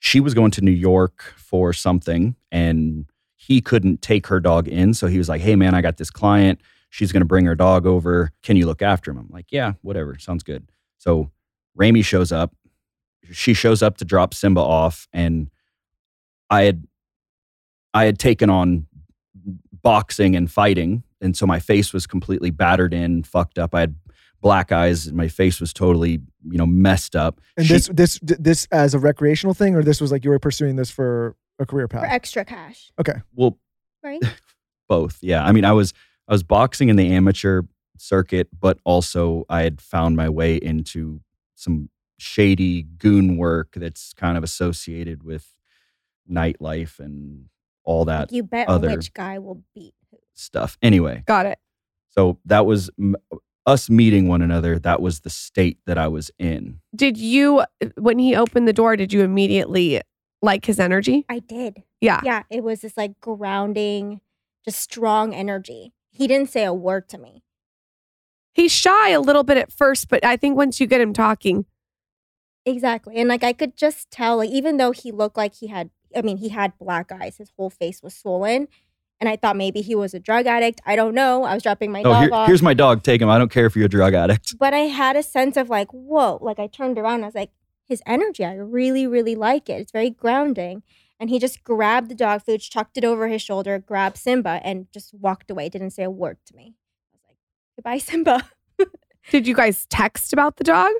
she 0.00 0.18
was 0.18 0.34
going 0.34 0.50
to 0.52 0.60
New 0.60 0.70
York 0.72 1.34
for 1.36 1.72
something, 1.72 2.34
and 2.50 3.06
he 3.42 3.62
couldn't 3.62 4.02
take 4.02 4.26
her 4.26 4.38
dog 4.38 4.68
in. 4.68 4.92
So 4.92 5.06
he 5.06 5.16
was 5.16 5.26
like, 5.28 5.40
"Hey, 5.40 5.56
man, 5.56 5.74
I 5.74 5.80
got 5.80 5.96
this 5.96 6.10
client." 6.10 6.60
She's 6.90 7.10
going 7.10 7.22
to 7.22 7.26
bring 7.26 7.46
her 7.46 7.54
dog 7.54 7.86
over. 7.86 8.32
Can 8.42 8.56
you 8.56 8.66
look 8.66 8.82
after 8.82 9.10
him? 9.12 9.16
I'm 9.16 9.28
like, 9.30 9.46
yeah, 9.50 9.74
whatever. 9.80 10.18
Sounds 10.18 10.42
good. 10.42 10.68
So 10.98 11.30
Remi 11.76 12.02
shows 12.02 12.32
up. 12.32 12.52
She 13.30 13.54
shows 13.54 13.80
up 13.80 13.96
to 13.98 14.04
drop 14.04 14.34
Simba 14.34 14.60
off, 14.60 15.08
and 15.12 15.48
I 16.50 16.62
had 16.64 16.84
I 17.94 18.04
had 18.04 18.18
taken 18.18 18.50
on 18.50 18.86
boxing 19.82 20.36
and 20.36 20.50
fighting, 20.50 21.02
and 21.22 21.34
so 21.36 21.46
my 21.46 21.60
face 21.60 21.92
was 21.94 22.06
completely 22.06 22.50
battered 22.50 22.92
in, 22.92 23.22
fucked 23.22 23.58
up. 23.58 23.74
I 23.74 23.80
had 23.80 23.94
black 24.42 24.70
eyes, 24.70 25.06
and 25.06 25.16
my 25.16 25.28
face 25.28 25.60
was 25.60 25.72
totally 25.72 26.20
you 26.46 26.58
know 26.58 26.66
messed 26.66 27.16
up. 27.16 27.40
And 27.56 27.66
She- 27.66 27.72
this 27.74 27.88
this 27.88 28.20
this 28.22 28.66
as 28.70 28.92
a 28.94 28.98
recreational 28.98 29.54
thing, 29.54 29.74
or 29.76 29.82
this 29.82 30.00
was 30.00 30.12
like 30.12 30.24
you 30.24 30.30
were 30.30 30.38
pursuing 30.40 30.76
this 30.76 30.90
for 30.90 31.36
a 31.60 31.66
career 31.66 31.86
path? 31.88 32.00
For 32.00 32.06
path. 32.06 32.14
extra 32.14 32.44
cash, 32.44 32.90
Okay. 32.98 33.20
well, 33.34 33.58
right? 34.02 34.20
both. 34.88 35.18
Yeah, 35.22 35.44
I 35.44 35.52
mean, 35.52 35.64
I 35.64 35.72
was 35.72 35.92
I 36.28 36.32
was 36.32 36.42
boxing 36.42 36.88
in 36.88 36.96
the 36.96 37.12
amateur 37.12 37.62
circuit, 37.98 38.48
but 38.58 38.78
also 38.84 39.44
I 39.48 39.62
had 39.62 39.80
found 39.80 40.16
my 40.16 40.28
way 40.28 40.56
into 40.56 41.20
some 41.54 41.90
shady 42.18 42.82
goon 42.82 43.36
work 43.36 43.72
that's 43.76 44.12
kind 44.14 44.36
of 44.36 44.42
associated 44.44 45.22
with 45.22 45.54
nightlife 46.30 46.98
and 46.98 47.46
all 47.84 48.04
that 48.04 48.30
you 48.32 48.42
bet 48.42 48.68
other 48.68 48.90
which 48.96 49.12
guy 49.14 49.38
will 49.38 49.62
beat 49.74 49.94
who. 50.10 50.18
stuff. 50.34 50.76
Anyway, 50.82 51.22
Got 51.26 51.46
it. 51.46 51.58
so 52.10 52.38
that 52.44 52.66
was 52.66 52.90
m- 52.98 53.16
us 53.66 53.90
meeting 53.90 54.28
one 54.28 54.42
another. 54.42 54.78
That 54.78 55.00
was 55.02 55.20
the 55.20 55.30
state 55.30 55.78
that 55.86 55.98
I 55.98 56.08
was 56.08 56.30
in. 56.38 56.80
Did 56.94 57.16
you, 57.16 57.62
when 57.96 58.18
he 58.18 58.34
opened 58.36 58.66
the 58.68 58.72
door, 58.72 58.96
did 58.96 59.12
you 59.12 59.22
immediately 59.22 60.00
like 60.42 60.64
his 60.66 60.80
energy? 60.80 61.24
I 61.28 61.38
did. 61.40 61.82
Yeah. 62.00 62.20
Yeah, 62.24 62.42
it 62.50 62.62
was 62.62 62.80
this 62.80 62.96
like 62.96 63.20
grounding, 63.20 64.20
just 64.64 64.80
strong 64.80 65.34
energy. 65.34 65.92
He 66.10 66.26
didn't 66.26 66.50
say 66.50 66.64
a 66.64 66.74
word 66.74 67.08
to 67.10 67.18
me. 67.18 67.42
He's 68.52 68.72
shy 68.72 69.10
a 69.10 69.20
little 69.20 69.44
bit 69.44 69.56
at 69.56 69.72
first, 69.72 70.08
but 70.08 70.24
I 70.24 70.36
think 70.36 70.56
once 70.56 70.80
you 70.80 70.86
get 70.86 71.00
him 71.00 71.12
talking, 71.12 71.66
Exactly. 72.66 73.16
And 73.16 73.28
like 73.28 73.42
I 73.42 73.52
could 73.52 73.76
just 73.76 74.10
tell, 74.10 74.36
like, 74.36 74.50
even 74.50 74.76
though 74.76 74.92
he 74.92 75.12
looked 75.12 75.36
like 75.36 75.54
he 75.54 75.68
had, 75.68 75.90
I 76.14 76.22
mean, 76.22 76.36
he 76.36 76.50
had 76.50 76.76
black 76.78 77.10
eyes, 77.10 77.38
his 77.38 77.50
whole 77.56 77.70
face 77.70 78.02
was 78.02 78.14
swollen. 78.14 78.68
And 79.18 79.28
I 79.28 79.36
thought 79.36 79.56
maybe 79.56 79.82
he 79.82 79.94
was 79.94 80.14
a 80.14 80.20
drug 80.20 80.46
addict. 80.46 80.80
I 80.86 80.96
don't 80.96 81.14
know. 81.14 81.44
I 81.44 81.52
was 81.54 81.62
dropping 81.62 81.92
my 81.92 82.00
oh, 82.00 82.04
dog 82.04 82.22
here- 82.22 82.34
off. 82.34 82.46
here's 82.46 82.62
my 82.62 82.72
dog. 82.72 83.02
Take 83.02 83.20
him. 83.20 83.28
I 83.28 83.36
don't 83.36 83.50
care 83.50 83.66
if 83.66 83.76
you're 83.76 83.86
a 83.86 83.88
drug 83.88 84.14
addict. 84.14 84.56
but 84.58 84.72
I 84.72 84.80
had 84.80 85.16
a 85.16 85.22
sense 85.22 85.56
of 85.56 85.68
like, 85.68 85.88
whoa, 85.92 86.38
like 86.40 86.58
I 86.58 86.66
turned 86.66 86.98
around 86.98 87.22
I 87.22 87.26
was 87.26 87.34
like, 87.34 87.50
his 87.90 88.02
energy, 88.06 88.44
I 88.44 88.54
really, 88.54 89.06
really 89.06 89.34
like 89.34 89.68
it. 89.68 89.80
It's 89.80 89.92
very 89.92 90.10
grounding. 90.10 90.82
And 91.18 91.28
he 91.28 91.38
just 91.38 91.62
grabbed 91.62 92.08
the 92.08 92.14
dog 92.14 92.42
food, 92.42 92.60
chucked 92.60 92.96
it 92.96 93.04
over 93.04 93.28
his 93.28 93.42
shoulder, 93.42 93.78
grabbed 93.78 94.16
Simba, 94.16 94.60
and 94.64 94.86
just 94.92 95.12
walked 95.12 95.50
away. 95.50 95.68
Didn't 95.68 95.90
say 95.90 96.04
a 96.04 96.10
word 96.10 96.38
to 96.46 96.56
me. 96.56 96.76
I 97.12 97.16
was 97.16 97.22
like, 97.26 97.36
goodbye, 97.76 97.98
Simba. 97.98 98.48
did 99.30 99.46
you 99.46 99.54
guys 99.54 99.86
text 99.90 100.32
about 100.32 100.56
the 100.56 100.64
dog? 100.64 100.92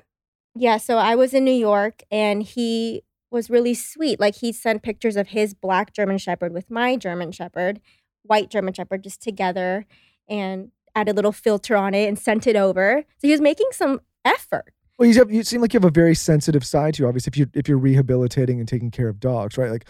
Yeah, 0.54 0.76
so 0.76 0.98
I 0.98 1.14
was 1.14 1.32
in 1.32 1.44
New 1.44 1.52
York 1.52 2.02
and 2.10 2.42
he 2.42 3.02
was 3.30 3.48
really 3.48 3.72
sweet. 3.72 4.20
Like 4.20 4.34
he 4.34 4.52
sent 4.52 4.82
pictures 4.82 5.16
of 5.16 5.28
his 5.28 5.54
black 5.54 5.94
German 5.94 6.18
Shepherd 6.18 6.52
with 6.52 6.70
my 6.70 6.96
German 6.96 7.32
Shepherd, 7.32 7.80
white 8.24 8.50
German 8.50 8.74
Shepherd, 8.74 9.04
just 9.04 9.22
together 9.22 9.86
and 10.28 10.72
added 10.94 11.12
a 11.12 11.14
little 11.14 11.32
filter 11.32 11.76
on 11.76 11.94
it 11.94 12.08
and 12.08 12.18
sent 12.18 12.46
it 12.46 12.56
over. 12.56 13.04
So 13.18 13.28
he 13.28 13.30
was 13.30 13.40
making 13.40 13.68
some 13.72 14.00
effort. 14.24 14.74
Well, 15.00 15.08
you, 15.08 15.14
have, 15.14 15.30
you 15.30 15.42
seem 15.44 15.62
like 15.62 15.72
you 15.72 15.78
have 15.78 15.86
a 15.86 15.90
very 15.90 16.14
sensitive 16.14 16.62
side 16.62 16.92
to 16.94 17.02
you. 17.02 17.08
Obviously, 17.08 17.30
if 17.30 17.36
you 17.38 17.46
if 17.54 17.68
you're 17.70 17.78
rehabilitating 17.78 18.58
and 18.58 18.68
taking 18.68 18.90
care 18.90 19.08
of 19.08 19.18
dogs, 19.18 19.56
right? 19.56 19.70
Like 19.70 19.86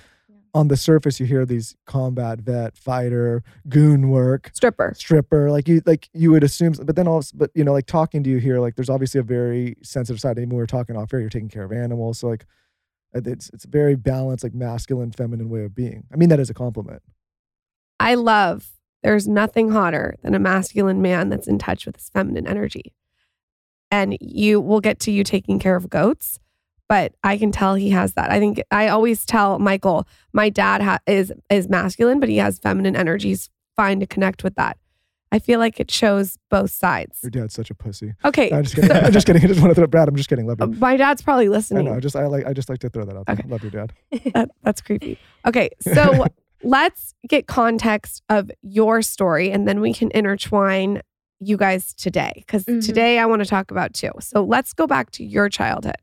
on 0.55 0.69
the 0.69 0.77
surface, 0.77 1.19
you 1.19 1.27
hear 1.27 1.45
these 1.45 1.75
combat 1.85 2.39
vet, 2.39 2.77
fighter, 2.77 3.43
goon 3.69 4.11
work, 4.11 4.53
Stripper. 4.55 4.95
stripper. 4.97 5.51
Like 5.51 5.67
you 5.67 5.83
like 5.85 6.09
you 6.15 6.31
would 6.31 6.45
assume, 6.45 6.75
but 6.85 6.95
then 6.95 7.09
all 7.09 7.25
but 7.35 7.51
you 7.57 7.65
know, 7.65 7.73
like 7.73 7.87
talking 7.87 8.23
to 8.23 8.31
you 8.31 8.37
here, 8.37 8.61
like 8.61 8.77
there's 8.77 8.89
obviously 8.89 9.19
a 9.19 9.25
very 9.25 9.75
sensitive 9.83 10.21
side. 10.21 10.37
When 10.37 10.49
we 10.49 10.55
were 10.55 10.65
talking 10.65 10.97
off 10.97 11.13
air, 11.13 11.19
you're 11.19 11.29
taking 11.29 11.49
care 11.49 11.65
of 11.65 11.73
animals, 11.73 12.21
so 12.21 12.29
like 12.29 12.47
it's 13.13 13.51
it's 13.53 13.65
a 13.65 13.69
very 13.69 13.97
balanced, 13.97 14.45
like 14.45 14.55
masculine, 14.55 15.11
feminine 15.11 15.51
way 15.51 15.65
of 15.65 15.75
being. 15.75 16.05
I 16.13 16.17
mean 16.19 16.29
that 16.29 16.39
is 16.39 16.51
a 16.51 16.55
compliment. 16.55 17.03
I 17.99 18.15
love 18.15 18.71
there's 19.03 19.27
nothing 19.27 19.71
hotter 19.71 20.15
than 20.23 20.37
a 20.37 20.39
masculine 20.39 21.03
man 21.03 21.31
that's 21.31 21.49
in 21.49 21.59
touch 21.59 21.85
with 21.85 21.97
his 21.97 22.11
feminine 22.11 22.47
energy. 22.47 22.93
And 23.91 24.17
you 24.21 24.61
will 24.61 24.81
get 24.81 25.01
to 25.01 25.11
you 25.11 25.25
taking 25.25 25.59
care 25.59 25.75
of 25.77 25.89
goats, 25.91 26.39
but 26.89 27.13
I 27.25 27.37
can 27.39 27.51
tell 27.51 27.75
he 27.75 27.91
has 27.91 28.15
that. 28.15 28.31
I 28.31 28.39
think 28.39 28.61
I 28.71 28.89
always 28.89 29.25
tell 29.27 29.59
Michael, 29.59 30.07
my 30.33 30.49
dad 30.49 30.81
ha- 30.83 30.99
is 31.07 31.33
is 31.51 31.69
masculine, 31.69 32.21
but 32.21 32.29
he 32.29 32.37
has 32.37 32.59
feminine 32.59 32.95
energies. 32.97 33.51
Fine 33.77 34.01
to 34.01 34.07
connect 34.07 34.45
with 34.45 34.55
that. 34.57 34.77
I 35.33 35.39
feel 35.39 35.59
like 35.61 35.79
it 35.79 35.91
shows 35.91 36.39
both 36.51 36.71
sides. 36.73 37.21
Your 37.23 37.31
dad's 37.31 37.55
such 37.55 37.71
a 37.71 37.75
pussy. 37.75 38.15
Okay, 38.25 38.51
I'm 38.53 38.65
just 38.65 38.75
kidding. 38.75 38.91
I'm 38.93 39.13
just 39.13 39.27
kidding. 39.27 39.43
I 39.45 39.47
just 39.47 39.61
want 39.61 39.71
to 39.71 39.75
throw 39.77 39.87
Brad. 39.87 40.09
I'm 40.09 40.17
just 40.17 40.29
kidding. 40.29 40.47
Love 40.47 40.59
you. 40.61 40.65
Uh, 40.67 40.69
my 40.69 40.97
dad's 40.97 41.23
probably 41.23 41.47
I 41.47 41.51
listening. 41.51 41.85
know. 41.87 41.95
I 41.95 42.01
just 42.01 42.17
I 42.17 42.27
like 42.27 42.47
I 42.47 42.53
just 42.53 42.69
like 42.69 42.81
to 42.81 42.89
throw 42.91 43.05
that 43.05 43.17
out 43.17 43.27
there. 43.27 43.35
Okay. 43.35 43.49
Love 43.49 43.63
your 43.63 43.71
dad. 43.71 43.93
That- 44.35 44.51
that's 44.63 44.81
creepy. 44.81 45.19
Okay, 45.47 45.71
so 45.81 46.27
let's 46.65 47.15
get 47.29 47.47
context 47.47 48.23
of 48.29 48.51
your 48.63 49.03
story 49.03 49.51
and 49.51 49.67
then 49.69 49.81
we 49.81 49.95
can 49.95 50.11
intertwine 50.15 51.01
you 51.41 51.57
guys 51.57 51.95
today 51.95 52.33
because 52.37 52.65
Mhm. 52.67 52.85
today 52.85 53.19
I 53.19 53.27
want 53.27 53.43
to 53.43 53.49
talk 53.49 53.71
about 53.71 53.95
too. 53.95 54.13
So 54.21 54.45
let's 54.45 54.73
go 54.73 54.87
back 54.87 55.11
to 55.13 55.25
your 55.25 55.49
childhood. 55.49 55.97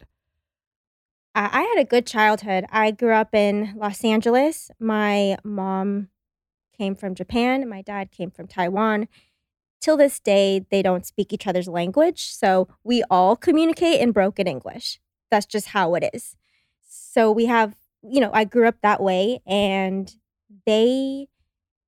I 1.36 1.50
I 1.52 1.62
had 1.62 1.80
a 1.80 1.86
good 1.86 2.06
childhood. 2.06 2.66
I 2.72 2.92
grew 2.92 3.14
up 3.14 3.34
in 3.34 3.74
Los 3.78 4.04
Angeles. 4.04 4.72
My 4.80 5.38
mom 5.44 6.10
came 6.78 6.96
from 6.96 7.16
Japan. 7.16 7.68
My 7.70 7.82
dad 7.82 8.12
came 8.12 8.32
from 8.32 8.48
Taiwan. 8.48 9.08
Till 9.80 9.96
this 9.98 10.20
day, 10.20 10.66
they 10.72 10.82
don't 10.82 11.06
speak 11.06 11.32
each 11.32 11.46
other's 11.46 11.68
language. 11.68 12.34
So 12.34 12.68
we 12.84 13.04
all 13.12 13.36
communicate 13.36 14.02
in 14.02 14.12
broken 14.12 14.48
English. 14.48 15.00
That's 15.30 15.46
just 15.46 15.68
how 15.68 15.94
it 15.96 16.10
is. 16.14 16.36
So 16.82 17.32
we 17.32 17.46
have, 17.46 17.76
you 18.02 18.20
know, 18.20 18.32
I 18.34 18.44
grew 18.44 18.68
up 18.68 18.78
that 18.82 19.02
way 19.02 19.40
and 19.46 20.12
they 20.66 21.28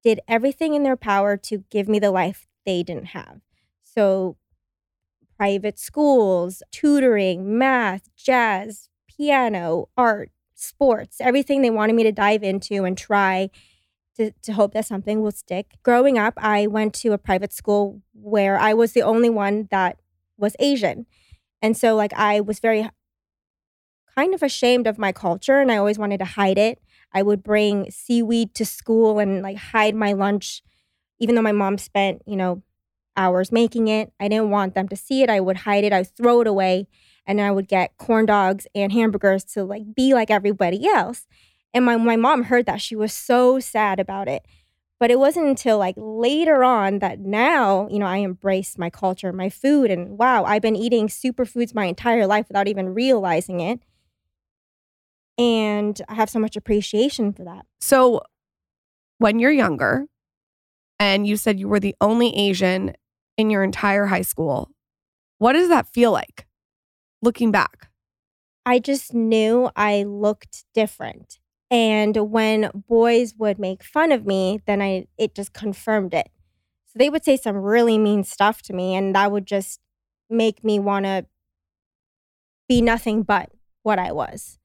did 0.03 0.19
everything 0.27 0.75
in 0.75 0.83
their 0.83 0.95
power 0.95 1.35
to 1.37 1.63
give 1.71 1.87
me 1.89 1.97
the 1.99 2.11
life 2.11 2.47
they 2.65 2.83
didn't 2.83 3.07
have. 3.07 3.41
So 3.83 4.37
private 5.37 5.79
schools, 5.79 6.61
tutoring, 6.71 7.57
math, 7.57 8.09
jazz, 8.15 8.89
piano, 9.07 9.89
art, 9.97 10.31
sports, 10.53 11.17
everything 11.21 11.61
they 11.61 11.69
wanted 11.69 11.95
me 11.95 12.03
to 12.03 12.11
dive 12.11 12.43
into 12.43 12.83
and 12.83 12.97
try 12.97 13.49
to, 14.17 14.31
to 14.43 14.53
hope 14.53 14.73
that 14.73 14.85
something 14.85 15.21
will 15.21 15.31
stick. 15.31 15.77
Growing 15.83 16.17
up, 16.17 16.33
I 16.37 16.67
went 16.67 16.93
to 16.95 17.13
a 17.13 17.17
private 17.17 17.53
school 17.53 18.01
where 18.13 18.59
I 18.59 18.73
was 18.73 18.91
the 18.91 19.01
only 19.01 19.29
one 19.29 19.67
that 19.71 19.97
was 20.37 20.55
Asian. 20.59 21.05
And 21.61 21.77
so, 21.77 21.95
like, 21.95 22.13
I 22.13 22.41
was 22.41 22.59
very 22.59 22.89
kind 24.15 24.33
of 24.33 24.43
ashamed 24.43 24.87
of 24.87 24.97
my 24.97 25.11
culture 25.11 25.59
and 25.61 25.71
I 25.71 25.77
always 25.77 25.97
wanted 25.97 26.17
to 26.17 26.25
hide 26.25 26.57
it. 26.57 26.81
I 27.13 27.21
would 27.21 27.41
bring 27.43 27.89
seaweed 27.89 28.53
to 28.55 28.65
school 28.65 29.19
and 29.19 29.41
like 29.41 29.57
hide 29.57 29.95
my 29.95 30.13
lunch, 30.13 30.61
even 31.19 31.35
though 31.35 31.41
my 31.41 31.51
mom 31.51 31.77
spent, 31.77 32.21
you 32.25 32.35
know, 32.35 32.63
hours 33.19 33.51
making 33.51 33.87
it. 33.87 34.11
I 34.19 34.27
didn't 34.27 34.49
want 34.49 34.75
them 34.75 34.87
to 34.87 34.95
see 34.95 35.21
it. 35.21 35.29
I 35.29 35.39
would 35.39 35.57
hide 35.57 35.83
it, 35.83 35.93
I 35.93 35.99
would 35.99 36.15
throw 36.15 36.41
it 36.41 36.47
away 36.47 36.87
and 37.27 37.39
I 37.39 37.51
would 37.51 37.67
get 37.67 37.97
corn 37.97 38.25
dogs 38.25 38.65
and 38.73 38.91
hamburgers 38.91 39.43
to 39.53 39.63
like 39.63 39.93
be 39.93 40.13
like 40.13 40.31
everybody 40.31 40.87
else. 40.87 41.27
And 41.73 41.85
my, 41.85 41.97
my 41.97 42.15
mom 42.15 42.43
heard 42.43 42.65
that. 42.65 42.81
She 42.81 42.95
was 42.95 43.13
so 43.13 43.59
sad 43.59 43.99
about 43.99 44.27
it. 44.27 44.45
But 44.99 45.11
it 45.11 45.19
wasn't 45.19 45.47
until 45.47 45.77
like 45.77 45.95
later 45.97 46.63
on 46.63 46.99
that 46.99 47.19
now, 47.19 47.87
you 47.89 47.99
know, 47.99 48.05
I 48.05 48.17
embraced 48.19 48.77
my 48.77 48.89
culture, 48.89 49.31
my 49.31 49.49
food, 49.49 49.91
and 49.91 50.17
wow, 50.17 50.43
I've 50.43 50.61
been 50.61 50.75
eating 50.75 51.07
superfoods 51.07 51.75
my 51.75 51.85
entire 51.85 52.27
life 52.27 52.47
without 52.49 52.67
even 52.67 52.93
realizing 52.93 53.61
it. 53.61 53.79
And 55.37 56.01
I 56.09 56.15
have 56.15 56.29
so 56.29 56.39
much 56.39 56.57
appreciation 56.57 57.31
for 57.31 57.45
that. 57.45 57.65
So 57.79 58.21
when 59.19 59.39
you're 59.39 59.51
younger 59.51 60.07
and 60.99 61.25
you 61.25 61.37
said 61.37 61.59
you 61.59 61.67
were 61.67 61.79
the 61.79 61.95
only 62.01 62.35
Asian 62.35 62.93
in 63.37 63.49
your 63.49 63.63
entire 63.63 64.07
high 64.07 64.21
school, 64.21 64.69
what 65.37 65.53
does 65.53 65.69
that 65.69 65.87
feel 65.87 66.11
like 66.11 66.45
looking 67.21 67.51
back? 67.51 67.89
I 68.65 68.79
just 68.79 69.13
knew 69.13 69.69
I 69.75 70.03
looked 70.03 70.65
different. 70.73 71.39
And 71.71 72.15
when 72.31 72.71
boys 72.87 73.33
would 73.37 73.59
make 73.59 73.83
fun 73.83 74.11
of 74.11 74.25
me, 74.25 74.59
then 74.65 74.81
I 74.81 75.05
it 75.17 75.35
just 75.35 75.53
confirmed 75.53 76.13
it. 76.13 76.29
So 76.87 76.97
they 76.97 77.09
would 77.09 77.23
say 77.23 77.37
some 77.37 77.55
really 77.57 77.97
mean 77.97 78.23
stuff 78.23 78.61
to 78.63 78.73
me 78.73 78.95
and 78.95 79.15
that 79.15 79.31
would 79.31 79.45
just 79.45 79.79
make 80.29 80.63
me 80.63 80.79
want 80.79 81.05
to 81.05 81.25
be 82.67 82.81
nothing 82.81 83.23
but 83.23 83.49
what 83.83 83.99
I 83.99 84.11
was. 84.11 84.57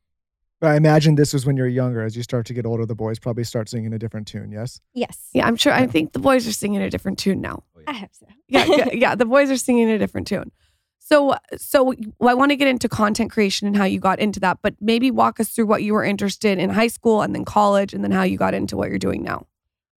But 0.65 0.71
I 0.71 0.77
imagine 0.77 1.17
this 1.17 1.35
was 1.35 1.45
when 1.45 1.59
you're 1.59 1.69
younger. 1.69 2.03
As 2.03 2.17
you 2.17 2.23
start 2.23 2.47
to 2.47 2.55
get 2.55 2.65
older, 2.65 2.87
the 2.87 2.95
boys 2.95 3.19
probably 3.19 3.45
start 3.45 3.69
singing 3.69 3.93
a 3.93 3.99
different 3.99 4.27
tune. 4.27 4.51
Yes. 4.51 4.81
Yes. 4.95 5.29
Yeah, 5.35 5.47
I'm 5.47 5.57
sure. 5.57 5.75
I 5.75 5.87
think 5.87 6.15
the 6.15 6.19
boys 6.19 6.49
are 6.49 6.53
singing 6.53 6.81
a 6.81 6.89
different 6.89 7.19
tune 7.19 7.43
now. 7.43 7.65
Oh, 7.77 7.83
I 7.87 7.93
have 7.93 8.09
so. 8.13 8.25
Yeah, 8.49 8.65
yeah, 8.65 8.89
yeah. 8.95 9.15
The 9.15 9.27
boys 9.27 9.51
are 9.51 9.59
singing 9.59 9.91
a 9.91 9.99
different 9.99 10.27
tune. 10.27 10.53
So, 11.01 11.35
so 11.59 11.93
I 12.23 12.33
want 12.33 12.51
to 12.51 12.57
get 12.57 12.67
into 12.67 12.89
content 12.89 13.31
creation 13.31 13.69
and 13.69 13.77
how 13.77 13.85
you 13.85 14.01
got 14.01 14.21
into 14.21 14.41
that, 14.41 14.61
but 14.63 14.75
maybe 14.81 15.11
walk 15.11 15.39
us 15.39 15.51
through 15.51 15.67
what 15.67 15.83
you 15.83 15.93
were 15.93 16.03
interested 16.03 16.59
in 16.59 16.71
high 16.71 16.87
school 16.87 17.21
and 17.21 17.35
then 17.35 17.45
college, 17.45 17.93
and 17.93 18.03
then 18.03 18.11
how 18.11 18.23
you 18.23 18.39
got 18.39 18.55
into 18.55 18.75
what 18.75 18.89
you're 18.89 18.99
doing 18.99 19.23
now. 19.23 19.47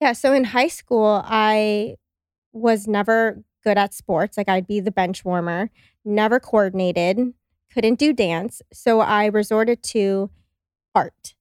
Yeah, 0.01 0.13
so 0.13 0.33
in 0.33 0.45
high 0.45 0.69
school, 0.69 1.21
I 1.25 1.97
was 2.53 2.87
never 2.87 3.43
good 3.63 3.77
at 3.77 3.93
sports. 3.93 4.35
Like 4.35 4.49
I'd 4.49 4.65
be 4.65 4.79
the 4.79 4.89
bench 4.89 5.23
warmer, 5.23 5.69
never 6.03 6.39
coordinated, 6.39 7.35
couldn't 7.71 7.99
do 7.99 8.13
dance. 8.13 8.63
So 8.73 9.01
I 9.01 9.27
resorted 9.27 9.83
to 9.83 10.31
art. 10.95 11.35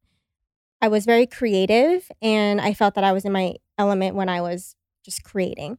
I 0.83 0.89
was 0.89 1.07
very 1.07 1.27
creative 1.27 2.11
and 2.21 2.61
I 2.61 2.75
felt 2.75 2.95
that 2.95 3.05
I 3.05 3.13
was 3.13 3.25
in 3.25 3.33
my 3.33 3.55
element 3.79 4.17
when 4.17 4.29
I 4.29 4.43
was 4.43 4.77
just 5.05 5.25
creating. 5.25 5.79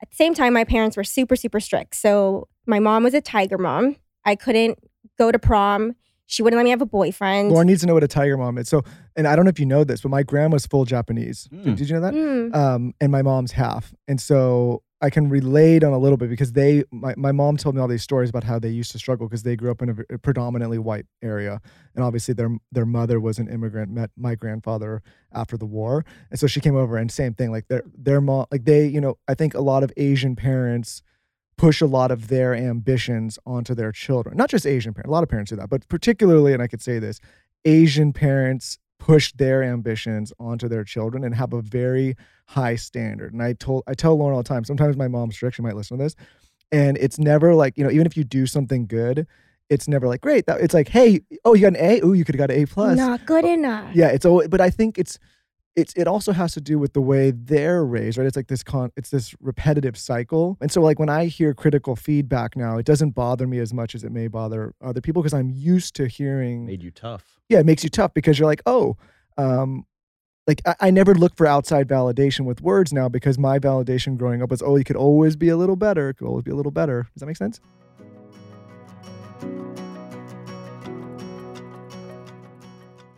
At 0.00 0.10
the 0.10 0.16
same 0.16 0.34
time, 0.34 0.52
my 0.54 0.64
parents 0.64 0.96
were 0.96 1.04
super, 1.04 1.36
super 1.36 1.60
strict. 1.60 1.94
So 1.94 2.48
my 2.66 2.78
mom 2.78 3.04
was 3.04 3.14
a 3.14 3.20
tiger 3.20 3.58
mom. 3.58 3.96
I 4.24 4.34
couldn't 4.34 4.78
go 5.18 5.30
to 5.30 5.38
prom. 5.38 5.94
She 6.26 6.42
wouldn't 6.42 6.58
let 6.58 6.64
me 6.64 6.70
have 6.70 6.82
a 6.82 6.86
boyfriend. 6.86 7.52
Lauryn 7.52 7.66
needs 7.66 7.82
to 7.82 7.86
know 7.86 7.94
what 7.94 8.02
a 8.02 8.08
tiger 8.08 8.36
mom 8.36 8.58
is. 8.58 8.68
So, 8.68 8.82
and 9.14 9.28
I 9.28 9.36
don't 9.36 9.44
know 9.44 9.50
if 9.50 9.60
you 9.60 9.66
know 9.66 9.84
this, 9.84 10.00
but 10.00 10.10
my 10.10 10.22
grandma's 10.22 10.66
full 10.66 10.84
Japanese. 10.84 11.44
Did, 11.44 11.76
did 11.76 11.88
you 11.88 11.94
know 11.94 12.00
that? 12.00 12.14
Mm. 12.14 12.54
Um, 12.54 12.94
and 13.00 13.12
my 13.12 13.22
mom's 13.22 13.52
half. 13.52 13.94
And 14.08 14.20
so 14.20 14.82
I 15.02 15.10
can 15.10 15.28
relate 15.28 15.84
on 15.84 15.92
a 15.92 15.98
little 15.98 16.16
bit 16.16 16.30
because 16.30 16.52
they 16.52 16.82
my, 16.90 17.14
my 17.16 17.30
mom 17.30 17.58
told 17.58 17.74
me 17.74 17.82
all 17.82 17.88
these 17.88 18.02
stories 18.02 18.30
about 18.30 18.44
how 18.44 18.58
they 18.58 18.70
used 18.70 18.92
to 18.92 18.98
struggle 18.98 19.28
because 19.28 19.42
they 19.42 19.54
grew 19.54 19.70
up 19.70 19.82
in 19.82 20.04
a 20.10 20.18
predominantly 20.18 20.78
white 20.78 21.04
area. 21.22 21.60
And 21.94 22.02
obviously 22.02 22.32
their 22.32 22.56
their 22.72 22.86
mother 22.86 23.20
was 23.20 23.38
an 23.38 23.48
immigrant 23.48 23.90
met 23.90 24.10
my 24.16 24.34
grandfather 24.34 25.02
after 25.32 25.58
the 25.58 25.66
war. 25.66 26.04
And 26.30 26.40
so 26.40 26.46
she 26.46 26.60
came 26.60 26.76
over 26.76 26.96
and 26.96 27.12
same 27.12 27.34
thing 27.34 27.50
like 27.50 27.68
their 27.68 27.82
their 27.94 28.22
mom 28.22 28.46
like 28.50 28.64
they 28.64 28.86
you 28.86 29.00
know 29.00 29.18
I 29.28 29.34
think 29.34 29.54
a 29.54 29.60
lot 29.60 29.82
of 29.82 29.92
Asian 29.98 30.34
parents 30.34 31.02
push 31.58 31.80
a 31.80 31.86
lot 31.86 32.10
of 32.10 32.28
their 32.28 32.54
ambitions 32.54 33.38
onto 33.44 33.74
their 33.74 33.92
children. 33.92 34.36
Not 34.36 34.48
just 34.48 34.66
Asian 34.66 34.94
parents 34.94 35.08
a 35.08 35.12
lot 35.12 35.22
of 35.22 35.28
parents 35.28 35.50
do 35.50 35.56
that 35.56 35.68
but 35.68 35.86
particularly 35.88 36.54
and 36.54 36.62
I 36.62 36.68
could 36.68 36.82
say 36.82 36.98
this 36.98 37.20
Asian 37.66 38.14
parents 38.14 38.78
push 39.06 39.32
their 39.34 39.62
ambitions 39.62 40.32
onto 40.40 40.68
their 40.68 40.82
children 40.82 41.22
and 41.22 41.32
have 41.32 41.52
a 41.52 41.62
very 41.62 42.16
high 42.46 42.74
standard. 42.74 43.32
And 43.32 43.40
I 43.40 43.52
told 43.52 43.84
I 43.86 43.94
tell 43.94 44.18
Lauryn 44.18 44.32
all 44.32 44.42
the 44.42 44.48
time, 44.48 44.64
sometimes 44.64 44.96
my 44.96 45.06
mom's 45.06 45.36
strict, 45.36 45.54
she 45.54 45.62
might 45.62 45.76
listen 45.76 45.96
to 45.96 46.02
this. 46.02 46.16
And 46.72 46.96
it's 46.96 47.16
never 47.16 47.54
like, 47.54 47.78
you 47.78 47.84
know, 47.84 47.90
even 47.92 48.04
if 48.04 48.16
you 48.16 48.24
do 48.24 48.48
something 48.48 48.84
good, 48.88 49.28
it's 49.70 49.86
never 49.86 50.08
like, 50.08 50.22
great. 50.22 50.46
That, 50.46 50.60
it's 50.60 50.74
like, 50.74 50.88
hey, 50.88 51.20
oh, 51.44 51.54
you 51.54 51.60
got 51.60 51.76
an 51.76 51.76
A? 51.76 52.00
Oh, 52.00 52.14
you 52.14 52.24
could 52.24 52.34
have 52.34 52.48
got 52.48 52.50
an 52.50 52.60
A 52.60 52.66
plus. 52.66 52.96
Not 52.96 53.24
good 53.26 53.44
oh, 53.44 53.52
enough. 53.52 53.94
Yeah, 53.94 54.08
it's 54.08 54.26
always, 54.26 54.48
but 54.48 54.60
I 54.60 54.70
think 54.70 54.98
it's 54.98 55.20
it's 55.76 55.92
it 55.94 56.08
also 56.08 56.32
has 56.32 56.54
to 56.54 56.60
do 56.60 56.78
with 56.78 56.94
the 56.94 57.02
way 57.02 57.30
they're 57.30 57.84
raised, 57.84 58.16
right? 58.16 58.26
It's 58.26 58.34
like 58.36 58.48
this 58.48 58.62
con 58.62 58.90
it's 58.96 59.10
this 59.10 59.34
repetitive 59.40 59.96
cycle. 59.96 60.56
And 60.60 60.72
so 60.72 60.80
like 60.80 60.98
when 60.98 61.10
I 61.10 61.26
hear 61.26 61.52
critical 61.54 61.94
feedback 61.96 62.56
now, 62.56 62.78
it 62.78 62.86
doesn't 62.86 63.10
bother 63.10 63.46
me 63.46 63.58
as 63.58 63.74
much 63.74 63.94
as 63.94 64.02
it 64.02 64.10
may 64.10 64.26
bother 64.28 64.74
other 64.82 65.00
people 65.02 65.22
because 65.22 65.34
I'm 65.34 65.50
used 65.50 65.94
to 65.96 66.06
hearing 66.06 66.64
Made 66.66 66.82
you 66.82 66.90
tough. 66.90 67.38
yeah, 67.50 67.60
it 67.60 67.66
makes 67.66 67.84
you 67.84 67.90
tough 67.90 68.14
because 68.14 68.38
you're 68.38 68.48
like, 68.48 68.62
oh, 68.64 68.96
um, 69.36 69.84
like 70.46 70.62
I, 70.64 70.74
I 70.80 70.90
never 70.90 71.14
look 71.14 71.36
for 71.36 71.46
outside 71.46 71.86
validation 71.88 72.46
with 72.46 72.62
words 72.62 72.92
now 72.92 73.08
because 73.10 73.38
my 73.38 73.58
validation 73.58 74.16
growing 74.16 74.42
up 74.42 74.50
was, 74.50 74.62
oh, 74.62 74.76
you 74.76 74.84
could 74.84 74.96
always 74.96 75.36
be 75.36 75.50
a 75.50 75.56
little 75.58 75.76
better. 75.76 76.08
It 76.08 76.14
could 76.14 76.26
always 76.26 76.44
be 76.44 76.52
a 76.52 76.56
little 76.56 76.72
better. 76.72 77.02
Does 77.14 77.20
that 77.20 77.26
make 77.26 77.36
sense? 77.36 77.60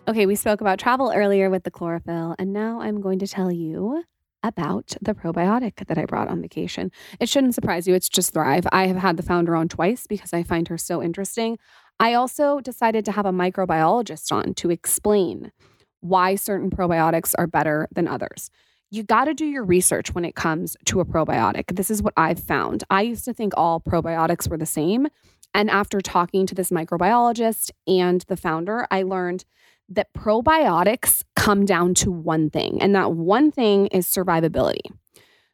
Okay, 0.09 0.24
we 0.24 0.36
spoke 0.36 0.62
about 0.62 0.78
travel 0.78 1.12
earlier 1.14 1.51
with 1.51 1.64
the 1.64 1.70
chlorophyll, 1.70 2.35
and 2.39 2.51
now 2.51 2.80
I'm 2.80 3.02
going 3.02 3.18
to 3.18 3.26
tell 3.26 3.52
you 3.52 4.05
about 4.43 4.94
the 5.02 5.12
probiotic 5.12 5.86
that 5.86 5.98
I 5.98 6.06
brought 6.06 6.28
on 6.28 6.40
vacation. 6.40 6.90
It 7.20 7.28
shouldn't 7.28 7.55
surprise 7.55 7.86
you, 7.86 7.94
it's 7.94 8.09
Just 8.09 8.32
Thrive. 8.32 8.66
I 8.72 8.86
have 8.86 8.97
had 8.97 9.18
the 9.18 9.22
founder 9.22 9.55
on 9.55 9.68
twice 9.68 10.06
because 10.06 10.32
I 10.32 10.44
find 10.44 10.66
her 10.68 10.78
so 10.78 11.02
interesting. 11.02 11.59
I 12.01 12.14
also 12.14 12.60
decided 12.60 13.05
to 13.05 13.12
have 13.12 13.26
a 13.26 13.32
microbiologist 13.32 14.32
on 14.32 14.55
to 14.55 14.70
explain 14.70 15.52
why 16.01 16.36
certain 16.36 16.70
probiotics 16.70 17.35
are 17.36 17.47
better 17.47 17.86
than 17.93 18.09
others. 18.09 18.51
You 18.90 19.02
got 19.02 19.26
to 19.26 19.35
do 19.35 19.44
your 19.44 19.62
research 19.62 20.14
when 20.14 20.24
it 20.24 20.35
comes 20.35 20.74
to 20.86 21.01
a 21.01 21.05
probiotic. 21.05 21.76
This 21.76 21.90
is 21.90 22.02
what 22.02 22.14
I've 22.16 22.43
found. 22.43 22.82
I 22.89 23.02
used 23.02 23.26
to 23.26 23.35
think 23.35 23.52
all 23.59 23.78
probiotics 23.78 24.48
were 24.48 24.56
the 24.56 24.64
same. 24.64 25.09
And 25.55 25.70
after 25.70 26.01
talking 26.01 26.47
to 26.47 26.55
this 26.55 26.70
microbiologist 26.70 27.70
and 27.87 28.23
the 28.29 28.37
founder, 28.37 28.87
I 28.91 29.03
learned 29.03 29.45
that 29.89 30.12
probiotics 30.12 31.23
come 31.35 31.65
down 31.65 31.95
to 31.95 32.11
one 32.11 32.51
thing, 32.51 32.81
and 32.83 32.95
that 32.95 33.12
one 33.12 33.51
thing 33.51 33.87
is 33.89 34.07
survivability. 34.07 34.91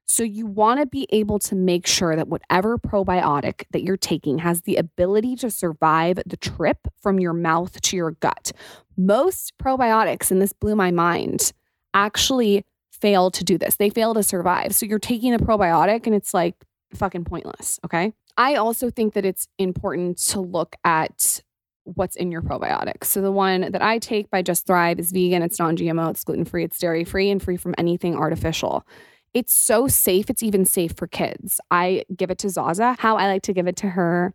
So, 0.07 0.23
you 0.23 0.45
want 0.45 0.81
to 0.81 0.87
be 0.87 1.07
able 1.11 1.39
to 1.41 1.55
make 1.55 1.87
sure 1.87 2.15
that 2.15 2.29
whatever 2.29 2.77
probiotic 2.77 3.65
that 3.71 3.83
you're 3.83 3.97
taking 3.97 4.39
has 4.39 4.63
the 4.63 4.77
ability 4.77 5.35
to 5.37 5.51
survive 5.51 6.19
the 6.27 6.37
trip 6.37 6.89
from 7.01 7.19
your 7.19 7.33
mouth 7.33 7.81
to 7.81 7.97
your 7.97 8.11
gut. 8.11 8.53
Most 8.99 9.55
probiotics, 9.57 10.31
and 10.31 10.43
this 10.43 10.53
blew 10.53 10.77
my 10.77 10.91
mind, 10.91 11.53
actually 11.95 12.67
fail 12.91 13.31
to 13.31 13.43
do 13.43 13.57
this. 13.57 13.77
They 13.77 13.89
fail 13.89 14.13
to 14.13 14.23
survive. 14.23 14.75
So, 14.75 14.85
you're 14.85 14.99
taking 14.99 15.33
a 15.33 15.39
probiotic 15.39 16.07
and 16.07 16.15
it's 16.15 16.35
like 16.35 16.55
fucking 16.95 17.25
pointless. 17.25 17.81
Okay. 17.85 18.13
I 18.37 18.57
also 18.57 18.91
think 18.91 19.15
that 19.15 19.25
it's 19.25 19.49
important 19.59 20.19
to 20.29 20.41
look 20.41 20.77
at 20.85 21.43
what's 21.85 22.17
in 22.17 22.33
your 22.33 22.43
probiotics. 22.43 23.05
So 23.05 23.21
the 23.21 23.31
one 23.31 23.73
that 23.73 23.83
I 23.83 23.99
take 23.99 24.31
by 24.31 24.43
Just 24.43 24.67
Thrive 24.67 24.99
is 24.99 25.13
vegan, 25.13 25.43
it's 25.43 25.59
non-GMO, 25.59 26.11
it's 26.11 26.25
gluten-free, 26.25 26.65
it's 26.65 26.79
dairy-free 26.79 27.31
and 27.31 27.43
free 27.43 27.57
from 27.57 27.75
anything 27.77 28.17
artificial. 28.17 28.87
It's 29.35 29.55
so 29.55 29.87
safe, 29.89 30.31
it's 30.31 30.43
even 30.43 30.65
safe 30.65 30.95
for 30.97 31.07
kids. 31.07 31.61
I 31.71 32.05
give 32.17 32.31
it 32.31 32.39
to 32.39 32.49
Zaza. 32.49 32.97
How 32.99 33.17
I 33.17 33.27
like 33.27 33.43
to 33.43 33.53
give 33.53 33.67
it 33.67 33.77
to 33.77 33.91
her 33.91 34.33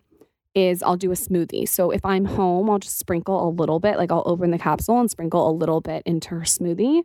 is 0.54 0.84
I'll 0.84 0.98
do 0.98 1.12
a 1.12 1.16
smoothie. 1.16 1.68
So 1.68 1.92
if 1.92 2.06
I'm 2.06 2.26
home, 2.26 2.70
I'll 2.70 2.80
just 2.80 3.00
sprinkle 3.00 3.48
a 3.48 3.50
little 3.50 3.80
bit, 3.80 3.98
like 3.98 4.12
I'll 4.12 4.24
open 4.26 4.52
the 4.52 4.58
capsule 4.58 5.00
and 5.00 5.10
sprinkle 5.10 5.50
a 5.50 5.54
little 5.54 5.82
bit 5.82 6.04
into 6.06 6.30
her 6.30 6.42
smoothie. 6.42 7.04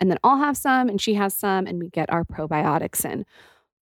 And 0.00 0.10
then 0.10 0.18
I'll 0.24 0.38
have 0.38 0.56
some 0.56 0.88
and 0.88 1.00
she 1.00 1.14
has 1.14 1.34
some 1.34 1.66
and 1.66 1.78
we 1.78 1.88
get 1.88 2.10
our 2.12 2.24
probiotics 2.24 3.04
in. 3.04 3.24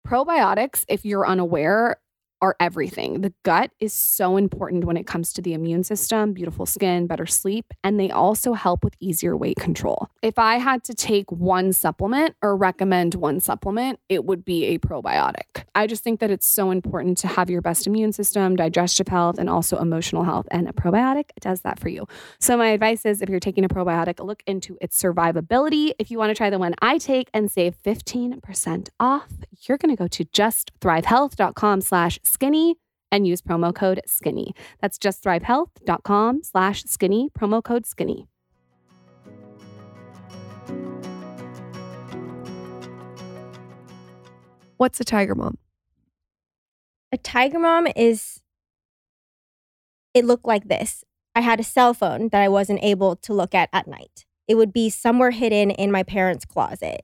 Probiotics, 0.06 0.84
if 0.88 1.04
you're 1.04 1.26
unaware, 1.26 1.96
are 2.42 2.56
everything. 2.60 3.20
The 3.20 3.32
gut 3.42 3.70
is 3.80 3.92
so 3.92 4.36
important 4.36 4.84
when 4.84 4.96
it 4.96 5.06
comes 5.06 5.32
to 5.34 5.42
the 5.42 5.54
immune 5.54 5.84
system, 5.84 6.32
beautiful 6.32 6.66
skin, 6.66 7.06
better 7.06 7.26
sleep, 7.26 7.72
and 7.84 7.98
they 7.98 8.10
also 8.10 8.54
help 8.54 8.84
with 8.84 8.94
easier 9.00 9.36
weight 9.36 9.56
control. 9.56 10.08
If 10.22 10.38
I 10.38 10.56
had 10.56 10.84
to 10.84 10.94
take 10.94 11.30
one 11.30 11.72
supplement 11.72 12.36
or 12.42 12.56
recommend 12.56 13.14
one 13.14 13.40
supplement, 13.40 14.00
it 14.08 14.24
would 14.24 14.44
be 14.44 14.66
a 14.66 14.78
probiotic. 14.78 15.64
I 15.74 15.86
just 15.86 16.02
think 16.02 16.20
that 16.20 16.30
it's 16.30 16.46
so 16.46 16.70
important 16.70 17.18
to 17.18 17.28
have 17.28 17.50
your 17.50 17.60
best 17.60 17.86
immune 17.86 18.12
system, 18.12 18.56
digestive 18.56 19.08
health, 19.08 19.38
and 19.38 19.48
also 19.48 19.78
emotional 19.78 20.24
health. 20.24 20.46
And 20.50 20.68
a 20.68 20.72
probiotic 20.72 21.30
does 21.40 21.62
that 21.62 21.78
for 21.78 21.88
you. 21.88 22.06
So, 22.38 22.56
my 22.56 22.68
advice 22.68 23.04
is 23.04 23.22
if 23.22 23.28
you're 23.28 23.40
taking 23.40 23.64
a 23.64 23.68
probiotic, 23.68 24.24
look 24.24 24.42
into 24.46 24.76
its 24.80 25.00
survivability. 25.00 25.92
If 25.98 26.10
you 26.10 26.18
want 26.18 26.30
to 26.30 26.34
try 26.34 26.50
the 26.50 26.58
one 26.58 26.74
I 26.82 26.98
take 26.98 27.28
and 27.32 27.50
save 27.50 27.76
15% 27.82 28.88
off, 28.98 29.28
you're 29.62 29.78
going 29.78 29.94
to 29.94 30.00
go 30.00 30.08
to 30.08 30.24
justthrivehealth.com 30.24 31.80
slash 31.80 32.18
skinny 32.30 32.76
and 33.12 33.26
use 33.26 33.42
promo 33.42 33.74
code 33.74 34.00
skinny. 34.06 34.54
That's 34.80 34.98
justthrivehealth.com 34.98 36.42
slash 36.44 36.84
skinny, 36.84 37.28
promo 37.38 37.62
code 37.62 37.86
skinny. 37.86 38.28
What's 44.76 45.00
a 45.00 45.04
tiger 45.04 45.34
mom? 45.34 45.58
A 47.12 47.18
tiger 47.18 47.58
mom 47.58 47.86
is 47.96 48.40
it 50.14 50.24
looked 50.24 50.46
like 50.46 50.68
this. 50.68 51.04
I 51.34 51.40
had 51.40 51.60
a 51.60 51.64
cell 51.64 51.94
phone 51.94 52.28
that 52.30 52.40
I 52.40 52.48
wasn't 52.48 52.82
able 52.82 53.16
to 53.16 53.34
look 53.34 53.54
at 53.54 53.68
at 53.72 53.86
night. 53.86 54.24
It 54.48 54.54
would 54.56 54.72
be 54.72 54.90
somewhere 54.90 55.30
hidden 55.30 55.70
in 55.70 55.92
my 55.92 56.02
parents' 56.02 56.44
closet. 56.44 57.02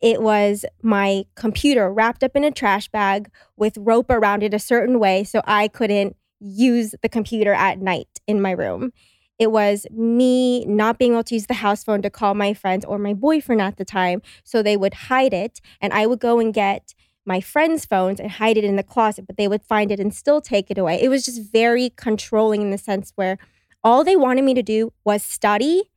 It 0.00 0.20
was 0.22 0.64
my 0.82 1.24
computer 1.34 1.92
wrapped 1.92 2.22
up 2.22 2.36
in 2.36 2.44
a 2.44 2.50
trash 2.50 2.88
bag 2.88 3.30
with 3.56 3.78
rope 3.78 4.10
around 4.10 4.42
it 4.42 4.54
a 4.54 4.58
certain 4.58 4.98
way 4.98 5.24
so 5.24 5.40
I 5.44 5.68
couldn't 5.68 6.16
use 6.40 6.94
the 7.02 7.08
computer 7.08 7.52
at 7.52 7.80
night 7.80 8.20
in 8.26 8.40
my 8.40 8.50
room. 8.50 8.92
It 9.38 9.52
was 9.52 9.86
me 9.90 10.64
not 10.64 10.98
being 10.98 11.12
able 11.12 11.24
to 11.24 11.34
use 11.34 11.46
the 11.46 11.54
house 11.54 11.84
phone 11.84 12.02
to 12.02 12.10
call 12.10 12.34
my 12.34 12.54
friends 12.54 12.84
or 12.84 12.98
my 12.98 13.12
boyfriend 13.12 13.60
at 13.60 13.76
the 13.76 13.84
time. 13.84 14.22
So 14.44 14.62
they 14.62 14.76
would 14.76 14.94
hide 14.94 15.34
it, 15.34 15.60
and 15.80 15.92
I 15.92 16.06
would 16.06 16.20
go 16.20 16.38
and 16.40 16.54
get 16.54 16.94
my 17.26 17.40
friends' 17.40 17.84
phones 17.84 18.20
and 18.20 18.30
hide 18.30 18.56
it 18.56 18.64
in 18.64 18.76
the 18.76 18.82
closet, 18.82 19.26
but 19.26 19.36
they 19.36 19.48
would 19.48 19.62
find 19.62 19.90
it 19.90 20.00
and 20.00 20.14
still 20.14 20.40
take 20.40 20.70
it 20.70 20.78
away. 20.78 21.02
It 21.02 21.08
was 21.08 21.24
just 21.24 21.52
very 21.52 21.90
controlling 21.90 22.62
in 22.62 22.70
the 22.70 22.78
sense 22.78 23.12
where 23.16 23.36
all 23.84 24.04
they 24.04 24.16
wanted 24.16 24.44
me 24.44 24.54
to 24.54 24.62
do 24.62 24.92
was 25.04 25.22
study 25.22 25.90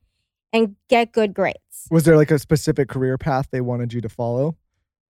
and 0.54 0.76
get 0.90 1.12
good 1.12 1.34
grades. 1.34 1.58
Was 1.92 2.04
there 2.04 2.18
like 2.18 2.32
a 2.32 2.40
specific 2.40 2.90
career 2.90 3.18
path 3.18 3.48
they 3.52 3.62
wanted 3.62 3.94
you 3.94 4.02
to 4.02 4.10
follow? 4.10 4.58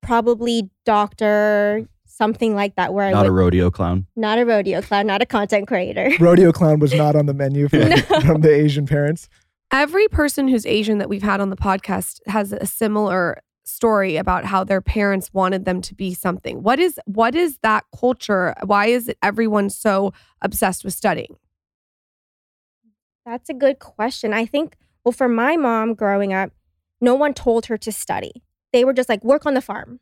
Probably 0.02 0.70
doctor, 0.84 1.88
something 2.04 2.54
like 2.54 2.76
that, 2.76 2.94
where 2.94 3.06
I 3.06 3.10
Not 3.12 3.22
would 3.24 3.28
a 3.30 3.32
rodeo 3.32 3.70
clown. 3.70 4.06
not 4.16 4.38
a 4.38 4.44
rodeo 4.46 4.80
clown, 4.82 5.06
not 5.06 5.22
a 5.22 5.26
content 5.26 5.66
creator. 5.68 6.10
Rodeo 6.20 6.52
clown 6.52 6.78
was 6.78 6.94
not 6.94 7.16
on 7.16 7.26
the 7.26 7.34
menu 7.34 7.68
from, 7.68 7.90
from 8.22 8.40
the 8.42 8.52
Asian 8.54 8.86
parents. 8.86 9.28
Every 9.72 10.06
person 10.08 10.46
who's 10.48 10.64
Asian 10.64 10.98
that 10.98 11.08
we've 11.08 11.22
had 11.24 11.40
on 11.40 11.50
the 11.50 11.56
podcast 11.56 12.20
has 12.28 12.52
a 12.52 12.66
similar 12.66 13.42
story 13.64 14.16
about 14.16 14.44
how 14.44 14.62
their 14.62 14.80
parents 14.80 15.34
wanted 15.34 15.64
them 15.64 15.80
to 15.80 15.92
be 15.94 16.14
something. 16.14 16.62
What 16.62 16.78
is 16.78 17.00
what 17.06 17.34
is 17.34 17.58
that 17.62 17.84
culture? 17.98 18.54
Why 18.64 18.86
is 18.86 19.08
it 19.08 19.18
everyone 19.24 19.70
so 19.70 20.12
obsessed 20.40 20.84
with 20.84 20.94
studying? 20.94 21.36
That's 23.24 23.48
a 23.48 23.54
good 23.54 23.80
question. 23.80 24.32
I 24.32 24.46
think, 24.46 24.76
well, 25.06 25.12
for 25.12 25.28
my 25.28 25.56
mom 25.56 25.94
growing 25.94 26.32
up, 26.32 26.50
no 27.00 27.14
one 27.14 27.32
told 27.32 27.66
her 27.66 27.78
to 27.78 27.92
study. 27.92 28.42
They 28.72 28.84
were 28.84 28.92
just 28.92 29.08
like, 29.08 29.22
work 29.22 29.46
on 29.46 29.54
the 29.54 29.60
farm, 29.60 30.00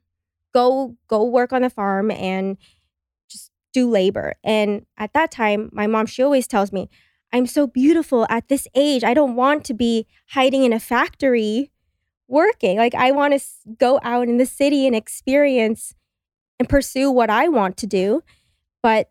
go, 0.55 0.97
go 1.09 1.23
work 1.25 1.53
on 1.53 1.61
the 1.61 1.69
farm 1.69 2.11
and 2.11 2.57
just 3.29 3.51
do 3.75 3.91
labor. 3.91 4.33
And 4.43 4.87
at 4.97 5.13
that 5.13 5.31
time, 5.31 5.69
my 5.75 5.87
mom, 5.87 6.07
she 6.07 6.23
always 6.23 6.47
tells 6.47 6.73
me, 6.73 6.89
I'm 7.35 7.45
so 7.45 7.67
beautiful 7.67 8.27
at 8.31 8.49
this 8.49 8.67
age. 8.75 9.05
I 9.05 9.13
don't 9.13 9.37
want 9.37 9.67
to 9.67 9.75
be 9.75 10.07
hiding 10.31 10.65
in 10.65 10.73
a 10.73 10.81
factory 10.81 11.71
working. 12.27 12.79
Like, 12.79 12.95
I 12.95 13.11
want 13.11 13.39
to 13.39 13.47
go 13.79 14.01
out 14.03 14.27
in 14.27 14.39
the 14.39 14.47
city 14.47 14.87
and 14.87 14.97
experience 14.97 15.95
and 16.59 16.67
pursue 16.67 17.11
what 17.11 17.29
I 17.29 17.49
want 17.49 17.77
to 17.77 17.87
do. 17.87 18.23
But 18.83 19.11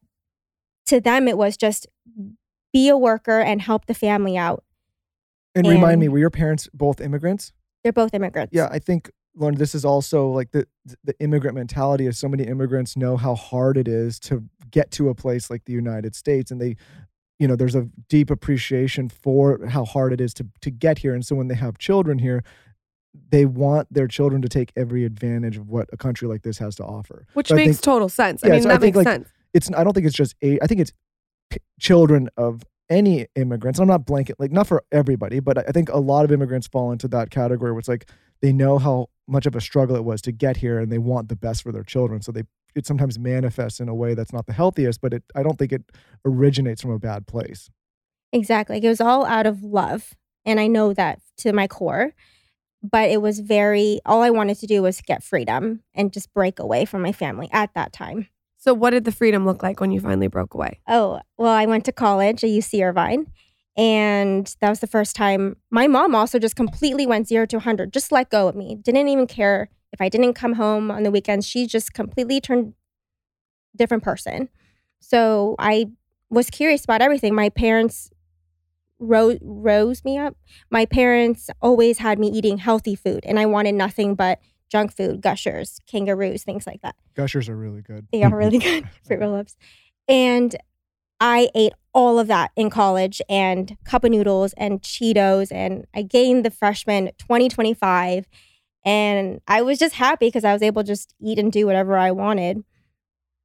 to 0.87 0.99
them, 0.99 1.27
it 1.27 1.37
was 1.37 1.55
just 1.55 1.85
be 2.73 2.89
a 2.89 2.97
worker 2.97 3.39
and 3.39 3.61
help 3.61 3.85
the 3.85 3.93
family 3.93 4.35
out. 4.35 4.63
And, 5.55 5.67
remind 5.67 5.99
me, 6.01 6.07
were 6.09 6.17
your 6.19 6.29
parents 6.29 6.67
both 6.73 6.99
immigrants? 6.99 7.51
They're 7.83 7.93
both 7.93 8.13
immigrants. 8.13 8.53
Yeah, 8.55 8.69
I 8.71 8.79
think 8.79 9.11
Lauryn, 9.37 9.57
this 9.57 9.75
is 9.75 9.83
also 9.85 10.29
like 10.29 10.51
the 10.51 10.67
the 11.03 11.13
immigrant 11.19 11.55
mentality 11.55 12.07
of 12.07 12.15
so 12.15 12.27
many 12.27 12.43
immigrants 12.43 12.95
know 12.97 13.17
how 13.17 13.35
hard 13.35 13.77
it 13.77 13.87
is 13.87 14.19
to 14.21 14.43
get 14.71 14.89
to 14.91 15.09
a 15.09 15.15
place 15.15 15.49
like 15.49 15.65
the 15.65 15.73
United 15.73 16.15
States, 16.15 16.49
and 16.51 16.59
they, 16.61 16.75
you 17.39 17.47
know, 17.47 17.55
there's 17.55 17.75
a 17.75 17.87
deep 18.09 18.29
appreciation 18.31 19.09
for 19.09 19.65
how 19.67 19.85
hard 19.85 20.13
it 20.13 20.21
is 20.21 20.33
to 20.35 20.47
to 20.61 20.71
get 20.71 20.99
here, 20.99 21.13
and 21.13 21.25
so 21.25 21.35
when 21.35 21.47
they 21.49 21.55
have 21.55 21.77
children 21.77 22.19
here, 22.19 22.43
they 23.29 23.45
want 23.45 23.91
their 23.93 24.07
children 24.07 24.41
to 24.41 24.49
take 24.49 24.71
every 24.75 25.03
advantage 25.05 25.57
of 25.57 25.69
what 25.69 25.87
a 25.93 25.97
country 25.97 26.27
like 26.27 26.41
this 26.43 26.57
has 26.59 26.75
to 26.75 26.83
offer. 26.83 27.27
Which 27.33 27.49
So 27.49 27.55
makes 27.55 27.71
think- 27.77 27.81
total 27.81 28.09
sense. 28.09 28.43
I 28.43 28.47
Yeah, 28.47 28.53
mean, 28.53 28.63
so 28.63 28.69
I 28.69 28.73
that 28.73 28.81
think, 28.81 28.95
makes 28.95 29.05
like, 29.05 29.13
sense. 29.15 29.29
it's 29.53 29.69
I 29.75 29.83
don't 29.83 29.93
think 29.93 30.05
it's 30.07 30.15
just 30.15 30.35
a 30.41 30.59
I 30.63 30.67
think 30.67 30.79
it's 30.81 30.93
p- 31.49 31.59
children 31.79 32.29
of 32.37 32.63
any 32.93 33.27
immigrants. 33.35 33.79
I'm 33.79 33.87
not 33.87 34.05
blanket 34.05 34.39
like 34.39 34.51
not 34.51 34.67
for 34.67 34.83
everybody, 34.91 35.39
but 35.39 35.57
I 35.57 35.71
think 35.71 35.89
a 35.89 35.97
lot 35.97 36.25
of 36.25 36.31
immigrants 36.31 36.67
fall 36.67 36.91
into 36.91 37.07
that 37.09 37.31
category 37.31 37.71
where 37.71 37.79
it's 37.79 37.87
like 37.87 38.09
they 38.41 38.53
know 38.53 38.77
how 38.77 39.07
much 39.27 39.45
of 39.45 39.55
a 39.55 39.61
struggle 39.61 39.95
it 39.95 40.03
was 40.03 40.21
to 40.21 40.31
get 40.31 40.57
here 40.57 40.79
and 40.79 40.91
they 40.91 40.99
want 40.99 41.29
the 41.29 41.35
best 41.35 41.63
for 41.63 41.71
their 41.71 41.83
children. 41.83 42.21
So 42.21 42.31
they 42.31 42.43
it 42.75 42.85
sometimes 42.85 43.19
manifests 43.19 43.79
in 43.79 43.89
a 43.89 43.95
way 43.95 44.13
that's 44.13 44.33
not 44.33 44.45
the 44.45 44.53
healthiest, 44.53 45.01
but 45.01 45.13
it 45.13 45.23
I 45.35 45.43
don't 45.43 45.57
think 45.57 45.71
it 45.71 45.83
originates 46.23 46.81
from 46.81 46.91
a 46.91 46.99
bad 46.99 47.25
place. 47.25 47.69
Exactly. 48.31 48.79
It 48.83 48.87
was 48.87 49.01
all 49.01 49.25
out 49.25 49.47
of 49.47 49.63
love. 49.63 50.13
And 50.45 50.59
I 50.59 50.67
know 50.67 50.93
that 50.93 51.19
to 51.37 51.53
my 51.53 51.67
core. 51.67 52.13
But 52.85 53.09
it 53.09 53.21
was 53.21 53.39
very, 53.39 54.01
all 54.05 54.21
I 54.21 54.29
wanted 54.29 54.59
to 54.59 54.67
do 54.67 54.81
was 54.81 54.99
get 54.99 55.23
freedom 55.23 55.83
and 55.95 56.11
just 56.11 56.33
break 56.33 56.59
away 56.59 56.83
from 56.83 57.01
my 57.01 57.13
family 57.13 57.47
at 57.53 57.73
that 57.75 57.93
time. 57.93 58.27
So, 58.63 58.73
what 58.73 58.91
did 58.91 59.03
the 59.03 59.11
freedom 59.11 59.45
look 59.45 59.61
like 59.61 59.81
when 59.81 59.91
you 59.91 59.99
finally 59.99 60.27
broke 60.27 60.53
away? 60.53 60.79
Oh, 60.87 61.19
well, 61.37 61.51
I 61.51 61.65
went 61.65 61.83
to 61.83 61.91
college 61.91 62.45
at 62.45 62.49
UC 62.49 62.81
Irvine. 62.81 63.27
And 63.75 64.55
that 64.61 64.69
was 64.69 64.79
the 64.79 64.87
first 64.87 65.17
time 65.17 65.57
my 65.69 65.85
mom 65.87 66.15
also 66.15 66.39
just 66.39 66.55
completely 66.55 67.05
went 67.05 67.27
zero 67.27 67.45
to 67.47 67.57
100, 67.57 67.91
just 67.91 68.09
let 68.09 68.29
go 68.29 68.47
of 68.47 68.55
me. 68.55 68.75
Didn't 68.75 69.09
even 69.09 69.27
care 69.27 69.67
if 69.91 69.99
I 69.99 70.07
didn't 70.07 70.35
come 70.35 70.53
home 70.53 70.91
on 70.91 71.03
the 71.03 71.11
weekends. 71.11 71.45
She 71.45 71.67
just 71.67 71.93
completely 71.93 72.39
turned 72.39 72.73
different 73.75 74.01
person. 74.03 74.47
So 75.01 75.55
I 75.59 75.87
was 76.29 76.49
curious 76.49 76.85
about 76.85 77.01
everything. 77.01 77.35
My 77.35 77.49
parents 77.49 78.11
ro- 78.97 79.39
rose 79.41 80.05
me 80.05 80.17
up. 80.17 80.37
My 80.71 80.85
parents 80.85 81.49
always 81.61 81.97
had 81.97 82.17
me 82.17 82.29
eating 82.29 82.59
healthy 82.59 82.95
food, 82.95 83.25
and 83.25 83.37
I 83.37 83.45
wanted 83.45 83.75
nothing 83.75 84.15
but 84.15 84.39
junk 84.73 84.91
food, 84.91 85.21
gushers, 85.21 85.79
kangaroos, 85.85 86.43
things 86.43 86.65
like 86.65 86.81
that. 86.81 86.95
Gushers 87.13 87.47
are 87.47 87.55
really 87.55 87.83
good. 87.83 88.07
They 88.11 88.23
are 88.23 88.35
really 88.35 88.57
good 88.69 88.89
fruit 89.05 89.19
roll 89.19 89.35
ups. 89.35 89.55
And 90.07 90.55
I 91.19 91.49
ate 91.53 91.73
all 91.93 92.17
of 92.17 92.25
that 92.25 92.49
in 92.55 92.71
college 92.71 93.21
and 93.29 93.77
cup 93.85 94.03
of 94.03 94.09
noodles 94.09 94.51
and 94.57 94.81
Cheetos. 94.81 95.51
And 95.51 95.85
I 95.93 96.01
gained 96.01 96.43
the 96.43 96.49
freshman 96.49 97.11
2025. 97.19 98.25
And 98.83 99.41
I 99.47 99.61
was 99.61 99.77
just 99.77 99.93
happy 99.93 100.25
because 100.25 100.43
I 100.43 100.53
was 100.53 100.63
able 100.63 100.81
to 100.81 100.87
just 100.87 101.13
eat 101.21 101.37
and 101.37 101.51
do 101.51 101.67
whatever 101.67 101.95
I 101.95 102.09
wanted. 102.09 102.63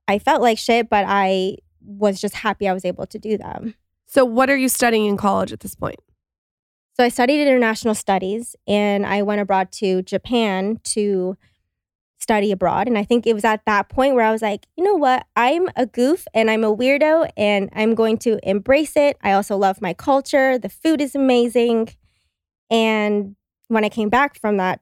I 0.09 0.19
felt 0.19 0.41
like 0.41 0.57
shit, 0.57 0.89
but 0.89 1.05
I 1.07 1.59
was 1.85 2.23
just 2.23 2.37
happy 2.37 2.67
I 2.67 2.73
was 2.73 2.87
able 2.87 3.07
to 3.07 3.19
do 3.19 3.37
them. 3.37 3.75
So, 4.07 4.25
what 4.25 4.49
are 4.49 4.57
you 4.57 4.71
studying 4.71 5.05
in 5.05 5.19
college 5.19 5.53
at 5.53 5.61
this 5.61 5.75
point? 5.75 6.01
So 6.99 7.05
I 7.05 7.11
studied 7.11 7.41
international 7.41 7.95
studies 7.95 8.57
and 8.67 9.07
I 9.07 9.23
went 9.23 9.41
abroad 9.41 9.71
to 9.73 10.03
Japan 10.03 10.81
to 10.83 11.37
study 12.19 12.51
abroad. 12.51 12.89
And 12.89 12.99
I 12.99 13.05
think 13.05 13.25
it 13.25 13.35
was 13.35 13.45
at 13.45 13.65
that 13.67 13.89
point 13.89 14.17
where 14.17 14.25
I 14.25 14.33
was 14.33 14.43
like, 14.43 14.67
you 14.77 14.83
know 14.83 14.97
what? 14.97 15.25
I'm 15.37 15.69
a 15.77 15.87
goof 15.87 16.27
and 16.35 16.51
I'm 16.51 16.65
a 16.65 16.75
weirdo 16.75 17.31
and 17.37 17.71
I'm 17.73 17.95
going 17.95 18.19
to 18.19 18.41
embrace 18.43 18.97
it. 18.97 19.17
I 19.23 19.31
also 19.31 19.57
love 19.57 19.81
my 19.81 19.95
culture. 19.95 20.59
The 20.59 20.69
food 20.69 21.01
is 21.01 21.15
amazing. 21.15 21.91
And 22.69 23.37
when 23.69 23.85
I 23.85 23.91
came 23.91 24.09
back 24.09 24.41
from 24.41 24.57
that 24.57 24.81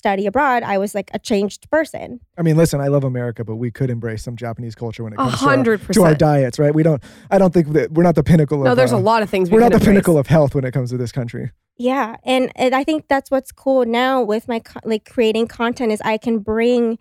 study 0.00 0.26
abroad, 0.26 0.62
I 0.62 0.78
was 0.78 0.94
like 0.94 1.10
a 1.12 1.18
changed 1.18 1.70
person. 1.70 2.20
I 2.38 2.42
mean, 2.42 2.56
listen, 2.56 2.80
I 2.80 2.88
love 2.88 3.04
America, 3.04 3.44
but 3.44 3.56
we 3.56 3.70
could 3.70 3.90
embrace 3.90 4.22
some 4.24 4.34
Japanese 4.34 4.74
culture 4.74 5.04
when 5.04 5.12
it 5.12 5.16
A 5.16 5.30
comes 5.30 5.40
to 5.40 5.70
our, 5.70 5.76
to 5.76 6.02
our 6.04 6.14
diets, 6.14 6.58
right? 6.58 6.74
We 6.74 6.82
don't. 6.82 7.02
I 7.30 7.36
don't 7.36 7.52
think 7.52 7.68
that 7.74 7.92
we're 7.92 8.02
not 8.02 8.14
the 8.14 8.22
pinnacle. 8.22 8.62
No, 8.62 8.70
of, 8.70 8.76
there's 8.78 8.92
a 8.92 8.96
uh, 8.96 9.00
lot 9.00 9.22
of 9.22 9.28
things 9.28 9.50
we 9.50 9.54
We're 9.54 9.60
not 9.60 9.72
the 9.72 9.74
embrace. 9.76 9.88
pinnacle 9.88 10.16
of 10.16 10.26
health 10.26 10.54
when 10.54 10.64
it 10.64 10.72
comes 10.72 10.88
to 10.90 10.96
this 10.96 11.12
country. 11.12 11.52
Yeah, 11.76 12.16
and, 12.24 12.50
and 12.56 12.74
I 12.74 12.82
think 12.82 13.08
that's 13.08 13.30
what's 13.30 13.52
cool 13.52 13.84
now 13.84 14.22
with 14.22 14.48
my 14.48 14.60
co- 14.60 14.80
like 14.84 15.04
creating 15.08 15.46
content 15.48 15.92
is 15.92 16.00
I 16.00 16.16
can 16.18 16.38
bring 16.38 16.98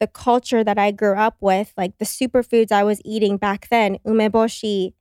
the 0.00 0.06
culture 0.06 0.62
that 0.62 0.78
I 0.78 0.90
grew 0.92 1.16
up 1.16 1.36
with, 1.40 1.72
like 1.76 1.98
the 1.98 2.04
superfoods 2.04 2.70
I 2.70 2.84
was 2.84 3.00
eating 3.04 3.36
back 3.36 3.68
then, 3.68 3.98
umeboshi, 4.06 4.92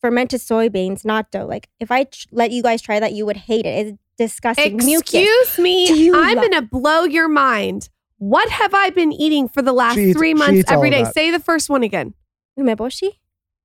fermented 0.00 0.40
soybeans, 0.40 1.04
natto. 1.04 1.48
Like 1.48 1.68
if 1.80 1.90
I 1.90 2.04
ch- 2.04 2.26
let 2.32 2.50
you 2.50 2.62
guys 2.62 2.82
try 2.82 3.00
that, 3.00 3.12
you 3.12 3.24
would 3.26 3.36
hate 3.36 3.66
it. 3.66 3.86
It's 3.86 3.98
disgusting. 4.18 4.76
Mucus. 4.76 5.14
Excuse 5.14 5.56
Do 5.56 5.62
me. 5.62 6.10
I'm 6.10 6.36
lo- 6.36 6.42
going 6.42 6.52
to 6.52 6.62
blow 6.62 7.04
your 7.04 7.28
mind. 7.28 7.88
What 8.18 8.48
have 8.50 8.72
I 8.74 8.90
been 8.90 9.12
eating 9.12 9.48
for 9.48 9.62
the 9.62 9.72
last 9.72 9.94
She 9.96 10.10
eats- 10.10 10.18
three 10.18 10.30
she 10.30 10.34
months 10.34 10.54
eats 10.60 10.70
all 10.70 10.76
every 10.78 10.88
of 10.90 10.94
day? 10.94 11.02
that. 11.04 11.14
Say 11.14 11.30
the 11.30 11.40
first 11.40 11.68
one 11.68 11.82
again. 11.82 12.14
Umeboshi? 12.58 13.18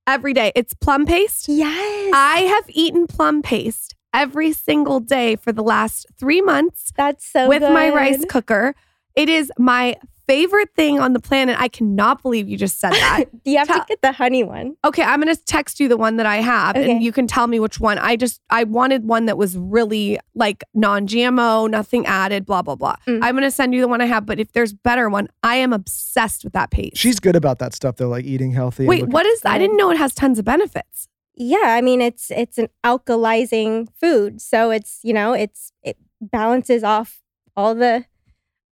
Every 0.08 0.34
day. 0.34 0.52
It's 0.56 0.74
plum 0.74 1.06
paste. 1.06 1.48
Yes. 1.50 2.12
I 2.16 2.40
have 2.42 2.64
eaten 2.70 3.08
plum 3.08 3.42
paste 3.42 3.94
every 4.14 4.54
single 4.54 5.00
day 5.00 5.36
for 5.36 5.52
the 5.52 5.62
last 5.62 6.08
three 6.18 6.42
months 6.42 6.92
that's 6.96 7.26
so 7.26 7.48
with 7.50 7.62
my 7.62 7.90
rice 7.90 8.20
good. 8.20 8.30
cooker. 8.30 8.74
It 9.16 9.30
is 9.30 9.52
my 9.60 9.98
favorite 10.28 10.70
thing 10.76 11.00
on 11.00 11.14
the 11.14 11.20
planet. 11.20 11.56
I 11.60 11.68
cannot 11.68 12.22
believe 12.22 12.48
you 12.50 12.58
just 12.58 12.80
said 12.80 12.92
that. 12.94 13.26
you 13.46 13.58
have 13.58 13.68
Tell- 13.68 13.80
to 13.80 13.86
get 13.88 14.02
the 14.02 14.12
honey 14.12 14.44
one. 14.44 14.76
Okay, 14.86 15.04
I'm 15.04 15.20
gonna 15.20 15.36
text 15.36 15.80
you 15.80 15.88
the 15.88 15.98
one 15.98 16.18
that 16.18 16.26
I 16.26 16.38
have, 16.38 16.76
Okay. 16.76 16.92
and 16.92 17.02
you 17.04 17.12
can 17.12 17.28
tell 17.28 17.48
me 17.48 17.60
which 17.60 17.80
one. 17.80 17.98
I 17.98 18.16
just 18.16 18.42
I 18.50 18.64
wanted 18.66 19.06
one 19.06 19.26
that 19.26 19.38
was 19.38 19.58
really 19.58 20.20
like 20.36 20.64
non-GMO, 20.74 21.70
nothing 21.70 22.06
added, 22.06 22.46
blah 22.46 22.62
blah 22.62 22.76
blah. 22.76 22.96
Mm. 23.08 23.20
I'm 23.24 23.36
gonna 23.36 23.50
send 23.52 23.74
you 23.74 23.82
the 23.82 23.88
one 23.88 24.02
I 24.02 24.06
have, 24.06 24.26
but 24.26 24.40
if 24.40 24.52
there's 24.52 24.74
better 24.74 25.10
one, 25.10 25.28
I 25.44 25.56
am 25.56 25.74
obsessed 25.74 26.44
with 26.44 26.54
that 26.54 26.72
paste. 26.72 26.98
She's 26.98 27.20
good 27.20 27.36
about 27.36 27.60
that 27.60 27.74
stuff 27.74 27.96
though, 27.98 28.10
like 28.10 28.26
eating 28.26 28.52
healthy. 28.52 28.86
Wait, 28.86 29.02
looking- 29.02 29.14
what 29.14 29.26
is? 29.26 29.42
I 29.46 29.58
didn't 29.58 29.78
know 29.78 29.90
it 29.92 29.98
has 29.98 30.14
tons 30.14 30.40
of 30.40 30.46
benefits. 30.46 31.08
Yeah, 31.40 31.58
I 31.78 31.82
mean 31.82 32.02
it's 32.02 32.32
it's 32.32 32.58
an 32.58 32.68
alkalizing 32.84 33.88
food. 34.00 34.42
So 34.42 34.72
it's, 34.72 35.00
you 35.04 35.14
know, 35.14 35.34
it's 35.34 35.72
it 35.84 35.98
balances 36.20 36.84
off 36.84 37.22
all 37.56 37.76
the 37.76 38.06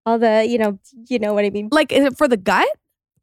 all 0.06 0.20
the, 0.20 0.46
you 0.48 0.58
know, 0.58 0.80
you 1.08 1.20
know 1.20 1.34
what 1.34 1.46
I 1.46 1.50
mean. 1.50 1.70
Like, 1.72 1.92
is 1.92 2.06
it 2.06 2.18
for 2.18 2.28
the 2.28 2.38
gut? 2.38 2.68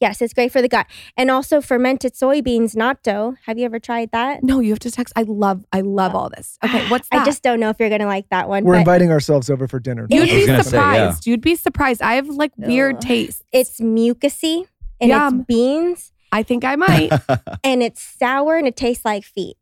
Yes, 0.00 0.20
it's 0.20 0.34
great 0.34 0.50
for 0.50 0.60
the 0.60 0.68
gut. 0.68 0.86
And 1.16 1.30
also 1.30 1.60
fermented 1.60 2.14
soybeans 2.14 2.74
natto. 2.74 3.36
Have 3.46 3.56
you 3.56 3.64
ever 3.64 3.78
tried 3.78 4.10
that? 4.10 4.42
No, 4.42 4.58
you 4.58 4.70
have 4.70 4.80
to 4.80 4.90
text. 4.90 5.12
I 5.14 5.22
love, 5.22 5.64
I 5.72 5.82
love 5.82 6.16
all 6.16 6.28
this. 6.28 6.58
Okay, 6.64 6.88
what's 6.90 7.08
that? 7.10 7.22
I 7.22 7.24
just 7.24 7.44
don't 7.44 7.60
know 7.60 7.68
if 7.68 7.76
you're 7.78 7.88
gonna 7.88 8.06
like 8.06 8.28
that 8.30 8.48
one. 8.48 8.64
We're 8.64 8.74
but 8.74 8.80
inviting 8.80 9.12
ourselves 9.12 9.48
over 9.48 9.68
for 9.68 9.78
dinner. 9.78 10.08
You'd 10.10 10.28
be 10.28 10.38
was 10.38 10.46
gonna 10.46 10.64
say, 10.64 10.76
yeah. 10.76 10.92
surprised. 10.92 11.26
You'd 11.26 11.40
be 11.40 11.54
surprised. 11.54 12.02
I 12.02 12.14
have 12.14 12.26
like 12.26 12.50
weird 12.56 12.96
Ugh. 12.96 13.02
taste. 13.02 13.44
it's 13.52 13.80
mucusy 13.80 14.66
and 15.00 15.10
Yum. 15.10 15.40
it's 15.40 15.46
beans 15.46 16.12
I 16.32 16.42
think 16.42 16.64
I 16.64 16.76
might. 16.76 17.12
and 17.64 17.82
it's 17.82 18.02
sour 18.02 18.56
and 18.56 18.66
it 18.66 18.74
tastes 18.74 19.04
like 19.04 19.24
feet. 19.24 19.56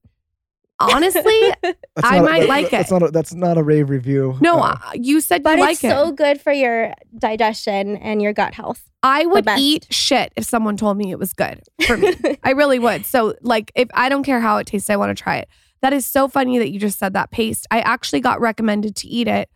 Honestly, 0.81 1.23
That's 1.63 1.77
I 2.03 2.17
not 2.17 2.19
a- 2.19 2.23
might 2.31 2.41
that- 2.41 2.49
like 2.49 2.71
That's 2.71 2.91
it. 2.91 2.95
not 2.95 3.03
a, 3.03 3.11
that's 3.11 3.35
not 3.35 3.59
a 3.59 3.63
rave 3.63 3.91
review. 3.91 4.37
no, 4.41 4.59
Uh, 4.61 4.77
you 4.95 5.21
said 5.21 5.43
But 5.43 5.59
you 5.59 5.65
like 5.65 5.75
it's 5.75 5.85
it. 5.85 5.91
so 5.91 6.13
good 6.13 6.41
for 6.41 6.53
your 6.53 6.95
digestion 7.19 7.97
and 7.99 8.21
your 8.23 8.33
gut 8.33 8.55
health. 8.55 8.83
I 9.03 9.25
would 9.27 9.47
eat 9.59 9.87
shit 9.91 10.33
if 10.37 10.45
someone 10.45 10.77
told 10.77 10.97
me 10.99 11.11
it 11.11 11.19
was 11.19 11.33
good 11.33 11.63
for 11.87 11.97
me. 11.97 12.15
I 12.45 12.51
really 12.51 12.79
would. 12.79 13.07
So, 13.07 13.35
like, 13.41 13.73
if 13.75 13.89
I 13.95 14.09
don't 14.11 14.23
care 14.25 14.41
how 14.41 14.59
it 14.59 14.67
tastes, 14.67 14.91
I 14.91 14.97
want 14.97 15.17
to 15.17 15.23
try 15.23 15.37
it. 15.39 15.49
That 15.83 15.93
is 15.95 16.05
so 16.05 16.29
funny 16.29 16.59
that 16.59 16.71
you 16.71 16.79
just 16.79 16.99
said 16.99 17.15
that 17.15 17.31
paste. 17.31 17.67
I 17.71 17.81
actually 17.81 18.21
got 18.21 18.41
recommended 18.43 18.97
to 18.97 19.09
eat 19.09 19.27
it 19.29 19.49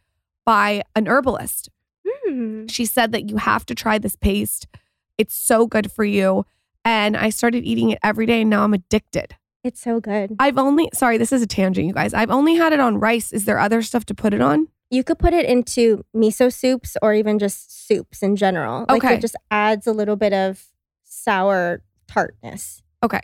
by 0.47 0.83
an 0.97 1.07
herbalist. 1.09 1.69
Hmm. 2.07 2.67
She 2.69 2.87
said 2.87 3.13
that 3.13 3.29
you 3.29 3.37
have 3.37 3.67
to 3.67 3.75
try 3.75 3.99
this 3.99 4.17
paste. 4.17 4.67
It's 5.19 5.35
so 5.37 5.67
good 5.67 5.93
for 5.93 6.05
you. 6.05 6.47
And 6.87 7.17
I 7.17 7.29
started 7.31 7.65
eating 7.65 7.91
it 7.91 7.99
every 8.03 8.25
day 8.27 8.41
and 8.43 8.51
now 8.51 8.65
I'm 8.65 8.73
addicted. 8.75 9.37
It's 9.65 9.81
so 9.81 9.99
good. 9.99 10.37
I've 10.39 10.59
only, 10.59 10.91
sorry, 10.93 11.17
this 11.17 11.33
is 11.33 11.41
a 11.41 11.47
tangent, 11.47 11.87
you 11.87 11.95
guys. 11.95 12.13
I've 12.13 12.31
only 12.31 12.55
had 12.55 12.75
it 12.75 12.81
on 12.81 12.99
rice. 13.01 13.33
Is 13.33 13.47
there 13.47 13.59
other 13.59 13.81
stuff 13.81 14.05
to 14.07 14.15
put 14.15 14.35
it 14.35 14.43
on? 14.43 14.69
You 14.91 15.03
could 15.03 15.19
put 15.19 15.33
it 15.33 15.47
into 15.47 16.05
miso 16.15 16.53
soups 16.53 16.99
or 17.01 17.15
even 17.15 17.39
just 17.39 17.87
soups 17.89 18.23
in 18.23 18.37
general. 18.37 18.85
Like 18.89 19.03
Okay. 19.03 19.15
it 19.15 19.21
just 19.23 19.37
adds 19.51 19.87
a 19.87 19.93
little 19.93 20.17
bit 20.17 20.35
of 20.35 20.67
sour 21.03 21.83
tartness. 22.07 22.83
Okay. 23.03 23.21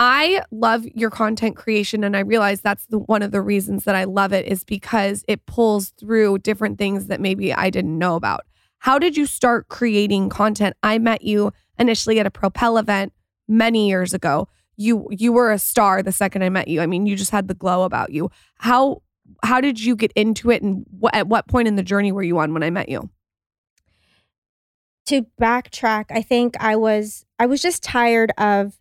I 0.00 0.42
love 0.50 0.84
your 0.86 1.08
content 1.10 1.54
creation 1.54 2.02
and 2.02 2.16
I 2.16 2.20
realize 2.20 2.60
that's 2.60 2.86
the 2.86 2.98
one 2.98 3.22
of 3.22 3.30
the 3.30 3.40
reasons 3.40 3.84
that 3.84 3.94
I 3.94 4.04
love 4.04 4.32
it 4.32 4.46
is 4.46 4.64
because 4.64 5.24
it 5.28 5.46
pulls 5.46 5.90
through 5.90 6.38
different 6.38 6.78
things 6.78 7.06
that 7.06 7.20
maybe 7.20 7.54
I 7.54 7.70
didn't 7.70 7.96
know 7.96 8.16
about. 8.16 8.40
How 8.78 8.98
did 8.98 9.16
you 9.16 9.24
start 9.24 9.68
creating 9.68 10.30
content? 10.30 10.76
I 10.82 10.98
met 10.98 11.22
you 11.22 11.52
initially 11.78 12.18
at 12.18 12.26
a 12.26 12.30
Propel 12.30 12.76
event 12.76 13.12
many 13.46 13.88
years 13.88 14.12
ago. 14.12 14.48
You 14.76 15.06
you 15.10 15.32
were 15.32 15.52
a 15.52 15.58
star 15.58 16.02
the 16.02 16.12
second 16.12 16.42
I 16.42 16.48
met 16.48 16.68
you. 16.68 16.80
I 16.80 16.86
mean, 16.86 17.06
you 17.06 17.16
just 17.16 17.30
had 17.30 17.48
the 17.48 17.54
glow 17.54 17.82
about 17.84 18.10
you. 18.10 18.30
How 18.58 19.02
how 19.42 19.60
did 19.60 19.82
you 19.82 19.96
get 19.96 20.12
into 20.14 20.50
it 20.50 20.62
and 20.62 20.84
at 21.12 21.28
what 21.28 21.48
point 21.48 21.68
in 21.68 21.76
the 21.76 21.82
journey 21.82 22.12
were 22.12 22.22
you 22.22 22.38
on 22.38 22.52
when 22.52 22.62
I 22.62 22.70
met 22.70 22.88
you? 22.88 23.10
To 25.06 25.26
backtrack, 25.40 26.06
I 26.10 26.22
think 26.22 26.56
I 26.60 26.76
was 26.76 27.24
I 27.38 27.46
was 27.46 27.62
just 27.62 27.82
tired 27.82 28.32
of 28.38 28.78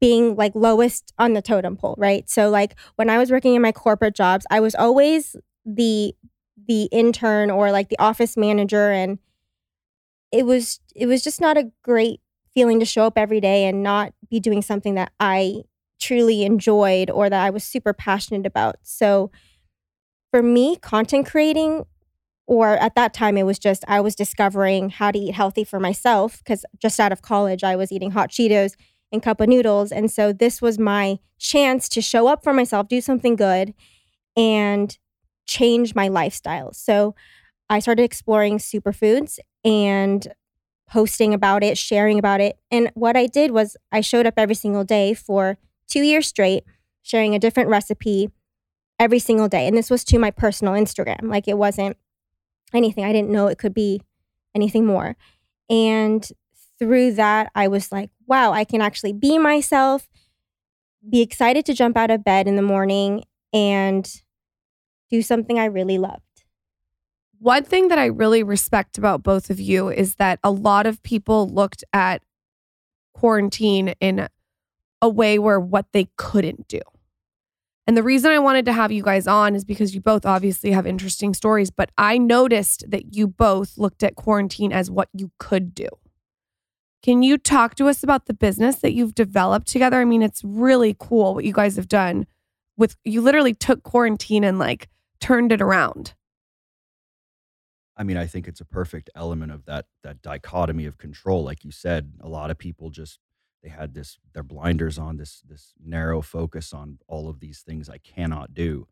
being 0.00 0.36
like 0.36 0.52
lowest 0.54 1.12
on 1.18 1.32
the 1.32 1.42
totem 1.42 1.76
pole, 1.76 1.94
right? 1.98 2.28
So 2.28 2.50
like 2.50 2.74
when 2.96 3.08
I 3.08 3.18
was 3.18 3.30
working 3.30 3.54
in 3.54 3.62
my 3.62 3.72
corporate 3.72 4.14
jobs, 4.14 4.46
I 4.50 4.60
was 4.60 4.74
always 4.74 5.36
the 5.64 6.14
the 6.66 6.84
intern 6.92 7.50
or 7.50 7.72
like 7.72 7.88
the 7.88 7.98
office 7.98 8.36
manager 8.36 8.90
and 8.90 9.18
it 10.32 10.46
was 10.46 10.80
it 10.94 11.06
was 11.06 11.22
just 11.22 11.40
not 11.40 11.56
a 11.56 11.70
great 11.82 12.20
feeling 12.52 12.80
to 12.80 12.86
show 12.86 13.04
up 13.04 13.18
every 13.18 13.40
day 13.40 13.66
and 13.66 13.82
not 13.82 14.12
be 14.30 14.40
doing 14.40 14.62
something 14.62 14.94
that 14.94 15.12
I 15.20 15.62
truly 16.00 16.44
enjoyed 16.44 17.10
or 17.10 17.30
that 17.30 17.44
I 17.44 17.50
was 17.50 17.64
super 17.64 17.92
passionate 17.92 18.46
about. 18.46 18.76
So 18.82 19.30
for 20.30 20.42
me, 20.42 20.76
content 20.76 21.26
creating 21.26 21.84
or 22.46 22.76
at 22.76 22.94
that 22.94 23.14
time 23.14 23.38
it 23.38 23.44
was 23.44 23.58
just 23.58 23.84
I 23.88 24.00
was 24.00 24.14
discovering 24.14 24.90
how 24.90 25.10
to 25.10 25.18
eat 25.18 25.34
healthy 25.34 25.64
for 25.64 25.80
myself 25.80 26.42
cuz 26.44 26.64
just 26.78 27.00
out 27.00 27.12
of 27.12 27.22
college 27.22 27.64
I 27.64 27.74
was 27.74 27.90
eating 27.90 28.10
hot 28.10 28.30
Cheetos 28.30 28.74
and 29.10 29.22
cup 29.22 29.40
of 29.40 29.48
noodles 29.48 29.90
and 29.90 30.10
so 30.10 30.32
this 30.32 30.60
was 30.60 30.78
my 30.78 31.18
chance 31.38 31.88
to 31.90 32.02
show 32.02 32.26
up 32.26 32.42
for 32.42 32.52
myself, 32.52 32.88
do 32.88 33.00
something 33.00 33.36
good 33.36 33.72
and 34.36 34.98
change 35.46 35.94
my 35.94 36.08
lifestyle. 36.08 36.72
So 36.72 37.14
I 37.70 37.78
started 37.78 38.02
exploring 38.02 38.58
superfoods 38.58 39.38
and 39.64 40.26
posting 40.88 41.34
about 41.34 41.62
it, 41.62 41.78
sharing 41.78 42.18
about 42.18 42.40
it. 42.40 42.58
And 42.70 42.90
what 42.94 43.16
I 43.16 43.26
did 43.26 43.50
was 43.50 43.76
I 43.90 44.00
showed 44.00 44.26
up 44.26 44.34
every 44.36 44.54
single 44.54 44.84
day 44.84 45.14
for 45.14 45.58
2 45.88 46.02
years 46.02 46.26
straight 46.26 46.64
sharing 47.02 47.34
a 47.34 47.38
different 47.38 47.68
recipe 47.68 48.30
every 48.98 49.18
single 49.18 49.48
day. 49.48 49.68
And 49.68 49.76
this 49.76 49.90
was 49.90 50.04
to 50.04 50.18
my 50.18 50.30
personal 50.30 50.74
Instagram. 50.74 51.24
Like 51.24 51.46
it 51.46 51.58
wasn't 51.58 51.96
anything. 52.72 53.04
I 53.04 53.12
didn't 53.12 53.30
know 53.30 53.46
it 53.46 53.58
could 53.58 53.74
be 53.74 54.00
anything 54.54 54.86
more. 54.86 55.16
And 55.68 56.26
through 56.78 57.12
that, 57.12 57.52
I 57.54 57.68
was 57.68 57.92
like, 57.92 58.10
wow, 58.26 58.52
I 58.52 58.64
can 58.64 58.80
actually 58.80 59.12
be 59.12 59.38
myself, 59.38 60.08
be 61.08 61.20
excited 61.20 61.66
to 61.66 61.74
jump 61.74 61.96
out 61.96 62.10
of 62.10 62.24
bed 62.24 62.48
in 62.48 62.56
the 62.56 62.62
morning 62.62 63.24
and 63.52 64.10
do 65.10 65.22
something 65.22 65.58
I 65.58 65.66
really 65.66 65.98
loved. 65.98 66.23
One 67.44 67.62
thing 67.62 67.88
that 67.88 67.98
I 67.98 68.06
really 68.06 68.42
respect 68.42 68.96
about 68.96 69.22
both 69.22 69.50
of 69.50 69.60
you 69.60 69.90
is 69.90 70.14
that 70.14 70.38
a 70.42 70.50
lot 70.50 70.86
of 70.86 71.02
people 71.02 71.46
looked 71.46 71.84
at 71.92 72.22
quarantine 73.12 73.92
in 74.00 74.28
a 75.02 75.10
way 75.10 75.38
where 75.38 75.60
what 75.60 75.84
they 75.92 76.08
couldn't 76.16 76.68
do. 76.68 76.80
And 77.86 77.98
the 77.98 78.02
reason 78.02 78.30
I 78.30 78.38
wanted 78.38 78.64
to 78.64 78.72
have 78.72 78.90
you 78.90 79.02
guys 79.02 79.26
on 79.26 79.54
is 79.54 79.62
because 79.62 79.94
you 79.94 80.00
both 80.00 80.24
obviously 80.24 80.70
have 80.70 80.86
interesting 80.86 81.34
stories, 81.34 81.70
but 81.70 81.90
I 81.98 82.16
noticed 82.16 82.90
that 82.90 83.14
you 83.14 83.26
both 83.26 83.76
looked 83.76 84.02
at 84.02 84.16
quarantine 84.16 84.72
as 84.72 84.90
what 84.90 85.10
you 85.12 85.30
could 85.38 85.74
do. 85.74 85.88
Can 87.02 87.22
you 87.22 87.36
talk 87.36 87.74
to 87.74 87.88
us 87.88 88.02
about 88.02 88.24
the 88.24 88.32
business 88.32 88.76
that 88.76 88.94
you've 88.94 89.14
developed 89.14 89.66
together? 89.66 90.00
I 90.00 90.06
mean, 90.06 90.22
it's 90.22 90.42
really 90.42 90.96
cool 90.98 91.34
what 91.34 91.44
you 91.44 91.52
guys 91.52 91.76
have 91.76 91.88
done 91.88 92.26
with 92.78 92.96
you 93.04 93.20
literally 93.20 93.52
took 93.52 93.82
quarantine 93.82 94.44
and 94.44 94.58
like 94.58 94.88
turned 95.20 95.52
it 95.52 95.60
around. 95.60 96.14
I 97.96 98.02
mean, 98.02 98.16
I 98.16 98.26
think 98.26 98.48
it's 98.48 98.60
a 98.60 98.64
perfect 98.64 99.10
element 99.14 99.52
of 99.52 99.64
that 99.66 99.86
that 100.02 100.22
dichotomy 100.22 100.86
of 100.86 100.98
control. 100.98 101.44
Like 101.44 101.64
you 101.64 101.70
said, 101.70 102.12
a 102.20 102.28
lot 102.28 102.50
of 102.50 102.58
people 102.58 102.90
just 102.90 103.18
they 103.62 103.68
had 103.68 103.94
this 103.94 104.18
their 104.34 104.42
blinders 104.42 104.98
on 104.98 105.16
this 105.16 105.42
this 105.48 105.72
narrow 105.84 106.20
focus 106.22 106.72
on 106.72 106.98
all 107.08 107.28
of 107.28 107.40
these 107.40 107.60
things 107.62 107.88
I 107.88 107.98
cannot 107.98 108.54
do. 108.54 108.88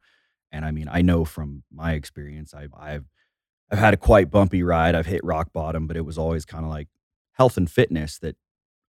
And 0.52 0.64
I 0.64 0.70
mean, 0.70 0.88
I 0.90 1.02
know 1.02 1.24
from 1.24 1.64
my 1.72 1.92
experience, 1.94 2.54
I've 2.54 2.72
I've 2.78 3.06
I've 3.70 3.78
had 3.78 3.94
a 3.94 3.98
quite 3.98 4.30
bumpy 4.30 4.62
ride. 4.62 4.94
I've 4.94 5.06
hit 5.06 5.24
rock 5.24 5.52
bottom, 5.52 5.86
but 5.86 5.96
it 5.96 6.04
was 6.04 6.18
always 6.18 6.44
kind 6.44 6.64
of 6.64 6.70
like 6.70 6.88
health 7.32 7.56
and 7.56 7.70
fitness 7.70 8.18
that 8.20 8.36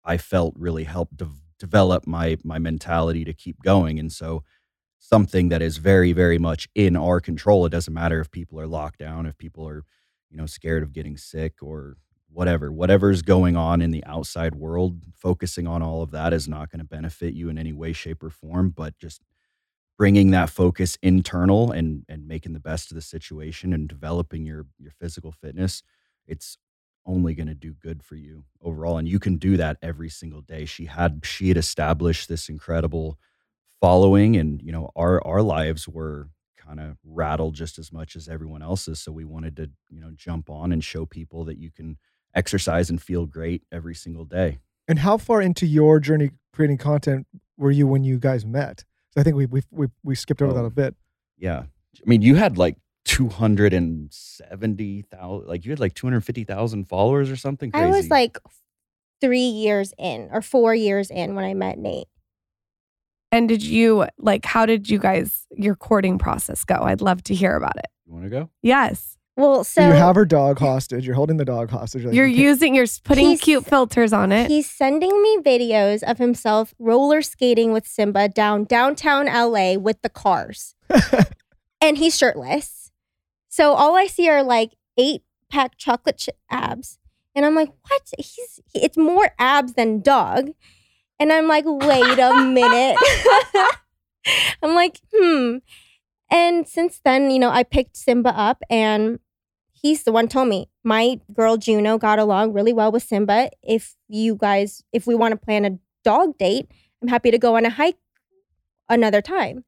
I 0.06 0.18
felt 0.18 0.54
really 0.58 0.84
helped 0.86 1.18
de- 1.18 1.30
develop 1.60 2.06
my 2.08 2.38
my 2.44 2.60
mentality 2.60 3.26
to 3.26 3.34
keep 3.34 3.62
going. 3.64 4.00
And 4.00 4.12
so 4.12 4.44
something 5.00 5.50
that 5.50 5.62
is 5.62 5.78
very 5.78 6.14
very 6.14 6.38
much 6.40 6.70
in 6.76 6.96
our 6.96 7.20
control. 7.20 7.66
It 7.66 7.72
doesn't 7.72 7.94
matter 7.94 8.20
if 8.20 8.32
people 8.32 8.60
are 8.60 8.68
locked 8.68 9.00
down, 9.00 9.26
if 9.26 9.38
people 9.38 9.68
are 9.68 9.84
you 10.34 10.40
know 10.40 10.48
scared 10.48 10.84
of 10.84 10.94
getting 10.94 11.16
sick 11.16 11.56
or 11.62 11.96
whatever 12.30 12.72
whatever's 12.72 13.22
going 13.22 13.56
on 13.56 13.82
in 13.82 13.92
the 13.92 14.04
outside 14.06 14.56
world 14.56 15.04
focusing 15.16 15.68
on 15.68 15.82
all 15.84 16.02
of 16.02 16.12
that 16.12 16.34
is 16.34 16.48
not 16.48 16.72
going 16.72 16.80
to 16.80 16.86
benefit 16.86 17.34
you 17.34 17.48
in 17.50 17.58
any 17.58 17.72
way 17.72 17.94
shape 17.94 18.24
or 18.24 18.32
form 18.32 18.72
but 18.72 18.98
just 18.98 19.22
bringing 19.98 20.32
that 20.32 20.50
focus 20.50 20.98
internal 21.04 21.72
and 21.72 22.04
and 22.10 22.28
making 22.28 22.54
the 22.54 22.60
best 22.60 22.92
of 22.92 22.96
the 22.96 23.02
situation 23.02 23.72
and 23.72 23.88
developing 23.88 24.46
your 24.46 24.66
your 24.80 24.92
physical 24.92 25.32
fitness 25.32 25.84
it's 26.28 26.58
only 27.06 27.34
going 27.34 27.48
to 27.48 27.54
do 27.56 27.74
good 27.74 28.04
for 28.04 28.16
you 28.16 28.44
overall 28.62 28.98
and 28.98 29.08
you 29.08 29.20
can 29.20 29.38
do 29.38 29.58
that 29.58 29.78
every 29.82 30.10
single 30.10 30.42
day. 30.42 30.66
She 30.66 30.86
had 30.86 31.22
she 31.24 31.50
had 31.50 31.58
established 31.58 32.30
this 32.30 32.50
incredible 32.50 33.18
following 33.82 34.38
and 34.38 34.62
you 34.62 34.72
know 34.72 34.90
our 34.96 35.26
our 35.26 35.42
lives 35.42 35.88
were 35.88 36.30
kind 36.66 36.80
of 36.80 36.98
rattled 37.04 37.56
just 37.56 37.78
as 37.80 37.92
much 37.92 38.16
as 38.16 38.28
everyone 38.28 38.62
else's 38.62 39.00
so 39.02 39.12
we 39.12 39.26
wanted 39.26 39.56
to 39.58 39.70
you 39.90 40.00
know 40.02 40.12
jump 40.16 40.50
on 40.50 40.72
and 40.72 40.84
show 40.84 41.06
people 41.06 41.44
that 41.46 41.58
you 41.58 41.72
can 41.72 41.98
exercise 42.36 42.90
and 42.90 43.02
feel 43.02 43.26
great 43.26 43.64
every 43.72 43.96
single 43.96 44.26
day 44.26 44.60
And 44.88 45.00
how 45.00 45.18
far 45.18 45.42
into 45.42 45.66
your 45.66 46.00
journey 46.00 46.32
creating 46.54 46.78
content 46.78 47.28
were 47.58 47.72
you 47.72 47.88
when 47.88 48.04
you 48.04 48.18
guys 48.20 48.46
met? 48.46 48.84
So 49.12 49.22
I 49.22 49.24
think 49.24 49.36
we 49.36 49.46
we 49.46 49.62
we, 49.72 49.88
we 50.04 50.16
skipped 50.16 50.42
over 50.42 50.54
that 50.54 50.64
Oh. 50.64 50.66
a 50.66 50.70
bit. 50.82 50.96
yeah 51.38 51.64
i 52.04 52.10
mean 52.10 52.22
you 52.22 52.36
had 52.36 52.58
like 52.58 52.78
270,000 53.06 55.48
like 55.48 55.66
you 55.66 55.72
had 55.72 55.80
like 55.80 55.94
250,000 55.94 56.86
followers 56.86 57.30
or 57.32 57.36
something 57.36 57.72
crazy 57.72 57.86
I 57.86 57.90
was 57.90 58.10
like 58.10 58.38
3 59.22 59.40
years 59.40 59.94
in 59.98 60.30
or 60.32 60.42
4 60.42 60.76
years 60.76 61.10
in 61.12 61.36
when 61.36 61.46
I 61.46 61.54
met 61.54 61.78
Nate. 61.78 62.08
And 63.34 63.50
did 63.50 63.64
you 63.64 64.06
like 64.20 64.46
how 64.46 64.68
did 64.68 64.90
you 64.90 65.00
guys 65.00 65.48
your 65.52 65.76
courting 65.76 66.20
process 66.20 66.64
go? 66.64 66.76
I'd 66.76 67.02
love 67.02 67.24
to 67.24 67.34
hear 67.34 67.56
about 67.56 67.76
it. 67.78 67.88
you 68.06 68.14
want 68.14 68.26
to 68.26 68.30
go 68.30 68.50
Yes. 68.62 69.18
Well, 69.36 69.64
So, 69.64 69.82
so 69.82 69.88
you 69.88 69.94
have 69.94 70.16
her 70.16 70.26
dog 70.26 70.60
hostage. 70.60 71.08
You're 71.08 71.16
holding 71.16 71.38
the 71.38 71.46
dog 71.46 71.72
hostage. 71.72 72.06
like, 72.06 72.14
You're 72.14 72.28
you 72.28 72.50
using 72.50 72.76
you're 72.76 72.86
putting 73.04 73.36
cute 73.40 73.66
filters 73.66 74.14
on 74.14 74.32
it. 74.32 74.52
He's 74.52 74.70
sending 74.70 75.24
me 75.24 75.40
videos 75.40 76.04
of 76.04 76.20
himself 76.20 76.76
roller 76.78 77.24
skating 77.24 77.74
with 77.74 77.88
Simba 77.88 78.30
down 78.30 78.66
downtown 78.66 79.26
LA 79.26 79.74
with 79.74 80.00
the 80.04 80.10
cars. 80.10 80.76
and 81.82 81.98
he's 81.98 82.16
shirtless. 82.16 82.92
So 83.50 83.74
all 83.74 83.96
I 83.96 84.06
see 84.06 84.30
are 84.30 84.44
like 84.44 84.74
eight 84.96 85.24
pack 85.50 85.78
chocolate 85.78 86.20
chip 86.20 86.38
abs. 86.52 87.00
And 87.34 87.44
I'm 87.44 87.56
like, 87.56 87.70
what? 87.90 88.02
He's 88.20 88.60
it's 88.76 88.98
more 88.98 89.32
abs 89.40 89.74
than 89.74 90.02
dog. 90.02 90.52
And 91.20 91.32
I'm 91.32 91.48
like, 91.48 91.64
wait 91.66 92.20
a 92.20 92.44
minute. 92.44 92.98
I'm 94.64 94.76
like, 94.76 95.00
hmm. 95.14 95.58
And 96.30 96.68
since 96.68 97.00
then, 97.04 97.30
you 97.30 97.40
know, 97.40 97.50
I 97.50 97.64
picked 97.64 97.96
Simba 97.98 98.30
up 98.38 98.64
and 98.70 99.20
he's 99.72 100.04
the 100.04 100.12
one 100.12 100.28
told 100.28 100.48
me 100.48 100.70
my 100.84 101.20
girl 101.34 101.58
Juno 101.58 101.98
got 101.98 102.20
along 102.20 102.54
really 102.54 102.74
well 102.74 102.92
with 102.92 103.04
Simba. 103.04 103.50
If 103.62 103.96
you 104.08 104.36
guys, 104.36 104.84
if 104.92 105.06
we 105.06 105.16
want 105.16 105.34
to 105.34 105.38
plan 105.38 105.66
a 105.66 105.78
dog 106.04 106.38
date, 106.38 106.70
I'm 107.02 107.08
happy 107.10 107.32
to 107.32 107.38
go 107.38 107.56
on 107.58 107.66
a 107.66 107.70
hike 107.70 107.98
another 108.90 109.22
time. 109.22 109.66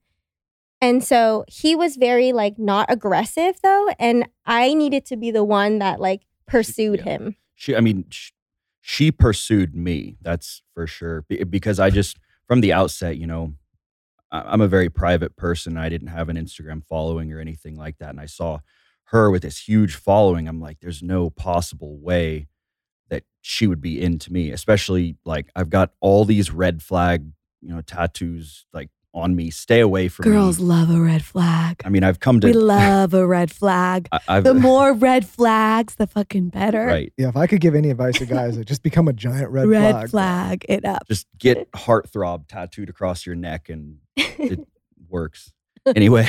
And 0.82 1.04
so 1.04 1.46
he 1.48 1.76
was 1.76 1.96
very 1.96 2.32
like 2.34 2.58
not 2.60 2.88
aggressive 2.90 3.56
though, 3.64 3.88
and 3.98 4.28
I 4.46 4.74
needed 4.74 5.06
to 5.08 5.18
be 5.18 5.32
the 5.32 5.44
one 5.44 5.80
that 5.80 6.00
like 6.00 6.24
pursued 6.48 7.00
Yeah. 7.00 7.12
him. 7.12 7.36
she 7.56 7.76
i 7.76 7.80
mean 7.80 8.06
sh- 8.10 8.32
she 8.88 9.12
pursued 9.12 9.76
me 9.76 10.16
that's 10.22 10.62
for 10.76 10.86
sure 10.86 11.26
because 11.50 11.80
i 11.80 11.90
just 11.90 12.20
from 12.48 12.62
the 12.62 12.72
outset 12.72 13.18
you 13.18 13.26
know 13.26 13.52
i'm 14.32 14.62
a 14.62 14.68
very 14.68 14.92
private 14.92 15.36
person 15.36 15.76
i 15.76 15.90
didn't 15.90 16.10
have 16.10 16.30
an 16.30 16.38
instagram 16.38 16.86
following 16.86 17.34
or 17.34 17.40
anything 17.40 17.76
like 17.76 17.98
that 17.98 18.12
and 18.12 18.20
i 18.20 18.28
saw 18.28 18.60
her 19.06 19.32
with 19.32 19.42
this 19.42 19.68
huge 19.68 19.96
following 19.96 20.48
i'm 20.48 20.62
like 20.62 20.78
there's 20.82 21.02
no 21.02 21.32
possible 21.32 21.98
way 21.98 22.46
that 23.10 23.24
she 23.42 23.66
would 23.66 23.82
be 23.82 24.00
into 24.00 24.32
me 24.32 24.52
especially 24.52 25.18
like 25.26 25.50
i've 25.56 25.72
got 25.72 25.90
all 26.00 26.24
these 26.24 26.52
red 26.52 26.84
flag 26.84 27.26
you 27.64 27.74
know 27.74 27.82
tattoos 27.82 28.68
like 28.72 28.92
on 29.16 29.36
me 29.36 29.50
stay 29.50 29.80
away 29.80 30.08
from 30.10 30.24
Girls 30.26 30.60
me 30.60 30.66
love 30.66 30.90
a 30.92 31.00
red 31.00 31.24
flag. 31.24 31.82
i 31.86 31.90
mean 31.90 32.04
i've 32.04 32.20
come 32.20 32.40
to 32.42 32.48
We 32.48 32.54
love 32.54 33.14
a 33.14 33.26
red 33.26 33.50
flag. 33.50 34.10
I, 34.28 34.42
The 34.42 34.54
more 34.54 34.94
red 34.94 35.26
flags, 35.26 35.96
the 35.96 36.06
fucking 36.06 36.50
better. 36.50 36.86
right 36.86 37.12
Yeah, 37.18 37.30
if 37.30 37.38
I 37.38 37.48
could 37.48 37.62
give 37.62 37.74
any 37.76 37.90
advice 37.90 38.18
to 38.20 38.26
guys, 38.26 38.58
it 38.58 38.66
just 38.66 38.84
become 38.84 39.08
a 39.08 39.14
giant 39.14 39.50
red, 39.52 39.68
Red 39.68 39.80
flag. 39.92 39.96
Red 40.04 40.10
flag 40.12 40.66
it 40.70 40.86
up. 40.86 41.08
just 41.08 41.28
get 41.40 41.72
heartthrob 41.72 42.48
tattooed 42.48 42.90
across 42.90 43.26
your 43.26 43.36
neck 43.36 43.70
and 43.70 43.98
it 44.18 44.60
works 45.10 45.52
anyway 45.96 46.28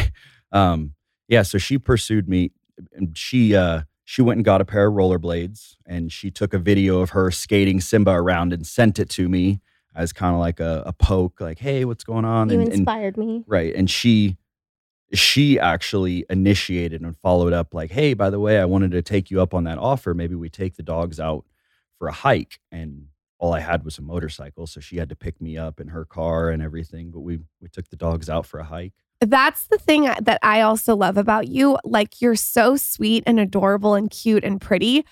um 0.53 0.93
yeah 1.29 1.43
so 1.43 1.59
she 1.59 1.77
pursued 1.79 2.29
me 2.29 2.53
and 2.95 3.17
she 3.19 3.57
uh 3.57 3.83
she 4.05 4.23
went 4.23 4.39
and 4.39 4.45
got 4.45 4.61
a 4.61 4.65
pair 4.65 4.87
of 4.87 4.95
rollerblades 4.95 5.75
and 5.87 6.13
she 6.13 6.31
took 6.31 6.55
a 6.55 6.59
video 6.59 7.01
of 7.01 7.11
her 7.11 7.31
skating 7.33 7.81
simba 7.81 8.13
around 8.13 8.53
and 8.53 8.65
sent 8.67 8.99
it 9.01 9.09
to 9.11 9.29
me 9.29 9.61
as 9.97 10.13
kind 10.13 10.35
of 10.35 10.41
like 10.41 10.61
a, 10.61 10.83
a 10.87 10.93
poke 10.93 11.41
like 11.41 11.59
hey 11.59 11.85
what's 11.85 12.05
going 12.05 12.25
on 12.25 12.49
you 12.49 12.55
and, 12.61 12.65
and- 12.69 12.73
inspired 12.75 13.17
me. 13.17 13.43
right 13.47 13.75
and 13.75 13.91
she 13.91 14.37
she 15.13 15.59
actually 15.59 16.25
initiated 16.29 17.01
and 17.01 17.17
followed 17.19 17.53
up 17.53 17.73
like 17.73 17.91
hey 17.91 18.13
by 18.15 18.29
the 18.31 18.41
way 18.41 18.59
i 18.59 18.65
wanted 18.65 18.91
to 18.91 19.03
take 19.03 19.31
you 19.31 19.41
up 19.41 19.55
on 19.55 19.65
that 19.65 19.79
offer 19.79 20.15
maybe 20.15 20.35
we 20.35 20.49
take 20.49 20.77
the 20.77 20.83
dogs 20.83 21.19
out 21.21 21.45
for 21.99 22.09
a 22.09 22.13
hike 22.13 22.59
and 22.71 23.07
all 23.39 23.55
i 23.55 23.61
had 23.61 23.85
was 23.85 23.99
a 23.99 24.03
motorcycle 24.03 24.67
so 24.67 24.81
she 24.81 24.97
had 24.97 25.09
to 25.09 25.17
pick 25.17 25.41
me 25.41 25.57
up 25.57 25.81
in 25.81 25.89
her 25.89 26.05
car 26.05 26.51
and 26.51 26.61
everything 26.63 27.11
but 27.11 27.21
we 27.21 27.39
we 27.61 27.69
took 27.69 27.89
the 27.89 27.97
dogs 27.97 28.29
out 28.29 28.45
for 28.47 28.59
a 28.61 28.65
hike 28.65 28.93
That's 29.21 29.67
the 29.69 29.79
thing 29.79 30.03
that 30.05 30.39
I 30.43 30.61
also 30.61 30.95
love 30.95 31.17
about 31.17 31.49
you. 31.49 31.79
Like 31.85 32.21
you're 32.21 32.37
so 32.37 32.77
sweet 32.77 33.25
and 33.27 33.41
adorable 33.41 33.95
and 33.95 34.11
cute 34.11 34.45
and 34.45 34.61
pretty, 34.61 35.07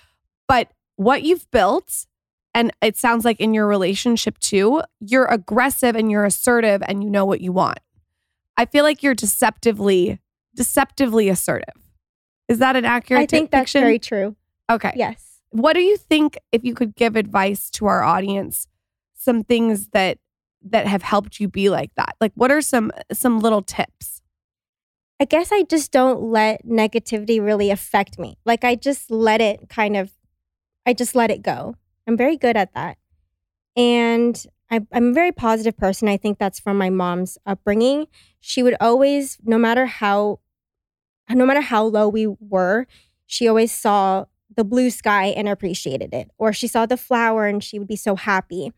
but 0.47 0.69
what 0.95 1.23
you've 1.23 1.49
built 1.49 2.05
and 2.55 2.71
it 2.81 2.95
sounds 2.95 3.25
like 3.25 3.39
in 3.41 3.53
your 3.53 3.67
relationship 3.67 4.39
too, 4.39 4.81
you're 5.01 5.25
aggressive 5.25 5.95
and 5.95 6.09
you're 6.09 6.23
assertive 6.23 6.81
and 6.87 7.03
you 7.03 7.09
know 7.09 7.25
what 7.25 7.41
you 7.41 7.51
want. 7.51 7.79
I 8.57 8.65
feel 8.65 8.85
like 8.85 9.03
you're 9.03 9.13
deceptively 9.13 10.19
deceptively 10.55 11.27
assertive. 11.27 11.75
Is 12.47 12.59
that 12.59 12.77
an 12.77 12.85
accurate 12.85 13.23
I 13.23 13.25
think 13.25 13.51
that's 13.51 13.73
very 13.73 13.99
true. 13.99 14.37
Okay. 14.71 14.93
Yes. 14.95 15.41
What 15.49 15.73
do 15.73 15.81
you 15.81 15.97
think 15.97 16.37
if 16.53 16.63
you 16.63 16.73
could 16.73 16.95
give 16.95 17.17
advice 17.17 17.69
to 17.71 17.87
our 17.87 18.03
audience 18.03 18.67
some 19.13 19.43
things 19.43 19.89
that 19.89 20.17
that 20.67 20.87
have 20.87 21.03
helped 21.03 21.41
you 21.41 21.49
be 21.49 21.69
like 21.69 21.91
that? 21.97 22.15
Like 22.21 22.31
what 22.35 22.51
are 22.51 22.61
some 22.61 22.91
some 23.11 23.41
little 23.41 23.61
tips? 23.61 24.21
I 25.19 25.25
guess 25.25 25.51
I 25.51 25.63
just 25.63 25.91
don't 25.91 26.21
let 26.21 26.65
negativity 26.65 27.43
really 27.43 27.69
affect 27.69 28.17
me. 28.17 28.37
Like 28.45 28.63
I 28.63 28.75
just 28.75 29.11
let 29.11 29.41
it 29.41 29.69
kind 29.69 29.95
of, 29.95 30.11
I 30.85 30.93
just 30.93 31.15
let 31.15 31.31
it 31.31 31.41
go. 31.41 31.75
I'm 32.07 32.17
very 32.17 32.37
good 32.37 32.57
at 32.57 32.73
that. 32.73 32.97
And 33.75 34.45
I, 34.71 34.81
I'm 34.93 35.09
a 35.09 35.13
very 35.13 35.31
positive 35.31 35.77
person. 35.77 36.07
I 36.07 36.17
think 36.17 36.39
that's 36.39 36.59
from 36.59 36.77
my 36.77 36.89
mom's 36.89 37.37
upbringing. 37.45 38.07
She 38.39 38.63
would 38.63 38.75
always, 38.79 39.37
no 39.43 39.57
matter 39.57 39.85
how, 39.85 40.39
no 41.29 41.45
matter 41.45 41.61
how 41.61 41.83
low 41.83 42.07
we 42.07 42.27
were, 42.39 42.87
she 43.25 43.47
always 43.47 43.71
saw 43.71 44.25
the 44.55 44.63
blue 44.63 44.89
sky 44.89 45.27
and 45.27 45.49
appreciated 45.49 46.13
it. 46.13 46.29
Or 46.37 46.53
she 46.53 46.67
saw 46.67 46.85
the 46.85 46.97
flower 46.97 47.47
and 47.47 47.63
she 47.63 47.79
would 47.79 47.87
be 47.87 47.95
so 47.95 48.15
happy. 48.15 48.71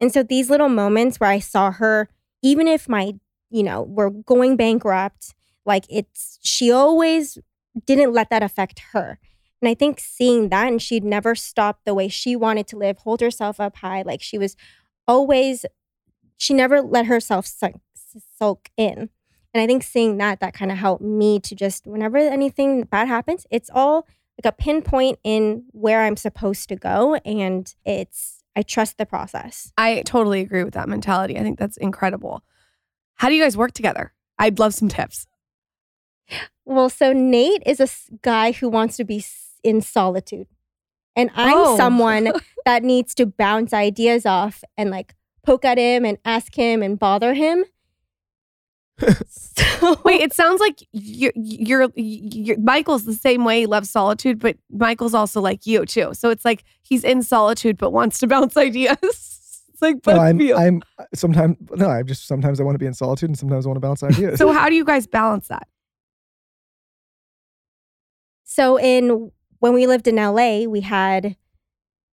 And 0.00 0.12
so 0.12 0.22
these 0.22 0.50
little 0.50 0.68
moments 0.68 1.18
where 1.18 1.30
I 1.30 1.38
saw 1.38 1.70
her, 1.70 2.08
even 2.42 2.68
if 2.68 2.88
my, 2.88 3.14
you 3.50 3.62
know, 3.62 3.82
we're 3.82 4.10
going 4.10 4.56
bankrupt, 4.56 5.34
like 5.64 5.84
it's, 5.88 6.38
she 6.42 6.70
always 6.70 7.38
didn't 7.86 8.12
let 8.12 8.30
that 8.30 8.42
affect 8.42 8.80
her. 8.92 9.18
And 9.64 9.70
I 9.70 9.72
think 9.72 9.98
seeing 9.98 10.50
that, 10.50 10.68
and 10.68 10.82
she'd 10.82 11.04
never 11.04 11.34
stop 11.34 11.80
the 11.86 11.94
way 11.94 12.06
she 12.06 12.36
wanted 12.36 12.66
to 12.66 12.76
live, 12.76 12.98
hold 12.98 13.22
herself 13.22 13.58
up 13.58 13.76
high. 13.76 14.02
Like 14.02 14.20
she 14.20 14.36
was 14.36 14.56
always, 15.08 15.64
she 16.36 16.52
never 16.52 16.82
let 16.82 17.06
herself 17.06 17.46
sunk, 17.46 17.80
sulk 18.36 18.68
in. 18.76 19.08
And 19.54 19.62
I 19.62 19.66
think 19.66 19.82
seeing 19.82 20.18
that, 20.18 20.40
that 20.40 20.52
kind 20.52 20.70
of 20.70 20.76
helped 20.76 21.02
me 21.02 21.40
to 21.40 21.54
just, 21.54 21.86
whenever 21.86 22.18
anything 22.18 22.82
bad 22.82 23.08
happens, 23.08 23.46
it's 23.50 23.70
all 23.72 24.06
like 24.36 24.52
a 24.52 24.54
pinpoint 24.54 25.18
in 25.24 25.64
where 25.70 26.02
I'm 26.02 26.18
supposed 26.18 26.68
to 26.68 26.76
go. 26.76 27.14
And 27.24 27.74
it's, 27.86 28.44
I 28.54 28.60
trust 28.60 28.98
the 28.98 29.06
process. 29.06 29.72
I 29.78 30.02
totally 30.04 30.42
agree 30.42 30.64
with 30.64 30.74
that 30.74 30.90
mentality. 30.90 31.38
I 31.38 31.42
think 31.42 31.58
that's 31.58 31.78
incredible. 31.78 32.42
How 33.14 33.30
do 33.30 33.34
you 33.34 33.42
guys 33.42 33.56
work 33.56 33.72
together? 33.72 34.12
I'd 34.38 34.58
love 34.58 34.74
some 34.74 34.90
tips. 34.90 35.26
Well, 36.66 36.90
so 36.90 37.14
Nate 37.14 37.62
is 37.64 37.80
a 37.80 37.88
guy 38.20 38.52
who 38.52 38.68
wants 38.68 38.98
to 38.98 39.04
be 39.04 39.24
in 39.64 39.80
solitude. 39.80 40.46
And 41.16 41.30
I'm 41.34 41.56
Oh. 41.56 41.76
someone 41.78 42.32
that 42.64 42.82
needs 42.84 43.14
to 43.16 43.26
bounce 43.26 43.72
ideas 43.72 44.26
off 44.26 44.62
and 44.76 44.90
like 44.90 45.14
poke 45.44 45.64
at 45.64 45.78
him 45.78 46.04
and 46.04 46.18
ask 46.24 46.54
him 46.54 46.82
and 46.82 46.98
bother 46.98 47.34
him. 47.34 47.64
so, 49.28 50.00
Wait, 50.04 50.20
it 50.20 50.32
sounds 50.32 50.60
like 50.60 50.78
you're, 50.92 51.32
you're, 51.34 51.88
you're 51.96 52.58
Michael's 52.60 53.04
the 53.04 53.12
same 53.14 53.44
way. 53.44 53.60
He 53.60 53.66
loves 53.66 53.90
solitude, 53.90 54.38
but 54.38 54.56
Michael's 54.70 55.14
also 55.14 55.40
like 55.40 55.66
you 55.66 55.84
too. 55.84 56.14
So 56.14 56.30
it's 56.30 56.44
like 56.44 56.62
he's 56.82 57.02
in 57.02 57.22
solitude 57.24 57.76
but 57.76 57.90
wants 57.90 58.20
to 58.20 58.26
bounce 58.28 58.56
ideas. 58.56 58.96
it's 59.02 59.82
like 59.82 60.00
both 60.02 60.14
No, 60.14 60.20
I'm, 60.22 60.40
you. 60.40 60.54
I'm 60.54 60.82
sometimes 61.12 61.56
no, 61.72 61.88
I 61.88 62.02
just 62.04 62.26
sometimes 62.28 62.60
I 62.60 62.62
want 62.64 62.76
to 62.76 62.78
be 62.78 62.86
in 62.86 62.94
solitude 62.94 63.30
and 63.30 63.38
sometimes 63.38 63.66
I 63.66 63.68
want 63.68 63.76
to 63.76 63.80
bounce 63.80 64.02
ideas. 64.04 64.38
so 64.38 64.52
how 64.52 64.68
do 64.68 64.74
you 64.76 64.84
guys 64.84 65.06
balance 65.08 65.48
that? 65.48 65.66
so 68.44 68.78
in 68.78 69.32
when 69.64 69.72
we 69.72 69.86
lived 69.86 70.06
in 70.06 70.16
LA, 70.16 70.64
we 70.68 70.82
had 70.82 71.36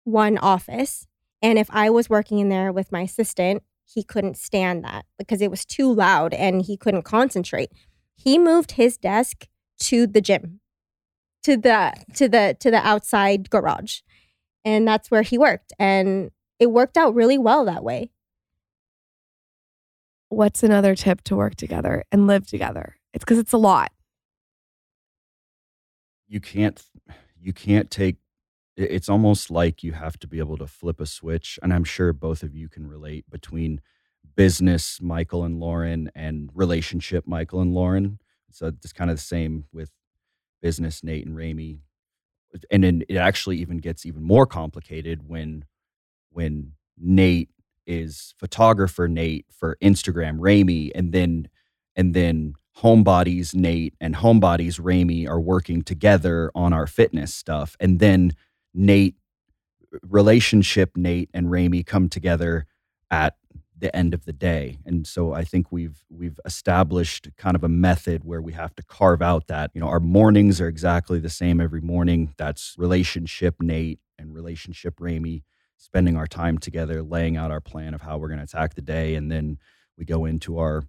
one 0.04 0.38
office. 0.38 1.08
And 1.42 1.58
if 1.58 1.68
I 1.72 1.90
was 1.90 2.08
working 2.08 2.38
in 2.38 2.48
there 2.48 2.70
with 2.70 2.92
my 2.92 3.00
assistant, 3.00 3.64
he 3.84 4.04
couldn't 4.04 4.36
stand 4.36 4.84
that 4.84 5.04
because 5.18 5.42
it 5.42 5.50
was 5.50 5.64
too 5.64 5.92
loud 5.92 6.32
and 6.32 6.62
he 6.62 6.76
couldn't 6.76 7.02
concentrate. 7.02 7.72
He 8.14 8.38
moved 8.38 8.72
his 8.72 8.96
desk 8.96 9.48
to 9.80 10.06
the 10.06 10.20
gym, 10.20 10.60
to 11.42 11.56
the 11.56 11.94
to 12.14 12.28
the 12.28 12.56
to 12.60 12.70
the 12.70 12.86
outside 12.86 13.50
garage. 13.50 14.02
And 14.64 14.86
that's 14.86 15.10
where 15.10 15.22
he 15.22 15.36
worked. 15.36 15.72
And 15.76 16.30
it 16.60 16.70
worked 16.70 16.96
out 16.96 17.16
really 17.16 17.36
well 17.36 17.64
that 17.64 17.82
way. 17.82 18.12
What's 20.28 20.62
another 20.62 20.94
tip 20.94 21.22
to 21.22 21.34
work 21.34 21.56
together 21.56 22.04
and 22.12 22.28
live 22.28 22.46
together? 22.46 22.94
It's 23.12 23.24
because 23.24 23.38
it's 23.38 23.52
a 23.52 23.58
lot. 23.58 23.90
you 26.30 26.40
can't 26.40 26.80
you 27.40 27.52
can't 27.52 27.90
take 27.90 28.16
it's 28.76 29.08
almost 29.08 29.50
like 29.50 29.82
you 29.82 29.92
have 29.92 30.18
to 30.18 30.26
be 30.26 30.38
able 30.38 30.56
to 30.56 30.66
flip 30.66 31.00
a 31.00 31.06
switch 31.06 31.58
and 31.62 31.72
i'm 31.72 31.84
sure 31.84 32.12
both 32.12 32.42
of 32.42 32.54
you 32.54 32.68
can 32.68 32.86
relate 32.86 33.28
between 33.30 33.80
business 34.36 35.00
michael 35.00 35.44
and 35.44 35.60
Lauryn 35.60 36.08
and 36.14 36.50
relationship 36.54 37.26
michael 37.26 37.60
and 37.60 37.72
Lauryn 37.72 38.18
so 38.50 38.66
it's 38.66 38.92
kind 38.92 39.10
of 39.10 39.16
the 39.16 39.22
same 39.22 39.64
with 39.72 39.90
business 40.62 41.02
nate 41.02 41.26
and 41.26 41.36
Remi. 41.36 41.80
and 42.70 42.84
then 42.84 43.02
it 43.08 43.16
actually 43.16 43.58
even 43.58 43.78
gets 43.78 44.06
even 44.06 44.22
more 44.22 44.46
complicated 44.46 45.28
when 45.28 45.64
when 46.30 46.72
nate 46.98 47.50
is 47.86 48.34
photographer 48.38 49.08
nate 49.08 49.46
for 49.50 49.76
instagram 49.82 50.36
Remi, 50.38 50.94
and 50.94 51.12
then 51.12 51.48
and 51.96 52.14
then 52.14 52.54
homebodies 52.78 53.54
nate 53.54 53.94
and 54.00 54.16
homebodies 54.16 54.78
Remi 54.82 55.26
are 55.26 55.40
working 55.40 55.82
together 55.82 56.50
on 56.54 56.72
our 56.72 56.86
fitness 56.86 57.34
stuff 57.34 57.76
and 57.80 57.98
then 57.98 58.32
nate 58.72 59.16
relationship 60.02 60.96
nate 60.96 61.30
and 61.34 61.50
Remi 61.50 61.82
come 61.82 62.08
together 62.08 62.66
at 63.10 63.36
the 63.76 63.94
end 63.96 64.14
of 64.14 64.24
the 64.24 64.32
day. 64.32 64.78
And 64.84 65.06
so 65.06 65.32
i 65.32 65.42
think 65.42 65.72
we've 65.72 66.04
we've 66.08 66.38
established 66.44 67.28
kind 67.36 67.56
of 67.56 67.64
a 67.64 67.68
method 67.68 68.24
where 68.24 68.42
we 68.42 68.52
have 68.52 68.74
to 68.76 68.82
carve 68.82 69.22
out 69.22 69.46
that 69.48 69.70
you 69.74 69.80
know 69.80 69.88
our 69.88 70.00
mornings 70.00 70.60
are 70.60 70.68
exactly 70.68 71.18
the 71.18 71.30
same 71.30 71.60
every 71.60 71.80
morning. 71.80 72.34
That's 72.38 72.74
relationship 72.78 73.56
nate 73.60 74.00
and 74.18 74.34
relationship 74.34 75.00
Remi 75.00 75.42
spending 75.76 76.16
our 76.16 76.26
time 76.26 76.58
together 76.58 77.02
laying 77.02 77.36
out 77.36 77.50
our 77.50 77.60
plan 77.60 77.94
of 77.94 78.02
how 78.02 78.18
we're 78.18 78.28
going 78.28 78.38
to 78.38 78.44
attack 78.44 78.74
the 78.74 78.82
day 78.82 79.14
and 79.14 79.32
then 79.32 79.58
we 79.96 80.04
go 80.04 80.24
into 80.26 80.58
our 80.58 80.84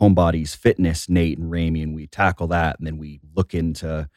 homebodies 0.00 0.56
fitness 0.56 1.08
nate 1.08 1.38
and 1.38 1.50
Remi, 1.50 1.82
and 1.82 1.94
we 1.94 2.06
tackle 2.06 2.46
that 2.48 2.78
and 2.78 2.86
then 2.86 2.98
we 2.98 3.20
look 3.34 3.54
into 3.54 4.08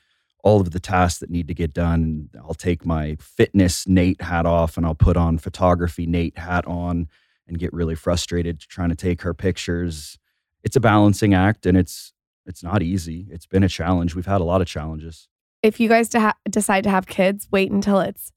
all 0.41 0.61
of 0.61 0.71
the 0.71 0.79
tasks 0.79 1.19
that 1.19 1.29
need 1.29 1.47
to 1.47 1.53
get 1.53 1.73
done. 1.73 2.29
And 2.33 2.41
i'll 2.41 2.53
take 2.53 2.85
my 2.85 3.17
fitness 3.19 3.87
nate 3.87 4.21
hat 4.21 4.45
off 4.45 4.77
and 4.77 4.85
i'll 4.85 4.95
put 4.95 5.17
on 5.17 5.37
photography 5.37 6.05
nate 6.05 6.37
hat 6.37 6.65
on 6.65 7.07
and 7.47 7.59
get 7.59 7.73
really 7.73 7.95
frustrated 7.95 8.59
trying 8.59 8.89
to 8.89 8.95
take 8.95 9.23
her 9.23 9.33
pictures. 9.33 10.17
It's 10.63 10.75
a 10.75 10.79
balancing 10.79 11.33
act 11.33 11.65
and 11.65 11.77
it's 11.77 12.13
it's 12.45 12.63
not 12.63 12.81
easy. 12.81 13.27
It's 13.29 13.45
been 13.45 13.63
a 13.63 13.69
challenge. 13.69 14.15
We've 14.15 14.25
had 14.25 14.41
a 14.41 14.45
lot 14.45 14.61
of 14.61 14.67
challenges. 14.67 15.27
If 15.61 15.79
you 15.79 15.87
guys 15.89 16.11
ha- 16.13 16.37
decide 16.49 16.83
to 16.85 16.89
have 16.89 17.05
kids, 17.05 17.47
wait 17.51 17.71
until 17.71 17.99
it's 17.99 18.31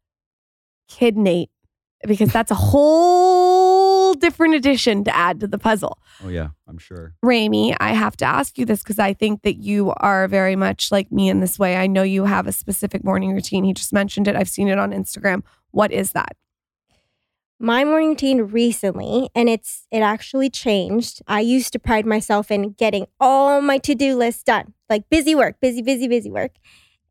kid 0.88 1.16
Nate 1.16 1.50
because 2.06 2.32
that's 2.32 2.50
a 2.50 2.54
whole 2.70 3.81
different 4.14 4.54
addition 4.54 5.04
to 5.04 5.16
add 5.16 5.40
to 5.40 5.46
the 5.46 5.58
puzzle. 5.58 5.98
oh 6.24 6.28
yeah 6.28 6.48
i'm 6.68 6.78
sure 6.78 7.14
Remi, 7.22 7.74
I 7.78 7.92
have 7.92 8.16
to 8.18 8.24
ask 8.24 8.58
you 8.58 8.64
this 8.64 8.82
because 8.82 8.98
I 8.98 9.12
think 9.12 9.42
that 9.42 9.56
you 9.56 9.92
are 9.98 10.28
very 10.28 10.56
much 10.56 10.90
like 10.90 11.10
me 11.12 11.28
in 11.28 11.40
this 11.40 11.58
way. 11.58 11.76
I 11.76 11.86
know 11.86 12.02
you 12.02 12.24
have 12.24 12.46
a 12.46 12.52
specific 12.52 13.04
morning 13.04 13.32
routine. 13.32 13.64
He 13.64 13.72
just 13.72 13.92
mentioned 13.92 14.28
it. 14.28 14.36
I've 14.36 14.48
seen 14.48 14.68
it 14.68 14.78
on 14.78 14.92
Instagram. 14.92 15.42
What 15.70 15.92
is 15.92 16.12
that? 16.12 16.36
my 17.62 17.84
morning 17.84 18.08
routine 18.08 18.42
recently 18.42 19.30
and 19.36 19.48
it's 19.48 19.86
it 19.92 20.00
actually 20.00 20.50
changed 20.50 21.22
i 21.28 21.38
used 21.38 21.72
to 21.72 21.78
pride 21.78 22.04
myself 22.04 22.50
in 22.50 22.72
getting 22.72 23.06
all 23.20 23.60
my 23.60 23.78
to-do 23.78 24.16
lists 24.16 24.42
done 24.42 24.74
like 24.90 25.08
busy 25.08 25.32
work 25.32 25.60
busy 25.60 25.80
busy 25.80 26.08
busy 26.08 26.28
work 26.28 26.56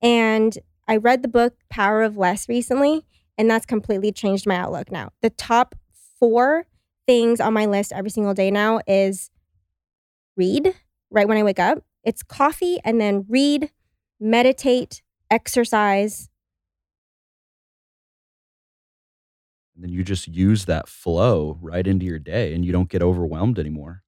and 0.01 0.57
i 0.89 0.97
read 0.97 1.21
the 1.21 1.29
book 1.29 1.53
power 1.69 2.03
of 2.03 2.17
less 2.17 2.49
recently 2.49 3.05
and 3.37 3.49
that's 3.49 3.65
completely 3.65 4.11
changed 4.11 4.45
my 4.45 4.57
outlook 4.57 4.91
now 4.91 5.09
the 5.21 5.29
top 5.29 5.73
four 6.19 6.65
things 7.11 7.41
on 7.41 7.53
my 7.53 7.65
list 7.65 7.91
every 7.93 8.09
single 8.09 8.33
day 8.33 8.49
now 8.49 8.79
is 8.87 9.29
read 10.37 10.73
right 11.09 11.27
when 11.27 11.37
i 11.37 11.43
wake 11.43 11.59
up 11.59 11.79
it's 12.03 12.23
coffee 12.23 12.79
and 12.85 13.01
then 13.01 13.25
read 13.27 13.69
meditate 14.19 15.01
exercise 15.29 16.29
and 19.75 19.83
then 19.83 19.91
you 19.91 20.03
just 20.03 20.27
use 20.27 20.65
that 20.65 20.87
flow 20.87 21.57
right 21.61 21.85
into 21.85 22.05
your 22.05 22.19
day 22.19 22.53
and 22.53 22.63
you 22.63 22.71
don't 22.71 22.89
get 22.89 23.03
overwhelmed 23.03 23.59
anymore 23.59 24.03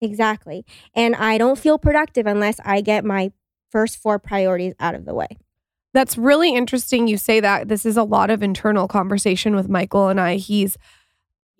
Exactly. 0.00 0.66
And 0.94 1.14
I 1.16 1.38
don't 1.38 1.58
feel 1.58 1.78
productive 1.78 2.26
unless 2.26 2.60
I 2.64 2.82
get 2.82 3.04
my 3.04 3.32
first 3.70 3.96
four 3.96 4.18
priorities 4.18 4.74
out 4.78 4.94
of 4.94 5.06
the 5.06 5.14
way. 5.14 5.38
That's 5.94 6.18
really 6.18 6.54
interesting 6.54 7.08
you 7.08 7.16
say 7.16 7.40
that. 7.40 7.68
This 7.68 7.86
is 7.86 7.96
a 7.96 8.02
lot 8.02 8.28
of 8.28 8.42
internal 8.42 8.86
conversation 8.86 9.54
with 9.54 9.68
Michael 9.68 10.08
and 10.08 10.20
I. 10.20 10.36
He's 10.36 10.76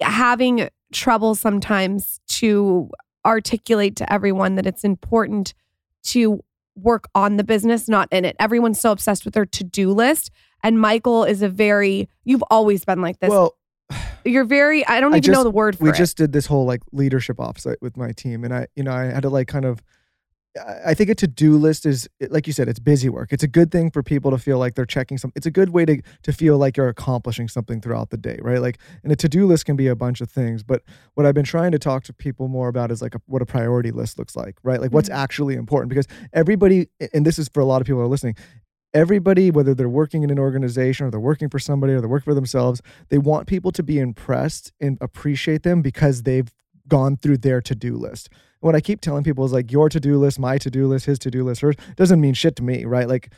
having 0.04 0.68
trouble 0.92 1.34
sometimes 1.34 2.20
to 2.28 2.90
articulate 3.26 3.96
to 3.96 4.12
everyone 4.12 4.54
that 4.54 4.66
it's 4.66 4.84
important 4.84 5.54
to 6.04 6.42
work 6.76 7.08
on 7.14 7.36
the 7.36 7.44
business, 7.44 7.88
not 7.88 8.08
in 8.10 8.24
it. 8.24 8.36
Everyone's 8.38 8.80
so 8.80 8.92
obsessed 8.92 9.24
with 9.24 9.34
their 9.34 9.46
to 9.46 9.64
do 9.64 9.92
list. 9.92 10.30
And 10.62 10.80
Michael 10.80 11.24
is 11.24 11.42
a 11.42 11.48
very, 11.48 12.08
you've 12.24 12.44
always 12.50 12.84
been 12.84 13.00
like 13.00 13.18
this. 13.20 13.30
Well, 13.30 13.56
You're 14.24 14.44
very, 14.44 14.86
I 14.86 15.00
don't 15.00 15.14
I 15.14 15.18
even 15.18 15.32
know 15.32 15.44
the 15.44 15.50
word 15.50 15.76
for 15.76 15.84
we 15.84 15.90
it. 15.90 15.92
We 15.92 15.98
just 15.98 16.16
did 16.16 16.32
this 16.32 16.46
whole 16.46 16.64
like 16.64 16.82
leadership 16.92 17.36
offsite 17.36 17.76
with 17.82 17.96
my 17.96 18.12
team, 18.12 18.44
and 18.44 18.54
I, 18.54 18.66
you 18.74 18.82
know, 18.82 18.92
I 18.92 19.04
had 19.04 19.22
to 19.22 19.28
like 19.28 19.48
kind 19.48 19.64
of. 19.64 19.82
I 20.84 20.94
think 20.94 21.10
a 21.10 21.14
to-do 21.16 21.56
list 21.56 21.84
is 21.84 22.08
like 22.30 22.46
you 22.46 22.52
said, 22.52 22.68
it's 22.68 22.78
busy 22.78 23.08
work. 23.08 23.32
It's 23.32 23.42
a 23.42 23.48
good 23.48 23.72
thing 23.72 23.90
for 23.90 24.02
people 24.02 24.30
to 24.30 24.38
feel 24.38 24.58
like 24.58 24.74
they're 24.74 24.86
checking 24.86 25.18
something. 25.18 25.36
It's 25.36 25.46
a 25.46 25.50
good 25.50 25.70
way 25.70 25.84
to 25.84 26.00
to 26.22 26.32
feel 26.32 26.58
like 26.58 26.76
you're 26.76 26.88
accomplishing 26.88 27.48
something 27.48 27.80
throughout 27.80 28.10
the 28.10 28.16
day, 28.16 28.38
right? 28.40 28.60
Like, 28.60 28.78
and 29.02 29.12
a 29.12 29.16
to-do 29.16 29.46
list 29.46 29.66
can 29.66 29.76
be 29.76 29.88
a 29.88 29.96
bunch 29.96 30.20
of 30.20 30.30
things. 30.30 30.62
But 30.62 30.82
what 31.14 31.26
I've 31.26 31.34
been 31.34 31.44
trying 31.44 31.72
to 31.72 31.78
talk 31.78 32.04
to 32.04 32.12
people 32.12 32.48
more 32.48 32.68
about 32.68 32.90
is 32.92 33.02
like 33.02 33.14
a, 33.14 33.20
what 33.26 33.42
a 33.42 33.46
priority 33.46 33.90
list 33.90 34.18
looks 34.18 34.36
like, 34.36 34.56
right? 34.62 34.80
Like 34.80 34.92
what's 34.92 35.08
mm-hmm. 35.08 35.18
actually 35.18 35.54
important 35.54 35.88
because 35.88 36.06
everybody, 36.32 36.88
and 37.12 37.26
this 37.26 37.38
is 37.38 37.48
for 37.52 37.60
a 37.60 37.64
lot 37.64 37.80
of 37.80 37.86
people 37.86 38.00
who 38.00 38.04
are 38.04 38.08
listening. 38.08 38.36
Everybody, 38.92 39.50
whether 39.50 39.74
they're 39.74 39.88
working 39.88 40.22
in 40.22 40.30
an 40.30 40.38
organization 40.38 41.04
or 41.04 41.10
they're 41.10 41.18
working 41.18 41.48
for 41.48 41.58
somebody 41.58 41.94
or 41.94 42.00
they're 42.00 42.08
working 42.08 42.30
for 42.30 42.34
themselves, 42.34 42.80
they 43.08 43.18
want 43.18 43.48
people 43.48 43.72
to 43.72 43.82
be 43.82 43.98
impressed 43.98 44.72
and 44.80 44.98
appreciate 45.00 45.64
them 45.64 45.82
because 45.82 46.22
they've 46.22 46.48
gone 46.86 47.16
through 47.16 47.38
their 47.38 47.60
to-do 47.60 47.96
list. 47.96 48.28
What 48.64 48.74
I 48.74 48.80
keep 48.80 49.02
telling 49.02 49.24
people 49.24 49.44
is 49.44 49.52
like 49.52 49.70
your 49.70 49.90
to-do 49.90 50.16
list, 50.16 50.38
my 50.38 50.56
to-do 50.56 50.86
list, 50.86 51.04
his 51.04 51.18
to-do 51.18 51.44
list, 51.44 51.60
hers 51.60 51.74
doesn't 51.96 52.18
mean 52.18 52.32
shit 52.32 52.56
to 52.56 52.62
me, 52.62 52.86
right? 52.86 53.06
Like 53.06 53.30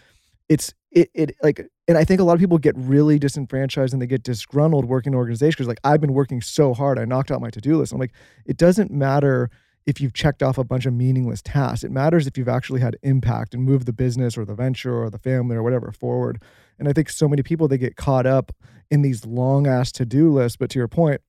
it's 0.48 0.73
it 0.93 1.11
it 1.15 1.35
like 1.43 1.66
and 1.89 1.98
I 1.98 2.05
think 2.05 2.20
a 2.20 2.23
lot 2.23 2.35
of 2.35 2.39
people 2.39 2.59
get 2.59 2.77
really 2.77 3.19
disenfranchised 3.19 3.93
and 3.93 4.01
they 4.01 4.07
get 4.07 4.23
disgruntled 4.23 4.85
working 4.85 5.15
in 5.15 5.16
organizations 5.16 5.66
like 5.66 5.81
I've 5.82 6.01
been 6.01 6.12
working 6.12 6.40
so 6.40 6.74
hard, 6.74 6.97
I 6.97 7.07
knocked 7.07 7.32
out 7.32 7.40
my 7.40 7.51
to-do 7.51 7.77
list. 7.77 7.93
I'm 7.93 7.98
like, 7.98 8.12
it 8.44 8.57
doesn't 8.57 8.93
matter 8.93 9.51
if 9.85 10.01
you've 10.01 10.15
checked 10.15 10.44
off 10.44 10.59
a 10.59 10.65
bunch 10.65 10.86
of 10.86 10.93
meaningless 10.93 11.43
tasks. 11.43 11.82
It 11.82 11.90
matters 11.90 12.28
if 12.28 12.39
you've 12.39 12.48
actually 12.48 12.81
had 12.81 12.97
impact 13.03 13.53
and 13.53 13.65
moved 13.65 13.86
the 13.86 13.93
business 13.93 14.39
or 14.39 14.44
the 14.44 14.55
venture 14.55 14.97
or 14.97 15.11
the 15.11 15.19
family 15.19 15.57
or 15.57 15.65
whatever 15.65 15.90
forward. 15.90 16.40
And 16.78 16.89
I 16.89 16.93
think 16.93 17.11
so 17.11 17.27
many 17.27 17.43
people 17.43 17.66
they 17.66 17.78
get 17.78 17.97
caught 17.97 18.27
up 18.27 18.53
in 18.93 19.03
these 19.03 19.27
long 19.27 19.66
ass 19.66 19.90
to-do 19.90 20.32
lists. 20.32 20.57
But 20.57 20.70
to 20.70 20.78
your 20.78 20.86
point, 20.86 21.20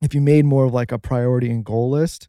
if 0.00 0.14
you 0.14 0.22
made 0.22 0.46
more 0.46 0.64
of 0.64 0.72
like 0.72 0.90
a 0.90 0.98
priority 0.98 1.50
and 1.50 1.62
goal 1.62 1.90
list, 1.90 2.28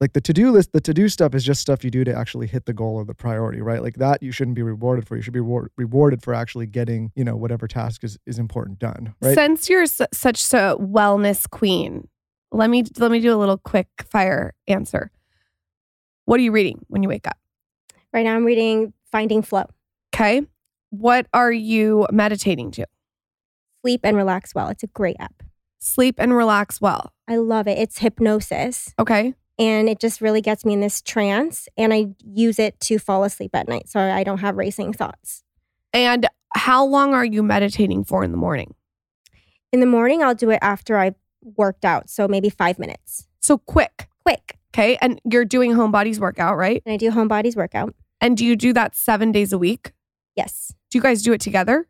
like 0.00 0.12
the 0.12 0.20
to-do 0.20 0.50
list, 0.50 0.72
the 0.72 0.80
to-do 0.80 1.08
stuff 1.08 1.34
is 1.34 1.42
just 1.42 1.60
stuff 1.60 1.82
you 1.82 1.90
do 1.90 2.04
to 2.04 2.14
actually 2.14 2.46
hit 2.46 2.66
the 2.66 2.72
goal 2.74 2.96
or 2.96 3.04
the 3.04 3.14
priority, 3.14 3.62
right? 3.62 3.82
Like 3.82 3.94
that 3.96 4.22
you 4.22 4.30
shouldn't 4.30 4.54
be 4.54 4.62
rewarded 4.62 5.06
for. 5.08 5.16
You 5.16 5.22
should 5.22 5.32
be 5.32 5.40
reward- 5.40 5.70
rewarded 5.76 6.22
for 6.22 6.34
actually 6.34 6.66
getting, 6.66 7.12
you 7.14 7.24
know, 7.24 7.34
whatever 7.36 7.66
task 7.66 8.04
is, 8.04 8.18
is 8.26 8.38
important 8.38 8.78
done, 8.78 9.14
right? 9.22 9.34
Since 9.34 9.70
you're 9.70 9.86
su- 9.86 10.06
such 10.12 10.40
a 10.52 10.76
wellness 10.78 11.48
queen, 11.48 12.08
let 12.52 12.68
me 12.70 12.84
let 12.98 13.10
me 13.10 13.20
do 13.20 13.34
a 13.34 13.38
little 13.38 13.58
quick 13.58 13.88
fire 14.10 14.54
answer. 14.68 15.10
What 16.26 16.40
are 16.40 16.42
you 16.42 16.52
reading 16.52 16.84
when 16.88 17.02
you 17.02 17.08
wake 17.08 17.26
up? 17.26 17.38
Right 18.12 18.24
now, 18.24 18.34
I'm 18.34 18.44
reading 18.44 18.92
Finding 19.10 19.42
Flow. 19.42 19.64
Okay. 20.14 20.42
What 20.90 21.26
are 21.32 21.52
you 21.52 22.06
meditating 22.12 22.70
to? 22.72 22.86
Sleep 23.82 24.00
and 24.04 24.16
relax 24.16 24.54
well. 24.54 24.68
It's 24.68 24.82
a 24.82 24.88
great 24.88 25.16
app. 25.20 25.42
Sleep 25.78 26.16
and 26.18 26.34
relax 26.34 26.80
well. 26.80 27.12
I 27.28 27.36
love 27.36 27.68
it. 27.68 27.78
It's 27.78 27.98
hypnosis. 27.98 28.94
Okay. 28.98 29.34
And 29.58 29.88
it 29.88 30.00
just 30.00 30.20
really 30.20 30.40
gets 30.40 30.64
me 30.64 30.74
in 30.74 30.80
this 30.80 31.00
trance. 31.00 31.68
And 31.76 31.94
I 31.94 32.08
use 32.24 32.58
it 32.58 32.78
to 32.80 32.98
fall 32.98 33.24
asleep 33.24 33.54
at 33.54 33.68
night 33.68 33.88
so 33.88 34.00
I 34.00 34.22
don't 34.22 34.38
have 34.38 34.56
racing 34.56 34.92
thoughts. 34.92 35.42
And 35.92 36.26
how 36.54 36.84
long 36.84 37.14
are 37.14 37.24
you 37.24 37.42
meditating 37.42 38.04
for 38.04 38.22
in 38.22 38.30
the 38.32 38.36
morning? 38.36 38.74
In 39.72 39.80
the 39.80 39.86
morning, 39.86 40.22
I'll 40.22 40.34
do 40.34 40.50
it 40.50 40.58
after 40.62 40.98
I've 40.98 41.14
worked 41.42 41.84
out. 41.84 42.10
So 42.10 42.28
maybe 42.28 42.50
five 42.50 42.78
minutes. 42.78 43.26
So 43.40 43.58
quick. 43.58 44.08
Quick. 44.22 44.58
Okay. 44.74 44.98
And 45.00 45.20
you're 45.24 45.44
doing 45.44 45.72
home 45.72 45.90
bodies 45.90 46.20
workout, 46.20 46.56
right? 46.56 46.82
And 46.84 46.92
I 46.92 46.96
do 46.96 47.10
home 47.10 47.28
bodies 47.28 47.56
workout. 47.56 47.94
And 48.20 48.36
do 48.36 48.44
you 48.44 48.56
do 48.56 48.72
that 48.72 48.94
seven 48.94 49.32
days 49.32 49.52
a 49.52 49.58
week? 49.58 49.92
Yes. 50.34 50.74
Do 50.90 50.98
you 50.98 51.02
guys 51.02 51.22
do 51.22 51.32
it 51.32 51.40
together? 51.40 51.88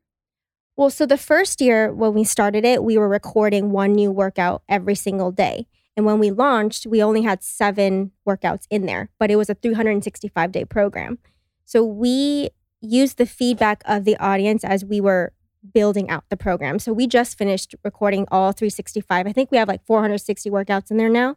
Well, 0.76 0.90
so 0.90 1.06
the 1.06 1.16
first 1.16 1.60
year 1.60 1.93
when 1.93 2.12
we 2.12 2.24
started 2.24 2.64
it, 2.64 2.84
we 2.84 2.98
were 2.98 3.09
recording 3.09 3.70
one 3.70 3.93
new 3.93 4.10
workout 4.10 4.62
every 4.68 4.94
single 4.94 5.32
day. 5.32 5.66
And 5.97 6.05
when 6.05 6.18
we 6.18 6.31
launched, 6.31 6.86
we 6.86 7.02
only 7.02 7.23
had 7.23 7.43
seven 7.43 8.12
workouts 8.28 8.66
in 8.70 8.86
there, 8.86 9.09
but 9.18 9.31
it 9.31 9.36
was 9.36 9.48
a 9.48 9.55
365 9.55 10.52
day 10.52 10.64
program. 10.64 11.18
So 11.64 11.82
we 11.82 12.51
used 12.81 13.16
the 13.18 13.27
feedback 13.27 13.82
of 13.86 14.05
the 14.05 14.16
audience 14.18 14.62
as 14.62 14.85
we 14.85 15.01
were 15.01 15.32
building 15.73 16.09
out 16.10 16.24
the 16.28 16.36
program. 16.36 16.78
So 16.78 16.93
we 16.93 17.06
just 17.06 17.36
finished 17.39 17.74
recording 17.82 18.27
all 18.31 18.52
365. 18.52 19.27
I 19.27 19.32
think 19.32 19.51
we 19.51 19.59
have 19.59 19.68
like 19.68 19.85
460 19.85 20.51
workouts 20.51 20.90
in 20.90 20.97
there 20.97 21.09
now. 21.09 21.36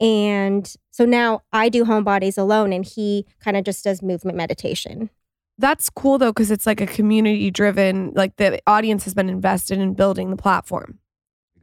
And 0.00 0.72
so 0.90 1.04
now 1.04 1.42
I 1.52 1.68
do 1.68 1.84
home 1.84 2.04
bodies 2.04 2.38
alone 2.38 2.72
and 2.72 2.84
he 2.84 3.26
kind 3.38 3.56
of 3.56 3.64
just 3.64 3.84
does 3.84 4.02
movement 4.02 4.36
meditation. 4.36 5.10
That's 5.58 5.90
cool 5.90 6.16
though, 6.16 6.32
because 6.32 6.50
it's 6.50 6.66
like 6.66 6.80
a 6.80 6.86
community 6.86 7.50
driven, 7.50 8.12
like 8.14 8.36
the 8.36 8.62
audience 8.66 9.04
has 9.04 9.12
been 9.12 9.28
invested 9.28 9.78
in 9.78 9.92
building 9.92 10.30
the 10.30 10.36
platform. 10.36 10.98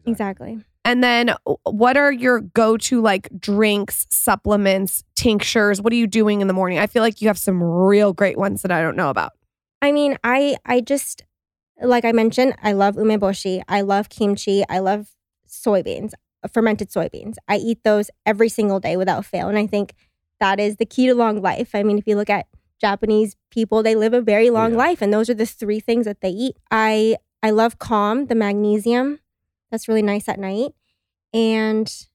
Exactly. 0.05 0.59
And 0.87 1.03
then 1.03 1.31
uh, 1.31 1.35
what 1.65 1.97
are 1.97 2.13
your 2.13 2.39
go 2.39 2.77
to 2.77 3.01
like 3.01 3.27
drinks, 3.37 4.07
supplements, 4.09 5.03
tinctures? 5.15 5.81
What 5.81 5.91
are 5.91 5.97
you 5.97 6.07
doing 6.07 6.39
in 6.39 6.47
the 6.47 6.53
morning? 6.53 6.79
I 6.79 6.87
feel 6.87 7.03
like 7.03 7.21
you 7.21 7.27
have 7.27 7.37
some 7.37 7.61
real 7.61 8.13
great 8.13 8.37
ones 8.37 8.61
that 8.61 8.71
I 8.71 8.81
don't 8.81 8.95
know 8.95 9.09
about. 9.09 9.33
I 9.81 9.91
mean, 9.91 10.17
I 10.23 10.55
I 10.65 10.79
just 10.79 11.25
like 11.81 12.05
I 12.05 12.13
mentioned, 12.13 12.55
I 12.63 12.71
love 12.71 12.95
umeboshi. 12.95 13.61
I 13.67 13.81
love 13.81 14.07
kimchi. 14.07 14.63
I 14.69 14.79
love 14.79 15.09
soybeans, 15.49 16.13
fermented 16.53 16.89
soybeans. 16.89 17.35
I 17.49 17.57
eat 17.57 17.83
those 17.83 18.09
every 18.25 18.47
single 18.47 18.79
day 18.79 18.95
without 18.95 19.25
fail, 19.25 19.49
and 19.49 19.57
I 19.57 19.67
think 19.67 19.93
that 20.39 20.57
is 20.57 20.77
the 20.77 20.85
key 20.85 21.07
to 21.07 21.15
long 21.15 21.41
life. 21.41 21.75
I 21.75 21.83
mean, 21.83 21.97
if 21.97 22.07
you 22.07 22.15
look 22.15 22.29
at 22.29 22.47
Japanese 22.79 23.35
people, 23.51 23.83
they 23.83 23.95
live 23.95 24.13
a 24.13 24.21
very 24.21 24.49
long 24.49 24.73
life, 24.73 25.01
and 25.01 25.13
those 25.13 25.29
are 25.29 25.33
the 25.33 25.45
three 25.45 25.81
things 25.81 26.05
that 26.05 26.21
they 26.21 26.29
eat. 26.29 26.55
I 26.71 27.17
I 27.43 27.49
love 27.49 27.77
calm, 27.77 28.27
the 28.27 28.35
magnesium. 28.35 29.19
That's 29.69 29.87
really 29.87 30.01
nice 30.01 30.29
at 30.29 30.39
night, 30.39 30.73
and 31.37 32.07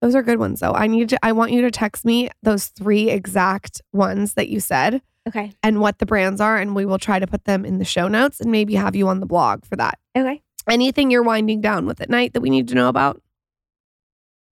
Those 0.00 0.14
are 0.14 0.22
good 0.22 0.38
ones 0.38 0.60
though. 0.60 0.72
I 0.72 0.86
need 0.86 1.08
to 1.10 1.18
I 1.24 1.32
want 1.32 1.52
you 1.52 1.62
to 1.62 1.70
text 1.70 2.04
me 2.04 2.30
those 2.42 2.66
three 2.66 3.10
exact 3.10 3.82
ones 3.92 4.34
that 4.34 4.48
you 4.48 4.60
said 4.60 5.02
okay, 5.26 5.52
and 5.62 5.80
what 5.80 5.98
the 5.98 6.06
brands 6.06 6.40
are 6.40 6.58
and 6.58 6.74
we 6.74 6.84
will 6.84 6.98
try 6.98 7.18
to 7.18 7.26
put 7.26 7.44
them 7.44 7.64
in 7.64 7.78
the 7.78 7.84
show 7.84 8.06
notes 8.08 8.40
and 8.40 8.50
maybe 8.50 8.74
have 8.74 8.94
you 8.94 9.08
on 9.08 9.20
the 9.20 9.26
blog 9.26 9.64
for 9.64 9.76
that. 9.76 9.98
okay. 10.16 10.42
Anything 10.68 11.10
you're 11.12 11.22
winding 11.22 11.60
down 11.60 11.86
with 11.86 12.00
at 12.00 12.10
night 12.10 12.32
that 12.32 12.40
we 12.40 12.50
need 12.50 12.66
to 12.68 12.74
know 12.74 12.88
about? 12.88 13.22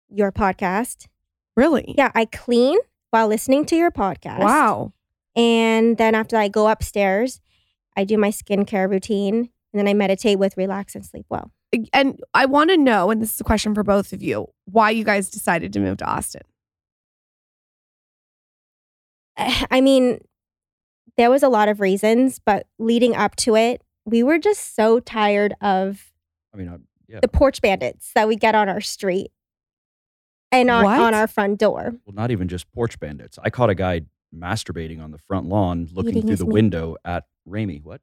Your 0.09 0.31
podcast. 0.31 1.09
Really? 1.57 1.95
Yeah, 1.99 2.13
I 2.15 2.27
clean 2.27 2.79
while 3.11 3.27
listening 3.27 3.65
to 3.67 3.77
your 3.77 3.91
podcast. 3.91 4.39
Wow. 4.39 4.93
And 5.35 5.97
then 5.99 6.15
after 6.15 6.37
I 6.37 6.47
go 6.47 6.69
upstairs, 6.69 7.41
I 7.97 8.05
do 8.05 8.19
my 8.19 8.31
skincare 8.31 8.89
routine 8.89 9.51
and 9.77 9.87
then 9.87 9.91
I 9.91 9.95
meditate 9.95 10.39
with 10.39 10.57
relax 10.57 10.95
and 10.95 11.05
sleep 11.05 11.27
well. 11.29 11.51
And 11.93 12.19
I 12.33 12.47
want 12.47 12.71
to 12.71 12.79
know, 12.79 13.11
and 13.11 13.21
this 13.21 13.35
is 13.35 13.41
a 13.43 13.45
question 13.45 13.75
for 13.75 13.83
both 13.83 14.15
of 14.15 14.23
you, 14.23 14.49
why 14.65 14.89
you 14.89 15.05
guys 15.05 15.29
decided 15.29 15.75
to 15.75 15.81
move 15.81 15.99
to 15.99 16.07
Austin. 16.07 16.41
Eh, 19.37 19.67
I 19.71 19.83
mean, 19.83 20.21
there 21.19 21.31
was 21.31 21.43
a 21.43 21.51
lot 21.51 21.69
of 21.69 21.81
reasons, 21.81 22.39
but 22.39 22.67
leading 22.79 23.15
up 23.15 23.37
to 23.37 23.55
it, 23.55 23.83
we 24.07 24.23
were 24.23 24.39
just 24.39 24.75
so 24.75 24.99
tired 24.99 25.55
of 25.61 26.11
I 26.55 26.57
mean, 26.57 26.69
I, 26.71 26.77
yeah. 27.07 27.21
the 27.21 27.29
porch 27.29 27.61
bandits 27.61 28.13
that 28.15 28.29
we 28.29 28.37
get 28.37 28.55
on 28.55 28.71
our 28.71 28.81
street 28.81 29.31
and 30.51 30.71
on, 30.71 30.87
on 30.87 31.13
our 31.13 31.27
front 31.27 31.59
door. 31.59 31.97
Well, 32.07 32.15
not 32.15 32.31
even 32.31 32.49
just 32.49 32.73
porch 32.73 32.99
bandits. 32.99 33.39
I 33.43 33.51
caught 33.51 33.69
a 33.69 33.75
guy 33.75 34.03
masturbating 34.35 35.03
on 35.03 35.11
the 35.11 35.19
front 35.19 35.51
lawn, 35.51 35.91
looking 35.93 36.13
Eating 36.13 36.29
through 36.29 36.37
the 36.37 36.47
meat. 36.47 36.55
window 36.55 36.97
at 37.05 37.25
Remi. 37.45 37.81
What? 37.83 38.01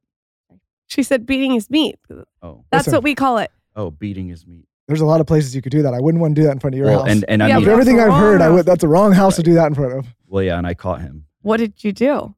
She 0.94 1.02
said 1.02 1.26
beating 1.26 1.52
his 1.52 1.68
meat. 1.70 1.96
Oh, 2.42 2.64
That's 2.70 2.86
Listen. 2.86 2.92
what 2.98 3.02
we 3.04 3.14
call 3.14 3.38
it. 3.38 3.50
oh, 3.76 3.90
beating 3.90 4.28
his 4.28 4.46
meat. 4.46 4.66
There's 4.86 5.00
a 5.00 5.06
lot 5.06 5.20
of 5.20 5.26
places 5.26 5.54
you 5.56 5.62
could 5.62 5.72
do 5.72 5.82
that. 5.82 5.94
I 5.94 6.00
wouldn't 6.00 6.20
want 6.20 6.34
to 6.36 6.40
do 6.40 6.46
that 6.46 6.52
in 6.52 6.60
front 6.60 6.74
of 6.74 6.78
your 6.78 6.88
Well, 6.88 7.00
house. 7.00 7.08
and 7.10 7.24
and 7.28 7.42
I 7.42 7.48
Yeah, 7.48 7.56
mean, 7.56 7.64
but- 7.64 7.72
everything 7.72 8.00
I've 8.00 8.12
heard, 8.12 8.40
I 8.42 8.50
would, 8.50 8.66
that's 8.66 8.82
the 8.82 8.88
wrong 8.88 9.12
house 9.12 9.36
to 9.36 9.42
do 9.42 9.54
that 9.54 9.66
in 9.66 9.74
front 9.74 9.94
of. 9.94 10.06
well, 10.28 10.42
yeah, 10.42 10.56
and 10.58 10.66
I 10.66 10.74
caught 10.74 11.00
him. 11.00 11.26
What 11.42 11.56
did 11.56 11.82
you 11.82 11.92
do? 11.92 12.34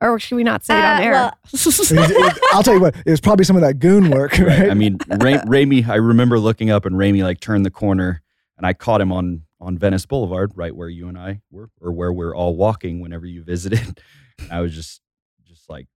Or 0.00 0.18
should 0.18 0.36
we 0.36 0.44
not 0.44 0.64
say 0.64 0.76
it 0.78 0.84
Uh, 0.84 0.88
on 0.96 1.02
air? 1.02 1.12
well- 1.12 1.32
It- 1.52 2.10
it- 2.10 2.42
I'll 2.52 2.62
tell 2.62 2.74
you 2.74 2.80
what, 2.80 2.96
it 2.96 3.10
was 3.10 3.20
probably 3.20 3.44
some 3.44 3.56
of 3.56 3.62
that 3.62 3.78
goon 3.78 4.10
work, 4.18 4.36
right? 4.38 4.70
I 4.70 4.74
mean, 4.74 4.98
Ra- 5.08 5.42
Remi. 5.46 5.84
I 5.84 5.94
remember 5.96 6.38
looking 6.38 6.70
up 6.70 6.84
and 6.86 6.96
Remi 6.98 7.22
like 7.22 7.40
turned 7.40 7.64
the 7.64 7.70
corner, 7.70 8.22
and 8.56 8.66
I 8.66 8.72
caught 8.72 9.00
him 9.00 9.12
on 9.12 9.42
on 9.60 9.78
Venice 9.78 10.04
Boulevard, 10.04 10.52
right 10.54 10.74
where 10.74 10.88
you 10.88 11.08
and 11.08 11.16
I 11.18 11.40
were, 11.50 11.70
or 11.80 11.90
where 11.92 12.12
we're 12.12 12.34
all 12.36 12.56
walking 12.56 13.00
whenever 13.00 13.24
you 13.26 13.42
visited. 13.42 14.00
I 14.50 14.60
was 14.60 14.74
just 14.74 15.00
just 15.46 15.68
like 15.70 15.86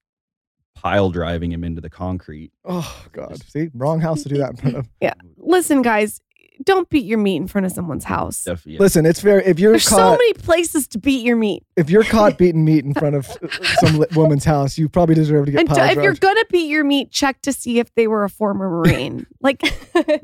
pile 0.82 1.10
driving 1.10 1.52
him 1.52 1.64
into 1.64 1.80
the 1.80 1.90
concrete. 1.90 2.52
oh 2.64 3.06
God, 3.12 3.42
see, 3.48 3.68
wrong 3.74 4.00
house 4.00 4.22
to 4.22 4.28
do 4.28 4.38
that 4.38 4.50
in 4.50 4.56
front 4.56 4.76
of. 4.76 4.88
Yeah. 5.00 5.14
Listen, 5.36 5.82
guys, 5.82 6.20
don't 6.62 6.88
beat 6.90 7.06
your 7.06 7.16
meat 7.18 7.36
in 7.36 7.48
front 7.48 7.64
of 7.64 7.72
someone's 7.72 8.04
house. 8.04 8.44
Def- 8.44 8.66
yeah. 8.66 8.78
Listen, 8.78 9.06
it's 9.06 9.20
fair 9.20 9.40
if 9.40 9.58
you're 9.58 9.72
There's 9.72 9.84
so 9.84 10.10
many 10.10 10.34
places 10.34 10.86
to 10.88 10.98
beat 10.98 11.24
your 11.24 11.36
meat. 11.36 11.64
if 11.76 11.88
you're 11.88 12.04
caught 12.04 12.36
beating 12.42 12.64
meat 12.66 12.84
in 12.84 12.92
front 12.92 13.14
of 13.16 13.30
uh, 13.42 13.48
some 13.80 14.04
woman's 14.14 14.44
house, 14.44 14.76
you 14.76 14.86
probably 14.88 15.14
deserve 15.14 15.46
to 15.46 15.52
get 15.52 15.60
And 15.60 15.68
pile 15.70 15.90
if 15.90 16.02
you're 16.02 16.14
gonna 16.14 16.44
beat 16.50 16.68
your 16.68 16.84
meat, 16.84 17.10
check 17.10 17.40
to 17.42 17.52
see 17.52 17.78
if 17.78 17.94
they 17.94 18.06
were 18.06 18.24
a 18.24 18.28
former 18.30 18.68
Marine. 18.84 19.26
like, 19.40 19.62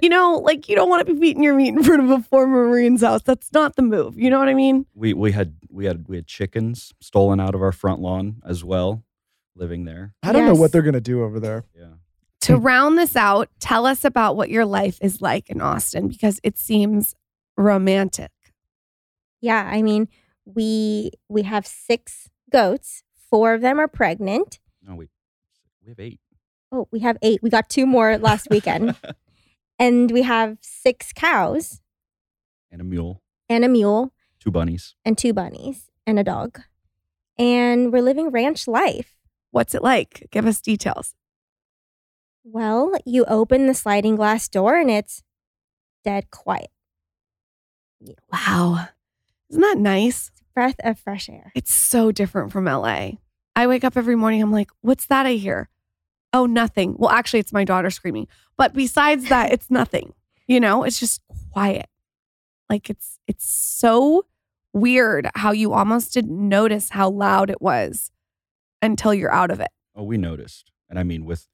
you 0.03 0.11
know, 0.11 0.39
like 0.45 0.69
you 0.69 0.77
don't 0.77 0.91
want 0.91 1.07
to 1.07 1.13
be 1.15 1.19
beating 1.19 1.43
your 1.43 1.55
meat 1.55 1.69
in 1.69 1.83
front 1.83 2.03
of 2.05 2.11
a 2.11 2.23
former 2.23 2.67
Marine's 2.69 3.03
house. 3.03 3.23
That's 3.23 3.51
not 3.55 3.77
the 3.77 3.83
move. 3.83 4.19
You 4.19 4.29
know 4.31 4.39
what 4.39 4.49
I 4.49 4.55
mean? 4.55 4.85
we 4.95 5.15
we 5.15 5.33
had 5.33 5.55
we 5.71 5.87
had 5.87 6.07
we 6.07 6.17
had 6.17 6.27
chickens 6.27 6.93
stolen 7.01 7.41
out 7.41 7.55
of 7.55 7.63
our 7.63 7.73
front 7.73 8.01
lawn 8.01 8.43
as 8.47 8.63
well, 8.63 9.03
living 9.57 9.85
there. 9.85 10.15
I 10.23 10.33
don't 10.33 10.47
know 10.47 10.55
what 10.55 10.73
they're 10.73 10.83
gonna 10.83 11.01
do 11.01 11.23
over 11.23 11.41
there. 11.41 11.65
Yeah. 11.75 11.95
To 12.43 12.57
round 12.57 12.97
this 12.99 13.17
out, 13.17 13.49
tell 13.59 13.87
us 13.87 14.05
about 14.05 14.37
what 14.37 14.51
your 14.51 14.65
life 14.65 14.99
is 15.03 15.21
like 15.21 15.51
in 15.51 15.61
Austin 15.61 16.07
because 16.09 16.39
it 16.45 16.59
seems 16.59 17.15
romantic. 17.57 18.31
Yeah, 19.41 19.69
I 19.71 19.83
mean, 19.83 20.09
we 20.45 21.11
we 21.29 21.43
have 21.43 21.67
six 21.67 22.29
goats. 22.51 23.03
Four 23.31 23.55
of 23.55 23.61
them 23.61 23.81
are 23.81 23.89
pregnant. 23.89 24.61
No, 24.83 24.95
we 24.95 25.09
we 25.83 25.89
have 25.91 25.99
eight. 26.01 26.21
Oh, 26.71 26.89
we 26.91 27.01
have 27.01 27.17
eight. 27.23 27.43
We 27.43 27.51
got 27.51 27.69
two 27.69 27.87
more 27.87 28.19
last 28.19 28.49
weekend. 28.51 28.97
and 29.79 30.11
we 30.11 30.23
have 30.23 30.59
six 30.61 31.13
cows 31.13 31.81
and 32.71 32.81
a 32.81 32.85
mule, 32.85 33.23
and 33.49 33.65
a 33.65 33.69
mule 33.69 34.13
two 34.41 34.51
bunnies. 34.51 34.95
and 35.05 35.19
two 35.19 35.33
bunnies 35.33 35.91
and 36.07 36.19
a 36.19 36.25
dog. 36.25 36.61
And 37.39 37.93
we're 37.93 38.03
living 38.03 38.31
ranch 38.31 38.67
life. 38.67 39.16
What's 39.57 39.75
it 39.75 39.83
like? 39.83 40.29
Give 40.31 40.45
us 40.45 40.61
details. 40.61 41.15
Well, 42.45 42.93
you 43.07 43.25
open 43.25 43.67
the 43.67 43.73
sliding 43.73 44.15
glass 44.15 44.51
door 44.51 44.79
and 44.79 44.91
it's 44.91 45.23
dead 46.05 46.31
quiet. 46.31 46.69
Wow. 48.31 48.89
Isn't 49.49 49.63
that 49.63 49.79
nice? 49.79 50.31
Breath 50.55 50.77
of 50.85 50.99
fresh 50.99 51.31
air. 51.31 51.53
It's 51.55 51.73
so 51.73 52.13
different 52.13 52.53
from 52.53 52.67
LA. 52.67 53.13
I 53.57 53.67
wake 53.67 53.83
up 53.83 53.97
every 53.97 54.15
morning, 54.15 54.43
I'm 54.43 54.53
like, 54.53 54.69
what's 54.83 55.07
that 55.07 55.25
I 55.25 55.33
hear? 55.33 55.71
Oh, 56.35 56.45
nothing. 56.45 56.95
Well, 56.99 57.09
actually, 57.09 57.41
it's 57.41 57.55
my 57.55 57.65
daughter 57.65 57.89
screaming. 57.89 58.29
But 58.59 58.75
besides 58.75 59.31
that, 59.31 59.53
it's 59.55 59.71
nothing. 59.71 60.13
You 60.47 60.61
know, 60.61 60.85
it's 60.85 61.01
just 61.01 61.23
quiet. 61.55 61.87
Like 62.69 62.91
it's 62.91 63.21
it's 63.27 63.49
so 63.49 64.27
weird 64.75 65.31
how 65.35 65.53
you 65.53 65.73
almost 65.73 66.13
didn't 66.13 66.47
notice 66.47 66.91
how 66.91 67.09
loud 67.09 67.49
it 67.49 67.63
was 67.63 68.11
until 68.83 69.15
you're 69.15 69.33
out 69.33 69.51
of 69.51 69.61
it. 69.61 69.71
Oh, 69.95 70.05
we 70.05 70.19
noticed. 70.19 70.71
And 70.89 70.99
I 70.99 71.03
mean 71.03 71.25
with 71.25 71.49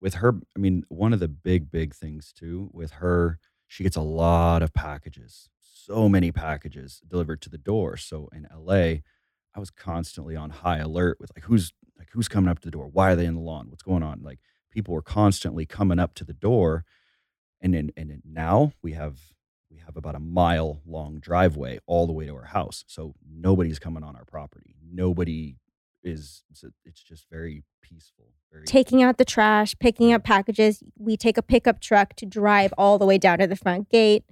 with 0.00 0.14
her, 0.14 0.34
I 0.56 0.58
mean, 0.58 0.84
one 0.88 1.12
of 1.12 1.20
the 1.20 1.28
big, 1.28 1.70
big 1.70 1.94
things 1.94 2.32
too, 2.32 2.70
with 2.72 2.92
her, 2.92 3.38
she 3.66 3.82
gets 3.82 3.96
a 3.96 4.02
lot 4.02 4.62
of 4.62 4.72
packages. 4.72 5.50
So 5.60 6.08
many 6.08 6.32
packages 6.32 7.00
delivered 7.06 7.42
to 7.42 7.50
the 7.50 7.58
door. 7.58 7.96
So 7.96 8.28
in 8.32 8.46
LA, 8.54 9.00
I 9.54 9.60
was 9.60 9.70
constantly 9.70 10.36
on 10.36 10.50
high 10.50 10.78
alert 10.78 11.18
with 11.20 11.32
like 11.34 11.44
who's 11.44 11.72
like 11.98 12.08
who's 12.12 12.28
coming 12.28 12.50
up 12.50 12.60
to 12.60 12.66
the 12.66 12.70
door? 12.70 12.88
Why 12.92 13.12
are 13.12 13.16
they 13.16 13.26
in 13.26 13.34
the 13.34 13.40
lawn? 13.40 13.66
What's 13.70 13.82
going 13.82 14.02
on? 14.02 14.22
Like 14.22 14.38
people 14.70 14.94
were 14.94 15.02
constantly 15.02 15.66
coming 15.66 15.98
up 15.98 16.14
to 16.14 16.24
the 16.24 16.32
door. 16.32 16.84
And 17.60 17.74
then 17.74 17.90
and 17.96 18.10
then 18.10 18.22
now 18.24 18.72
we 18.82 18.92
have 18.92 19.18
we 19.70 19.78
have 19.78 19.96
about 19.96 20.14
a 20.14 20.20
mile 20.20 20.80
long 20.86 21.18
driveway 21.18 21.80
all 21.86 22.06
the 22.06 22.12
way 22.12 22.26
to 22.26 22.34
our 22.34 22.44
house. 22.44 22.84
So 22.86 23.14
nobody's 23.28 23.78
coming 23.78 24.04
on 24.04 24.14
our 24.14 24.24
property. 24.24 24.74
Nobody 24.90 25.56
is 26.08 26.42
it's- 26.50 26.72
it's 26.84 27.02
just 27.02 27.26
very 27.30 27.62
peaceful. 27.82 28.24
Very 28.50 28.64
Taking 28.64 29.02
out 29.02 29.18
the 29.18 29.24
trash, 29.24 29.74
picking 29.78 30.12
up 30.12 30.24
packages. 30.24 30.82
We 30.98 31.16
take 31.16 31.36
a 31.36 31.42
pickup 31.42 31.80
truck 31.80 32.14
to 32.16 32.26
drive 32.26 32.72
all 32.78 32.98
the 32.98 33.04
way 33.06 33.18
down 33.18 33.38
to 33.38 33.46
the 33.46 33.56
front 33.56 33.88
gate. 33.90 34.24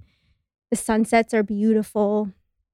The 0.71 0.75
sunsets 0.75 1.33
are 1.33 1.43
beautiful. 1.43 2.31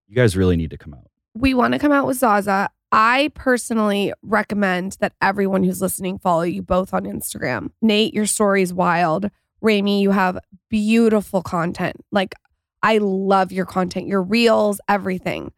you 0.08 0.16
guys 0.16 0.36
really 0.38 0.56
need 0.58 0.70
to 0.72 0.78
come 0.78 0.94
out. 0.94 1.10
we 1.36 1.54
want 1.54 1.74
to 1.74 1.80
come 1.80 1.92
out 1.92 2.06
with 2.06 2.18
Zaza. 2.18 2.70
I 2.92 3.32
personally 3.34 4.14
recommend 4.22 4.98
that 5.00 5.14
everyone 5.22 5.64
who's 5.64 5.82
listening 5.82 6.20
follow 6.20 6.44
you 6.44 6.62
both 6.62 6.94
on 6.94 7.06
Instagram. 7.06 7.72
Nate, 7.82 8.14
your 8.14 8.28
story's 8.28 8.72
wild. 8.74 9.32
Remi, 9.62 10.02
you 10.04 10.12
have 10.12 10.38
beautiful 10.70 11.42
content. 11.42 11.96
Like, 12.12 12.36
I 12.84 13.00
love 13.00 13.52
your 13.52 13.66
content, 13.66 14.06
your 14.08 14.22
reels, 14.22 14.80
everything. 14.88 15.52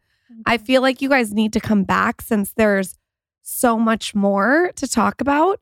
I 0.46 0.56
feel 0.58 0.80
like 0.80 1.02
you 1.02 1.08
guys 1.10 1.34
need 1.34 1.52
to 1.54 1.60
come 1.60 1.82
back 1.84 2.22
since 2.22 2.52
there's 2.56 2.96
so 3.48 3.78
much 3.78 4.14
more 4.14 4.72
to 4.74 4.88
talk 4.88 5.20
about. 5.20 5.60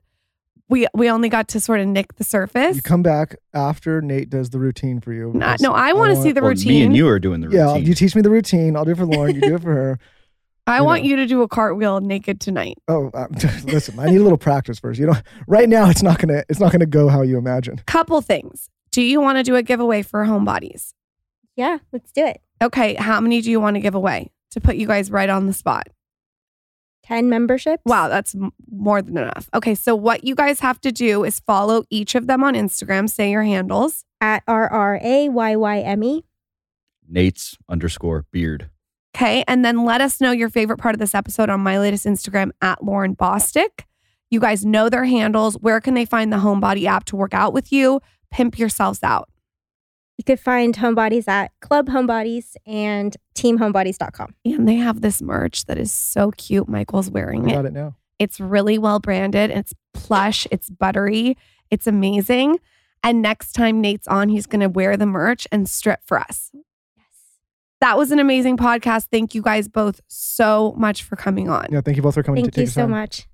We 0.70 0.86
we 0.94 1.10
only 1.10 1.28
got 1.28 1.48
to 1.48 1.60
sort 1.60 1.80
of 1.80 1.86
nick 1.86 2.16
the 2.16 2.24
surface. 2.24 2.74
You 2.76 2.82
come 2.82 3.02
back 3.02 3.36
after 3.52 4.00
Nate 4.00 4.30
does 4.30 4.48
the 4.50 4.58
routine 4.58 4.98
for 4.98 5.12
you. 5.12 5.30
Nah, 5.34 5.52
because 5.52 5.60
no, 5.60 5.72
I 5.72 5.92
want 5.92 6.16
to 6.16 6.22
see 6.22 6.32
the 6.32 6.40
Well, 6.40 6.50
routine. 6.50 6.68
me 6.72 6.82
and 6.84 6.96
you 6.96 7.06
are 7.08 7.18
doing 7.18 7.42
the 7.42 7.50
Yeah, 7.50 7.76
you 7.76 7.94
teach 7.94 8.16
me 8.16 8.22
the 8.22 8.30
routine. 8.30 8.74
I'll 8.74 8.86
do 8.86 8.92
it 8.92 8.96
for 8.96 9.04
Lauryn. 9.04 9.34
You 9.34 9.42
do 9.42 9.54
it 9.56 9.62
for 9.62 9.74
her. 9.74 9.98
I 10.66 10.78
you 10.78 10.84
want 10.84 11.02
know. 11.02 11.10
you 11.10 11.16
to 11.16 11.26
do 11.26 11.42
a 11.42 11.48
cartwheel 11.48 12.00
naked 12.00 12.40
tonight. 12.40 12.78
Oh, 12.88 13.10
uh, 13.12 13.26
listen, 13.64 13.98
I 13.98 14.06
need 14.06 14.16
a 14.16 14.22
little 14.22 14.38
practice 14.38 14.78
first. 14.78 14.98
You 14.98 15.08
know, 15.08 15.14
right 15.46 15.68
now 15.68 15.90
it's 15.90 16.02
not 16.02 16.18
gonna 16.18 16.42
it's 16.48 16.58
not 16.60 16.72
gonna 16.72 16.86
go 16.86 17.08
how 17.08 17.20
you 17.20 17.36
imagine. 17.36 17.82
Couple 17.86 18.22
things. 18.22 18.70
Do 18.90 19.02
you 19.02 19.20
want 19.20 19.36
to 19.36 19.42
do 19.42 19.56
a 19.56 19.62
giveaway 19.62 20.00
for 20.00 20.24
homebodies? 20.24 20.94
Yeah, 21.56 21.78
let's 21.92 22.10
do 22.12 22.24
it. 22.24 22.40
Okay, 22.62 22.94
how 22.94 23.20
many 23.20 23.42
do 23.42 23.50
you 23.50 23.60
want 23.60 23.76
to 23.76 23.80
give 23.80 23.94
away 23.94 24.30
to 24.52 24.60
put 24.62 24.76
you 24.76 24.86
guys 24.86 25.10
right 25.10 25.28
on 25.28 25.46
the 25.46 25.52
spot? 25.52 25.88
10 27.04 27.28
memberships. 27.28 27.82
Wow, 27.84 28.08
that's 28.08 28.34
m- 28.34 28.52
more 28.70 29.02
than 29.02 29.16
enough. 29.18 29.48
Okay, 29.54 29.74
so 29.74 29.94
what 29.94 30.24
you 30.24 30.34
guys 30.34 30.60
have 30.60 30.80
to 30.80 30.90
do 30.92 31.22
is 31.24 31.40
follow 31.40 31.84
each 31.90 32.14
of 32.14 32.26
them 32.26 32.42
on 32.42 32.54
Instagram, 32.54 33.08
say 33.08 33.30
your 33.30 33.42
handles. 33.42 34.04
At 34.20 34.42
R 34.48 34.66
R 34.72 34.98
A 35.02 35.28
Y 35.28 35.56
Y 35.56 35.80
M 35.80 36.02
E. 36.02 36.24
Nate's 37.06 37.58
underscore 37.68 38.24
beard. 38.32 38.70
Okay, 39.14 39.44
and 39.46 39.64
then 39.64 39.84
let 39.84 40.00
us 40.00 40.20
know 40.20 40.32
your 40.32 40.48
favorite 40.48 40.78
part 40.78 40.94
of 40.94 40.98
this 40.98 41.14
episode 41.14 41.50
on 41.50 41.60
my 41.60 41.78
latest 41.78 42.06
Instagram 42.06 42.50
at 42.62 42.80
Lauryn 42.80 43.16
Bosstick. 43.16 43.84
You 44.30 44.40
guys 44.40 44.64
know 44.64 44.88
their 44.88 45.04
handles. 45.04 45.54
Where 45.54 45.80
can 45.80 45.94
they 45.94 46.04
find 46.06 46.32
the 46.32 46.38
Homebody 46.38 46.86
app 46.86 47.04
to 47.06 47.16
work 47.16 47.34
out 47.34 47.52
with 47.52 47.70
you? 47.70 48.00
Pimp 48.32 48.58
yourselves 48.58 49.00
out. 49.02 49.28
You 50.16 50.24
could 50.24 50.38
find 50.38 50.76
Homebodies 50.76 51.26
at 51.26 51.50
Club 51.60 51.88
Homebodies 51.88 52.54
and 52.66 53.16
teamhomebodies.com. 53.34 54.34
And 54.44 54.68
they 54.68 54.76
have 54.76 55.00
this 55.00 55.20
merch 55.20 55.64
that 55.66 55.76
is 55.76 55.90
so 55.92 56.30
cute. 56.32 56.68
Michael's 56.68 57.10
wearing 57.10 57.46
I 57.46 57.50
it. 57.50 57.54
got 57.54 57.66
it 57.66 57.72
now. 57.72 57.96
It's 58.20 58.38
really 58.38 58.78
well 58.78 59.00
branded. 59.00 59.50
It's 59.50 59.74
plush. 59.92 60.46
It's 60.52 60.70
buttery. 60.70 61.36
It's 61.70 61.86
amazing. 61.88 62.60
And 63.02 63.20
next 63.22 63.52
time 63.52 63.80
Nate's 63.80 64.06
on, 64.06 64.28
he's 64.28 64.46
going 64.46 64.60
to 64.60 64.68
wear 64.68 64.96
the 64.96 65.04
merch 65.06 65.48
and 65.50 65.68
strip 65.68 66.00
for 66.06 66.18
us. 66.18 66.50
Yes. 66.96 67.04
That 67.80 67.98
was 67.98 68.12
an 68.12 68.18
amazing 68.20 68.56
podcast. 68.56 69.08
Thank 69.10 69.34
you 69.34 69.42
guys 69.42 69.66
both 69.68 70.00
so 70.06 70.74
much 70.78 71.02
for 71.02 71.16
coming 71.16 71.50
on. 71.50 71.66
Yeah, 71.70 71.80
thank 71.80 71.96
you 71.96 72.02
both 72.02 72.14
for 72.14 72.22
coming. 72.22 72.44
Thank 72.44 72.54
to 72.54 72.60
you 72.60 72.66
take 72.66 72.74
the 72.74 72.80
so 72.80 72.82
time. 72.82 72.90
much. 72.92 73.26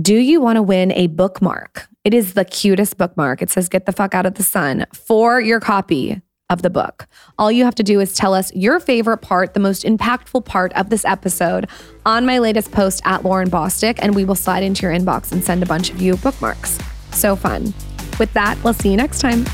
Do 0.00 0.16
you 0.16 0.40
want 0.40 0.56
to 0.56 0.62
win 0.62 0.90
a 0.92 1.06
bookmark? 1.08 1.86
It 2.02 2.14
is 2.14 2.32
the 2.32 2.46
cutest 2.46 2.96
bookmark. 2.96 3.42
It 3.42 3.50
says 3.50 3.68
Get 3.68 3.84
the 3.84 3.92
Fuck 3.92 4.14
Out 4.14 4.24
of 4.24 4.34
the 4.34 4.42
Sun 4.42 4.86
for 4.94 5.38
your 5.38 5.60
copy 5.60 6.22
of 6.48 6.62
the 6.62 6.70
book. 6.70 7.06
All 7.38 7.52
you 7.52 7.64
have 7.64 7.74
to 7.74 7.82
do 7.82 8.00
is 8.00 8.14
tell 8.14 8.32
us 8.32 8.54
your 8.54 8.80
favorite 8.80 9.18
part, 9.18 9.52
the 9.52 9.60
most 9.60 9.84
impactful 9.84 10.46
part 10.46 10.72
of 10.74 10.88
this 10.88 11.04
episode 11.04 11.68
on 12.06 12.24
my 12.24 12.38
latest 12.38 12.72
post 12.72 13.02
at 13.04 13.22
Lauryn 13.22 13.48
Bosstick, 13.48 13.98
and 14.00 14.14
we 14.14 14.24
will 14.24 14.34
slide 14.34 14.62
into 14.62 14.82
your 14.82 14.92
inbox 14.92 15.30
and 15.30 15.44
send 15.44 15.62
a 15.62 15.66
bunch 15.66 15.90
of 15.90 16.00
you 16.00 16.16
bookmarks. 16.16 16.78
So 17.12 17.36
fun. 17.36 17.74
With 18.18 18.32
that, 18.32 18.62
we'll 18.64 18.74
see 18.74 18.90
you 18.90 18.96
next 18.96 19.20
time. 19.20 19.44